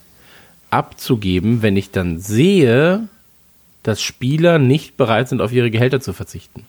abzugeben, 0.69 1.61
wenn 1.61 1.75
ich 1.75 1.91
dann 1.91 2.19
sehe, 2.19 3.07
dass 3.83 4.01
Spieler 4.01 4.59
nicht 4.59 4.97
bereit 4.97 5.29
sind, 5.29 5.41
auf 5.41 5.51
ihre 5.51 5.71
Gehälter 5.71 6.01
zu 6.01 6.13
verzichten. 6.13 6.65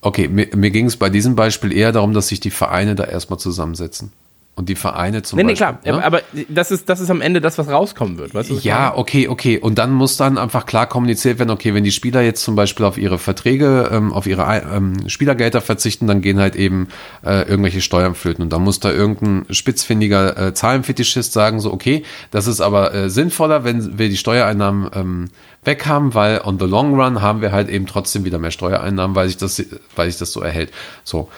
okay, 0.00 0.28
mir, 0.28 0.48
mir 0.54 0.70
ging 0.70 0.86
es 0.86 0.96
bei 0.96 1.10
diesem 1.10 1.36
Beispiel 1.36 1.72
eher 1.72 1.92
darum, 1.92 2.14
dass 2.14 2.28
sich 2.28 2.40
die 2.40 2.50
Vereine 2.50 2.94
da 2.94 3.04
erstmal 3.04 3.38
zusammensetzen. 3.38 4.12
Und 4.58 4.70
die 4.70 4.74
Vereine 4.74 5.22
zum 5.22 5.36
Nee, 5.36 5.42
nee, 5.44 5.52
Beispiel. 5.52 5.76
klar. 5.82 5.96
ne? 5.98 6.02
Aber 6.02 6.22
das 6.48 6.70
ist, 6.70 6.88
das 6.88 7.00
ist 7.00 7.10
am 7.10 7.20
Ende 7.20 7.42
das, 7.42 7.58
was 7.58 7.68
rauskommen 7.68 8.16
wird. 8.16 8.34
Weißt 8.34 8.48
du, 8.48 8.54
Ja, 8.54 8.78
meine? 8.88 8.96
okay, 8.96 9.28
okay. 9.28 9.58
Und 9.58 9.76
dann 9.76 9.92
muss 9.92 10.16
dann 10.16 10.38
einfach 10.38 10.64
klar 10.64 10.86
kommuniziert 10.86 11.38
werden, 11.38 11.50
okay, 11.50 11.74
wenn 11.74 11.84
die 11.84 11.92
Spieler 11.92 12.22
jetzt 12.22 12.42
zum 12.42 12.56
Beispiel 12.56 12.86
auf 12.86 12.96
ihre 12.96 13.18
Verträge, 13.18 13.90
ähm, 13.92 14.14
auf 14.14 14.26
ihre 14.26 14.44
ähm, 14.74 15.10
Spielergelder 15.10 15.60
verzichten, 15.60 16.06
dann 16.06 16.22
gehen 16.22 16.40
halt 16.40 16.56
eben 16.56 16.88
äh, 17.22 17.42
irgendwelche 17.42 17.82
Steuern 17.82 18.14
flöten. 18.14 18.42
Und 18.44 18.50
dann 18.50 18.62
muss 18.62 18.80
da 18.80 18.90
irgendein 18.90 19.44
spitzfindiger 19.54 20.38
äh, 20.48 20.54
Zahlenfetischist 20.54 21.34
sagen, 21.34 21.60
so, 21.60 21.70
okay, 21.70 22.02
das 22.30 22.46
ist 22.46 22.62
aber 22.62 22.94
äh, 22.94 23.10
sinnvoller, 23.10 23.62
wenn 23.62 23.98
wir 23.98 24.08
die 24.08 24.16
Steuereinnahmen 24.16 24.88
ähm, 24.94 25.30
weg 25.64 25.84
haben, 25.84 26.14
weil 26.14 26.40
on 26.42 26.58
the 26.58 26.64
long 26.64 26.98
run 26.98 27.20
haben 27.20 27.42
wir 27.42 27.52
halt 27.52 27.68
eben 27.68 27.84
trotzdem 27.86 28.24
wieder 28.24 28.38
mehr 28.38 28.52
Steuereinnahmen, 28.52 29.14
weil 29.14 29.26
sich 29.28 29.36
das, 29.36 29.62
weil 29.96 30.08
sich 30.10 30.18
das 30.18 30.32
so 30.32 30.40
erhält. 30.40 30.70
So. 31.04 31.28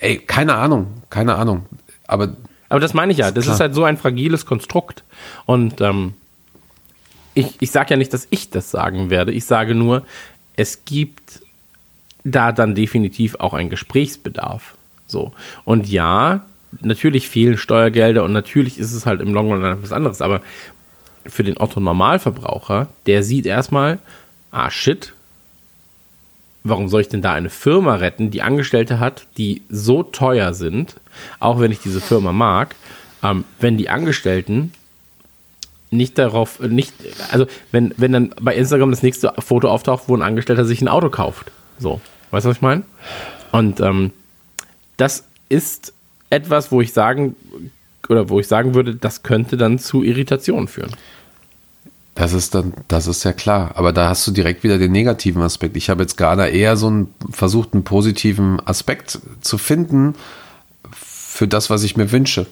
Ey, 0.00 0.18
keine 0.18 0.56
Ahnung, 0.56 0.88
keine 1.10 1.36
Ahnung. 1.36 1.66
Aber 2.06 2.34
Aber 2.68 2.80
das 2.80 2.94
meine 2.94 3.12
ich 3.12 3.18
ja. 3.18 3.30
Das 3.30 3.44
Klar. 3.44 3.54
ist 3.54 3.60
halt 3.60 3.74
so 3.74 3.84
ein 3.84 3.96
fragiles 3.96 4.46
Konstrukt. 4.46 5.04
Und 5.46 5.80
ähm, 5.80 6.14
ich, 7.34 7.56
ich 7.60 7.70
sage 7.70 7.90
ja 7.90 7.96
nicht, 7.96 8.12
dass 8.12 8.26
ich 8.30 8.50
das 8.50 8.70
sagen 8.70 9.10
werde. 9.10 9.32
Ich 9.32 9.44
sage 9.44 9.74
nur, 9.74 10.04
es 10.56 10.84
gibt 10.84 11.40
da 12.24 12.52
dann 12.52 12.74
definitiv 12.74 13.36
auch 13.36 13.54
einen 13.54 13.70
Gesprächsbedarf. 13.70 14.74
So. 15.06 15.32
Und 15.64 15.88
ja, 15.88 16.44
natürlich 16.80 17.28
fehlen 17.28 17.58
Steuergelder 17.58 18.24
und 18.24 18.32
natürlich 18.32 18.78
ist 18.78 18.92
es 18.92 19.06
halt 19.06 19.20
im 19.20 19.32
Long 19.32 19.52
Run 19.52 19.64
etwas 19.64 19.92
anderes. 19.92 20.22
Aber 20.22 20.40
für 21.26 21.44
den 21.44 21.58
Otto 21.58 21.80
Normalverbraucher, 21.80 22.88
der 23.06 23.22
sieht 23.22 23.46
erstmal, 23.46 23.98
ah 24.50 24.70
shit, 24.70 25.13
warum 26.64 26.88
soll 26.88 27.02
ich 27.02 27.08
denn 27.08 27.22
da 27.22 27.34
eine 27.34 27.50
Firma 27.50 27.96
retten, 27.96 28.30
die 28.30 28.42
Angestellte 28.42 28.98
hat, 28.98 29.26
die 29.36 29.62
so 29.68 30.02
teuer 30.02 30.54
sind, 30.54 30.96
auch 31.38 31.60
wenn 31.60 31.70
ich 31.70 31.78
diese 31.78 32.00
Firma 32.00 32.32
mag, 32.32 32.74
ähm, 33.22 33.44
wenn 33.60 33.76
die 33.76 33.90
Angestellten 33.90 34.72
nicht 35.90 36.18
darauf, 36.18 36.60
nicht, 36.60 36.92
also 37.30 37.46
wenn, 37.70 37.94
wenn 37.96 38.12
dann 38.12 38.34
bei 38.40 38.54
Instagram 38.56 38.90
das 38.90 39.02
nächste 39.02 39.32
Foto 39.38 39.68
auftaucht, 39.68 40.04
wo 40.06 40.16
ein 40.16 40.22
Angestellter 40.22 40.64
sich 40.64 40.80
ein 40.80 40.88
Auto 40.88 41.10
kauft. 41.10 41.52
So, 41.78 42.00
weißt 42.30 42.46
du, 42.46 42.50
was 42.50 42.56
ich 42.56 42.62
meine? 42.62 42.82
Und 43.52 43.80
ähm, 43.80 44.10
das 44.96 45.24
ist 45.48 45.92
etwas, 46.30 46.72
wo 46.72 46.80
ich 46.80 46.92
sagen, 46.92 47.36
oder 48.08 48.28
wo 48.28 48.40
ich 48.40 48.48
sagen 48.48 48.74
würde, 48.74 48.96
das 48.96 49.22
könnte 49.22 49.56
dann 49.56 49.78
zu 49.78 50.02
Irritationen 50.02 50.66
führen. 50.66 50.90
Das 52.14 52.32
ist 52.32 52.54
dann, 52.54 52.74
das 52.86 53.06
ist 53.08 53.24
ja 53.24 53.32
klar. 53.32 53.72
Aber 53.74 53.92
da 53.92 54.08
hast 54.08 54.24
du 54.26 54.30
direkt 54.30 54.62
wieder 54.62 54.78
den 54.78 54.92
negativen 54.92 55.42
Aspekt. 55.42 55.76
Ich 55.76 55.90
habe 55.90 56.02
jetzt 56.02 56.16
gerade 56.16 56.46
eher 56.46 56.76
so 56.76 56.86
einen, 56.86 57.14
versucht, 57.30 57.74
einen 57.74 57.82
positiven 57.82 58.64
Aspekt 58.66 59.18
zu 59.40 59.58
finden 59.58 60.14
für 60.92 61.48
das, 61.48 61.70
was 61.70 61.82
ich 61.82 61.96
mir 61.96 62.12
wünsche. 62.12 62.46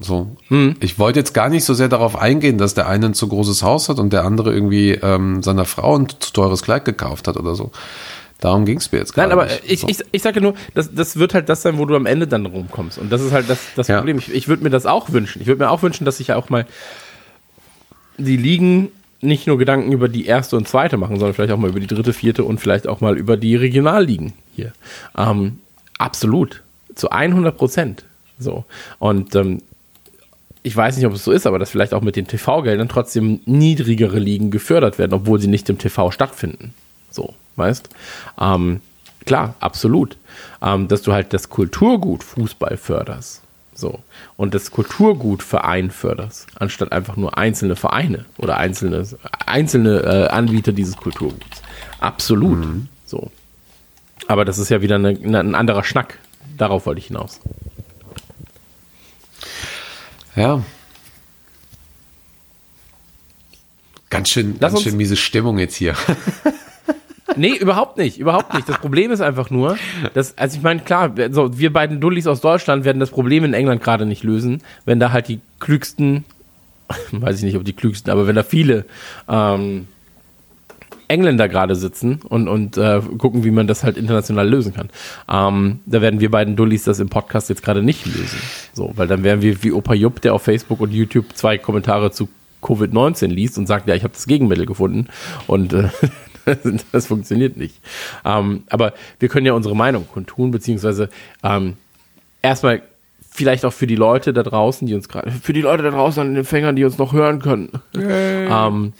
So. 0.00 0.36
Ich 0.80 0.98
wollte 0.98 1.20
jetzt 1.20 1.34
gar 1.34 1.48
nicht 1.48 1.64
so 1.64 1.72
sehr 1.72 1.88
darauf 1.88 2.16
eingehen, 2.16 2.58
dass 2.58 2.74
der 2.74 2.88
eine 2.88 3.06
ein 3.06 3.14
zu 3.14 3.28
großes 3.28 3.62
Haus 3.62 3.88
hat 3.88 3.98
und 4.00 4.12
der 4.12 4.24
andere 4.24 4.52
irgendwie 4.52 4.90
ähm, 4.90 5.42
seiner 5.42 5.64
Frau 5.64 5.96
ein 5.96 6.08
zu 6.08 6.32
teures 6.32 6.62
Kleid 6.62 6.84
gekauft 6.84 7.28
hat 7.28 7.36
oder 7.36 7.54
so. 7.54 7.70
Darum 8.40 8.66
ging 8.66 8.78
es 8.78 8.90
mir 8.90 8.98
jetzt 8.98 9.16
Nein, 9.16 9.30
gerade 9.30 9.40
aber 9.40 9.50
nicht. 9.50 9.62
ich, 9.70 9.80
so. 9.80 9.88
ich, 9.88 9.98
ich 10.10 10.20
sage 10.20 10.40
nur, 10.40 10.54
das, 10.74 10.92
das 10.92 11.16
wird 11.16 11.32
halt 11.32 11.48
das 11.48 11.62
sein, 11.62 11.78
wo 11.78 11.86
du 11.86 11.94
am 11.94 12.04
Ende 12.06 12.26
dann 12.26 12.44
rumkommst. 12.44 12.98
Und 12.98 13.10
das 13.10 13.22
ist 13.22 13.32
halt 13.32 13.48
das, 13.48 13.60
das 13.76 13.86
Ja. 13.88 13.98
Problem. 13.98 14.18
Ich, 14.18 14.34
ich 14.34 14.48
würde 14.48 14.64
mir 14.64 14.70
das 14.70 14.84
auch 14.84 15.10
wünschen. 15.12 15.40
Ich 15.40 15.46
würde 15.46 15.62
mir 15.64 15.70
auch 15.70 15.82
wünschen, 15.82 16.04
dass 16.04 16.18
sich 16.18 16.26
ja 16.26 16.36
auch 16.36 16.50
mal 16.50 16.66
die 18.18 18.36
Ligen 18.36 18.90
nicht 19.20 19.46
nur 19.46 19.58
Gedanken 19.58 19.92
über 19.92 20.08
die 20.08 20.26
erste 20.26 20.56
und 20.56 20.68
zweite 20.68 20.96
machen, 20.96 21.18
sondern 21.18 21.34
vielleicht 21.34 21.52
auch 21.52 21.58
mal 21.58 21.70
über 21.70 21.80
die 21.80 21.86
dritte, 21.86 22.12
vierte 22.12 22.44
und 22.44 22.60
vielleicht 22.60 22.86
auch 22.86 23.00
mal 23.00 23.16
über 23.16 23.36
die 23.36 23.56
Regionalligen 23.56 24.34
hier. 24.54 24.72
Ähm, 25.16 25.58
absolut. 25.98 26.62
Zu 26.94 27.10
100 27.10 27.56
Prozent. 27.56 28.04
So. 28.38 28.64
Und 28.98 29.34
ähm, 29.34 29.62
ich 30.62 30.76
weiß 30.76 30.96
nicht, 30.96 31.06
ob 31.06 31.12
es 31.14 31.24
so 31.24 31.32
ist, 31.32 31.46
aber 31.46 31.58
dass 31.58 31.70
vielleicht 31.70 31.94
auch 31.94 32.02
mit 32.02 32.16
den 32.16 32.26
TV-Geldern 32.26 32.88
trotzdem 32.88 33.40
niedrigere 33.44 34.18
Ligen 34.18 34.50
gefördert 34.50 34.98
werden, 34.98 35.12
obwohl 35.12 35.40
sie 35.40 35.48
nicht 35.48 35.68
im 35.68 35.78
TV 35.78 36.10
stattfinden. 36.10 36.72
So, 37.10 37.34
weißt? 37.56 37.88
Ähm, 38.40 38.80
klar, 39.26 39.54
absolut. 39.60 40.16
Ähm, 40.62 40.88
dass 40.88 41.02
du 41.02 41.12
halt 41.12 41.32
das 41.32 41.48
Kulturgut 41.48 42.24
Fußball 42.24 42.76
förderst. 42.76 43.43
So. 43.74 44.00
Und 44.36 44.54
das 44.54 44.70
Kulturgut 44.70 45.42
Verein 45.42 45.90
förderst, 45.90 46.46
anstatt 46.58 46.92
einfach 46.92 47.16
nur 47.16 47.36
einzelne 47.36 47.76
Vereine 47.76 48.24
oder 48.38 48.56
einzelne, 48.56 49.06
einzelne 49.46 50.00
äh, 50.00 50.28
Anbieter 50.28 50.72
dieses 50.72 50.96
Kulturguts. 50.96 51.62
Absolut. 52.00 52.64
So. 53.04 53.30
Aber 54.28 54.44
das 54.44 54.58
ist 54.58 54.68
ja 54.68 54.80
wieder 54.80 54.94
eine, 54.94 55.08
eine, 55.08 55.40
ein 55.40 55.54
anderer 55.54 55.84
Schnack. 55.84 56.18
Darauf 56.56 56.86
wollte 56.86 57.00
ich 57.00 57.08
hinaus. 57.08 57.40
Ja. 60.36 60.62
Ganz 64.10 64.28
schön, 64.28 64.56
Lass 64.60 64.72
ganz 64.72 64.84
schön 64.84 64.96
miese 64.96 65.16
Stimmung 65.16 65.58
jetzt 65.58 65.74
hier. 65.74 65.96
Nee, 67.36 67.56
überhaupt 67.56 67.96
nicht, 67.96 68.18
überhaupt 68.18 68.54
nicht. 68.54 68.68
Das 68.68 68.78
Problem 68.78 69.10
ist 69.10 69.20
einfach 69.20 69.50
nur, 69.50 69.78
dass, 70.12 70.36
also 70.36 70.56
ich 70.56 70.62
meine, 70.62 70.80
klar, 70.80 71.12
so, 71.30 71.58
wir 71.58 71.72
beiden 71.72 72.00
Dullis 72.00 72.26
aus 72.26 72.40
Deutschland 72.40 72.84
werden 72.84 73.00
das 73.00 73.10
Problem 73.10 73.44
in 73.44 73.54
England 73.54 73.82
gerade 73.82 74.06
nicht 74.06 74.22
lösen, 74.22 74.62
wenn 74.84 75.00
da 75.00 75.10
halt 75.12 75.28
die 75.28 75.40
klügsten, 75.58 76.24
weiß 77.12 77.38
ich 77.38 77.44
nicht, 77.44 77.56
ob 77.56 77.64
die 77.64 77.72
klügsten, 77.72 78.12
aber 78.12 78.26
wenn 78.26 78.36
da 78.36 78.42
viele 78.42 78.84
ähm, 79.28 79.88
Engländer 81.08 81.48
gerade 81.48 81.76
sitzen 81.76 82.20
und, 82.28 82.48
und 82.48 82.76
äh, 82.76 83.00
gucken, 83.18 83.44
wie 83.44 83.50
man 83.50 83.66
das 83.66 83.84
halt 83.84 83.96
international 83.96 84.48
lösen 84.48 84.74
kann. 84.74 84.90
Ähm, 85.30 85.80
da 85.86 86.00
werden 86.00 86.20
wir 86.20 86.30
beiden 86.30 86.56
Dullis 86.56 86.84
das 86.84 86.98
im 86.98 87.08
Podcast 87.08 87.48
jetzt 87.48 87.62
gerade 87.62 87.82
nicht 87.82 88.06
lösen. 88.06 88.38
So, 88.72 88.92
weil 88.96 89.06
dann 89.06 89.22
wären 89.22 89.42
wir 89.42 89.62
wie 89.62 89.72
Opa 89.72 89.94
Jupp, 89.94 90.20
der 90.20 90.34
auf 90.34 90.42
Facebook 90.42 90.80
und 90.80 90.92
YouTube 90.92 91.26
zwei 91.34 91.58
Kommentare 91.58 92.10
zu 92.10 92.28
Covid-19 92.62 93.28
liest 93.28 93.58
und 93.58 93.66
sagt, 93.66 93.86
ja, 93.88 93.94
ich 93.94 94.02
habe 94.02 94.14
das 94.14 94.26
Gegenmittel 94.26 94.66
gefunden 94.66 95.08
und 95.46 95.72
äh, 95.72 95.88
das 96.92 97.06
funktioniert 97.06 97.56
nicht. 97.56 97.80
Ähm, 98.24 98.64
aber 98.68 98.94
wir 99.18 99.28
können 99.28 99.46
ja 99.46 99.52
unsere 99.52 99.76
Meinung 99.76 100.06
kundtun, 100.06 100.50
beziehungsweise 100.50 101.08
ähm, 101.42 101.76
erstmal 102.42 102.82
vielleicht 103.36 103.64
auch 103.64 103.72
für 103.72 103.88
die 103.88 103.96
Leute 103.96 104.32
da 104.32 104.44
draußen, 104.44 104.86
die 104.86 104.94
uns 104.94 105.08
gerade, 105.08 105.32
für 105.32 105.52
die 105.52 105.62
Leute 105.62 105.82
da 105.82 105.90
draußen 105.90 106.20
an 106.20 106.28
den 106.28 106.36
Empfängern, 106.36 106.76
die 106.76 106.84
uns 106.84 106.98
noch 106.98 107.12
hören 107.12 107.40
können, 107.40 107.68
ähm, 107.92 108.92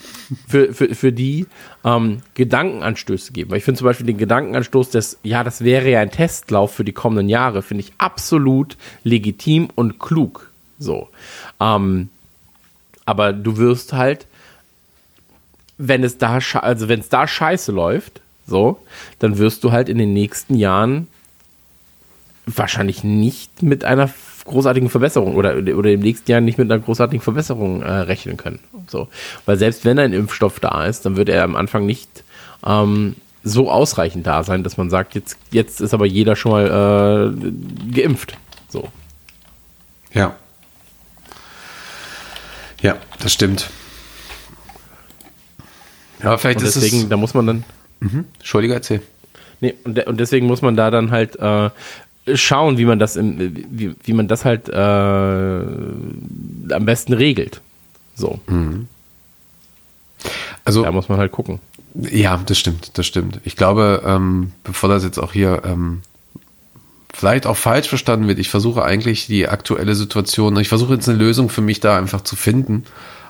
für, 0.49 0.75
für, 0.75 0.93
für 0.93 1.13
die 1.13 1.47
ähm, 1.85 2.19
Gedankenanstöße 2.35 3.33
geben. 3.33 3.53
Weil 3.53 3.59
ich 3.59 3.65
finde 3.65 3.79
zum 3.79 3.85
Beispiel 3.85 4.07
den 4.07 4.19
Gedankenanstoß 4.19 4.91
des, 4.91 5.21
ja, 5.23 5.45
das 5.45 5.63
wäre 5.63 5.89
ja 5.89 6.01
ein 6.01 6.11
Testlauf 6.11 6.75
für 6.75 6.85
die 6.85 6.93
kommenden 6.93 7.29
Jahre, 7.29 7.63
finde 7.63 7.85
ich 7.85 7.93
absolut 7.99 8.77
legitim 9.05 9.69
und 9.77 10.01
klug. 10.01 10.51
So. 10.81 11.11
Ähm, 11.61 12.09
aber 13.07 13.33
du 13.33 13.57
wirst 13.57 13.93
halt, 13.93 14.27
wenn 15.79 16.05
es 16.05 16.19
da, 16.19 16.39
also 16.61 16.89
wenn 16.89 17.01
es 17.01 17.09
da 17.09 17.27
scheiße 17.27 17.73
läuft, 17.73 18.21
so, 18.47 18.79
dann 19.19 19.39
wirst 19.39 19.65
du 19.65 19.73
halt 19.73 19.89
in 19.89 19.99
den 19.99 20.13
nächsten 20.13 20.55
Jahren 20.55 21.09
wahrscheinlich 22.47 23.05
nicht 23.05 23.63
mit 23.63 23.85
einer 23.85 24.11
großartigen 24.45 24.91
Verbesserung 24.91 25.37
oder, 25.37 25.57
oder 25.57 25.91
im 25.91 26.01
nächsten 26.01 26.31
Jahr 26.31 26.41
nicht 26.41 26.59
mit 26.59 26.71
einer 26.71 26.83
großartigen 26.83 27.23
Verbesserung 27.23 27.83
äh, 27.83 27.91
rechnen 27.91 28.37
können. 28.37 28.61
So. 28.89 29.09
Weil 29.47 29.57
selbst 29.57 29.85
wenn 29.85 29.99
ein 29.99 30.13
Impfstoff 30.13 30.61
da 30.61 30.85
ist, 30.85 31.07
dann 31.07 31.17
wird 31.17 31.31
er 31.31 31.43
am 31.45 31.57
Anfang 31.57 31.87
nicht 31.87 32.23
ähm, 32.67 33.17
so 33.43 33.71
ausreichend 33.71 34.27
da 34.27 34.43
sein, 34.43 34.63
dass 34.63 34.77
man 34.77 34.91
sagt, 34.91 35.15
jetzt, 35.15 35.39
jetzt 35.51 35.81
ist 35.81 35.95
aber 35.95 36.07
jeder 36.07 36.37
schon 36.37 36.53
mal 36.53 37.33
äh, 37.33 37.93
geimpft. 37.93 38.37
So. 38.69 38.89
Ja. 40.13 40.37
Ja, 42.83 42.97
das 43.19 43.33
stimmt. 43.33 43.71
Ja, 46.25 46.37
vielleicht 46.39 46.61
Und 46.61 46.67
ist 46.67 46.77
deswegen, 46.77 47.03
es. 47.05 47.09
da 47.09 47.17
muss 47.17 47.35
man 47.35 47.47
dann, 47.47 47.65
Entschuldige, 48.39 48.75
erzähl. 48.75 49.01
nee, 49.61 49.75
und, 49.85 49.97
de 49.97 50.07
und 50.07 50.19
deswegen 50.19 50.47
muss 50.47 50.63
man 50.63 50.77
da 50.77 50.91
dann 50.91 51.11
halt 51.11 51.37
äh, 51.37 51.71
schauen, 52.35 52.79
wie 52.79 52.85
man 52.85 52.99
das 52.99 53.17
im, 53.17 53.39
wie, 53.71 53.95
wie 54.03 54.13
man 54.13 54.29
das 54.29 54.45
halt 54.45 54.69
äh, 54.69 54.75
am 56.75 56.85
besten 56.85 57.13
regelt. 57.13 57.61
So, 58.15 58.41
Also, 60.65 60.83
da 60.83 60.93
muss 60.93 61.09
man 61.09 61.19
halt 61.19 61.33
gucken. 61.33 61.61
Ja, 61.95 62.41
das 62.47 62.59
stimmt, 62.59 62.97
das 62.99 63.07
stimmt. 63.07 63.41
Ich 63.45 63.57
glaube, 63.57 64.03
ähm, 64.05 64.53
bevor 64.65 64.89
das 64.89 65.05
jetzt 65.05 65.19
auch 65.19 65.33
hier 65.33 65.63
ähm, 65.65 66.01
vielleicht 67.13 67.47
auch 67.47 67.57
falsch 67.57 67.89
verstanden 67.89 68.27
wird, 68.27 68.39
ich 68.39 68.49
versuche 68.49 68.83
eigentlich 68.85 69.27
die 69.27 69.49
aktuelle 69.49 69.95
Situation, 69.95 70.57
ich 70.59 70.69
versuche 70.69 70.95
jetzt 70.95 71.09
eine 71.09 71.19
Lösung 71.19 71.49
für 71.49 71.61
mich 71.61 71.81
da 71.81 71.97
einfach 71.97 72.23
zu 72.23 72.37
finden 72.37 72.85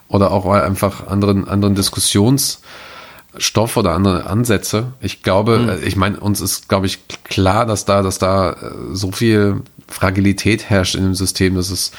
oder 0.09 0.31
auch 0.31 0.47
einfach 0.47 1.07
anderen, 1.07 1.49
anderen 1.49 1.75
Diskussionsstoff 1.75 3.77
oder 3.77 3.93
andere 3.93 4.27
Ansätze. 4.27 4.93
Ich 5.01 5.23
glaube, 5.23 5.81
äh, 5.83 5.87
ich 5.87 5.97
meine, 5.97 6.21
uns 6.21 6.41
ist, 6.41 6.69
glaube 6.69 6.87
ich, 6.87 7.01
klar, 7.25 7.67
dass 7.67 7.85
da, 7.85 8.03
dass 8.03 8.19
da 8.19 8.53
äh, 8.53 8.57
so 8.93 9.13
viel 9.13 9.63
Fragilität 9.89 10.71
herrscht 10.71 10.95
in 10.95 11.05
dem 11.05 11.15
System, 11.15 11.55
dass 11.55 11.71
es 11.71 11.93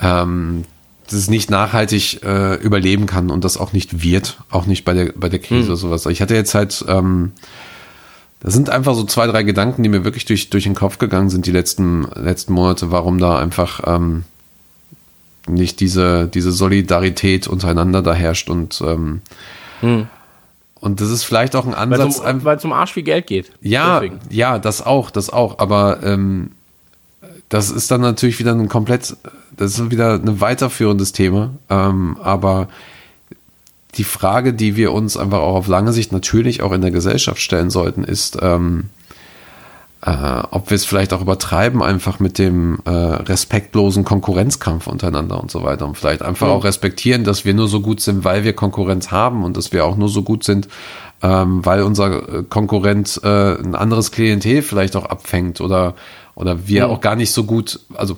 ähm, 0.00 0.64
dass 1.10 1.18
es 1.18 1.28
nicht 1.28 1.50
nachhaltig 1.50 2.22
äh, 2.22 2.54
überleben 2.54 3.06
kann 3.06 3.30
und 3.30 3.44
das 3.44 3.56
auch 3.56 3.72
nicht 3.72 4.02
wird, 4.02 4.38
auch 4.48 4.66
nicht 4.66 4.84
bei 4.84 4.94
der 4.94 5.12
bei 5.14 5.28
der 5.28 5.40
Krise 5.40 5.68
oder 5.68 5.76
sowas. 5.76 6.06
Ich 6.06 6.22
hatte 6.22 6.36
jetzt 6.36 6.54
halt, 6.54 6.84
ähm, 6.88 7.32
das 8.38 8.54
sind 8.54 8.70
einfach 8.70 8.94
so 8.94 9.04
zwei 9.04 9.26
drei 9.26 9.42
Gedanken, 9.42 9.82
die 9.82 9.88
mir 9.88 10.04
wirklich 10.04 10.24
durch 10.24 10.50
durch 10.50 10.64
den 10.64 10.76
Kopf 10.76 10.98
gegangen 10.98 11.28
sind 11.28 11.46
die 11.46 11.52
letzten 11.52 12.06
letzten 12.14 12.52
Monate, 12.52 12.92
warum 12.92 13.18
da 13.18 13.38
einfach 13.38 13.80
ähm, 13.86 14.24
nicht 15.54 15.80
diese 15.80 16.28
diese 16.28 16.52
Solidarität 16.52 17.48
untereinander 17.48 18.02
da 18.02 18.14
herrscht 18.14 18.50
und 18.50 18.82
ähm, 18.84 19.20
und 20.80 21.00
das 21.00 21.10
ist 21.10 21.24
vielleicht 21.24 21.54
auch 21.56 21.66
ein 21.66 21.72
Weil 21.72 22.00
Ansatz, 22.00 22.18
es 22.18 22.20
um, 22.20 22.44
weil's 22.44 22.64
um 22.64 22.72
Arsch 22.72 22.92
viel 22.94 23.02
Geld 23.02 23.26
geht. 23.26 23.50
ja, 23.60 24.00
Deswegen. 24.00 24.18
ja, 24.30 24.58
das 24.58 24.84
auch, 24.84 25.10
das 25.10 25.30
auch. 25.30 25.58
Aber 25.58 26.02
ähm, 26.02 26.52
das 27.50 27.70
ist 27.70 27.90
dann 27.90 28.00
natürlich 28.00 28.38
wieder 28.38 28.52
ein 28.52 28.68
komplett, 28.68 29.16
das 29.56 29.78
ist 29.78 29.90
wieder 29.90 30.14
ein 30.14 30.40
weiterführendes 30.40 31.12
Thema. 31.12 31.50
Ähm, 31.68 32.16
aber 32.22 32.68
die 33.96 34.04
Frage, 34.04 34.54
die 34.54 34.76
wir 34.76 34.92
uns 34.92 35.16
einfach 35.16 35.40
auch 35.40 35.56
auf 35.56 35.66
lange 35.66 35.92
Sicht 35.92 36.12
natürlich 36.12 36.62
auch 36.62 36.72
in 36.72 36.80
der 36.80 36.92
Gesellschaft 36.92 37.40
stellen 37.40 37.68
sollten, 37.70 38.04
ist, 38.04 38.38
ähm, 38.40 38.84
äh, 40.02 40.42
ob 40.50 40.70
wir 40.70 40.76
es 40.76 40.84
vielleicht 40.84 41.12
auch 41.12 41.20
übertreiben, 41.20 41.82
einfach 41.82 42.20
mit 42.20 42.38
dem 42.38 42.78
äh, 42.86 42.90
respektlosen 42.90 44.04
Konkurrenzkampf 44.04 44.86
untereinander 44.86 45.40
und 45.40 45.50
so 45.50 45.62
weiter. 45.62 45.86
Und 45.86 45.96
vielleicht 45.96 46.22
einfach 46.22 46.48
auch 46.48 46.64
respektieren, 46.64 47.24
dass 47.24 47.44
wir 47.44 47.52
nur 47.52 47.68
so 47.68 47.80
gut 47.80 48.00
sind, 48.00 48.24
weil 48.24 48.44
wir 48.44 48.54
Konkurrenz 48.54 49.10
haben 49.10 49.44
und 49.44 49.56
dass 49.56 49.72
wir 49.72 49.84
auch 49.84 49.96
nur 49.96 50.08
so 50.08 50.22
gut 50.22 50.42
sind, 50.44 50.68
ähm, 51.22 51.64
weil 51.66 51.82
unser 51.82 52.38
äh, 52.38 52.42
Konkurrent 52.48 53.20
äh, 53.22 53.56
ein 53.56 53.74
anderes 53.74 54.10
Klientel 54.10 54.62
vielleicht 54.62 54.96
auch 54.96 55.04
abfängt 55.04 55.60
oder, 55.60 55.94
oder 56.34 56.66
wir 56.66 56.88
auch 56.88 57.02
gar 57.02 57.16
nicht 57.16 57.32
so 57.32 57.44
gut, 57.44 57.80
also 57.94 58.16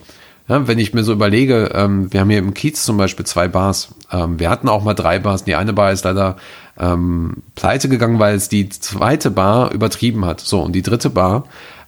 ja, 0.49 0.67
wenn 0.67 0.79
ich 0.79 0.93
mir 0.93 1.05
so 1.05 1.13
überlege, 1.13 1.71
ähm, 1.75 2.13
wir 2.13 2.21
haben 2.21 2.31
hier 2.31 2.39
im 2.39 2.53
Kiez 2.53 2.85
zum 2.85 2.97
Beispiel 2.97 3.25
zwei 3.25 3.49
Bars. 3.49 3.95
Ähm, 4.11 4.39
wir 4.41 4.51
hatten 4.51 4.69
auch 4.69 4.83
mal 4.83 4.95
drei 4.95 5.19
Bars. 5.19 5.45
Die 5.45 5.55
eine 5.55 5.73
Bar 5.73 5.93
ist 5.93 6.05
leider 6.05 6.37
ähm, 6.79 7.43
pleite 7.55 7.89
gegangen, 7.89 8.19
weil 8.19 8.35
es 8.35 8.49
die 8.49 8.69
zweite 8.69 9.31
Bar 9.31 9.73
übertrieben 9.73 10.25
hat. 10.25 10.41
So, 10.41 10.61
und 10.61 10.73
die 10.73 10.83
dritte 10.83 11.11
Bar 11.11 11.45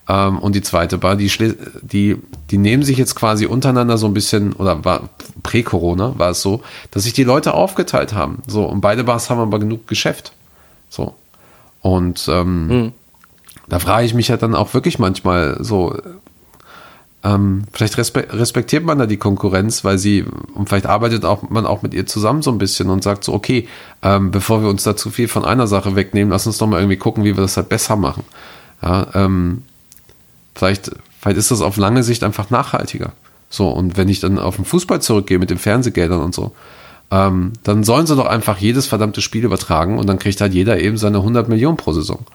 ähm, 0.08 0.38
und 0.38 0.54
die 0.54 0.62
zweite 0.62 0.98
Bar, 0.98 1.16
die, 1.16 1.30
die, 1.82 2.16
die 2.50 2.58
nehmen 2.58 2.82
sich 2.82 2.98
jetzt 2.98 3.14
quasi 3.14 3.46
untereinander 3.46 3.98
so 3.98 4.06
ein 4.06 4.14
bisschen, 4.14 4.52
oder 4.52 4.84
war 4.84 5.08
prä-Corona 5.42 6.18
war 6.18 6.30
es 6.30 6.42
so, 6.42 6.62
dass 6.90 7.04
sich 7.04 7.12
die 7.12 7.24
Leute 7.24 7.54
aufgeteilt 7.54 8.12
haben. 8.12 8.42
So, 8.46 8.64
und 8.64 8.80
beide 8.80 9.04
Bars 9.04 9.30
haben 9.30 9.40
aber 9.40 9.58
genug 9.58 9.86
Geschäft. 9.86 10.32
So. 10.88 11.14
Und 11.80 12.28
ähm, 12.28 12.92
da 13.68 13.78
frage 13.78 14.06
ich 14.06 14.14
mich 14.14 14.28
ja 14.28 14.36
dann 14.36 14.54
auch 14.54 14.74
wirklich 14.74 14.98
manchmal 14.98 15.56
so, 15.60 15.96
ähm, 17.22 17.64
vielleicht 17.72 17.96
respe 17.96 18.26
respektiert 18.30 18.84
man 18.84 18.98
da 18.98 19.06
die 19.06 19.16
Konkurrenz, 19.16 19.84
weil 19.84 19.96
sie, 19.96 20.24
und 20.54 20.68
vielleicht 20.68 20.86
arbeitet 20.86 21.24
auch, 21.24 21.48
man 21.48 21.64
auch 21.64 21.80
mit 21.80 21.94
ihr 21.94 22.06
zusammen 22.06 22.42
so 22.42 22.50
ein 22.50 22.58
bisschen 22.58 22.90
und 22.90 23.02
sagt 23.02 23.24
so, 23.24 23.32
okay, 23.32 23.66
ähm, 24.02 24.30
bevor 24.30 24.62
wir 24.62 24.68
uns 24.68 24.82
da 24.82 24.94
zu 24.96 25.10
viel 25.10 25.28
von 25.28 25.44
einer 25.44 25.66
Sache 25.66 25.96
wegnehmen, 25.96 26.30
lass 26.30 26.46
uns 26.46 26.58
doch 26.58 26.66
mal 26.66 26.80
irgendwie 26.80 26.98
gucken, 26.98 27.24
wie 27.24 27.34
wir 27.34 27.42
das 27.42 27.56
halt 27.56 27.70
besser 27.70 27.96
machen. 27.96 28.24
Ja, 28.82 29.06
ähm, 29.14 29.62
vielleicht, 30.54 30.90
vielleicht 31.20 31.38
ist 31.38 31.50
das 31.50 31.60
auf 31.60 31.76
lange 31.76 32.02
Sicht 32.02 32.24
einfach 32.24 32.50
nachhaltiger. 32.50 33.12
So, 33.50 33.68
und 33.68 33.96
wenn 33.96 34.08
ich 34.08 34.20
dann 34.20 34.38
auf 34.38 34.56
den 34.56 34.64
Fußball 34.64 35.00
zurückgehe 35.00 35.38
mit 35.38 35.50
den 35.50 35.58
Fernsehgeldern 35.58 36.20
und 36.20 36.34
so, 36.34 36.52
ähm, 37.10 37.52
dann 37.62 37.84
sollen 37.84 38.06
sie 38.06 38.16
doch 38.16 38.26
einfach 38.26 38.58
jedes 38.58 38.86
verdammte 38.86 39.20
Spiel 39.20 39.44
übertragen 39.44 39.98
und 39.98 40.08
dann 40.08 40.18
kriegt 40.18 40.40
halt 40.40 40.54
jeder 40.54 40.80
eben 40.80 40.96
seine 40.96 41.18
100 41.18 41.48
Millionen 41.48 41.76
pro 41.76 41.92
Saison. 41.92 42.26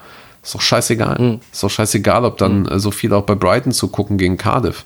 Ist 0.43 0.55
doch 0.55 0.61
scheißegal. 0.61 1.17
Ist 1.51 1.63
doch 1.63 1.69
scheißegal, 1.69 2.23
ob 2.23 2.37
dann 2.37 2.65
äh, 2.65 2.79
so 2.79 2.91
viel 2.91 3.13
auch 3.13 3.23
bei 3.23 3.35
Brighton 3.35 3.73
zu 3.73 3.89
gucken 3.89 4.17
gegen 4.17 4.37
Cardiff 4.37 4.85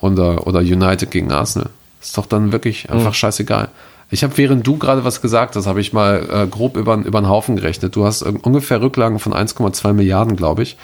oder, 0.00 0.46
oder 0.46 0.60
United 0.60 1.10
gegen 1.10 1.30
Arsenal. 1.30 1.70
Ist 2.00 2.16
doch 2.16 2.26
dann 2.26 2.52
wirklich 2.52 2.90
einfach 2.90 3.14
scheißegal. 3.14 3.68
Ich 4.10 4.24
habe, 4.24 4.36
während 4.38 4.66
du 4.66 4.78
gerade 4.78 5.04
was 5.04 5.20
gesagt 5.20 5.54
hast, 5.54 5.66
habe 5.66 5.80
ich 5.80 5.92
mal 5.92 6.26
äh, 6.30 6.46
grob 6.46 6.76
über, 6.76 6.94
über 6.96 7.20
den 7.20 7.28
Haufen 7.28 7.56
gerechnet. 7.56 7.94
Du 7.94 8.04
hast 8.06 8.22
äh, 8.22 8.32
ungefähr 8.42 8.80
Rücklagen 8.80 9.18
von 9.18 9.34
1,2 9.34 9.92
Milliarden, 9.92 10.34
glaube 10.34 10.62
ich. 10.62 10.76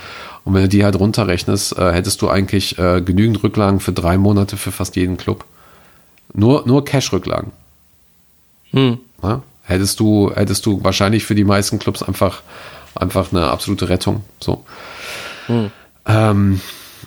Und 0.45 0.53
wenn 0.53 0.63
du 0.63 0.69
die 0.69 0.85
halt 0.85 0.99
runterrechnest, 0.99 1.79
äh, 1.79 1.93
hättest 1.93 2.21
du 2.21 2.29
eigentlich 2.29 2.79
äh, 2.79 3.01
genügend 3.01 3.43
Rücklagen 3.43 3.81
für 3.81 3.93
drei 3.93 4.19
Monate 4.19 4.59
für 4.59 4.73
fast 4.73 4.97
jeden 4.97 5.17
Club. 5.17 5.45
Nur, 6.35 6.67
nur 6.67 6.85
Cash-Rücklagen. 6.85 7.53
Ja? 9.23 9.43
Hättest 9.63 10.01
du, 10.01 10.31
hättest 10.35 10.67
du 10.67 10.85
wahrscheinlich 10.85 11.25
für 11.25 11.35
die 11.35 11.45
meisten 11.45 11.79
Clubs 11.79 12.03
einfach, 12.03 12.43
einfach 12.95 13.33
eine 13.33 13.47
absolute 13.47 13.89
Rettung. 13.89 14.23
So. 14.39 14.65
Ähm, 16.05 16.61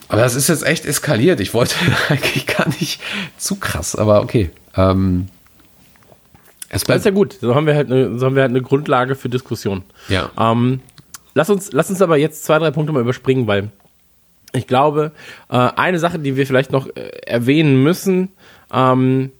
aber 0.07 0.21
das 0.21 0.33
ist 0.33 0.47
jetzt 0.47 0.65
echt 0.65 0.85
eskaliert. 0.85 1.39
Ich 1.41 1.53
wollte 1.53 1.75
eigentlich 2.09 2.47
gar 2.47 2.67
nicht 2.79 2.99
zu 3.37 3.57
krass, 3.57 3.95
aber 3.95 4.21
okay. 4.21 4.49
Ähm, 4.75 5.27
es 6.69 6.81
Das 6.81 6.85
bleibt 6.85 6.99
ist 6.99 7.05
ja 7.05 7.11
gut. 7.11 7.37
So 7.39 7.55
haben 7.55 7.65
wir 7.65 7.75
halt 7.75 7.91
eine, 7.91 8.17
so 8.17 8.25
haben 8.25 8.35
wir 8.35 8.41
halt 8.43 8.51
eine 8.51 8.61
Grundlage 8.61 9.15
für 9.15 9.29
Diskussion. 9.29 9.83
Ja. 10.09 10.29
Ähm, 10.37 10.81
lass, 11.33 11.49
uns, 11.49 11.71
lass 11.71 11.89
uns 11.89 12.01
aber 12.01 12.17
jetzt 12.17 12.43
zwei, 12.45 12.59
drei 12.59 12.71
Punkte 12.71 12.93
mal 12.93 13.01
überspringen, 13.01 13.47
weil 13.47 13.69
ich 14.53 14.67
glaube, 14.67 15.11
äh, 15.49 15.55
eine 15.55 15.99
Sache, 15.99 16.19
die 16.19 16.35
wir 16.35 16.47
vielleicht 16.47 16.71
noch 16.71 16.87
äh, 16.87 17.09
erwähnen 17.25 17.83
müssen, 17.83 18.29
ähm, 18.73 19.31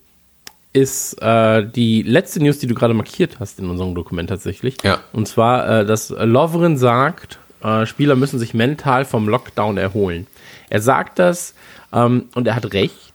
ist 0.73 1.21
äh, 1.21 1.65
die 1.67 2.03
letzte 2.03 2.41
News, 2.41 2.60
die 2.60 2.68
du 2.68 2.76
gerade 2.76 2.93
markiert 2.93 3.39
hast 3.39 3.60
in 3.60 3.69
unserem 3.69 3.95
Dokument 3.95 4.30
tatsächlich. 4.30 4.77
Ja. 4.84 4.99
Und 5.11 5.27
zwar, 5.27 5.81
äh, 5.81 5.85
dass 5.85 6.10
Lovren 6.10 6.77
sagt, 6.77 7.39
äh, 7.64 7.85
Spieler 7.85 8.15
müssen 8.15 8.38
sich 8.38 8.53
mental 8.53 9.06
vom 9.06 9.27
Lockdown 9.27 9.77
erholen. 9.77 10.27
Er 10.69 10.81
sagt 10.81 11.19
das 11.19 11.56
ähm, 11.91 12.26
und 12.35 12.47
er 12.47 12.56
hat 12.56 12.73
recht, 12.73 13.14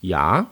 ja, 0.00 0.46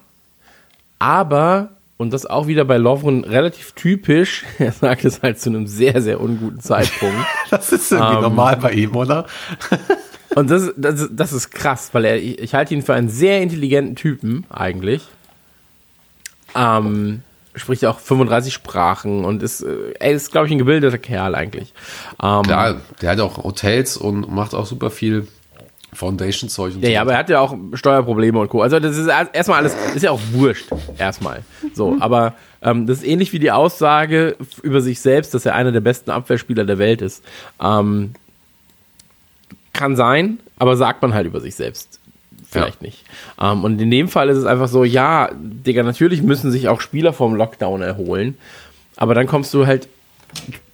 aber, 0.98 1.68
und 1.98 2.12
das 2.12 2.26
auch 2.26 2.46
wieder 2.46 2.64
bei 2.64 2.76
Lovren 2.76 3.24
relativ 3.24 3.72
typisch, 3.72 4.44
er 4.58 4.72
sagt 4.72 5.04
es 5.04 5.22
halt 5.22 5.40
zu 5.40 5.50
einem 5.50 5.66
sehr, 5.66 6.02
sehr 6.02 6.20
unguten 6.20 6.60
Zeitpunkt. 6.60 7.16
das 7.50 7.72
ist 7.72 7.92
irgendwie 7.92 8.22
normal 8.22 8.56
bei 8.56 8.72
ihm, 8.72 8.94
oder? 8.96 9.26
Und 10.34 10.50
das, 10.50 10.70
das, 10.76 11.08
das 11.10 11.32
ist 11.32 11.50
krass, 11.50 11.90
weil 11.92 12.04
er, 12.04 12.16
ich, 12.16 12.38
ich 12.38 12.52
halte 12.52 12.74
ihn 12.74 12.82
für 12.82 12.92
einen 12.92 13.08
sehr 13.08 13.40
intelligenten 13.40 13.96
Typen 13.96 14.44
eigentlich. 14.50 15.02
Ähm, 16.54 17.22
spricht 17.54 17.86
auch 17.86 17.98
35 17.98 18.52
Sprachen 18.52 19.24
und 19.24 19.42
ist, 19.42 19.62
äh, 19.62 19.94
er 19.98 20.12
ist, 20.12 20.32
glaube 20.32 20.46
ich, 20.46 20.52
ein 20.52 20.58
gebildeter 20.58 20.98
Kerl 20.98 21.34
eigentlich. 21.34 21.72
Ähm, 22.22 22.42
Ja, 22.48 22.76
der 23.00 23.10
hat 23.10 23.20
auch 23.20 23.42
Hotels 23.44 23.96
und 23.96 24.30
macht 24.30 24.54
auch 24.54 24.66
super 24.66 24.90
viel 24.90 25.26
Foundation-Zeug 25.92 26.74
und 26.74 26.82
Ja, 26.82 26.88
ja, 26.90 27.00
aber 27.00 27.12
er 27.12 27.18
hat 27.18 27.30
ja 27.30 27.40
auch 27.40 27.56
Steuerprobleme 27.74 28.38
und 28.38 28.48
Co. 28.48 28.60
Also 28.62 28.78
das 28.80 28.96
ist 28.96 29.06
erst- 29.06 29.34
erstmal 29.34 29.58
alles, 29.58 29.74
ist 29.94 30.02
ja 30.02 30.10
auch 30.10 30.20
wurscht, 30.32 30.68
erstmal. 30.98 31.42
So, 31.74 31.96
aber 32.00 32.34
ähm, 32.62 32.86
das 32.86 32.98
ist 32.98 33.04
ähnlich 33.06 33.32
wie 33.32 33.38
die 33.38 33.50
Aussage 33.50 34.36
über 34.62 34.80
sich 34.80 35.00
selbst, 35.00 35.32
dass 35.34 35.46
er 35.46 35.54
einer 35.54 35.72
der 35.72 35.80
besten 35.80 36.10
Abwehrspieler 36.10 36.64
der 36.64 36.78
Welt 36.78 37.00
ist. 37.02 37.24
Ähm, 37.62 38.12
kann 39.72 39.96
sein, 39.96 40.38
aber 40.58 40.76
sagt 40.76 41.02
man 41.02 41.14
halt 41.14 41.26
über 41.26 41.40
sich 41.40 41.54
selbst. 41.54 42.00
Vielleicht 42.48 42.80
nicht. 42.80 43.04
Ähm, 43.40 43.64
und 43.64 43.80
in 43.80 43.90
dem 43.90 44.08
Fall 44.08 44.28
ist 44.28 44.38
es 44.38 44.44
einfach 44.46 44.68
so, 44.68 44.84
ja, 44.84 45.30
Digga, 45.34 45.82
natürlich 45.82 46.22
müssen 46.22 46.50
sich 46.50 46.68
auch 46.68 46.80
Spieler 46.80 47.12
vom 47.12 47.34
Lockdown 47.34 47.82
erholen, 47.82 48.38
aber 48.96 49.14
dann 49.14 49.26
kommst 49.26 49.52
du 49.52 49.66
halt, 49.66 49.88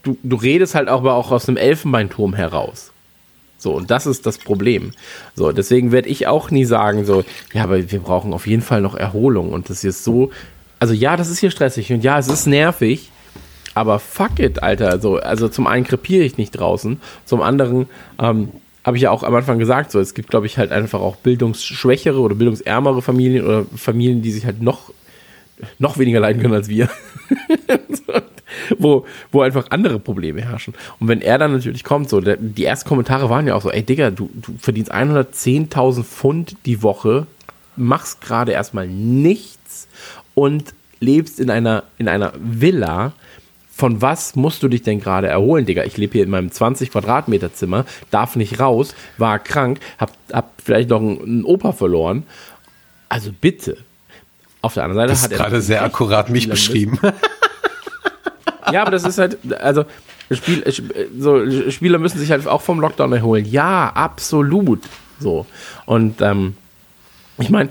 du, 0.03 0.17
du 0.23 0.37
redest 0.37 0.75
halt 0.75 0.89
auch, 0.89 0.99
aber 1.01 1.15
auch 1.15 1.33
aus 1.33 1.49
einem 1.49 1.57
Elfenbeinturm 1.57 2.35
heraus. 2.35 2.92
So, 3.63 3.73
und 3.77 3.93
das 3.93 4.07
ist 4.07 4.27
das 4.27 4.39
Problem. 4.39 4.91
So, 5.37 5.53
deswegen 5.53 5.93
werde 5.93 6.09
ich 6.09 6.27
auch 6.27 6.51
nie 6.51 6.65
sagen, 6.65 7.05
so, 7.05 7.23
ja, 7.53 7.63
aber 7.63 7.93
wir 7.93 8.01
brauchen 8.01 8.35
auf 8.35 8.49
jeden 8.49 8.63
Fall 8.63 8.81
noch 8.81 8.97
Erholung. 8.97 9.53
Und 9.53 9.71
das 9.71 9.85
ist 9.85 10.03
so, 10.03 10.33
also 10.81 10.95
ja, 10.95 11.17
das 11.17 11.29
ist 11.29 11.39
hier 11.39 11.53
stressig 11.53 11.93
und 11.93 12.03
ja, 12.03 12.19
es 12.19 12.27
ist 12.27 12.47
nervig, 12.47 13.13
aber 13.75 14.01
fuck 14.01 14.41
it, 14.41 14.65
Alter. 14.65 14.99
So, 14.99 15.19
also 15.19 15.49
zum 15.49 15.69
einen 15.69 15.85
krepiere 15.85 16.25
ich 16.25 16.39
nicht 16.39 16.51
draußen, 16.51 17.01
zum 17.25 17.41
anderen 17.41 17.87
ähm, 18.21 18.49
habe 18.83 18.97
ich 18.97 19.05
ja 19.05 19.13
auch 19.13 19.23
am 19.23 19.35
Anfang 19.37 19.61
gesagt, 19.61 19.93
so, 19.93 20.01
es 20.01 20.13
gibt, 20.13 20.31
glaube 20.31 20.47
ich, 20.47 20.59
halt 20.59 20.73
einfach 20.73 21.01
auch 21.01 21.15
bildungsschwächere 21.15 22.19
oder 22.19 22.35
bildungsärmere 22.35 23.01
Familien 23.01 23.45
oder 23.45 23.65
Familien, 23.77 24.23
die 24.23 24.33
sich 24.33 24.45
halt 24.45 24.61
noch, 24.61 24.93
noch 25.79 25.99
weniger 25.99 26.19
leiden 26.19 26.43
können 26.43 26.55
als 26.55 26.69
wir. 26.69 26.91
so, 27.89 28.13
wo, 28.79 29.07
wo 29.31 29.43
einfach 29.43 29.67
andere 29.71 29.99
Probleme 29.99 30.43
herrschen. 30.43 30.75
Und 31.01 31.09
wenn 31.09 31.21
er 31.21 31.39
dann 31.39 31.53
natürlich 31.53 31.85
kommt, 31.85 32.09
so, 32.09 32.21
der, 32.21 32.37
die 32.37 32.65
ersten 32.65 32.89
Kommentare 32.89 33.31
waren 33.31 33.47
ja 33.47 33.55
auch 33.55 33.63
so, 33.63 33.71
ey 33.71 33.83
Digga, 33.83 34.11
du, 34.11 34.31
du 34.35 34.55
verdienst 34.59 34.93
110.000 34.93 36.05
Pfund 36.05 36.57
die 36.67 36.83
Woche, 36.83 37.27
machst 37.77 38.21
gerade 38.21 38.53
erstmal 38.53 38.87
nichts 38.87 39.89
und 40.35 40.75
lebst 41.01 41.41
in 41.41 41.51
einer, 41.51 41.85
in 41.99 42.09
einer 42.09 42.33
Villa. 42.39 43.13
Von 43.75 44.01
was 44.01 44.37
musst 44.37 44.63
du 44.63 44.69
dich 44.69 44.83
denn 44.83 45.01
gerade 45.01 45.29
erholen, 45.29 45.67
Digga? 45.67 45.85
Ich 45.85 45.97
lebe 45.97 46.13
hier 46.13 46.25
in 46.25 46.31
meinem 46.31 46.51
20 46.51 46.91
Quadratmeter 46.91 47.53
Zimmer, 47.53 47.85
darf 48.11 48.37
nicht 48.37 48.61
raus, 48.61 48.95
war 49.19 49.39
krank, 49.39 49.81
hab, 49.99 50.13
hab 50.33 50.53
vielleicht 50.63 50.91
noch 50.91 51.01
einen, 51.01 51.21
einen 51.23 51.45
Opa 51.45 51.73
verloren. 51.73 52.25
Also 53.09 53.31
bitte. 53.39 53.79
Auf 54.61 54.75
der 54.75 54.85
anderen 54.85 55.09
Seite 55.09 55.13
Das 55.13 55.25
hat 55.25 55.33
er 55.33 55.39
gerade 55.39 55.61
sehr 55.61 55.83
akkurat 55.83 56.31
mich 56.31 56.49
beschrieben. 56.49 56.99
Ja, 58.71 58.83
aber 58.83 58.91
das 58.91 59.05
ist 59.05 59.19
halt, 59.19 59.39
also 59.61 59.85
Spiel, 60.31 60.65
so, 61.19 61.71
Spieler 61.71 61.99
müssen 61.99 62.19
sich 62.19 62.31
halt 62.31 62.47
auch 62.47 62.63
vom 62.63 62.81
Lockdown 62.81 63.13
erholen. 63.13 63.45
Ja, 63.45 63.91
absolut. 63.95 64.81
So. 65.19 65.47
Und 65.87 66.21
ähm, 66.21 66.55
ich 67.39 67.51
meine, 67.51 67.71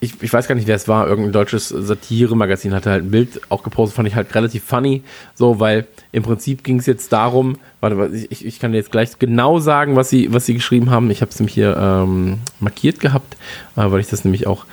ich, 0.00 0.22
ich 0.22 0.32
weiß 0.32 0.46
gar 0.46 0.54
nicht, 0.54 0.66
wer 0.66 0.76
es 0.76 0.86
war, 0.86 1.08
irgendein 1.08 1.32
deutsches 1.32 1.68
Satire-Magazin 1.68 2.74
hatte 2.74 2.90
halt 2.90 3.04
ein 3.04 3.10
Bild 3.10 3.40
auch 3.48 3.62
gepostet, 3.62 3.96
fand 3.96 4.08
ich 4.08 4.14
halt 4.14 4.34
relativ 4.34 4.62
funny, 4.62 5.02
so, 5.34 5.60
weil 5.60 5.86
im 6.12 6.22
Prinzip 6.22 6.62
ging 6.62 6.78
es 6.78 6.86
jetzt 6.86 7.12
darum, 7.12 7.56
warte, 7.80 8.14
ich, 8.30 8.44
ich 8.44 8.60
kann 8.60 8.72
dir 8.72 8.78
jetzt 8.78 8.92
gleich 8.92 9.18
genau 9.18 9.58
sagen, 9.60 9.96
was 9.96 10.10
sie, 10.10 10.32
was 10.32 10.46
sie 10.46 10.54
geschrieben 10.54 10.90
haben. 10.90 11.10
Ich 11.10 11.22
habe 11.22 11.30
es 11.30 11.40
nämlich 11.40 11.54
hier 11.54 11.76
ähm, 11.76 12.38
markiert 12.60 13.00
gehabt, 13.00 13.34
äh, 13.76 13.90
weil 13.90 14.00
ich 14.00 14.08
das 14.08 14.24
nämlich 14.24 14.46
auch 14.46 14.66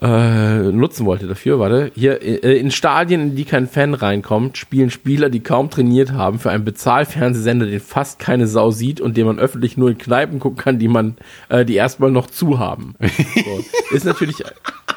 äh, 0.00 0.58
nutzen 0.72 1.06
wollte 1.06 1.26
dafür. 1.26 1.58
Warte, 1.58 1.92
hier 1.94 2.20
äh, 2.22 2.58
in 2.58 2.70
Stadien, 2.70 3.20
in 3.20 3.36
die 3.36 3.44
kein 3.44 3.68
Fan 3.68 3.94
reinkommt, 3.94 4.58
spielen 4.58 4.90
Spieler, 4.90 5.30
die 5.30 5.40
kaum 5.40 5.70
trainiert 5.70 6.12
haben, 6.12 6.38
für 6.38 6.50
einen 6.50 6.64
Bezahlfernsehsender, 6.64 7.66
den 7.66 7.80
fast 7.80 8.18
keine 8.18 8.46
Sau 8.46 8.70
sieht 8.70 9.00
und 9.00 9.16
den 9.16 9.26
man 9.26 9.38
öffentlich 9.38 9.76
nur 9.76 9.90
in 9.90 9.98
Kneipen 9.98 10.40
gucken 10.40 10.58
kann, 10.58 10.78
die 10.78 10.88
man, 10.88 11.16
äh, 11.48 11.64
die 11.64 11.74
erstmal 11.74 12.10
noch 12.10 12.26
zu 12.26 12.58
haben. 12.58 12.94
So. 13.00 13.64
Ist 13.94 14.04
natürlich 14.04 14.42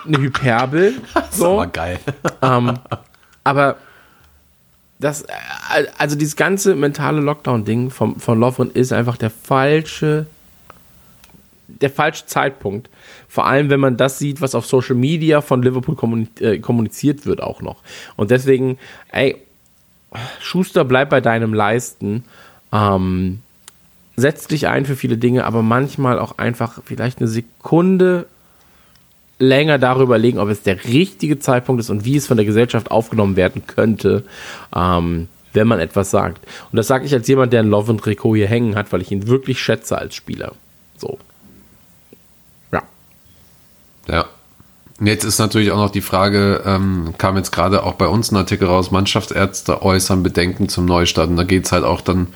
eine 0.06 0.18
Hyperbel. 0.18 0.94
So. 1.32 1.54
Aber 1.54 1.68
geil. 1.68 2.00
Ähm, 2.42 2.74
aber 3.44 3.78
das, 5.00 5.22
äh, 5.24 5.86
also 5.98 6.16
dieses 6.16 6.36
ganze 6.36 6.76
mentale 6.76 7.22
Lockdown-Ding 7.22 7.92
vom, 7.92 8.20
von 8.20 8.40
Lovren 8.40 8.72
ist 8.72 8.92
einfach 8.94 9.18
der 9.18 9.30
falsche, 9.30 10.26
der 11.82 11.90
falsche 11.90 12.26
Zeitpunkt. 12.26 12.90
Vor 13.28 13.46
allem, 13.46 13.70
wenn 13.70 13.80
man 13.80 13.98
das 13.98 14.20
sieht, 14.20 14.42
was 14.42 14.56
auf 14.56 14.66
Social 14.66 14.96
Media 14.96 15.42
von 15.42 15.62
Liverpool 15.62 16.28
äh, 16.40 16.60
kommuniziert 16.60 17.26
wird 17.26 17.42
auch 17.42 17.62
noch. 17.62 17.78
Und 18.16 18.32
deswegen, 18.32 18.78
ey, 19.12 19.38
Schuster, 20.40 20.86
bleib 20.86 21.10
bei 21.10 21.22
deinem 21.22 21.54
Leisten. 21.54 22.24
Ähm, 22.72 23.40
setz 24.16 24.48
dich 24.48 24.68
ein 24.68 24.86
für 24.86 24.96
viele 24.96 25.18
Dinge, 25.18 25.46
aber 25.46 25.62
manchmal 25.62 26.20
auch 26.20 26.38
einfach 26.38 26.80
vielleicht 26.86 27.20
eine 27.20 27.28
Sekunde 27.28 28.26
länger 29.40 29.78
darüber 29.78 30.18
legen, 30.18 30.40
ob 30.40 30.50
es 30.50 30.64
der 30.64 30.84
richtige 30.86 31.38
Zeitpunkt 31.40 31.80
ist 31.80 31.92
und 31.92 32.06
wie 32.06 32.18
es 32.18 32.26
von 32.26 32.38
der 32.38 32.46
Gesellschaft 32.46 32.90
aufgenommen 32.90 33.36
werden 33.36 33.68
könnte, 33.68 34.24
ähm, 34.76 35.28
wenn 35.54 35.68
man 35.68 35.80
etwas 35.80 36.10
sagt. 36.10 36.46
Und 36.72 36.78
das 36.78 36.88
sage 36.88 37.06
ich 37.06 37.14
als 37.14 37.28
jemand, 37.28 37.54
der 37.54 37.62
ein 37.62 37.70
Love 37.70 37.92
und 37.92 38.02
Trikot 38.02 38.36
hier 38.36 38.48
hängen 38.48 38.76
hat, 38.76 38.92
weil 38.92 39.02
ich 39.02 39.12
ihn 39.12 39.28
wirklich 39.28 39.62
schätze 39.62 39.98
als 39.98 40.16
Spieler. 40.16 40.54
So. 40.98 41.20
Ja. 44.08 44.26
Jetzt 45.00 45.26
ist 45.26 45.38
natürlich 45.38 45.72
auch 45.72 45.78
noch 45.78 45.92
die 45.92 46.02
Frage, 46.02 46.64
ähm, 46.66 47.14
kam 47.20 47.38
jetzt 47.38 47.52
gerade 47.52 47.84
auch 47.84 47.94
bei 47.94 48.08
uns 48.08 48.32
ein 48.32 48.38
Artikel 48.38 48.68
raus, 48.68 48.90
Mannschaftsärzte 48.90 49.84
äußern 49.84 50.24
Bedenken 50.24 50.70
zum 50.70 50.86
Neustart. 50.86 51.30
Und 51.30 51.36
da 51.36 51.44
geht 51.44 51.66
es 51.66 51.72
halt 51.72 51.84
auch 51.84 52.02
dann 52.02 52.28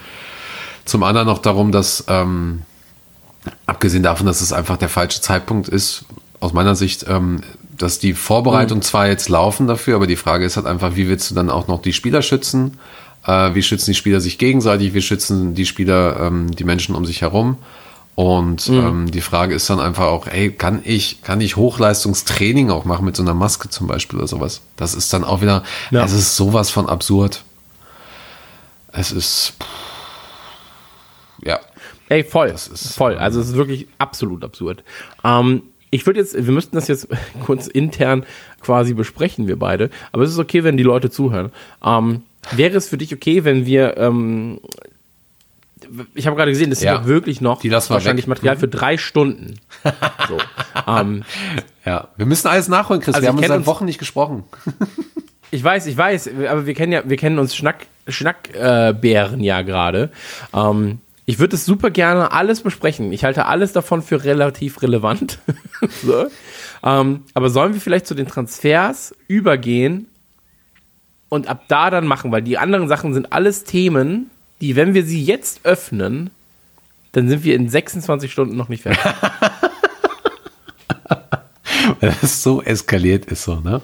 zum 0.86 1.02
anderen 1.02 1.28
noch 1.28 1.40
darum, 1.40 1.72
dass, 1.72 2.06
ähm, 2.08 2.62
abgesehen 3.66 4.04
davon, 4.04 4.28
dass 4.28 4.42
es 4.42 4.54
einfach 4.54 4.78
der 4.78 4.90
falsche 4.90 5.22
Zeitpunkt 5.22 5.70
ist, 5.70 6.06
aus 6.40 6.54
meiner 6.54 6.76
Sicht, 6.76 7.06
ähm, 7.08 7.42
dass 7.78 7.98
die 7.98 8.14
Vorbereitung 8.14 8.84
zwar 8.84 9.08
jetzt 9.08 9.30
laufen 9.30 9.68
dafür, 9.68 9.96
aber 9.96 10.06
die 10.06 10.16
Frage 10.16 10.46
ist 10.46 10.56
halt 10.56 10.68
einfach, 10.68 10.96
wie 10.96 11.08
willst 11.08 11.32
du 11.32 11.36
dann 11.36 11.50
auch 11.50 11.68
noch 11.68 11.82
die 11.82 11.94
Spieler 11.94 12.22
schützen? 12.22 12.78
Äh, 13.26 13.56
wie 13.56 13.64
schützen 13.64 13.92
die 13.92 13.96
Spieler 13.96 14.22
sich 14.22 14.38
gegenseitig? 14.38 14.94
Wie 14.94 15.02
schützen 15.02 15.56
die 15.56 15.66
Spieler 15.66 16.20
ähm, 16.20 16.52
die 16.52 16.64
Menschen 16.64 16.94
um 16.94 17.06
sich 17.06 17.22
herum? 17.22 17.58
Und 18.24 18.70
ähm, 18.70 19.10
die 19.10 19.20
Frage 19.22 19.56
ist 19.56 19.68
dann 19.72 19.80
einfach 19.80 20.06
auch, 20.06 20.28
ey, 20.28 20.52
kann 20.52 20.82
ich, 20.84 21.24
kann 21.24 21.42
ich 21.42 21.56
Hochleistungstraining 21.56 22.70
auch 22.70 22.86
machen 22.86 23.04
mit 23.04 23.16
so 23.16 23.24
einer 23.24 23.34
Maske 23.34 23.70
zum 23.70 23.88
Beispiel 23.88 24.20
oder 24.20 24.28
sowas? 24.28 24.62
Das 24.76 24.94
ist 24.94 25.12
dann 25.12 25.24
auch 25.24 25.42
wieder, 25.42 25.64
Ja. 25.90 26.04
es 26.06 26.14
ist 26.14 26.36
sowas 26.36 26.70
von 26.70 26.88
absurd. 26.88 27.44
Es 28.92 29.12
ist, 29.12 29.54
ja, 31.44 31.60
Ey, 32.10 32.24
voll. 32.24 32.50
ist- 32.50 32.94
voll. 32.94 33.18
Also 33.18 33.40
es 33.40 33.48
ist 33.50 33.56
wirklich 33.56 33.88
absolut 33.98 34.44
absurd. 34.44 34.84
Ähm, 35.24 35.64
ich 35.90 36.06
würde 36.06 36.20
jetzt, 36.20 36.36
wir 36.36 36.54
müssten 36.54 36.76
das 36.76 36.88
jetzt 36.90 37.08
kurz 37.46 37.66
intern 37.66 38.24
quasi 38.62 38.94
besprechen, 38.94 39.48
wir 39.48 39.58
beide. 39.58 39.90
Aber 40.12 40.22
es 40.24 40.30
ist 40.30 40.38
okay, 40.38 40.64
wenn 40.64 40.78
die 40.78 40.84
Leute 40.84 41.10
zuhören. 41.10 41.52
Ähm, 41.84 42.22
wäre 42.52 42.78
es 42.78 42.88
für 42.90 42.98
dich 43.00 43.14
okay, 43.16 43.44
wenn 43.46 43.66
wir, 43.66 43.98
ähm, 43.98 44.60
ich 46.14 46.28
habe 46.28 46.36
gerade 46.36 46.52
gesehen, 46.52 46.70
das 46.70 46.80
ist 46.80 46.86
Ja. 46.86 46.96
ja 46.96 47.06
wirklich 47.06 47.42
noch 47.42 47.64
wahrscheinlich 47.64 48.26
weg. 48.26 48.30
Material 48.30 48.58
für 48.58 48.68
drei 48.68 48.98
Stunden. 48.98 49.60
So. 50.28 50.38
ähm, 50.88 51.24
ja. 51.86 52.08
Wir 52.18 52.26
müssen 52.26 52.48
alles 52.48 52.68
nachholen, 52.68 53.02
Chris. 53.02 53.16
Also 53.16 53.24
wir 53.24 53.30
haben 53.30 53.38
uns 53.38 53.48
seit 53.48 53.66
Wochen 53.66 53.86
nicht 53.86 54.00
gesprochen. 54.00 54.44
Ich 55.54 55.62
weiß, 55.62 55.86
ich 55.88 55.98
weiß, 55.98 56.30
aber 56.50 56.66
wir 56.66 56.74
kennen 56.74 56.94
ja, 56.94 57.02
wir 57.06 57.18
kennen 57.18 57.38
uns 57.38 57.54
Schnack, 57.58 57.86
Schnackbären 58.08 59.42
äh, 59.42 59.46
ja 59.46 59.62
gerade. 59.64 60.10
Ähm, 60.54 61.00
ich 61.26 61.40
würde 61.40 61.58
es 61.58 61.66
super 61.66 61.92
gerne 61.92 62.32
alles 62.32 62.62
besprechen. 62.62 63.12
Ich 63.12 63.26
halte 63.26 63.46
alles 63.46 63.74
davon 63.74 64.02
für 64.02 64.24
relativ 64.24 64.82
relevant. 64.82 65.40
so. 66.04 66.28
ähm, 66.84 67.24
aber 67.34 67.50
sollen 67.50 67.74
wir 67.74 67.82
vielleicht 67.82 68.08
zu 68.08 68.16
den 68.16 68.28
Transfers 68.28 69.14
übergehen 69.28 70.08
und 71.28 71.48
ab 71.48 71.66
da 71.68 71.90
dann 71.90 72.08
machen, 72.08 72.32
weil 72.32 72.42
die 72.42 72.58
anderen 72.58 72.88
Sachen 72.88 73.14
sind 73.14 73.34
alles 73.34 73.66
Themen, 73.66 74.30
die, 74.62 74.76
wenn 74.76 74.94
wir 74.94 75.04
sie 75.04 75.24
jetzt 75.24 75.62
öffnen, 75.66 76.30
dann 77.12 77.28
sind 77.28 77.44
wir 77.44 77.56
in 77.56 77.68
26 77.68 78.32
Stunden 78.32 78.56
noch 78.56 78.70
nicht 78.70 78.84
fertig. 78.84 79.04
Weil 82.00 82.16
das 82.22 82.44
so 82.44 82.62
eskaliert 82.62 83.26
ist 83.26 83.44
so, 83.44 83.56
ne? 83.56 83.82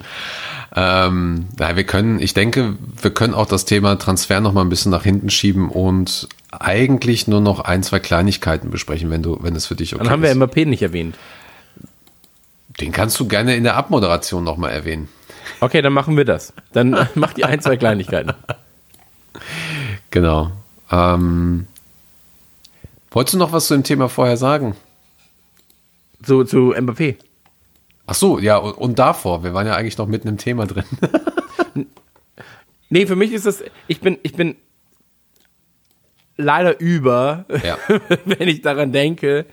Ähm, 0.76 1.48
ja, 1.60 1.76
wir 1.76 1.84
können, 1.86 2.20
ich 2.20 2.34
denke, 2.34 2.76
wir 3.02 3.10
können 3.12 3.34
auch 3.34 3.48
das 3.48 3.66
Thema 3.66 3.96
Transfer 3.98 4.40
noch 4.42 4.54
mal 4.54 4.62
ein 4.62 4.70
bisschen 4.70 4.92
nach 4.92 5.04
hinten 5.04 5.30
schieben 5.30 5.70
und 5.70 6.30
eigentlich 6.52 7.28
nur 7.28 7.42
noch 7.42 7.62
ein, 7.62 7.84
zwei 7.84 8.00
Kleinigkeiten 8.00 8.70
besprechen, 8.70 9.10
wenn 9.10 9.24
du, 9.24 9.40
wenn 9.42 9.56
es 9.56 9.66
für 9.66 9.76
dich 9.76 9.96
okay 9.96 10.04
Dann 10.04 10.12
haben 10.12 10.22
wir 10.22 10.30
ist. 10.30 10.38
Mbappé 10.38 10.68
nicht 10.68 10.84
erwähnt. 10.84 11.16
Den 12.80 12.92
kannst 12.92 13.20
du 13.20 13.28
gerne 13.28 13.56
in 13.56 13.64
der 13.64 13.76
Abmoderation 13.76 14.44
noch 14.44 14.58
mal 14.58 14.70
erwähnen. 14.70 15.10
Okay, 15.60 15.82
dann 15.82 15.94
machen 15.94 16.16
wir 16.16 16.26
das. 16.26 16.54
Dann 16.74 17.08
mach 17.16 17.34
die 17.34 17.46
ein, 17.46 17.60
zwei 17.60 17.78
Kleinigkeiten. 17.78 18.34
Genau. 20.12 20.52
Ähm, 20.92 21.68
wolltest 23.12 23.34
du 23.36 23.38
noch 23.40 23.52
was 23.52 23.68
zu 23.68 23.74
dem 23.74 23.84
Thema 23.84 24.10
vorher 24.10 24.38
sagen? 24.38 24.76
Zu, 26.24 26.44
zu 26.44 26.74
Mbappé. 26.76 27.16
Ach 28.06 28.16
so, 28.16 28.40
ja, 28.40 28.58
und, 28.58 28.74
und 28.78 29.00
davor. 29.00 29.44
Wir 29.44 29.54
waren 29.54 29.68
ja 29.68 29.76
eigentlich 29.76 29.98
noch 29.98 30.08
mitten 30.08 30.28
im 30.28 30.38
Thema 30.38 30.66
drin. 30.66 30.86
Nee, 32.90 33.06
für 33.06 33.18
mich 33.18 33.34
ist 33.34 33.46
das, 33.46 33.62
ich 33.88 34.00
bin, 34.00 34.18
ich 34.24 34.32
bin, 34.32 34.56
leider 36.38 36.80
über, 36.80 37.44
Ja. 37.64 37.78
wenn 38.26 38.48
ich 38.48 38.62
daran 38.62 38.94
denke, 38.94 39.46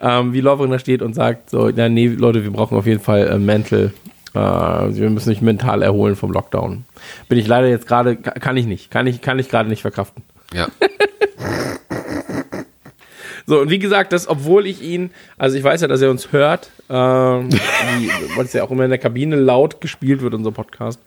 ähm, 0.00 0.32
wie 0.32 0.40
Lovren 0.40 0.70
da 0.72 0.78
steht 0.80 1.00
und 1.00 1.14
sagt, 1.14 1.50
so, 1.50 1.68
ja, 1.68 1.88
nee, 1.88 2.08
Leute, 2.08 2.42
wir 2.42 2.50
brauchen 2.50 2.76
auf 2.76 2.86
jeden 2.86 2.98
Fall 3.00 3.28
äh, 3.28 3.38
mental, 3.38 3.92
äh, 4.34 4.38
wir 4.40 5.08
müssen 5.10 5.28
sich 5.28 5.40
mental 5.40 5.82
erholen 5.82 6.16
vom 6.16 6.32
Lockdown. 6.32 6.84
Bin 7.28 7.38
ich 7.38 7.46
leider 7.46 7.68
jetzt 7.68 7.86
gerade, 7.86 8.16
ka- 8.16 8.32
kann 8.32 8.56
ich 8.56 8.66
nicht, 8.66 8.90
kann 8.90 9.06
ich, 9.06 9.20
kann 9.20 9.38
ich 9.38 9.48
gerade 9.48 9.68
nicht 9.68 9.82
verkraften. 9.82 10.24
Ja. 10.52 10.68
So, 13.46 13.58
und 13.58 13.68
wie 13.68 13.80
gesagt, 13.80 14.12
das, 14.12 14.28
obwohl 14.28 14.64
ich 14.64 14.80
ihn, 14.80 15.10
also 15.36 15.58
ich 15.58 15.64
weiß 15.64 15.80
ja, 15.80 15.88
dass 15.88 16.00
er 16.00 16.10
uns 16.10 16.30
hört, 16.30 16.70
ähm, 16.88 17.48
weil 18.36 18.44
es 18.44 18.52
ja 18.52 18.62
auch 18.62 18.70
immer 18.70 18.84
in 18.84 18.90
der 18.90 18.98
Kabine 19.00 19.34
laut 19.34 19.80
gespielt 19.80 20.22
wird, 20.22 20.34
unser 20.34 20.52
Podcast. 20.52 21.00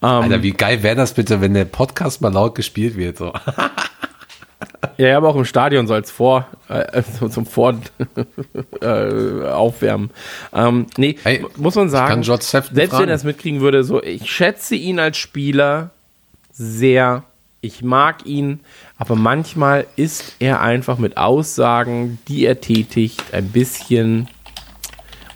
Ähm, 0.00 0.08
Alter, 0.08 0.42
wie 0.42 0.52
geil 0.52 0.82
wäre 0.82 0.96
das 0.96 1.12
bitte, 1.12 1.42
wenn 1.42 1.52
der 1.52 1.66
Podcast 1.66 2.22
mal 2.22 2.32
laut 2.32 2.54
gespielt 2.54 2.96
wird? 2.96 3.18
So. 3.18 3.34
Ja, 4.96 5.16
aber 5.16 5.28
auch 5.28 5.36
im 5.36 5.44
Stadion 5.46 5.86
so 5.86 5.94
als 5.94 6.10
Vor, 6.10 6.46
äh, 6.68 7.02
so 7.18 7.28
zum 7.28 7.46
Vor 7.46 7.74
äh, 8.82 9.46
Aufwärmen. 9.46 10.10
Ähm, 10.52 10.86
nee, 10.96 11.16
Ey, 11.24 11.44
muss 11.56 11.74
man 11.74 11.88
sagen, 11.88 12.22
selbst 12.22 12.50
fragen. 12.50 12.74
wenn 12.74 13.08
er 13.08 13.14
es 13.14 13.24
mitkriegen 13.24 13.60
würde, 13.60 13.82
so, 13.82 14.02
ich 14.02 14.30
schätze 14.30 14.74
ihn 14.74 14.98
als 14.98 15.16
Spieler 15.16 15.90
sehr. 16.52 17.24
Ich 17.62 17.82
mag 17.82 18.24
ihn, 18.24 18.60
aber 18.96 19.16
manchmal 19.16 19.86
ist 19.96 20.36
er 20.38 20.62
einfach 20.62 20.96
mit 20.96 21.18
Aussagen, 21.18 22.18
die 22.26 22.46
er 22.46 22.60
tätigt, 22.60 23.22
ein 23.32 23.48
bisschen 23.48 24.28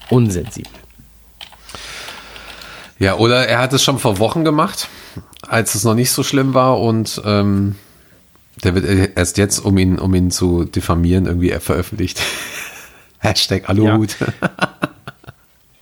unsensibel. 0.08 0.72
Ja, 2.98 3.16
oder 3.16 3.46
er 3.46 3.58
hat 3.58 3.74
es 3.74 3.82
schon 3.82 3.98
vor 3.98 4.18
Wochen 4.18 4.44
gemacht, 4.44 4.88
als 5.46 5.74
es 5.74 5.84
noch 5.84 5.94
nicht 5.94 6.12
so 6.12 6.22
schlimm 6.22 6.54
war 6.54 6.80
und 6.80 7.20
ähm, 7.26 7.74
der 8.62 8.74
wird 8.74 9.16
erst 9.16 9.36
jetzt, 9.36 9.58
um 9.58 9.76
ihn, 9.76 9.98
um 9.98 10.14
ihn 10.14 10.30
zu 10.30 10.64
diffamieren, 10.64 11.26
irgendwie 11.26 11.50
veröffentlicht. 11.50 12.22
Hashtag 13.18 13.68
Aluhut. 13.68 14.16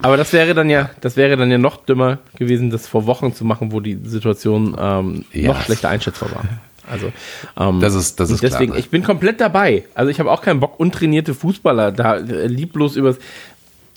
Aber 0.02 0.16
das 0.16 0.32
wäre 0.32 0.54
dann 0.54 0.68
ja, 0.68 0.90
das 1.00 1.16
wäre 1.16 1.36
dann 1.36 1.50
ja 1.50 1.58
noch 1.58 1.76
dümmer 1.84 2.18
gewesen, 2.36 2.70
das 2.70 2.86
vor 2.88 3.06
Wochen 3.06 3.34
zu 3.34 3.44
machen, 3.44 3.72
wo 3.72 3.80
die 3.80 3.98
Situation 4.04 4.76
ähm, 4.78 5.24
Ja. 5.32 5.48
noch 5.48 5.62
schlechter 5.62 5.88
einschätzbar 5.88 6.30
war. 6.32 6.44
Also 6.90 7.12
ähm, 7.58 7.80
Das 7.80 7.94
ist- 7.94 8.18
das 8.18 8.30
ist 8.30 8.40
klar, 8.40 8.50
deswegen, 8.50 8.72
ne? 8.72 8.78
ich 8.78 8.90
bin 8.90 9.02
komplett 9.04 9.40
dabei. 9.40 9.84
Also 9.94 10.10
ich 10.10 10.18
habe 10.20 10.30
auch 10.30 10.42
keinen 10.42 10.60
Bock, 10.60 10.78
untrainierte 10.80 11.32
Fußballer 11.34 11.92
da 11.92 12.16
äh, 12.16 12.46
lieblos 12.48 12.96
übers, 12.96 13.16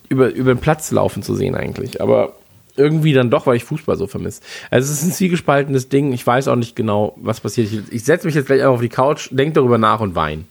über, 0.08 0.30
über 0.30 0.54
den 0.54 0.60
Platz 0.60 0.92
laufen 0.92 1.24
zu 1.24 1.36
sehen 1.36 1.56
eigentlich. 1.56 2.00
Aber 2.02 2.34
irgendwie 2.78 3.14
dann 3.14 3.32
doch, 3.32 3.48
weil 3.48 3.56
ich 3.56 3.64
Fußball 3.64 3.96
so 3.98 4.06
vermisse. 4.06 4.42
Also 4.70 4.92
es 4.92 5.00
ist 5.02 5.08
ein 5.08 5.12
zwiegespaltenes 5.14 5.90
Ding. 5.90 6.14
Ich 6.14 6.28
weiß 6.28 6.48
auch 6.48 6.56
nicht 6.58 6.76
genau, 6.76 7.14
was 7.18 7.40
passiert. 7.42 7.70
Ich, 7.72 7.80
ich 7.92 8.04
setze 8.04 8.28
mich 8.28 8.36
jetzt 8.36 8.46
gleich 8.48 8.60
einfach 8.62 8.74
auf 8.76 8.82
die 8.82 8.90
Couch, 8.90 9.30
denke 9.32 9.54
darüber 9.54 9.78
nach 9.80 10.02
und 10.02 10.14
wein. 10.14 10.46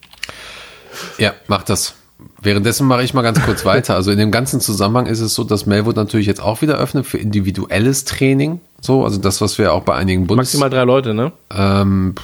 Ja, 1.17 1.33
mach 1.47 1.63
das. 1.63 1.95
Währenddessen 2.41 2.87
mache 2.87 3.03
ich 3.03 3.13
mal 3.13 3.21
ganz 3.21 3.41
kurz 3.41 3.65
weiter. 3.65 3.95
Also 3.95 4.11
in 4.11 4.17
dem 4.17 4.31
ganzen 4.31 4.59
Zusammenhang 4.61 5.05
ist 5.07 5.19
es 5.19 5.33
so, 5.33 5.43
dass 5.43 5.65
Melwood 5.65 5.95
natürlich 5.95 6.27
jetzt 6.27 6.41
auch 6.41 6.61
wieder 6.61 6.75
öffnet 6.77 7.05
für 7.05 7.17
individuelles 7.17 8.05
Training. 8.05 8.59
So, 8.81 9.03
also 9.03 9.19
das, 9.19 9.41
was 9.41 9.57
wir 9.57 9.73
auch 9.73 9.83
bei 9.83 9.95
einigen 9.95 10.27
Bundes... 10.27 10.47
Maximal 10.53 10.69
drei 10.69 10.83
Leute, 10.83 11.13
ne? 11.13 11.31
Ähm, 11.55 12.15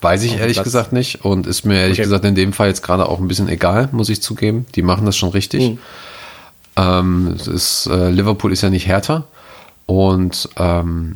weiß 0.00 0.22
ich 0.24 0.38
ehrlich 0.38 0.56
Platz. 0.56 0.64
gesagt 0.64 0.92
nicht 0.92 1.24
und 1.24 1.46
ist 1.46 1.64
mir 1.64 1.76
ehrlich 1.80 1.98
Okay. 1.98 2.02
gesagt 2.04 2.24
in 2.24 2.34
dem 2.34 2.52
Fall 2.52 2.68
jetzt 2.68 2.82
gerade 2.82 3.08
auch 3.08 3.18
ein 3.18 3.28
bisschen 3.28 3.48
egal, 3.48 3.88
muss 3.92 4.08
ich 4.08 4.22
zugeben. 4.22 4.66
Die 4.74 4.82
machen 4.82 5.06
das 5.06 5.16
schon 5.16 5.30
richtig. 5.30 5.70
Mhm. 5.72 5.78
Ähm, 6.76 7.36
ist, 7.52 7.86
äh, 7.86 8.10
Liverpool 8.10 8.52
ist 8.52 8.62
ja 8.62 8.70
nicht 8.70 8.86
härter 8.86 9.24
und 9.86 10.48
ähm, 10.56 11.14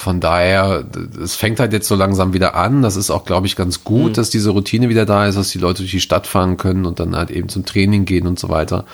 von 0.00 0.18
daher, 0.18 0.84
es 1.22 1.34
fängt 1.34 1.60
halt 1.60 1.74
jetzt 1.74 1.86
so 1.86 1.94
langsam 1.94 2.32
wieder 2.32 2.56
an. 2.56 2.80
Das 2.80 2.96
ist 2.96 3.10
auch, 3.10 3.26
glaube 3.26 3.46
ich, 3.46 3.54
ganz 3.54 3.84
gut, 3.84 4.16
dass 4.16 4.30
diese 4.30 4.48
Routine 4.48 4.88
wieder 4.88 5.04
da 5.04 5.26
ist, 5.26 5.36
dass 5.36 5.50
die 5.50 5.58
Leute 5.58 5.82
durch 5.82 5.90
die 5.90 6.00
Stadt 6.00 6.26
fahren 6.26 6.56
können 6.56 6.86
und 6.86 6.98
dann 7.00 7.14
halt 7.14 7.30
eben 7.30 7.50
zum 7.50 7.66
Training 7.66 8.06
gehen 8.06 8.26
und 8.26 8.38
so 8.38 8.48
weiter. 8.48 8.86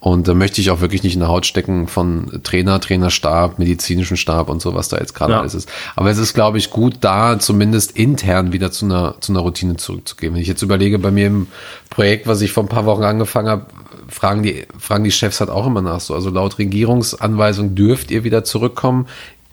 Und 0.00 0.26
da 0.26 0.34
möchte 0.34 0.60
ich 0.60 0.70
auch 0.70 0.80
wirklich 0.80 1.04
nicht 1.04 1.14
in 1.14 1.20
der 1.20 1.28
Haut 1.28 1.46
stecken 1.46 1.86
von 1.86 2.40
Trainer, 2.42 2.80
Trainerstab, 2.80 3.58
medizinischen 3.60 4.16
Stab 4.16 4.48
und 4.48 4.60
so, 4.60 4.74
was 4.74 4.88
da 4.88 4.98
jetzt 4.98 5.14
gerade 5.14 5.34
Ja. 5.34 5.40
alles 5.40 5.54
ist. 5.54 5.68
Aber 5.94 6.10
es 6.10 6.18
ist, 6.18 6.34
glaube 6.34 6.58
ich, 6.58 6.70
gut, 6.70 6.96
da 7.02 7.38
zumindest 7.38 7.92
intern 7.92 8.52
wieder 8.52 8.72
zu 8.72 8.84
einer, 8.84 9.14
zu 9.20 9.32
einer 9.32 9.40
Routine 9.40 9.76
zurückzugehen. 9.76 10.34
Wenn 10.34 10.42
ich 10.42 10.48
jetzt 10.48 10.62
überlege, 10.62 10.98
bei 10.98 11.10
mir 11.12 11.28
im 11.28 11.46
Projekt, 11.90 12.26
was 12.26 12.40
ich 12.42 12.52
vor 12.52 12.64
ein 12.64 12.68
paar 12.68 12.84
Wochen 12.86 13.04
angefangen 13.04 13.48
habe, 13.48 13.66
fragen 14.08 14.42
die, 14.42 14.66
fragen 14.78 15.04
die 15.04 15.12
Chefs 15.12 15.40
halt 15.40 15.50
auch 15.50 15.66
immer 15.66 15.82
nach 15.82 16.00
so. 16.00 16.14
Also 16.14 16.30
laut 16.30 16.58
Regierungsanweisung 16.58 17.74
dürft 17.74 18.10
ihr 18.10 18.24
wieder 18.24 18.42
zurückkommen. 18.44 19.06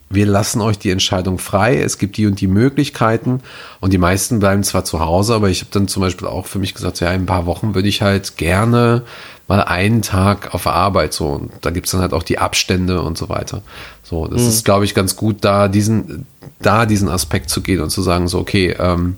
Wir 0.10 0.26
lassen 0.26 0.61
euch 0.61 0.77
die 0.77 0.91
Entscheidung 0.91 1.40
frei. 1.40 1.82
Es 1.82 1.98
gibt 1.98 2.18
die 2.18 2.27
und 2.27 2.40
die 2.40 2.48
Möglichkeiten. 2.48 3.41
Und 3.80 3.91
die 3.91 3.98
meisten 3.98 4.40
bleiben 4.40 4.64
zwar 4.64 4.86
zu 4.86 4.99
Hause, 4.99 5.34
aber 5.34 5.49
ich 5.49 5.61
habe 5.61 5.72
dann 5.72 5.88
zum 5.88 6.02
Beispiel 6.02 6.27
auch 6.27 6.45
für 6.45 6.60
mich 6.60 6.73
gesagt, 6.73 6.99
ja, 6.99 7.11
in 7.11 7.23
ein 7.23 7.26
paar 7.26 7.45
Wochen 7.45 7.73
würde 7.73 7.88
ich 7.88 8.02
halt 8.02 8.38
gerne 8.38 9.03
mal 9.48 9.61
einen 9.61 10.02
Tag 10.02 10.53
auf 10.53 10.68
Arbeit 10.68 11.14
so. 11.14 11.27
Und 11.27 11.52
da 11.61 11.72
gibt's 11.72 11.91
dann 11.91 12.02
halt 12.02 12.14
auch 12.14 12.23
die 12.23 12.38
Abstände 12.38 13.02
und 13.02 13.18
so 13.18 13.30
weiter. 13.30 13.61
So, 14.03 14.27
das 14.27 14.44
ist, 14.44 14.65
glaube 14.65 14.86
ich, 14.86 14.94
ganz 14.94 15.15
gut, 15.15 15.38
da 15.41 15.68
diesen, 15.68 16.26
da 16.60 16.86
diesen 16.86 17.10
Aspekt 17.10 17.49
zu 17.49 17.61
gehen 17.61 17.82
und 17.82 17.90
zu 17.90 18.02
sagen, 18.02 18.27
so, 18.27 18.40
okay, 18.40 18.76
ähm, 18.80 19.18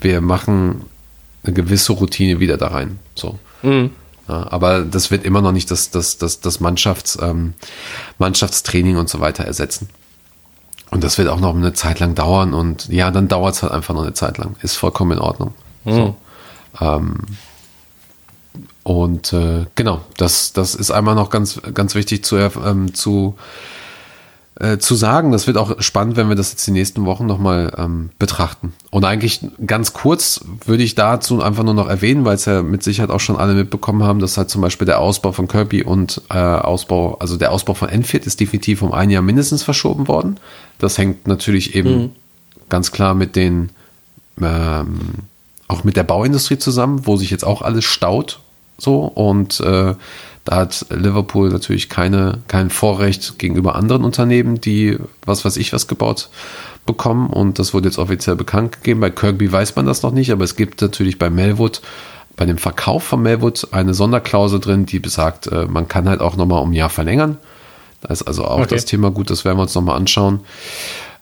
wir 0.00 0.20
machen 0.20 0.82
eine 1.44 1.52
gewisse 1.52 1.92
Routine 1.92 2.40
wieder 2.40 2.56
da 2.56 2.68
rein. 2.68 2.98
So. 3.14 3.38
Ja, 3.62 3.90
aber 4.32 4.82
das 4.82 5.10
wird 5.10 5.24
immer 5.24 5.40
noch 5.40 5.52
nicht 5.52 5.70
das, 5.70 5.90
das, 5.90 6.18
das, 6.18 6.40
das 6.40 6.60
Mannschafts, 6.60 7.18
ähm, 7.20 7.54
Mannschaftstraining 8.18 8.96
und 8.96 9.08
so 9.08 9.20
weiter 9.20 9.44
ersetzen. 9.44 9.88
Und 10.90 11.02
das 11.02 11.16
wird 11.16 11.28
auch 11.28 11.40
noch 11.40 11.54
eine 11.54 11.72
Zeit 11.72 12.00
lang 12.00 12.14
dauern 12.14 12.52
und 12.52 12.88
ja, 12.88 13.10
dann 13.10 13.28
dauert 13.28 13.54
es 13.54 13.62
halt 13.62 13.72
einfach 13.72 13.94
noch 13.94 14.02
eine 14.02 14.12
Zeit 14.12 14.38
lang. 14.38 14.56
Ist 14.62 14.76
vollkommen 14.76 15.12
in 15.12 15.18
Ordnung. 15.18 15.54
So. 15.84 16.16
Ähm, 16.80 17.20
und 18.82 19.32
äh, 19.32 19.66
genau, 19.74 20.00
das, 20.16 20.52
das 20.52 20.74
ist 20.74 20.90
einmal 20.90 21.14
noch 21.14 21.30
ganz, 21.30 21.60
ganz 21.72 21.94
wichtig 21.94 22.24
zu, 22.24 22.36
ähm, 22.36 22.94
zu, 22.94 23.36
äh, 24.60 24.78
zu 24.78 24.94
sagen. 24.94 25.32
Das 25.32 25.46
wird 25.46 25.56
auch 25.56 25.80
spannend, 25.80 26.16
wenn 26.16 26.28
wir 26.28 26.36
das 26.36 26.52
jetzt 26.52 26.66
die 26.66 26.72
nächsten 26.72 27.04
Wochen 27.04 27.26
nochmal 27.26 27.72
ähm, 27.76 28.10
betrachten. 28.18 28.72
Und 28.90 29.04
eigentlich 29.04 29.40
ganz 29.66 29.92
kurz 29.92 30.40
würde 30.64 30.82
ich 30.82 30.94
dazu 30.94 31.42
einfach 31.42 31.64
nur 31.64 31.74
noch 31.74 31.88
erwähnen, 31.88 32.24
weil 32.24 32.34
es 32.34 32.44
ja 32.44 32.62
mit 32.62 32.82
Sicherheit 32.82 33.10
auch 33.10 33.20
schon 33.20 33.36
alle 33.36 33.54
mitbekommen 33.54 34.02
haben, 34.02 34.18
dass 34.18 34.36
halt 34.36 34.50
zum 34.50 34.62
Beispiel 34.62 34.86
der 34.86 35.00
Ausbau 35.00 35.32
von 35.32 35.48
Kirby 35.48 35.82
und 35.82 36.22
äh, 36.30 36.38
Ausbau, 36.38 37.16
also 37.18 37.36
der 37.36 37.52
Ausbau 37.52 37.74
von 37.74 37.88
Enfield 37.88 38.26
ist 38.26 38.40
definitiv 38.40 38.82
um 38.82 38.92
ein 38.92 39.10
Jahr 39.10 39.22
mindestens 39.22 39.62
verschoben 39.62 40.08
worden. 40.08 40.38
Das 40.78 40.98
hängt 40.98 41.26
natürlich 41.26 41.74
eben 41.74 42.12
ganz 42.68 42.92
klar 42.92 43.14
mit 43.14 43.36
den 43.36 43.70
ähm, 44.40 44.98
auch 45.68 45.84
mit 45.84 45.96
der 45.96 46.04
Bauindustrie 46.04 46.58
zusammen, 46.58 47.06
wo 47.06 47.16
sich 47.16 47.30
jetzt 47.30 47.44
auch 47.44 47.62
alles 47.62 47.84
staut. 47.84 48.40
So 48.78 49.00
und 49.04 49.60
äh, 49.60 49.94
da 50.44 50.56
hat 50.56 50.86
Liverpool 50.90 51.50
natürlich 51.50 51.88
keine, 51.88 52.38
kein 52.48 52.70
Vorrecht 52.70 53.38
gegenüber 53.38 53.76
anderen 53.76 54.04
Unternehmen, 54.04 54.60
die 54.60 54.98
was 55.24 55.44
weiß 55.44 55.56
ich 55.56 55.72
was 55.72 55.86
gebaut 55.86 56.30
bekommen. 56.84 57.28
Und 57.30 57.58
das 57.58 57.74
wurde 57.74 57.88
jetzt 57.88 57.98
offiziell 57.98 58.34
bekannt 58.36 58.72
gegeben. 58.72 59.00
Bei 59.00 59.10
Kirkby 59.10 59.50
weiß 59.52 59.76
man 59.76 59.86
das 59.86 60.02
noch 60.02 60.12
nicht, 60.12 60.32
aber 60.32 60.44
es 60.44 60.56
gibt 60.56 60.80
natürlich 60.82 61.18
bei 61.18 61.30
Melwood, 61.30 61.80
bei 62.34 62.44
dem 62.44 62.58
Verkauf 62.58 63.04
von 63.04 63.22
Melwood 63.22 63.68
eine 63.72 63.94
Sonderklausel 63.94 64.58
drin, 64.58 64.84
die 64.86 64.98
besagt, 64.98 65.46
äh, 65.46 65.66
man 65.66 65.86
kann 65.86 66.08
halt 66.08 66.20
auch 66.20 66.36
nochmal 66.36 66.62
um 66.62 66.70
ein 66.70 66.74
Jahr 66.74 66.90
verlängern. 66.90 67.38
Da 68.00 68.08
ist 68.12 68.22
also 68.22 68.44
auch 68.44 68.58
Okay. 68.60 68.74
das 68.74 68.84
Thema 68.84 69.12
gut, 69.12 69.30
das 69.30 69.44
werden 69.44 69.58
wir 69.58 69.62
uns 69.62 69.74
nochmal 69.76 69.96
anschauen. 69.96 70.40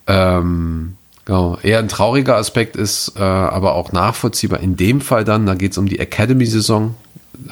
Ähm, 0.07 0.97
genau. 1.27 1.59
Eher 1.63 1.79
ein 1.81 1.89
trauriger 1.89 2.37
Aspekt 2.37 2.75
ist, 2.77 3.13
äh, 3.17 3.23
aber 3.23 3.75
auch 3.75 3.93
nachvollziehbar. 3.93 4.61
In 4.61 4.77
dem 4.77 5.03
Fall 5.03 5.25
dann, 5.25 5.45
da 5.45 5.55
geht 5.55 5.73
es 5.73 5.79
um 5.79 5.87
die 5.87 5.99
Academy-Saison, 5.99 6.95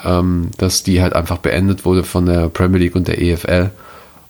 ähm, 0.05 0.51
dass 0.59 0.83
die 0.83 1.03
halt 1.03 1.15
einfach 1.15 1.39
beendet 1.39 1.85
wurde 1.85 2.05
von 2.05 2.27
der 2.27 2.49
Premier 2.49 2.79
League 2.79 2.97
und 2.97 3.09
der 3.09 3.21
EFL. 3.21 3.71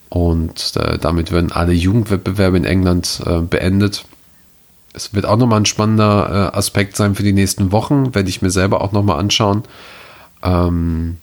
Und 0.09 0.77
äh, 0.77 0.99
damit 0.99 1.33
werden 1.33 1.53
alle 1.53 1.73
Jugendwettbewerbe 1.73 2.57
in 2.57 2.65
England 2.65 3.21
äh, 3.27 3.41
beendet. 3.41 4.05
Es 4.95 5.13
wird 5.15 5.27
auch 5.27 5.37
nochmal 5.37 5.61
ein 5.61 5.67
spannender 5.67 6.51
äh, 6.53 6.57
Aspekt 6.57 6.97
sein 6.97 7.15
für 7.15 7.23
die 7.23 7.33
nächsten 7.33 7.73
Wochen, 7.73 8.15
werde 8.15 8.29
ich 8.29 8.43
mir 8.43 8.51
selber 8.51 8.81
auch 8.81 8.93
nochmal 8.93 9.19
anschauen. 9.19 9.65
Ähm, 10.43 11.19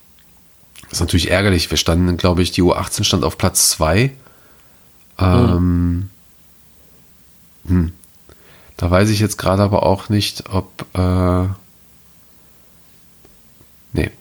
ist 0.92 1.00
natürlich 1.00 1.32
ärgerlich. 1.32 1.70
Wir 1.72 1.78
standen, 1.78 2.16
glaube 2.18 2.42
ich, 2.42 2.52
die 2.52 2.62
U18 2.62 3.04
stand 3.04 3.24
auf 3.24 3.38
Platz 3.38 3.70
2. 3.72 4.12
Ähm, 5.18 6.10
hm. 7.68 7.92
Da 8.78 8.92
weiß 8.92 9.10
ich 9.10 9.20
jetzt 9.20 9.38
gerade 9.38 9.64
aber 9.64 9.84
auch 9.84 10.10
nicht, 10.10 10.50
ob. 10.50 10.86
Äh, 10.94 11.48
nee, 13.94 14.12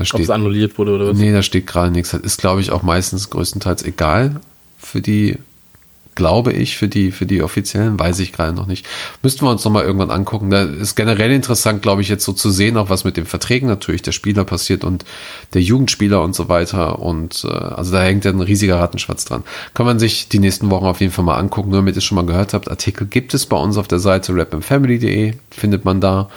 da 0.00 0.04
Ob 0.04 0.08
steht. 0.08 0.20
es 0.22 0.30
annulliert 0.30 0.78
wurde 0.78 0.94
oder 0.94 1.08
was? 1.08 1.18
Nee, 1.18 1.32
da 1.32 1.42
steht 1.42 1.66
gerade 1.66 1.90
nichts. 1.90 2.10
Das 2.10 2.20
ist, 2.20 2.40
glaube 2.40 2.60
ich, 2.60 2.70
auch 2.70 2.82
meistens 2.82 3.30
größtenteils 3.30 3.84
egal 3.84 4.40
für 4.78 5.00
die 5.00 5.36
glaube 6.16 6.52
ich, 6.52 6.76
für 6.76 6.88
die, 6.88 7.12
für 7.12 7.24
die 7.24 7.40
offiziellen, 7.40 7.98
weiß 7.98 8.18
ich 8.18 8.32
gerade 8.32 8.52
noch 8.52 8.66
nicht. 8.66 8.84
Müssten 9.22 9.46
wir 9.46 9.50
uns 9.50 9.64
nochmal 9.64 9.84
irgendwann 9.84 10.10
angucken. 10.10 10.50
Da 10.50 10.64
ist 10.64 10.94
generell 10.94 11.30
interessant, 11.30 11.80
glaube 11.80 12.02
ich, 12.02 12.08
jetzt 12.08 12.24
so 12.24 12.32
zu 12.32 12.50
sehen, 12.50 12.76
auch 12.76 12.90
was 12.90 13.04
mit 13.04 13.16
den 13.16 13.26
Verträgen 13.26 13.68
natürlich 13.68 14.02
der 14.02 14.12
Spieler 14.12 14.44
passiert 14.44 14.84
und 14.84 15.04
der 15.54 15.62
Jugendspieler 15.62 16.22
und 16.22 16.34
so 16.34 16.48
weiter. 16.48 16.98
Und 16.98 17.44
äh, 17.44 17.48
also 17.48 17.92
da 17.92 18.02
hängt 18.02 18.24
ja 18.24 18.32
ein 18.32 18.40
riesiger 18.40 18.78
Rattenschwanz 18.80 19.24
dran. 19.24 19.44
Kann 19.72 19.86
man 19.86 19.98
sich 19.98 20.28
die 20.28 20.40
nächsten 20.40 20.68
Wochen 20.70 20.84
auf 20.84 21.00
jeden 21.00 21.12
Fall 21.12 21.24
mal 21.24 21.38
angucken, 21.38 21.70
nur 21.70 21.78
damit 21.78 21.94
ihr 21.94 21.98
es 21.98 22.04
schon 22.04 22.16
mal 22.16 22.26
gehört 22.26 22.52
habt. 22.54 22.70
Artikel 22.70 23.06
gibt 23.06 23.32
es 23.32 23.46
bei 23.46 23.56
uns 23.56 23.78
auf 23.78 23.88
der 23.88 24.00
Seite 24.00 24.36
rapandfamily.de, 24.36 25.34
findet 25.50 25.84
man 25.84 26.00
da. 26.00 26.28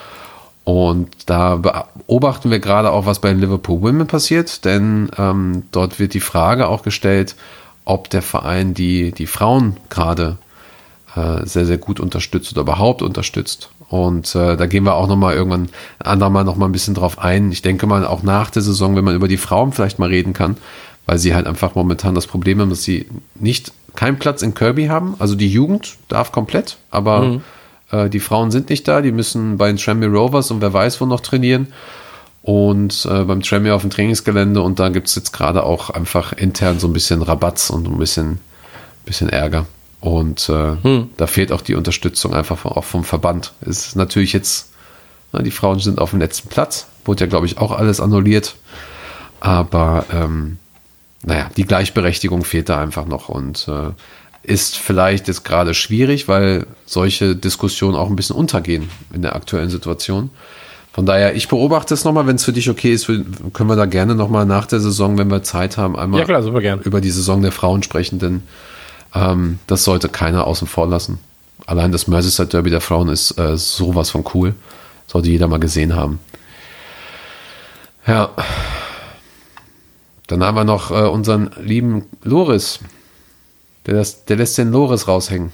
Und 0.64 1.10
da 1.26 1.58
beobachten 1.58 2.50
wir 2.50 2.60
gerade 2.60 2.92
auch, 2.92 3.06
was 3.06 3.20
bei 3.20 3.34
Liverpool 3.34 3.82
Women 3.82 4.08
passiert, 4.08 4.64
denn 4.64 5.12
ähm, 5.18 5.64
dort 5.72 6.00
wird 6.00 6.14
die 6.14 6.22
Frage 6.22 6.68
auch 6.68 6.84
gestellt, 6.84 7.36
ob 7.86 8.10
der 8.10 8.22
Verein 8.22 8.74
die, 8.74 9.12
die 9.12 9.28
Frauen 9.28 9.76
gerade 9.90 10.38
äh, 11.16 11.46
sehr, 11.46 11.66
sehr 11.66 11.78
gut 11.78 12.00
unterstützt 12.00 12.54
oder 12.54 12.62
überhaupt 12.62 13.02
unterstützt. 13.02 13.70
Und 13.90 14.34
äh, 14.36 14.56
da 14.56 14.66
gehen 14.66 14.86
wir 14.86 14.96
auch 14.96 15.08
nochmal 15.08 15.36
irgendwann 15.36 15.70
ein 16.00 16.08
andermal 16.08 16.46
nochmal 16.46 16.70
ein 16.70 16.72
bisschen 16.72 16.96
drauf 16.96 17.20
ein. 17.20 17.52
Ich 17.52 17.62
denke 17.62 17.86
mal 17.86 18.06
auch 18.06 18.24
nach 18.24 18.50
der 18.50 18.62
Saison, 18.62 18.96
wenn 18.96 19.04
man 19.04 19.16
über 19.16 19.28
die 19.28 19.38
Frauen 19.38 19.74
vielleicht 19.74 20.00
mal 20.00 20.10
reden 20.10 20.34
kann, 20.34 20.58
weil 21.06 21.18
sie 21.18 21.36
halt 21.36 21.46
einfach 21.46 21.76
momentan 21.76 22.16
das 22.16 22.26
Problem 22.26 22.62
haben, 22.62 22.70
dass 22.70 22.84
sie 22.84 23.08
nicht 23.36 23.74
keinen 23.96 24.18
Platz 24.18 24.42
in 24.42 24.54
Kirby 24.56 24.88
haben. 24.88 25.16
Also 25.20 25.36
die 25.36 25.50
Jugend 25.50 25.98
darf 26.08 26.32
komplett, 26.32 26.78
aber 26.90 27.22
mhm. 27.22 27.42
Äh, 27.94 28.10
die 28.10 28.20
Frauen 28.20 28.52
sind 28.52 28.70
nicht 28.70 28.88
da. 28.88 29.02
Die 29.02 29.12
müssen 29.12 29.58
bei 29.58 29.68
den 29.68 29.78
Tranmere 29.78 30.12
Rovers 30.12 30.52
und 30.52 30.62
wer 30.62 30.74
weiß 30.74 31.00
wo 31.00 31.06
noch 31.06 31.22
trainieren 31.22 31.68
und 32.44 33.08
äh, 33.10 33.24
beim 33.24 33.42
Tremio 33.42 33.74
auf 33.74 33.82
dem 33.82 33.90
Trainingsgelände 33.90 34.62
und 34.62 34.78
da 34.78 34.90
gibt 34.90 35.08
es 35.08 35.16
jetzt 35.16 35.32
gerade 35.32 35.64
auch 35.64 35.90
einfach 35.90 36.34
intern 36.34 36.78
so 36.78 36.88
ein 36.88 36.94
bisschen 36.94 37.22
Rabatz 37.22 37.70
und 37.70 37.88
ein 37.88 37.98
bisschen, 37.98 38.40
bisschen 39.06 39.30
Ärger. 39.30 39.66
Und 40.02 40.50
äh, 40.50 40.76
hm. 40.84 41.10
da 41.16 41.28
fehlt 41.28 41.54
auch 41.54 41.62
die 41.62 41.76
Unterstützung 41.76 42.34
einfach 42.34 42.58
vom, 42.58 42.74
auch 42.74 42.84
vom 42.84 43.06
Verband. 43.06 43.54
Es 43.62 43.88
ist 43.88 43.96
natürlich 43.96 44.34
jetzt, 44.34 44.74
na, 45.32 45.42
die 45.42 45.52
Frauen 45.52 45.80
sind 45.80 46.00
auf 46.00 46.10
dem 46.10 46.20
letzten 46.20 46.50
Platz, 46.50 46.88
wurde 47.06 47.22
ja, 47.24 47.28
glaube 47.28 47.46
ich, 47.46 47.58
auch 47.58 47.72
alles 47.72 48.02
annulliert. 48.02 48.58
Aber 49.40 50.06
ähm, 50.12 50.58
naja, 51.22 51.50
die 51.56 51.64
Gleichberechtigung 51.64 52.44
fehlt 52.44 52.68
da 52.68 52.82
einfach 52.82 53.06
noch 53.06 53.30
und 53.30 53.70
äh, 53.70 53.92
ist 54.44 54.78
vielleicht 54.78 55.28
jetzt 55.28 55.44
gerade 55.44 55.74
schwierig, 55.74 56.28
weil 56.28 56.68
solche 56.86 57.36
Diskussionen 57.36 57.96
auch 57.96 58.10
ein 58.10 58.16
bisschen 58.16 58.36
untergehen 58.36 58.90
in 59.14 59.22
der 59.22 59.36
aktuellen 59.36 59.70
Situation. 59.70 60.30
Von 60.92 61.06
daher, 61.06 61.36
ich 61.36 61.48
beobachte 61.48 61.94
es 61.94 62.04
nochmal, 62.04 62.28
wenn 62.28 62.36
es 62.36 62.46
für 62.46 62.54
dich 62.54 62.70
okay 62.70 62.94
ist, 62.94 63.08
können 63.08 63.70
wir 63.70 63.76
da 63.76 63.86
gerne 63.86 64.14
nochmal 64.14 64.46
nach 64.46 64.68
der 64.68 64.80
Saison, 64.80 65.18
wenn 65.18 65.32
wir 65.32 65.42
Zeit 65.42 65.78
haben, 65.78 65.96
einmal 65.96 66.20
ja, 66.20 66.26
klar, 66.26 66.44
über 66.84 67.02
die 67.02 67.10
Saison 67.10 67.42
der 67.42 67.52
Frauen 67.52 67.82
sprechen, 67.82 68.20
denn 68.20 68.44
ähm, 69.16 69.60
das 69.66 69.86
sollte 69.86 70.10
keiner 70.10 70.46
außen 70.46 70.68
vor 70.68 70.88
lassen. 70.88 71.18
Allein 71.66 71.92
das 71.92 72.08
Merseyside 72.08 72.50
Derby 72.50 72.70
der 72.70 72.82
Frauen 72.82 73.10
ist 73.10 73.38
äh, 73.40 73.58
sowas 73.58 74.10
von 74.10 74.24
cool. 74.34 74.54
Sollte 75.08 75.30
jeder 75.30 75.48
mal 75.48 75.60
gesehen 75.60 75.96
haben. 75.96 76.20
Ja. 78.06 78.30
Dann 80.28 80.44
haben 80.44 80.56
wir 80.56 80.64
noch 80.64 80.92
äh, 80.92 81.08
unseren 81.08 81.52
lieben 81.62 82.06
Loris. 82.24 82.80
Der, 83.86 83.96
das, 83.96 84.26
der 84.26 84.38
lässt 84.38 84.58
den 84.58 84.72
Loris 84.72 85.08
raushängen. 85.08 85.52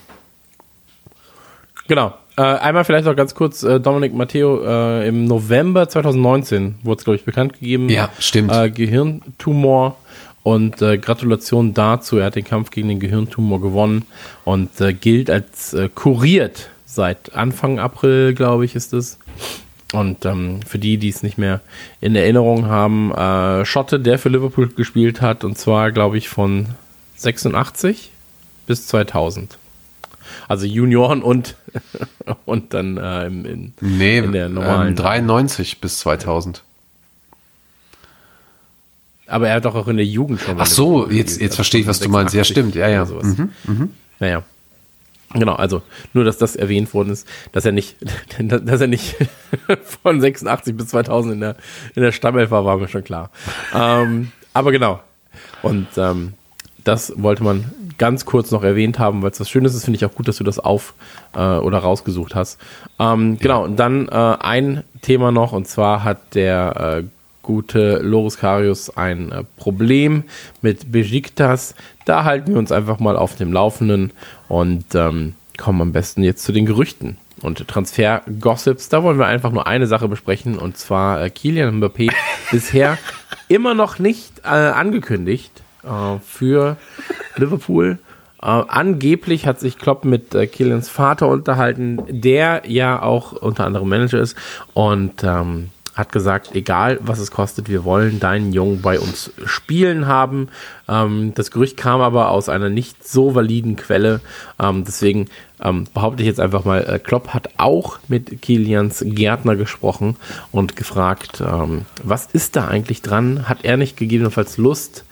Genau. 1.87 2.13
Äh, 2.37 2.41
einmal 2.41 2.85
vielleicht 2.85 3.05
noch 3.05 3.15
ganz 3.17 3.35
kurz, 3.35 3.63
äh, 3.63 3.81
Dominik 3.81 4.13
Matteo, 4.13 4.63
äh, 4.63 5.07
im 5.07 5.25
November 5.25 5.89
2019 5.89 6.75
wurde 6.83 6.99
es, 6.99 7.03
glaube 7.03 7.17
ich, 7.17 7.25
bekannt 7.25 7.53
gegeben. 7.59 7.89
Ja, 7.89 8.09
stimmt. 8.19 8.53
Äh, 8.53 8.69
Gehirntumor 8.69 9.97
und 10.43 10.81
äh, 10.81 10.97
Gratulation 10.97 11.73
dazu. 11.73 12.17
Er 12.17 12.27
hat 12.27 12.35
den 12.35 12.45
Kampf 12.45 12.69
gegen 12.69 12.87
den 12.87 12.99
Gehirntumor 13.01 13.59
gewonnen 13.59 14.05
und 14.45 14.79
äh, 14.79 14.93
gilt 14.93 15.29
als 15.29 15.75
kuriert 15.95 16.69
seit 16.85 17.35
Anfang 17.35 17.77
April, 17.79 18.33
glaube 18.35 18.63
ich, 18.63 18.75
ist 18.75 18.93
es. 18.93 19.17
Und 19.91 20.23
ähm, 20.25 20.61
für 20.65 20.79
die, 20.79 20.97
die 20.97 21.09
es 21.09 21.23
nicht 21.23 21.37
mehr 21.39 21.61
in 21.99 22.15
Erinnerung 22.15 22.67
haben, 22.67 23.11
Schotte, 23.65 23.99
der 23.99 24.19
für 24.19 24.29
Liverpool 24.29 24.69
gespielt 24.69 25.19
hat, 25.21 25.43
und 25.43 25.57
zwar, 25.57 25.91
glaube 25.91 26.17
ich, 26.17 26.29
von 26.29 26.67
86 27.17 28.11
bis 28.69 28.85
2000. 28.85 29.57
Also 30.47 30.67
Junioren 30.67 31.23
und, 31.23 31.55
und 32.45 32.75
dann 32.75 32.97
äh, 32.97 33.25
in, 33.25 33.73
nee, 33.81 34.19
in 34.19 34.31
der 34.31 34.47
normalen. 34.47 34.89
Ähm, 34.89 34.95
93 34.95 35.81
bis 35.81 35.97
2000. 35.97 36.63
Aber 39.25 39.47
er 39.47 39.55
hat 39.55 39.65
doch 39.65 39.73
auch 39.73 39.87
in 39.87 39.97
der 39.97 40.05
Jugend 40.05 40.39
schon. 40.39 40.61
Ach 40.61 40.67
so, 40.67 41.09
jetzt, 41.09 41.41
jetzt 41.41 41.55
verstehe 41.55 41.81
ich, 41.81 41.87
was 41.87 41.99
du 41.99 42.09
meinst. 42.09 42.35
Ja, 42.35 42.43
stimmt. 42.43 42.75
Ja, 42.75 42.87
ja. 42.87 43.05
Mhm, 43.05 43.49
mhm. 43.65 43.89
Naja. 44.19 44.43
Genau, 45.33 45.55
also 45.55 45.81
nur, 46.13 46.23
dass 46.23 46.37
das 46.37 46.55
erwähnt 46.55 46.93
worden 46.93 47.09
ist, 47.09 47.27
dass 47.51 47.65
er 47.65 47.71
nicht, 47.71 47.95
dass 48.39 48.81
er 48.81 48.87
nicht 48.87 49.15
von 50.03 50.21
86 50.21 50.77
bis 50.77 50.89
2000 50.89 51.33
in 51.33 51.39
der, 51.39 51.55
in 51.95 52.03
der 52.03 52.11
Stammelf 52.11 52.51
war, 52.51 52.65
war 52.65 52.77
mir 52.77 52.87
schon 52.87 53.03
klar. 53.03 53.31
ähm, 53.73 54.31
aber 54.53 54.71
genau. 54.71 54.99
Und 55.63 55.87
ähm, 55.97 56.33
das 56.83 57.13
wollte 57.15 57.43
man 57.43 57.71
ganz 57.99 58.25
kurz 58.25 58.49
noch 58.49 58.63
erwähnt 58.63 58.97
haben, 58.97 59.21
weil 59.21 59.29
es 59.29 59.39
was 59.39 59.49
Schönes 59.49 59.75
ist, 59.75 59.85
finde 59.85 59.97
ich 59.97 60.05
auch 60.05 60.15
gut, 60.15 60.27
dass 60.27 60.37
du 60.37 60.43
das 60.43 60.57
auf 60.57 60.95
äh, 61.35 61.39
oder 61.39 61.77
rausgesucht 61.77 62.33
hast. 62.33 62.59
Ähm, 62.97 63.37
genau, 63.37 63.65
und 63.65 63.77
dann 63.77 64.07
äh, 64.07 64.11
ein 64.11 64.83
Thema 65.03 65.31
noch, 65.31 65.51
und 65.51 65.67
zwar 65.67 66.03
hat 66.03 66.33
der 66.33 67.01
äh, 67.01 67.03
gute 67.43 67.99
Loris 67.99 68.37
Karius 68.37 68.95
ein 68.97 69.31
äh, 69.31 69.43
Problem 69.57 70.23
mit 70.61 70.91
Besiktas. 70.91 71.75
Da 72.05 72.23
halten 72.23 72.53
wir 72.53 72.59
uns 72.59 72.71
einfach 72.71 72.99
mal 72.99 73.15
auf 73.15 73.35
dem 73.35 73.53
Laufenden 73.53 74.11
und 74.47 74.85
ähm, 74.95 75.35
kommen 75.57 75.81
am 75.81 75.91
besten 75.91 76.23
jetzt 76.23 76.43
zu 76.43 76.51
den 76.51 76.65
Gerüchten 76.65 77.17
und 77.41 77.67
Transfer-Gossips. 77.67 78.89
Da 78.89 79.03
wollen 79.03 79.19
wir 79.19 79.27
einfach 79.27 79.51
nur 79.51 79.67
eine 79.67 79.87
Sache 79.87 80.07
besprechen 80.07 80.57
und 80.57 80.77
zwar 80.77 81.23
äh, 81.23 81.29
Kilian 81.29 81.81
Mbappé 81.81 82.11
bisher 82.51 82.97
immer 83.47 83.73
noch 83.73 83.99
nicht 83.99 84.39
äh, 84.43 84.47
angekündigt 84.47 85.51
äh, 85.83 86.19
für 86.25 86.77
Liverpool. 87.35 87.99
Äh, 88.41 88.45
angeblich 88.45 89.45
hat 89.45 89.59
sich 89.59 89.77
Klopp 89.77 90.05
mit 90.05 90.33
äh, 90.33 90.47
Kilians 90.47 90.89
Vater 90.89 91.27
unterhalten, 91.27 91.99
der 92.07 92.63
ja 92.67 93.01
auch 93.01 93.33
unter 93.33 93.65
anderem 93.65 93.89
Manager 93.89 94.19
ist 94.19 94.37
und 94.73 95.23
ähm, 95.23 95.69
hat 95.99 96.13
gesagt, 96.13 96.55
egal 96.55 96.97
was 97.01 97.19
es 97.19 97.29
kostet, 97.29 97.67
wir 97.67 97.83
wollen 97.83 98.21
deinen 98.21 98.53
Jungen 98.53 98.81
bei 98.81 98.99
uns 98.99 99.31
spielen 99.45 100.07
haben. 100.07 100.47
Ähm, 100.87 101.33
das 101.35 101.51
Gerücht 101.51 101.75
kam 101.75 101.99
aber 101.99 102.29
aus 102.29 102.47
einer 102.47 102.69
nicht 102.69 103.05
so 103.05 103.35
validen 103.35 103.75
Quelle. 103.75 104.21
Ähm, 104.59 104.85
deswegen 104.85 105.27
ähm, 105.61 105.85
behaupte 105.93 106.23
ich 106.23 106.27
jetzt 106.27 106.39
einfach 106.39 106.63
mal, 106.63 106.85
äh, 106.87 106.99
Klopp 106.99 107.33
hat 107.33 107.49
auch 107.57 107.99
mit 108.07 108.41
Kilians 108.41 109.03
Gärtner 109.05 109.57
gesprochen 109.57 110.15
und 110.53 110.77
gefragt, 110.77 111.43
ähm, 111.45 111.81
was 112.01 112.27
ist 112.27 112.55
da 112.55 112.69
eigentlich 112.69 113.01
dran? 113.01 113.49
Hat 113.49 113.59
er 113.63 113.75
nicht 113.75 113.97
gegebenenfalls 113.97 114.57
Lust, 114.57 115.03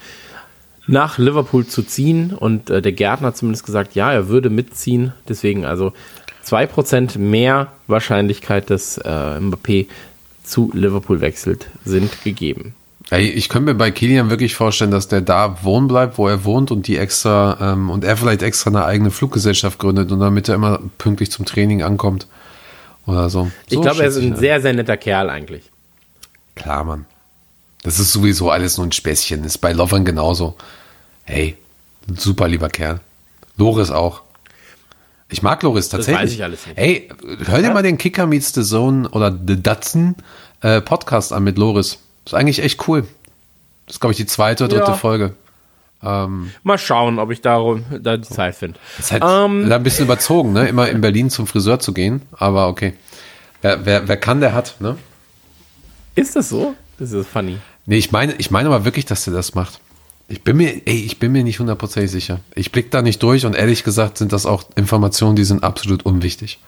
nach 0.88 1.18
Liverpool 1.18 1.68
zu 1.68 1.84
ziehen. 1.84 2.34
Und 2.34 2.70
äh, 2.70 2.82
der 2.82 2.94
Gärtner 2.94 3.28
hat 3.28 3.38
zumindest 3.38 3.66
gesagt, 3.66 3.96
ja, 3.96 4.12
er 4.12 4.30
würde 4.30 4.50
mitziehen. 4.50 5.14
Deswegen 5.28 5.66
also 5.66 5.94
2% 6.46 7.20
mehr 7.20 7.68
Wahrscheinlichkeit, 7.88 8.70
dass 8.70 8.98
äh, 8.98 9.10
Mbappé 9.40 9.88
zu 10.44 10.72
Liverpool 10.74 11.22
wechselt, 11.22 11.68
sind 11.84 12.24
gegeben. 12.24 12.74
Ich 13.10 13.48
könnte 13.48 13.72
mir 13.72 13.76
bei 13.76 13.90
Kilian 13.90 14.30
wirklich 14.30 14.56
vorstellen, 14.56 14.92
dass 14.92 15.08
der 15.08 15.22
da 15.22 15.64
wohnen 15.64 15.88
bleibt, 15.88 16.18
wo 16.18 16.28
er 16.28 16.44
wohnt 16.44 16.72
und 16.72 16.88
die 16.88 16.98
extra 16.98 17.58
ähm, 17.62 17.90
und 17.90 18.04
er 18.04 18.18
vielleicht 18.18 18.42
extra 18.42 18.70
eine 18.70 18.84
eigene 18.84 19.12
Fluggesellschaft 19.12 19.80
gründet 19.80 20.12
und 20.12 20.20
damit 20.20 20.50
er 20.50 20.56
immer 20.56 20.82
pünktlich 20.98 21.32
zum 21.32 21.46
Training 21.46 21.84
ankommt 21.84 22.28
oder 23.06 23.30
so. 23.30 23.46
so 23.46 23.52
ich 23.70 23.82
glaube, 23.82 24.02
er 24.02 24.10
ist 24.10 24.18
ein 24.18 24.36
sehr, 24.36 24.60
sehr 24.60 24.74
netter 24.74 24.98
Kerl 24.98 25.30
eigentlich. 25.30 25.72
Klar, 26.56 26.84
Mann. 26.84 27.06
Das 27.84 28.00
ist 28.00 28.12
sowieso 28.12 28.50
alles 28.50 28.78
nur 28.78 28.88
ein 28.88 28.92
Späßchen. 28.92 29.44
Ist 29.44 29.60
bei 29.60 29.72
Lovern 29.72 30.06
genauso. 30.06 30.56
Hey, 31.24 31.58
super 32.16 32.48
lieber 32.48 32.70
Kerl. 32.70 33.00
Loris 33.58 33.92
auch. 33.92 34.22
Ich 35.30 35.42
mag 35.42 35.62
Loris 35.64 35.90
tatsächlich. 35.90 36.16
Das 36.16 36.24
weiß 36.24 36.34
ich 36.34 36.44
alles 36.44 36.68
nicht. 36.68 36.78
Hey, 36.78 37.10
hör 37.46 37.60
dir 37.60 37.68
ja? 37.68 37.74
mal 37.74 37.84
den 37.84 37.98
Kicker 37.98 38.28
Meets 38.28 38.54
the 38.54 38.64
Zone 38.64 39.10
oder 39.10 39.32
The 39.32 39.62
Datsun 39.62 40.16
äh, 40.62 40.82
Podcast 40.82 41.34
an 41.34 41.44
mit 41.44 41.58
Loris. 41.58 42.00
ist 42.26 42.34
eigentlich 42.34 42.60
echt 42.60 42.88
cool. 42.88 43.06
Das 43.86 43.96
ist, 43.96 44.00
glaube 44.00 44.12
ich, 44.12 44.18
die 44.18 44.26
zweite 44.26 44.66
oder 44.66 44.78
dritte 44.78 44.92
ja. 44.92 44.98
Folge. 44.98 45.34
Ähm, 46.04 46.52
mal 46.64 46.78
schauen, 46.78 47.20
ob 47.20 47.32
ich 47.32 47.42
darum, 47.42 47.84
da 48.00 48.18
die 48.18 48.28
Zeit 48.28 48.56
finde. 48.56 48.80
Ist 49.00 49.12
halt 49.12 49.24
ähm, 49.26 49.72
ein 49.72 49.84
bisschen 49.84 50.06
überzogen, 50.06 50.54
ne? 50.54 50.68
Immer 50.68 50.90
in 50.90 51.02
Berlin 51.02 51.30
zum 51.30 51.48
Friseur 51.48 51.80
zu 51.80 51.94
gehen, 51.94 52.22
aber 52.34 52.68
okay. 52.68 52.94
Wer, 53.62 53.86
wer, 53.86 54.08
wer 54.08 54.18
kann, 54.18 54.40
der 54.40 54.54
hat, 54.54 54.76
ne? 54.80 54.98
Ist 56.16 56.36
das 56.36 56.50
so? 56.50 56.76
Das 57.00 57.12
ist 57.12 57.28
funny. 57.28 57.58
Nee, 57.86 57.98
ich 57.98 58.12
meine, 58.12 58.34
ich 58.36 58.52
meine 58.52 58.68
aber 58.70 58.86
wirklich, 58.86 59.06
dass 59.06 59.24
der 59.24 59.34
das 59.34 59.56
macht. 59.56 59.80
Ich 60.30 60.44
bin 60.44 60.58
mir, 60.58 60.82
ey, 60.86 61.06
ich 61.06 61.20
bin 61.20 61.32
mir 61.32 61.44
nicht 61.44 61.60
hundertprozentig 61.60 62.12
sicher. 62.12 62.42
Ich 62.54 62.72
blick 62.72 62.92
da 62.92 63.02
nicht 63.02 63.24
durch 63.24 63.46
und 63.46 63.56
ehrlich 63.56 63.84
gesagt 63.84 64.18
sind 64.18 64.34
das 64.34 64.46
auch 64.46 64.66
Informationen, 64.76 65.36
die 65.36 65.46
sind 65.46 65.64
absolut 65.64 66.06
unwichtig. 66.06 66.60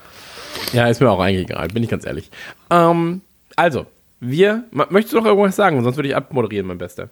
Ja, 0.72 0.88
ist 0.88 1.01
mir 1.01 1.10
auch 1.11 1.26
egal, 1.26 1.68
bin 1.68 1.84
ich 1.84 1.89
ganz 1.89 2.06
ehrlich. 2.06 2.30
Ähm, 2.69 3.22
also, 3.56 3.85
wir, 4.19 4.64
möchtest 4.72 5.14
du 5.14 5.18
noch 5.18 5.26
irgendwas 5.26 5.56
sagen? 5.56 5.84
Sonst 5.84 5.97
würde 5.97 6.10
ich 6.10 6.15
abmoderieren, 6.15 6.68
mein 6.68 6.77
Bester. 6.77 7.10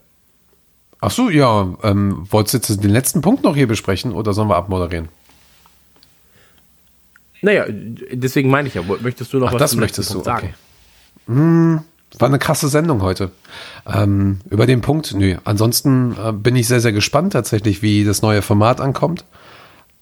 Ach 0.99 1.11
so, 1.11 1.29
ja. 1.29 1.73
Ähm, 1.83 2.25
wolltest 2.29 2.53
du 2.53 2.73
jetzt 2.73 2.83
den 2.83 2.91
letzten 2.91 3.21
Punkt 3.21 3.43
noch 3.43 3.55
hier 3.55 3.67
besprechen 3.67 4.13
oder 4.13 4.33
sollen 4.33 4.49
wir 4.49 4.55
abmoderieren? 4.55 5.09
Naja, 7.41 7.65
deswegen 7.69 8.49
meine 8.49 8.67
ich 8.67 8.73
ja, 8.73 8.81
möchtest 9.01 9.31
du 9.31 9.37
noch 9.37 9.49
Ach, 9.49 9.53
was 9.53 9.59
das 9.59 9.75
möchtest 9.75 10.09
du, 10.09 10.13
Punkt 10.15 10.25
sagen? 10.25 10.53
okay. 11.27 11.83
War 12.19 12.27
eine 12.29 12.39
krasse 12.39 12.67
Sendung 12.69 13.01
heute. 13.01 13.31
Ähm, 13.91 14.39
über 14.49 14.65
den 14.65 14.81
Punkt, 14.81 15.13
nö. 15.13 15.35
Ansonsten 15.43 16.15
äh, 16.23 16.31
bin 16.31 16.55
ich 16.55 16.67
sehr, 16.67 16.79
sehr 16.79 16.93
gespannt 16.93 17.33
tatsächlich, 17.33 17.81
wie 17.81 18.03
das 18.05 18.21
neue 18.21 18.41
Format 18.41 18.79
ankommt. 18.81 19.25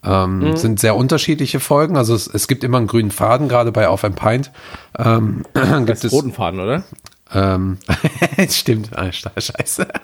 Ähm, 0.03 0.40
Mhm. 0.52 0.56
Sind 0.57 0.80
sehr 0.80 0.95
unterschiedliche 0.95 1.60
Folgen. 1.60 1.98
Also 1.98 2.14
es, 2.14 2.27
es 2.27 2.48
gibt 2.48 2.64
immer 2.64 2.77
einen 2.77 2.88
grünen 2.88 3.10
Faden, 3.11 3.49
gerade 3.49 3.72
bei 3.72 3.88
Auf 3.88 4.03
ein 4.03 4.14
Pint. 4.14 4.52
Ähm, 4.98 5.44
gibt 5.53 5.90
Das 5.90 6.03
es, 6.03 6.11
roten 6.14 6.32
Faden, 6.32 6.60
oder? 6.60 6.84
ähm, 7.34 7.80
stimmt, 8.49 8.91
ah, 8.95 9.06
sche- 9.06 9.32
scheiße. 9.41 9.88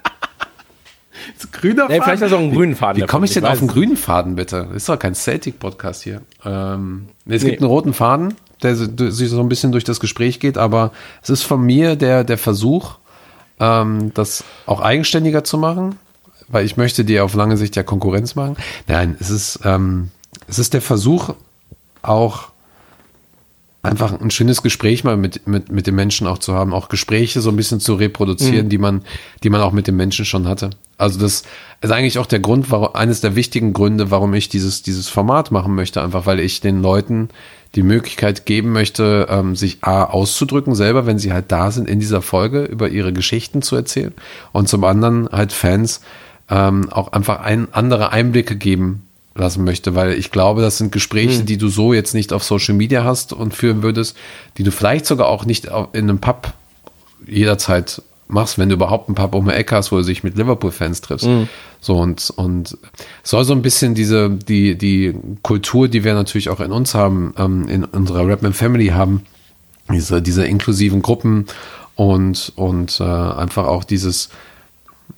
Ist 1.38 1.54
grüner 1.54 1.88
Nee, 1.88 2.02
vielleicht 2.02 2.24
ist 2.24 2.34
auch 2.34 2.40
ein 2.40 2.52
grünen 2.52 2.76
Faden. 2.76 2.98
Wie 2.98 3.02
davon, 3.02 3.12
komme 3.12 3.26
ich 3.26 3.34
denn 3.34 3.44
weiß 3.44 3.52
auf 3.52 3.60
den 3.60 3.68
es 3.68 3.74
grünen 3.74 3.96
Faden, 3.98 4.36
bitte? 4.36 4.66
Das 4.68 4.78
ist 4.78 4.90
doch 4.90 4.98
kein 4.98 5.14
Celtic-Podcast 5.14 6.02
hier. 6.02 6.22
Ähm, 6.44 7.10
es 7.28 7.44
Nee. 7.44 7.52
gibt 7.52 7.62
einen 7.62 7.70
roten 7.70 7.94
Faden, 7.94 8.34
der 8.64 8.76
sich 8.76 9.30
so 9.30 9.40
ein 9.40 9.50
bisschen 9.50 9.72
durch 9.72 9.84
das 9.84 10.00
Gespräch 10.00 10.40
geht, 10.40 10.58
aber 10.58 10.92
es 11.22 11.30
ist 11.30 11.44
von 11.44 11.62
mir 11.62 11.96
der, 11.96 12.24
der 12.24 12.38
Versuch, 12.38 12.96
ähm, 13.60 14.12
das 14.14 14.44
auch 14.66 14.82
eigenständiger 14.82 15.44
zu 15.44 15.58
machen, 15.58 15.98
weil 16.48 16.66
ich 16.66 16.78
möchte 16.78 17.06
dir 17.06 17.24
auf 17.24 17.34
lange 17.34 17.58
Sicht 17.58 17.76
ja 17.76 17.84
Konkurrenz 17.84 18.36
machen. 18.36 18.58
Nein, 18.88 19.16
es 19.20 19.30
ist, 19.30 19.60
ähm, 19.64 20.10
es 20.48 20.60
ist 20.60 20.74
der 20.74 20.82
Versuch, 20.82 21.34
auch 22.02 22.52
einfach 23.84 24.20
ein 24.20 24.32
schönes 24.32 24.62
Gespräch 24.62 25.04
mal 25.04 25.18
mit, 25.18 25.48
mit, 25.48 25.72
mit 25.72 25.88
den 25.88 25.96
Menschen 25.96 26.28
auch 26.28 26.38
zu 26.38 26.54
haben, 26.54 26.74
auch 26.74 26.88
Gespräche 26.90 27.42
so 27.42 27.50
ein 27.50 27.56
bisschen 27.56 27.80
zu 27.80 27.96
reproduzieren, 27.96 28.70
die 28.70 28.78
man, 28.78 29.02
die 29.44 29.50
man 29.50 29.62
auch 29.62 29.72
mit 29.72 29.88
den 29.88 29.96
Menschen 29.96 30.26
schon 30.26 30.48
hatte. 30.48 30.72
Also 30.98 31.20
das 31.20 31.44
ist 31.82 31.92
eigentlich 31.92 32.20
auch 32.20 32.28
der 32.28 32.40
Grund, 32.40 32.70
warum, 32.70 32.94
eines 32.94 33.22
der 33.22 33.36
wichtigen 33.36 33.74
Gründe, 33.74 34.12
warum 34.12 34.36
ich 34.36 34.50
dieses, 34.50 34.84
dieses 34.84 35.10
Format 35.10 35.50
machen 35.50 35.74
möchte, 35.74 36.02
einfach 36.02 36.28
weil 36.28 36.40
ich 36.40 36.62
den 36.62 36.82
Leuten 36.82 37.30
die 37.76 37.84
Möglichkeit 37.84 38.46
geben 38.46 38.72
möchte, 38.72 39.28
ähm, 39.30 39.56
sich 39.56 39.80
A, 39.82 40.04
auszudrücken 40.04 40.76
selber, 40.76 41.06
wenn 41.06 41.20
sie 41.20 41.32
halt 41.32 41.52
da 41.52 41.72
sind 41.72 41.90
in 41.90 42.00
dieser 42.00 42.22
Folge, 42.22 42.64
über 42.64 42.90
ihre 42.90 43.14
Geschichten 43.14 43.62
zu 43.62 43.76
erzählen. 43.76 44.14
Und 44.52 44.68
zum 44.68 44.84
anderen 44.84 45.30
halt 45.32 45.54
Fans 45.54 46.02
ähm, 46.50 46.90
auch 46.92 47.14
einfach 47.14 47.40
ein, 47.40 47.70
andere 47.72 48.12
Einblicke 48.12 48.58
geben 48.58 49.04
lassen 49.36 49.64
möchte, 49.64 49.96
weil 49.96 50.14
ich 50.14 50.32
glaube, 50.32 50.62
das 50.62 50.78
sind 50.78 50.92
Gespräche, 50.92 51.44
die 51.44 51.58
du 51.58 51.70
so 51.70 51.94
jetzt 51.94 52.14
nicht 52.14 52.34
auf 52.34 52.44
Social 52.44 52.76
Media 52.76 53.06
hast 53.06 53.32
und 53.32 53.54
führen 53.54 53.82
würdest, 53.82 54.18
die 54.58 54.64
du 54.64 54.72
vielleicht 54.72 55.06
sogar 55.06 55.30
auch 55.30 55.46
nicht 55.46 55.66
in 55.94 56.10
einem 56.10 56.20
Pub 56.20 56.54
jederzeit 57.26 58.02
machst, 58.32 58.58
wenn 58.58 58.70
du 58.70 58.76
überhaupt 58.76 59.08
einen 59.08 59.16
Pub 59.16 59.36
um 59.36 59.50
Ecke 59.50 59.76
hast, 59.76 59.92
wo 59.92 59.98
du 59.98 60.04
dich 60.04 60.24
mit 60.24 60.38
Liverpool-Fans 60.38 61.02
triffst. 61.02 61.28
So 61.80 61.98
und, 61.98 62.32
und 62.36 62.78
soll 63.24 63.44
so 63.44 63.54
ein 63.54 63.62
bisschen 63.62 63.96
diese, 63.96 64.30
die, 64.30 64.78
die 64.78 65.16
Kultur, 65.42 65.88
die 65.88 66.04
wir 66.04 66.14
natürlich 66.14 66.50
auch 66.50 66.60
in 66.60 66.72
uns 66.72 66.94
haben, 66.94 67.34
ähm, 67.38 67.68
in 67.68 67.84
unserer 67.84 68.28
Rapman 68.28 68.54
Family 68.54 68.88
haben, 68.88 69.24
diese, 69.92 70.22
diese 70.22 70.46
inklusiven 70.46 71.02
Gruppen 71.02 71.48
und, 71.96 72.54
und 72.56 73.00
äh, 73.00 73.04
einfach 73.04 73.66
auch 73.66 73.84
dieses, 73.84 74.30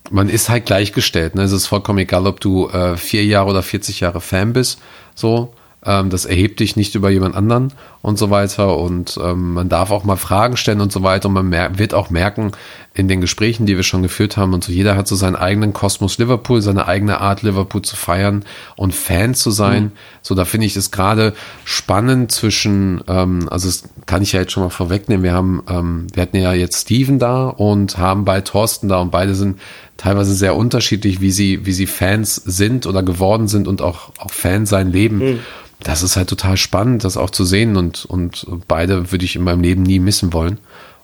man 0.09 0.29
ist 0.29 0.49
halt 0.49 0.65
gleichgestellt. 0.65 1.35
Ne? 1.35 1.43
Es 1.43 1.51
ist 1.51 1.67
vollkommen 1.67 1.99
egal, 1.99 2.27
ob 2.27 2.39
du 2.39 2.69
äh, 2.69 2.97
vier 2.97 3.25
Jahre 3.25 3.49
oder 3.49 3.63
40 3.63 3.99
Jahre 3.99 4.21
Fan 4.21 4.53
bist. 4.53 4.79
So, 5.15 5.53
ähm, 5.85 6.09
das 6.09 6.25
erhebt 6.25 6.59
dich 6.59 6.75
nicht 6.75 6.95
über 6.95 7.09
jemand 7.09 7.35
anderen 7.35 7.73
und 8.01 8.17
so 8.17 8.29
weiter. 8.29 8.77
Und 8.77 9.19
ähm, 9.21 9.53
man 9.53 9.69
darf 9.69 9.91
auch 9.91 10.03
mal 10.03 10.15
Fragen 10.15 10.57
stellen 10.57 10.81
und 10.81 10.91
so 10.91 11.03
weiter. 11.03 11.29
Und 11.29 11.33
man 11.33 11.77
wird 11.77 11.93
auch 11.93 12.09
merken 12.09 12.51
in 12.93 13.07
den 13.07 13.21
Gesprächen, 13.21 13.65
die 13.65 13.75
wir 13.75 13.83
schon 13.83 14.03
geführt 14.03 14.37
haben 14.37 14.53
und 14.53 14.63
so, 14.63 14.71
jeder 14.71 14.95
hat 14.95 15.07
so 15.07 15.15
seinen 15.15 15.35
eigenen 15.35 15.73
Kosmos 15.73 16.19
Liverpool, 16.19 16.61
seine 16.61 16.87
eigene 16.87 17.21
Art 17.21 17.41
Liverpool 17.41 17.81
zu 17.81 17.95
feiern 17.95 18.45
und 18.75 18.93
Fan 18.93 19.33
zu 19.33 19.49
sein. 19.49 19.93
So, 20.21 20.35
da 20.35 20.45
finde 20.45 20.67
ich 20.67 20.75
es 20.75 20.91
gerade 20.91 21.33
spannend 21.65 22.31
zwischen, 22.31 23.03
ähm, 23.07 23.47
also 23.49 23.67
das 23.67 23.83
kann 24.05 24.21
ich 24.21 24.33
ja 24.33 24.41
jetzt 24.41 24.51
schon 24.51 24.63
mal 24.63 24.69
vorwegnehmen. 24.69 25.23
Wir 25.23 25.33
haben, 25.33 25.63
ähm, 25.67 26.07
wir 26.13 26.21
hatten 26.21 26.37
ja 26.37 26.53
jetzt 26.53 26.81
Steven 26.81 27.17
da 27.17 27.47
und 27.47 27.97
haben 27.97 28.25
bald 28.25 28.45
Thorsten 28.45 28.89
da 28.89 28.99
und 28.99 29.09
beide 29.09 29.33
sind 29.33 29.59
teilweise 29.97 30.33
sehr 30.33 30.55
unterschiedlich, 30.55 31.21
wie 31.21 31.31
sie, 31.31 31.65
wie 31.65 31.73
sie 31.73 31.87
Fans 31.87 32.35
sind 32.35 32.85
oder 32.85 33.03
geworden 33.03 33.47
sind 33.47 33.67
und 33.67 33.81
auch, 33.81 34.11
auch 34.17 34.31
Fan 34.31 34.65
sein 34.65 34.91
leben. 34.91 35.39
Das 35.79 36.01
ist 36.01 36.15
halt 36.15 36.29
total 36.29 36.57
spannend, 36.57 37.03
das 37.03 37.17
auch 37.17 37.29
zu 37.29 37.45
sehen 37.45 37.75
und, 37.75 38.05
und 38.05 38.45
beide 38.67 39.11
würde 39.11 39.25
ich 39.25 39.35
in 39.35 39.43
meinem 39.43 39.61
Leben 39.61 39.83
nie 39.83 39.99
missen 39.99 40.33
wollen. 40.33 40.59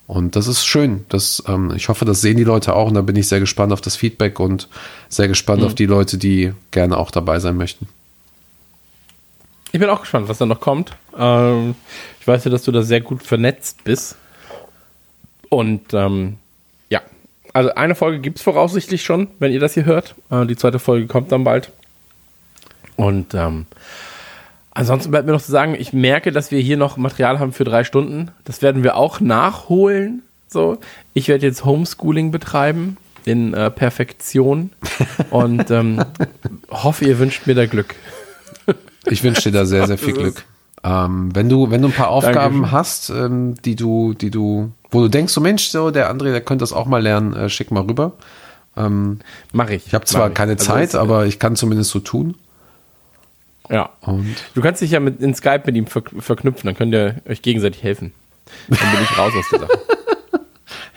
Und 0.08 0.36
das 0.36 0.48
ist 0.48 0.66
schön. 0.66 1.06
Das, 1.10 1.44
ähm, 1.48 1.72
ich 1.76 1.88
hoffe, 1.88 2.04
das 2.04 2.22
sehen 2.22 2.36
die 2.36 2.44
Leute 2.44 2.76
auch 2.76 2.88
und 2.88 2.96
da 2.96 3.02
bin 3.02 3.16
ich 3.16 3.28
sehr 3.28 3.40
gespannt 3.40 3.72
auf 3.72 3.82
das 3.82 3.96
Feedback 3.96 4.40
und 4.40 4.68
sehr 5.08 5.28
gespannt 5.28 5.64
auf 5.64 5.76
die 5.76 5.86
Leute, 5.86 6.18
die 6.18 6.54
gerne 6.72 6.98
auch 6.98 7.12
dabei 7.12 7.40
sein 7.40 7.58
möchten. 7.58 7.88
Ich 9.72 9.80
bin 9.80 9.88
auch 9.90 10.02
gespannt, 10.02 10.28
was 10.28 10.40
da 10.40 10.48
noch 10.48 10.62
kommt. 10.62 10.96
Ähm, 11.16 11.76
ich 12.20 12.28
weiß 12.28 12.46
ja, 12.46 12.50
dass 12.50 12.64
du 12.64 12.72
da 12.72 12.82
sehr 12.82 13.02
gut 13.02 13.22
vernetzt 13.22 13.84
bist. 13.84 14.16
Und 15.50 15.94
ähm, 15.94 16.38
also 17.54 17.74
eine 17.76 17.96
Folge 17.96 18.20
gibt 18.20 18.38
es 18.38 18.44
voraussichtlich 18.44 19.04
schon, 19.04 19.28
wenn 19.40 19.52
ihr 19.52 19.60
das 19.60 19.74
hier 19.74 19.86
hört. 19.86 20.16
Äh, 20.30 20.46
die 20.46 20.56
zweite 20.56 20.80
Folge 20.80 21.08
kommt 21.08 21.32
dann 21.32 21.44
bald. 21.44 21.72
Und 22.96 23.34
ähm, 23.34 23.66
ansonsten 24.72 25.12
bleibt 25.12 25.26
mir 25.26 25.34
noch 25.34 25.42
zu 25.42 25.52
sagen, 25.52 25.76
ich 25.78 25.94
merke, 25.94 26.32
dass 26.32 26.52
wir 26.52 26.60
hier 26.60 26.78
noch 26.78 26.98
Material 26.98 27.40
haben 27.40 27.54
für 27.54 27.64
drei 27.64 27.84
Stunden. 27.84 28.32
Das 28.46 28.62
werden 28.62 28.84
wir 28.84 28.96
auch 28.96 29.20
nachholen. 29.20 30.24
So, 30.48 30.80
ich 31.14 31.28
werde 31.28 31.46
jetzt 31.46 31.64
Homeschooling 31.64 32.32
betreiben 32.32 32.98
in 33.26 33.54
äh, 33.54 33.70
Perfektion 33.70 34.72
und 35.30 35.70
ähm, 35.70 36.04
hoffe, 36.70 37.06
ihr 37.06 37.20
wünscht 37.20 37.46
mir 37.46 37.56
da 37.56 37.68
Glück. 37.68 37.96
Ich 39.06 39.24
wünsche 39.24 39.44
dir 39.44 39.60
da 39.60 39.66
sehr, 39.66 39.88
sehr 39.88 39.98
viel 39.98 40.14
Glück. 40.14 40.44
Ähm, 40.84 41.36
wenn 41.36 41.50
du, 41.50 41.72
wenn 41.72 41.82
du 41.82 41.90
ein 41.90 41.94
paar 41.94 42.10
Aufgaben 42.10 42.36
Dankeschön. 42.62 42.72
hast, 42.72 43.10
ähm, 43.10 43.56
die 43.64 43.76
du, 43.76 44.14
die 44.14 44.32
du, 44.32 44.72
wo 44.92 45.02
du 45.02 45.08
denkst, 45.10 45.34
so 45.34 45.42
Mensch, 45.42 45.68
so 45.70 45.92
der 45.92 46.10
André, 46.14 46.32
der 46.32 46.42
könnte 46.42 46.64
das 46.64 46.72
auch 46.74 46.86
mal 46.86 47.02
lernen, 47.02 47.34
äh, 47.36 47.50
schick 47.50 47.72
mal 47.72 47.82
rüber. 47.84 48.14
Mache 49.52 49.74
ich. 49.76 49.88
Ich 49.88 49.94
habe 49.94 50.06
zwar 50.06 50.30
keine 50.30 50.54
Also 50.54 50.66
Zeit, 50.68 50.90
es- 50.90 50.96
aber 50.96 51.26
ich 51.26 51.38
kann 51.38 51.58
zumindest 51.58 51.90
so 51.92 52.00
tun. 52.00 52.36
Ja. 53.70 53.90
Und 54.02 54.36
Du 54.56 54.62
kannst 54.62 54.82
dich 54.82 54.92
ja 54.92 55.02
mit, 55.02 55.20
in 55.22 55.36
Skype 55.36 55.64
mit 55.66 55.76
ihm 55.76 55.86
ver 55.86 56.04
verknüpfen, 56.18 56.66
dann 56.66 56.76
könnt 56.78 56.94
ihr 56.94 57.16
euch 57.28 57.42
gegenseitig 57.42 57.84
helfen. 57.84 58.14
Dann 58.70 58.78
bin 58.80 59.02
ich 59.04 59.18
raus 59.18 59.34
aus 59.38 59.46
der 59.52 59.60
Sache. 59.60 59.72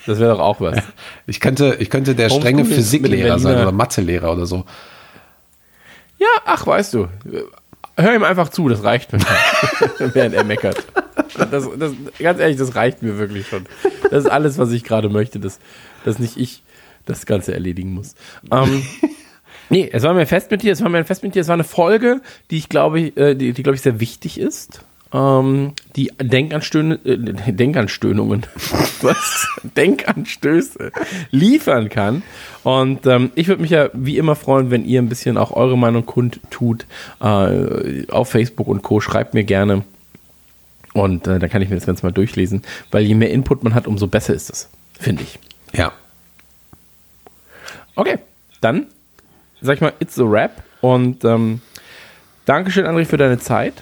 Das 0.07 0.19
wäre 0.19 0.33
doch 0.33 0.41
auch 0.41 0.61
was. 0.61 0.83
ich 1.29 1.39
könnte, 1.39 1.77
ich 1.79 1.89
könnte 1.89 2.17
der 2.17 2.29
strenge 2.29 2.65
Physiklehrer 2.65 3.39
sein 3.39 3.61
oder 3.63 3.71
Mathelehrer 3.71 4.33
oder 4.33 4.47
so. 4.47 4.65
Ja, 6.19 6.27
ach, 6.45 6.67
weißt 6.67 6.95
du. 6.95 7.07
Hör 7.97 8.15
ihm 8.15 8.25
einfach 8.25 8.49
zu, 8.49 8.69
das 8.69 8.85
reicht 8.85 9.13
mir. 9.13 9.19
Während 9.99 10.35
er 10.35 10.45
meckert. 10.45 10.85
Das, 11.37 11.69
das, 11.79 11.93
ganz 12.19 12.41
ehrlich, 12.41 12.57
das 12.57 12.75
reicht 12.75 13.03
mir 13.03 13.19
wirklich 13.19 13.47
schon. 13.49 13.67
Das 14.11 14.25
ist 14.25 14.31
alles, 14.31 14.59
was 14.59 14.73
ich 14.73 14.85
gerade 14.85 15.09
möchte, 15.09 15.39
dass, 15.39 15.59
dass 16.05 16.19
nicht 16.19 16.37
ich 16.37 16.63
das 17.05 17.27
Ganze 17.27 17.53
erledigen 17.53 17.93
muss. 17.93 18.15
Ähm, 18.51 18.83
nee, 19.69 19.89
es 19.93 20.03
war 20.03 20.15
mir 20.15 20.21
ein 20.21 20.27
Fest 20.27 20.51
mit 20.51 20.63
dir, 20.63 20.73
es 20.73 20.83
war 20.83 20.89
mir 20.89 20.99
ein 20.99 21.05
Fest 21.05 21.23
mit 21.23 21.35
dir, 21.35 21.41
es 21.41 21.49
war 21.49 21.55
eine 21.55 21.65
Folge, 21.65 22.23
die 22.51 22.59
ich 22.59 22.69
glaube, 22.69 23.01
äh, 23.01 23.35
die, 23.35 23.53
die 23.53 23.63
glaube 23.63 23.77
ich 23.77 23.83
sehr 23.83 24.01
wichtig 24.01 24.39
ist. 24.39 24.85
Ähm, 25.13 25.73
die 25.97 26.11
Denkanstöhne, 26.21 26.99
äh, 27.05 27.17
Denkanstöhnungen, 27.53 28.47
was? 29.03 29.47
Denkanstöße 29.77 30.93
liefern 31.31 31.89
kann. 31.89 32.23
Und 32.63 33.07
ähm, 33.07 33.31
ich 33.35 33.49
würde 33.49 33.63
mich 33.63 33.71
ja 33.71 33.91
wie 33.93 34.19
immer 34.19 34.37
freuen, 34.37 34.71
wenn 34.71 34.85
ihr 34.85 35.03
ein 35.03 35.09
bisschen 35.09 35.37
auch 35.37 35.53
eure 35.53 35.77
Meinung 35.77 36.07
kundtut 36.07 36.87
äh, 37.21 38.07
auf 38.09 38.31
Facebook 38.31 38.69
und 38.69 38.83
Co. 38.83 39.01
Schreibt 39.01 39.35
mir 39.35 39.45
gerne. 39.45 39.85
Und 40.95 41.27
äh, 41.27 41.39
dann 41.39 41.51
kann 41.51 41.63
ich 41.63 41.69
mir 41.69 41.77
das 41.77 41.87
Ganze 41.87 42.05
mal 42.05 42.13
durchlesen, 42.13 42.63
weil 42.91 43.05
je 43.05 43.15
mehr 43.15 43.31
Input 43.31 43.65
man 43.65 43.75
hat, 43.75 43.87
umso 43.87 44.07
besser 44.07 44.35
ist 44.35 44.51
es, 44.51 44.69
finde 44.99 45.23
ich. 45.23 45.39
Ja. 45.73 45.93
Okay, 47.95 48.19
dann 48.61 48.87
sag 49.63 49.77
ich 49.77 49.81
mal, 49.81 49.93
it's 50.01 50.19
a 50.19 50.25
wrap. 50.25 50.63
Und 50.81 51.25
ähm, 51.25 51.61
Dankeschön, 52.45 52.87
André, 52.87 53.05
für 53.05 53.17
deine 53.17 53.39
Zeit. 53.39 53.75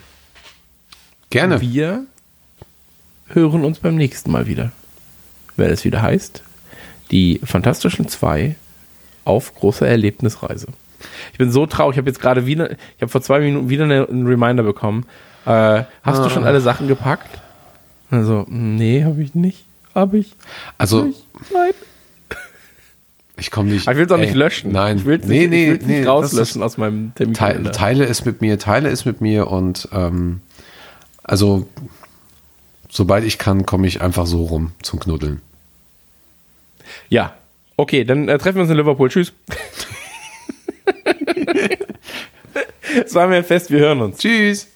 Gerne. 1.31 1.61
Wir 1.61 2.05
hören 3.29 3.65
uns 3.65 3.79
beim 3.79 3.95
nächsten 3.97 4.31
Mal 4.31 4.47
wieder. 4.47 4.73
Wenn 5.57 5.71
es 5.71 5.85
wieder 5.85 6.03
heißt, 6.03 6.43
die 7.11 7.41
Fantastischen 7.45 8.09
Zwei 8.09 8.57
auf 9.25 9.55
große 9.55 9.87
Erlebnisreise. 9.87 10.69
Ich 11.33 11.39
bin 11.39 11.51
so 11.51 11.67
traurig, 11.67 11.95
ich 11.95 11.99
habe 11.99 12.11
jetzt 12.11 12.21
gerade 12.21 12.47
wieder, 12.47 12.71
ich 12.73 12.79
habe 13.01 13.09
vor 13.09 13.23
zwei 13.23 13.41
Minuten 13.41 13.69
wieder 13.69 13.85
eine, 13.85 14.09
einen 14.09 14.27
Reminder 14.27 14.63
bekommen. 14.63 15.07
Äh, 15.47 15.85
hast 16.03 16.25
du 16.25 16.29
schon 16.31 16.45
alle 16.45 16.61
Sachen 16.61 16.89
gepackt? 16.89 17.41
Also, 18.11 18.45
nee, 18.49 19.05
habe 19.05 19.23
ich 19.23 19.35
nicht. 19.35 19.65
Habe 19.95 20.19
ich 20.19 20.35
Also, 20.79 21.05
nicht. 21.05 21.25
Nein. 21.53 21.73
ich 23.37 23.51
komme 23.51 23.71
nicht. 23.71 23.89
Ich 23.89 23.97
will 23.97 24.05
es 24.05 24.13
auch 24.13 24.19
nicht 24.19 24.31
Ey, 24.33 24.37
löschen. 24.37 24.73
Nein. 24.73 24.99
Ich 24.99 25.05
will 25.05 25.21
es 25.21 25.27
nee, 25.27 25.47
nicht, 25.47 25.51
nee, 25.51 25.73
ich 25.75 25.87
nee, 25.87 25.99
nicht 26.01 26.09
rauslöschen 26.09 26.61
ist- 26.61 26.65
aus 26.67 26.77
meinem 26.77 27.15
Termin. 27.15 27.35
Teile, 27.35 27.71
Teile 27.71 28.05
ist 28.05 28.27
mit 28.27 28.41
mir, 28.41 28.59
Teile 28.59 28.89
ist 28.91 29.05
mit 29.05 29.21
mir 29.21 29.47
und 29.49 29.89
ähm, 29.93 30.41
also 31.31 31.69
sobald 32.89 33.25
ich 33.25 33.39
kann, 33.39 33.65
komme 33.65 33.87
ich 33.87 34.01
einfach 34.01 34.27
so 34.27 34.45
rum 34.45 34.73
zum 34.83 35.01
Knuddeln. 35.01 35.41
Ja, 37.09 37.35
Okay, 37.81 38.05
dann 38.05 38.29
äh, 38.29 38.37
treffen 38.37 38.57
wir 38.57 38.63
uns 38.65 38.71
in 38.71 38.77
Liverpool. 38.77 39.09
Tschüss. 39.09 39.33
Es 43.07 43.15
war 43.15 43.29
mir 43.29 43.43
Fest, 43.45 43.71
wir 43.71 43.79
hören 43.79 44.03
uns. 44.03 44.19
Tschüss. 44.19 44.67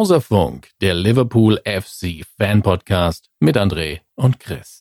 Skauserfunk, 0.00 0.70
der 0.80 0.94
Liverpool 0.94 1.60
FC 1.66 2.24
Fan 2.38 2.62
Podcast 2.62 3.28
mit 3.38 3.58
André 3.58 4.00
und 4.14 4.40
Chris. 4.40 4.78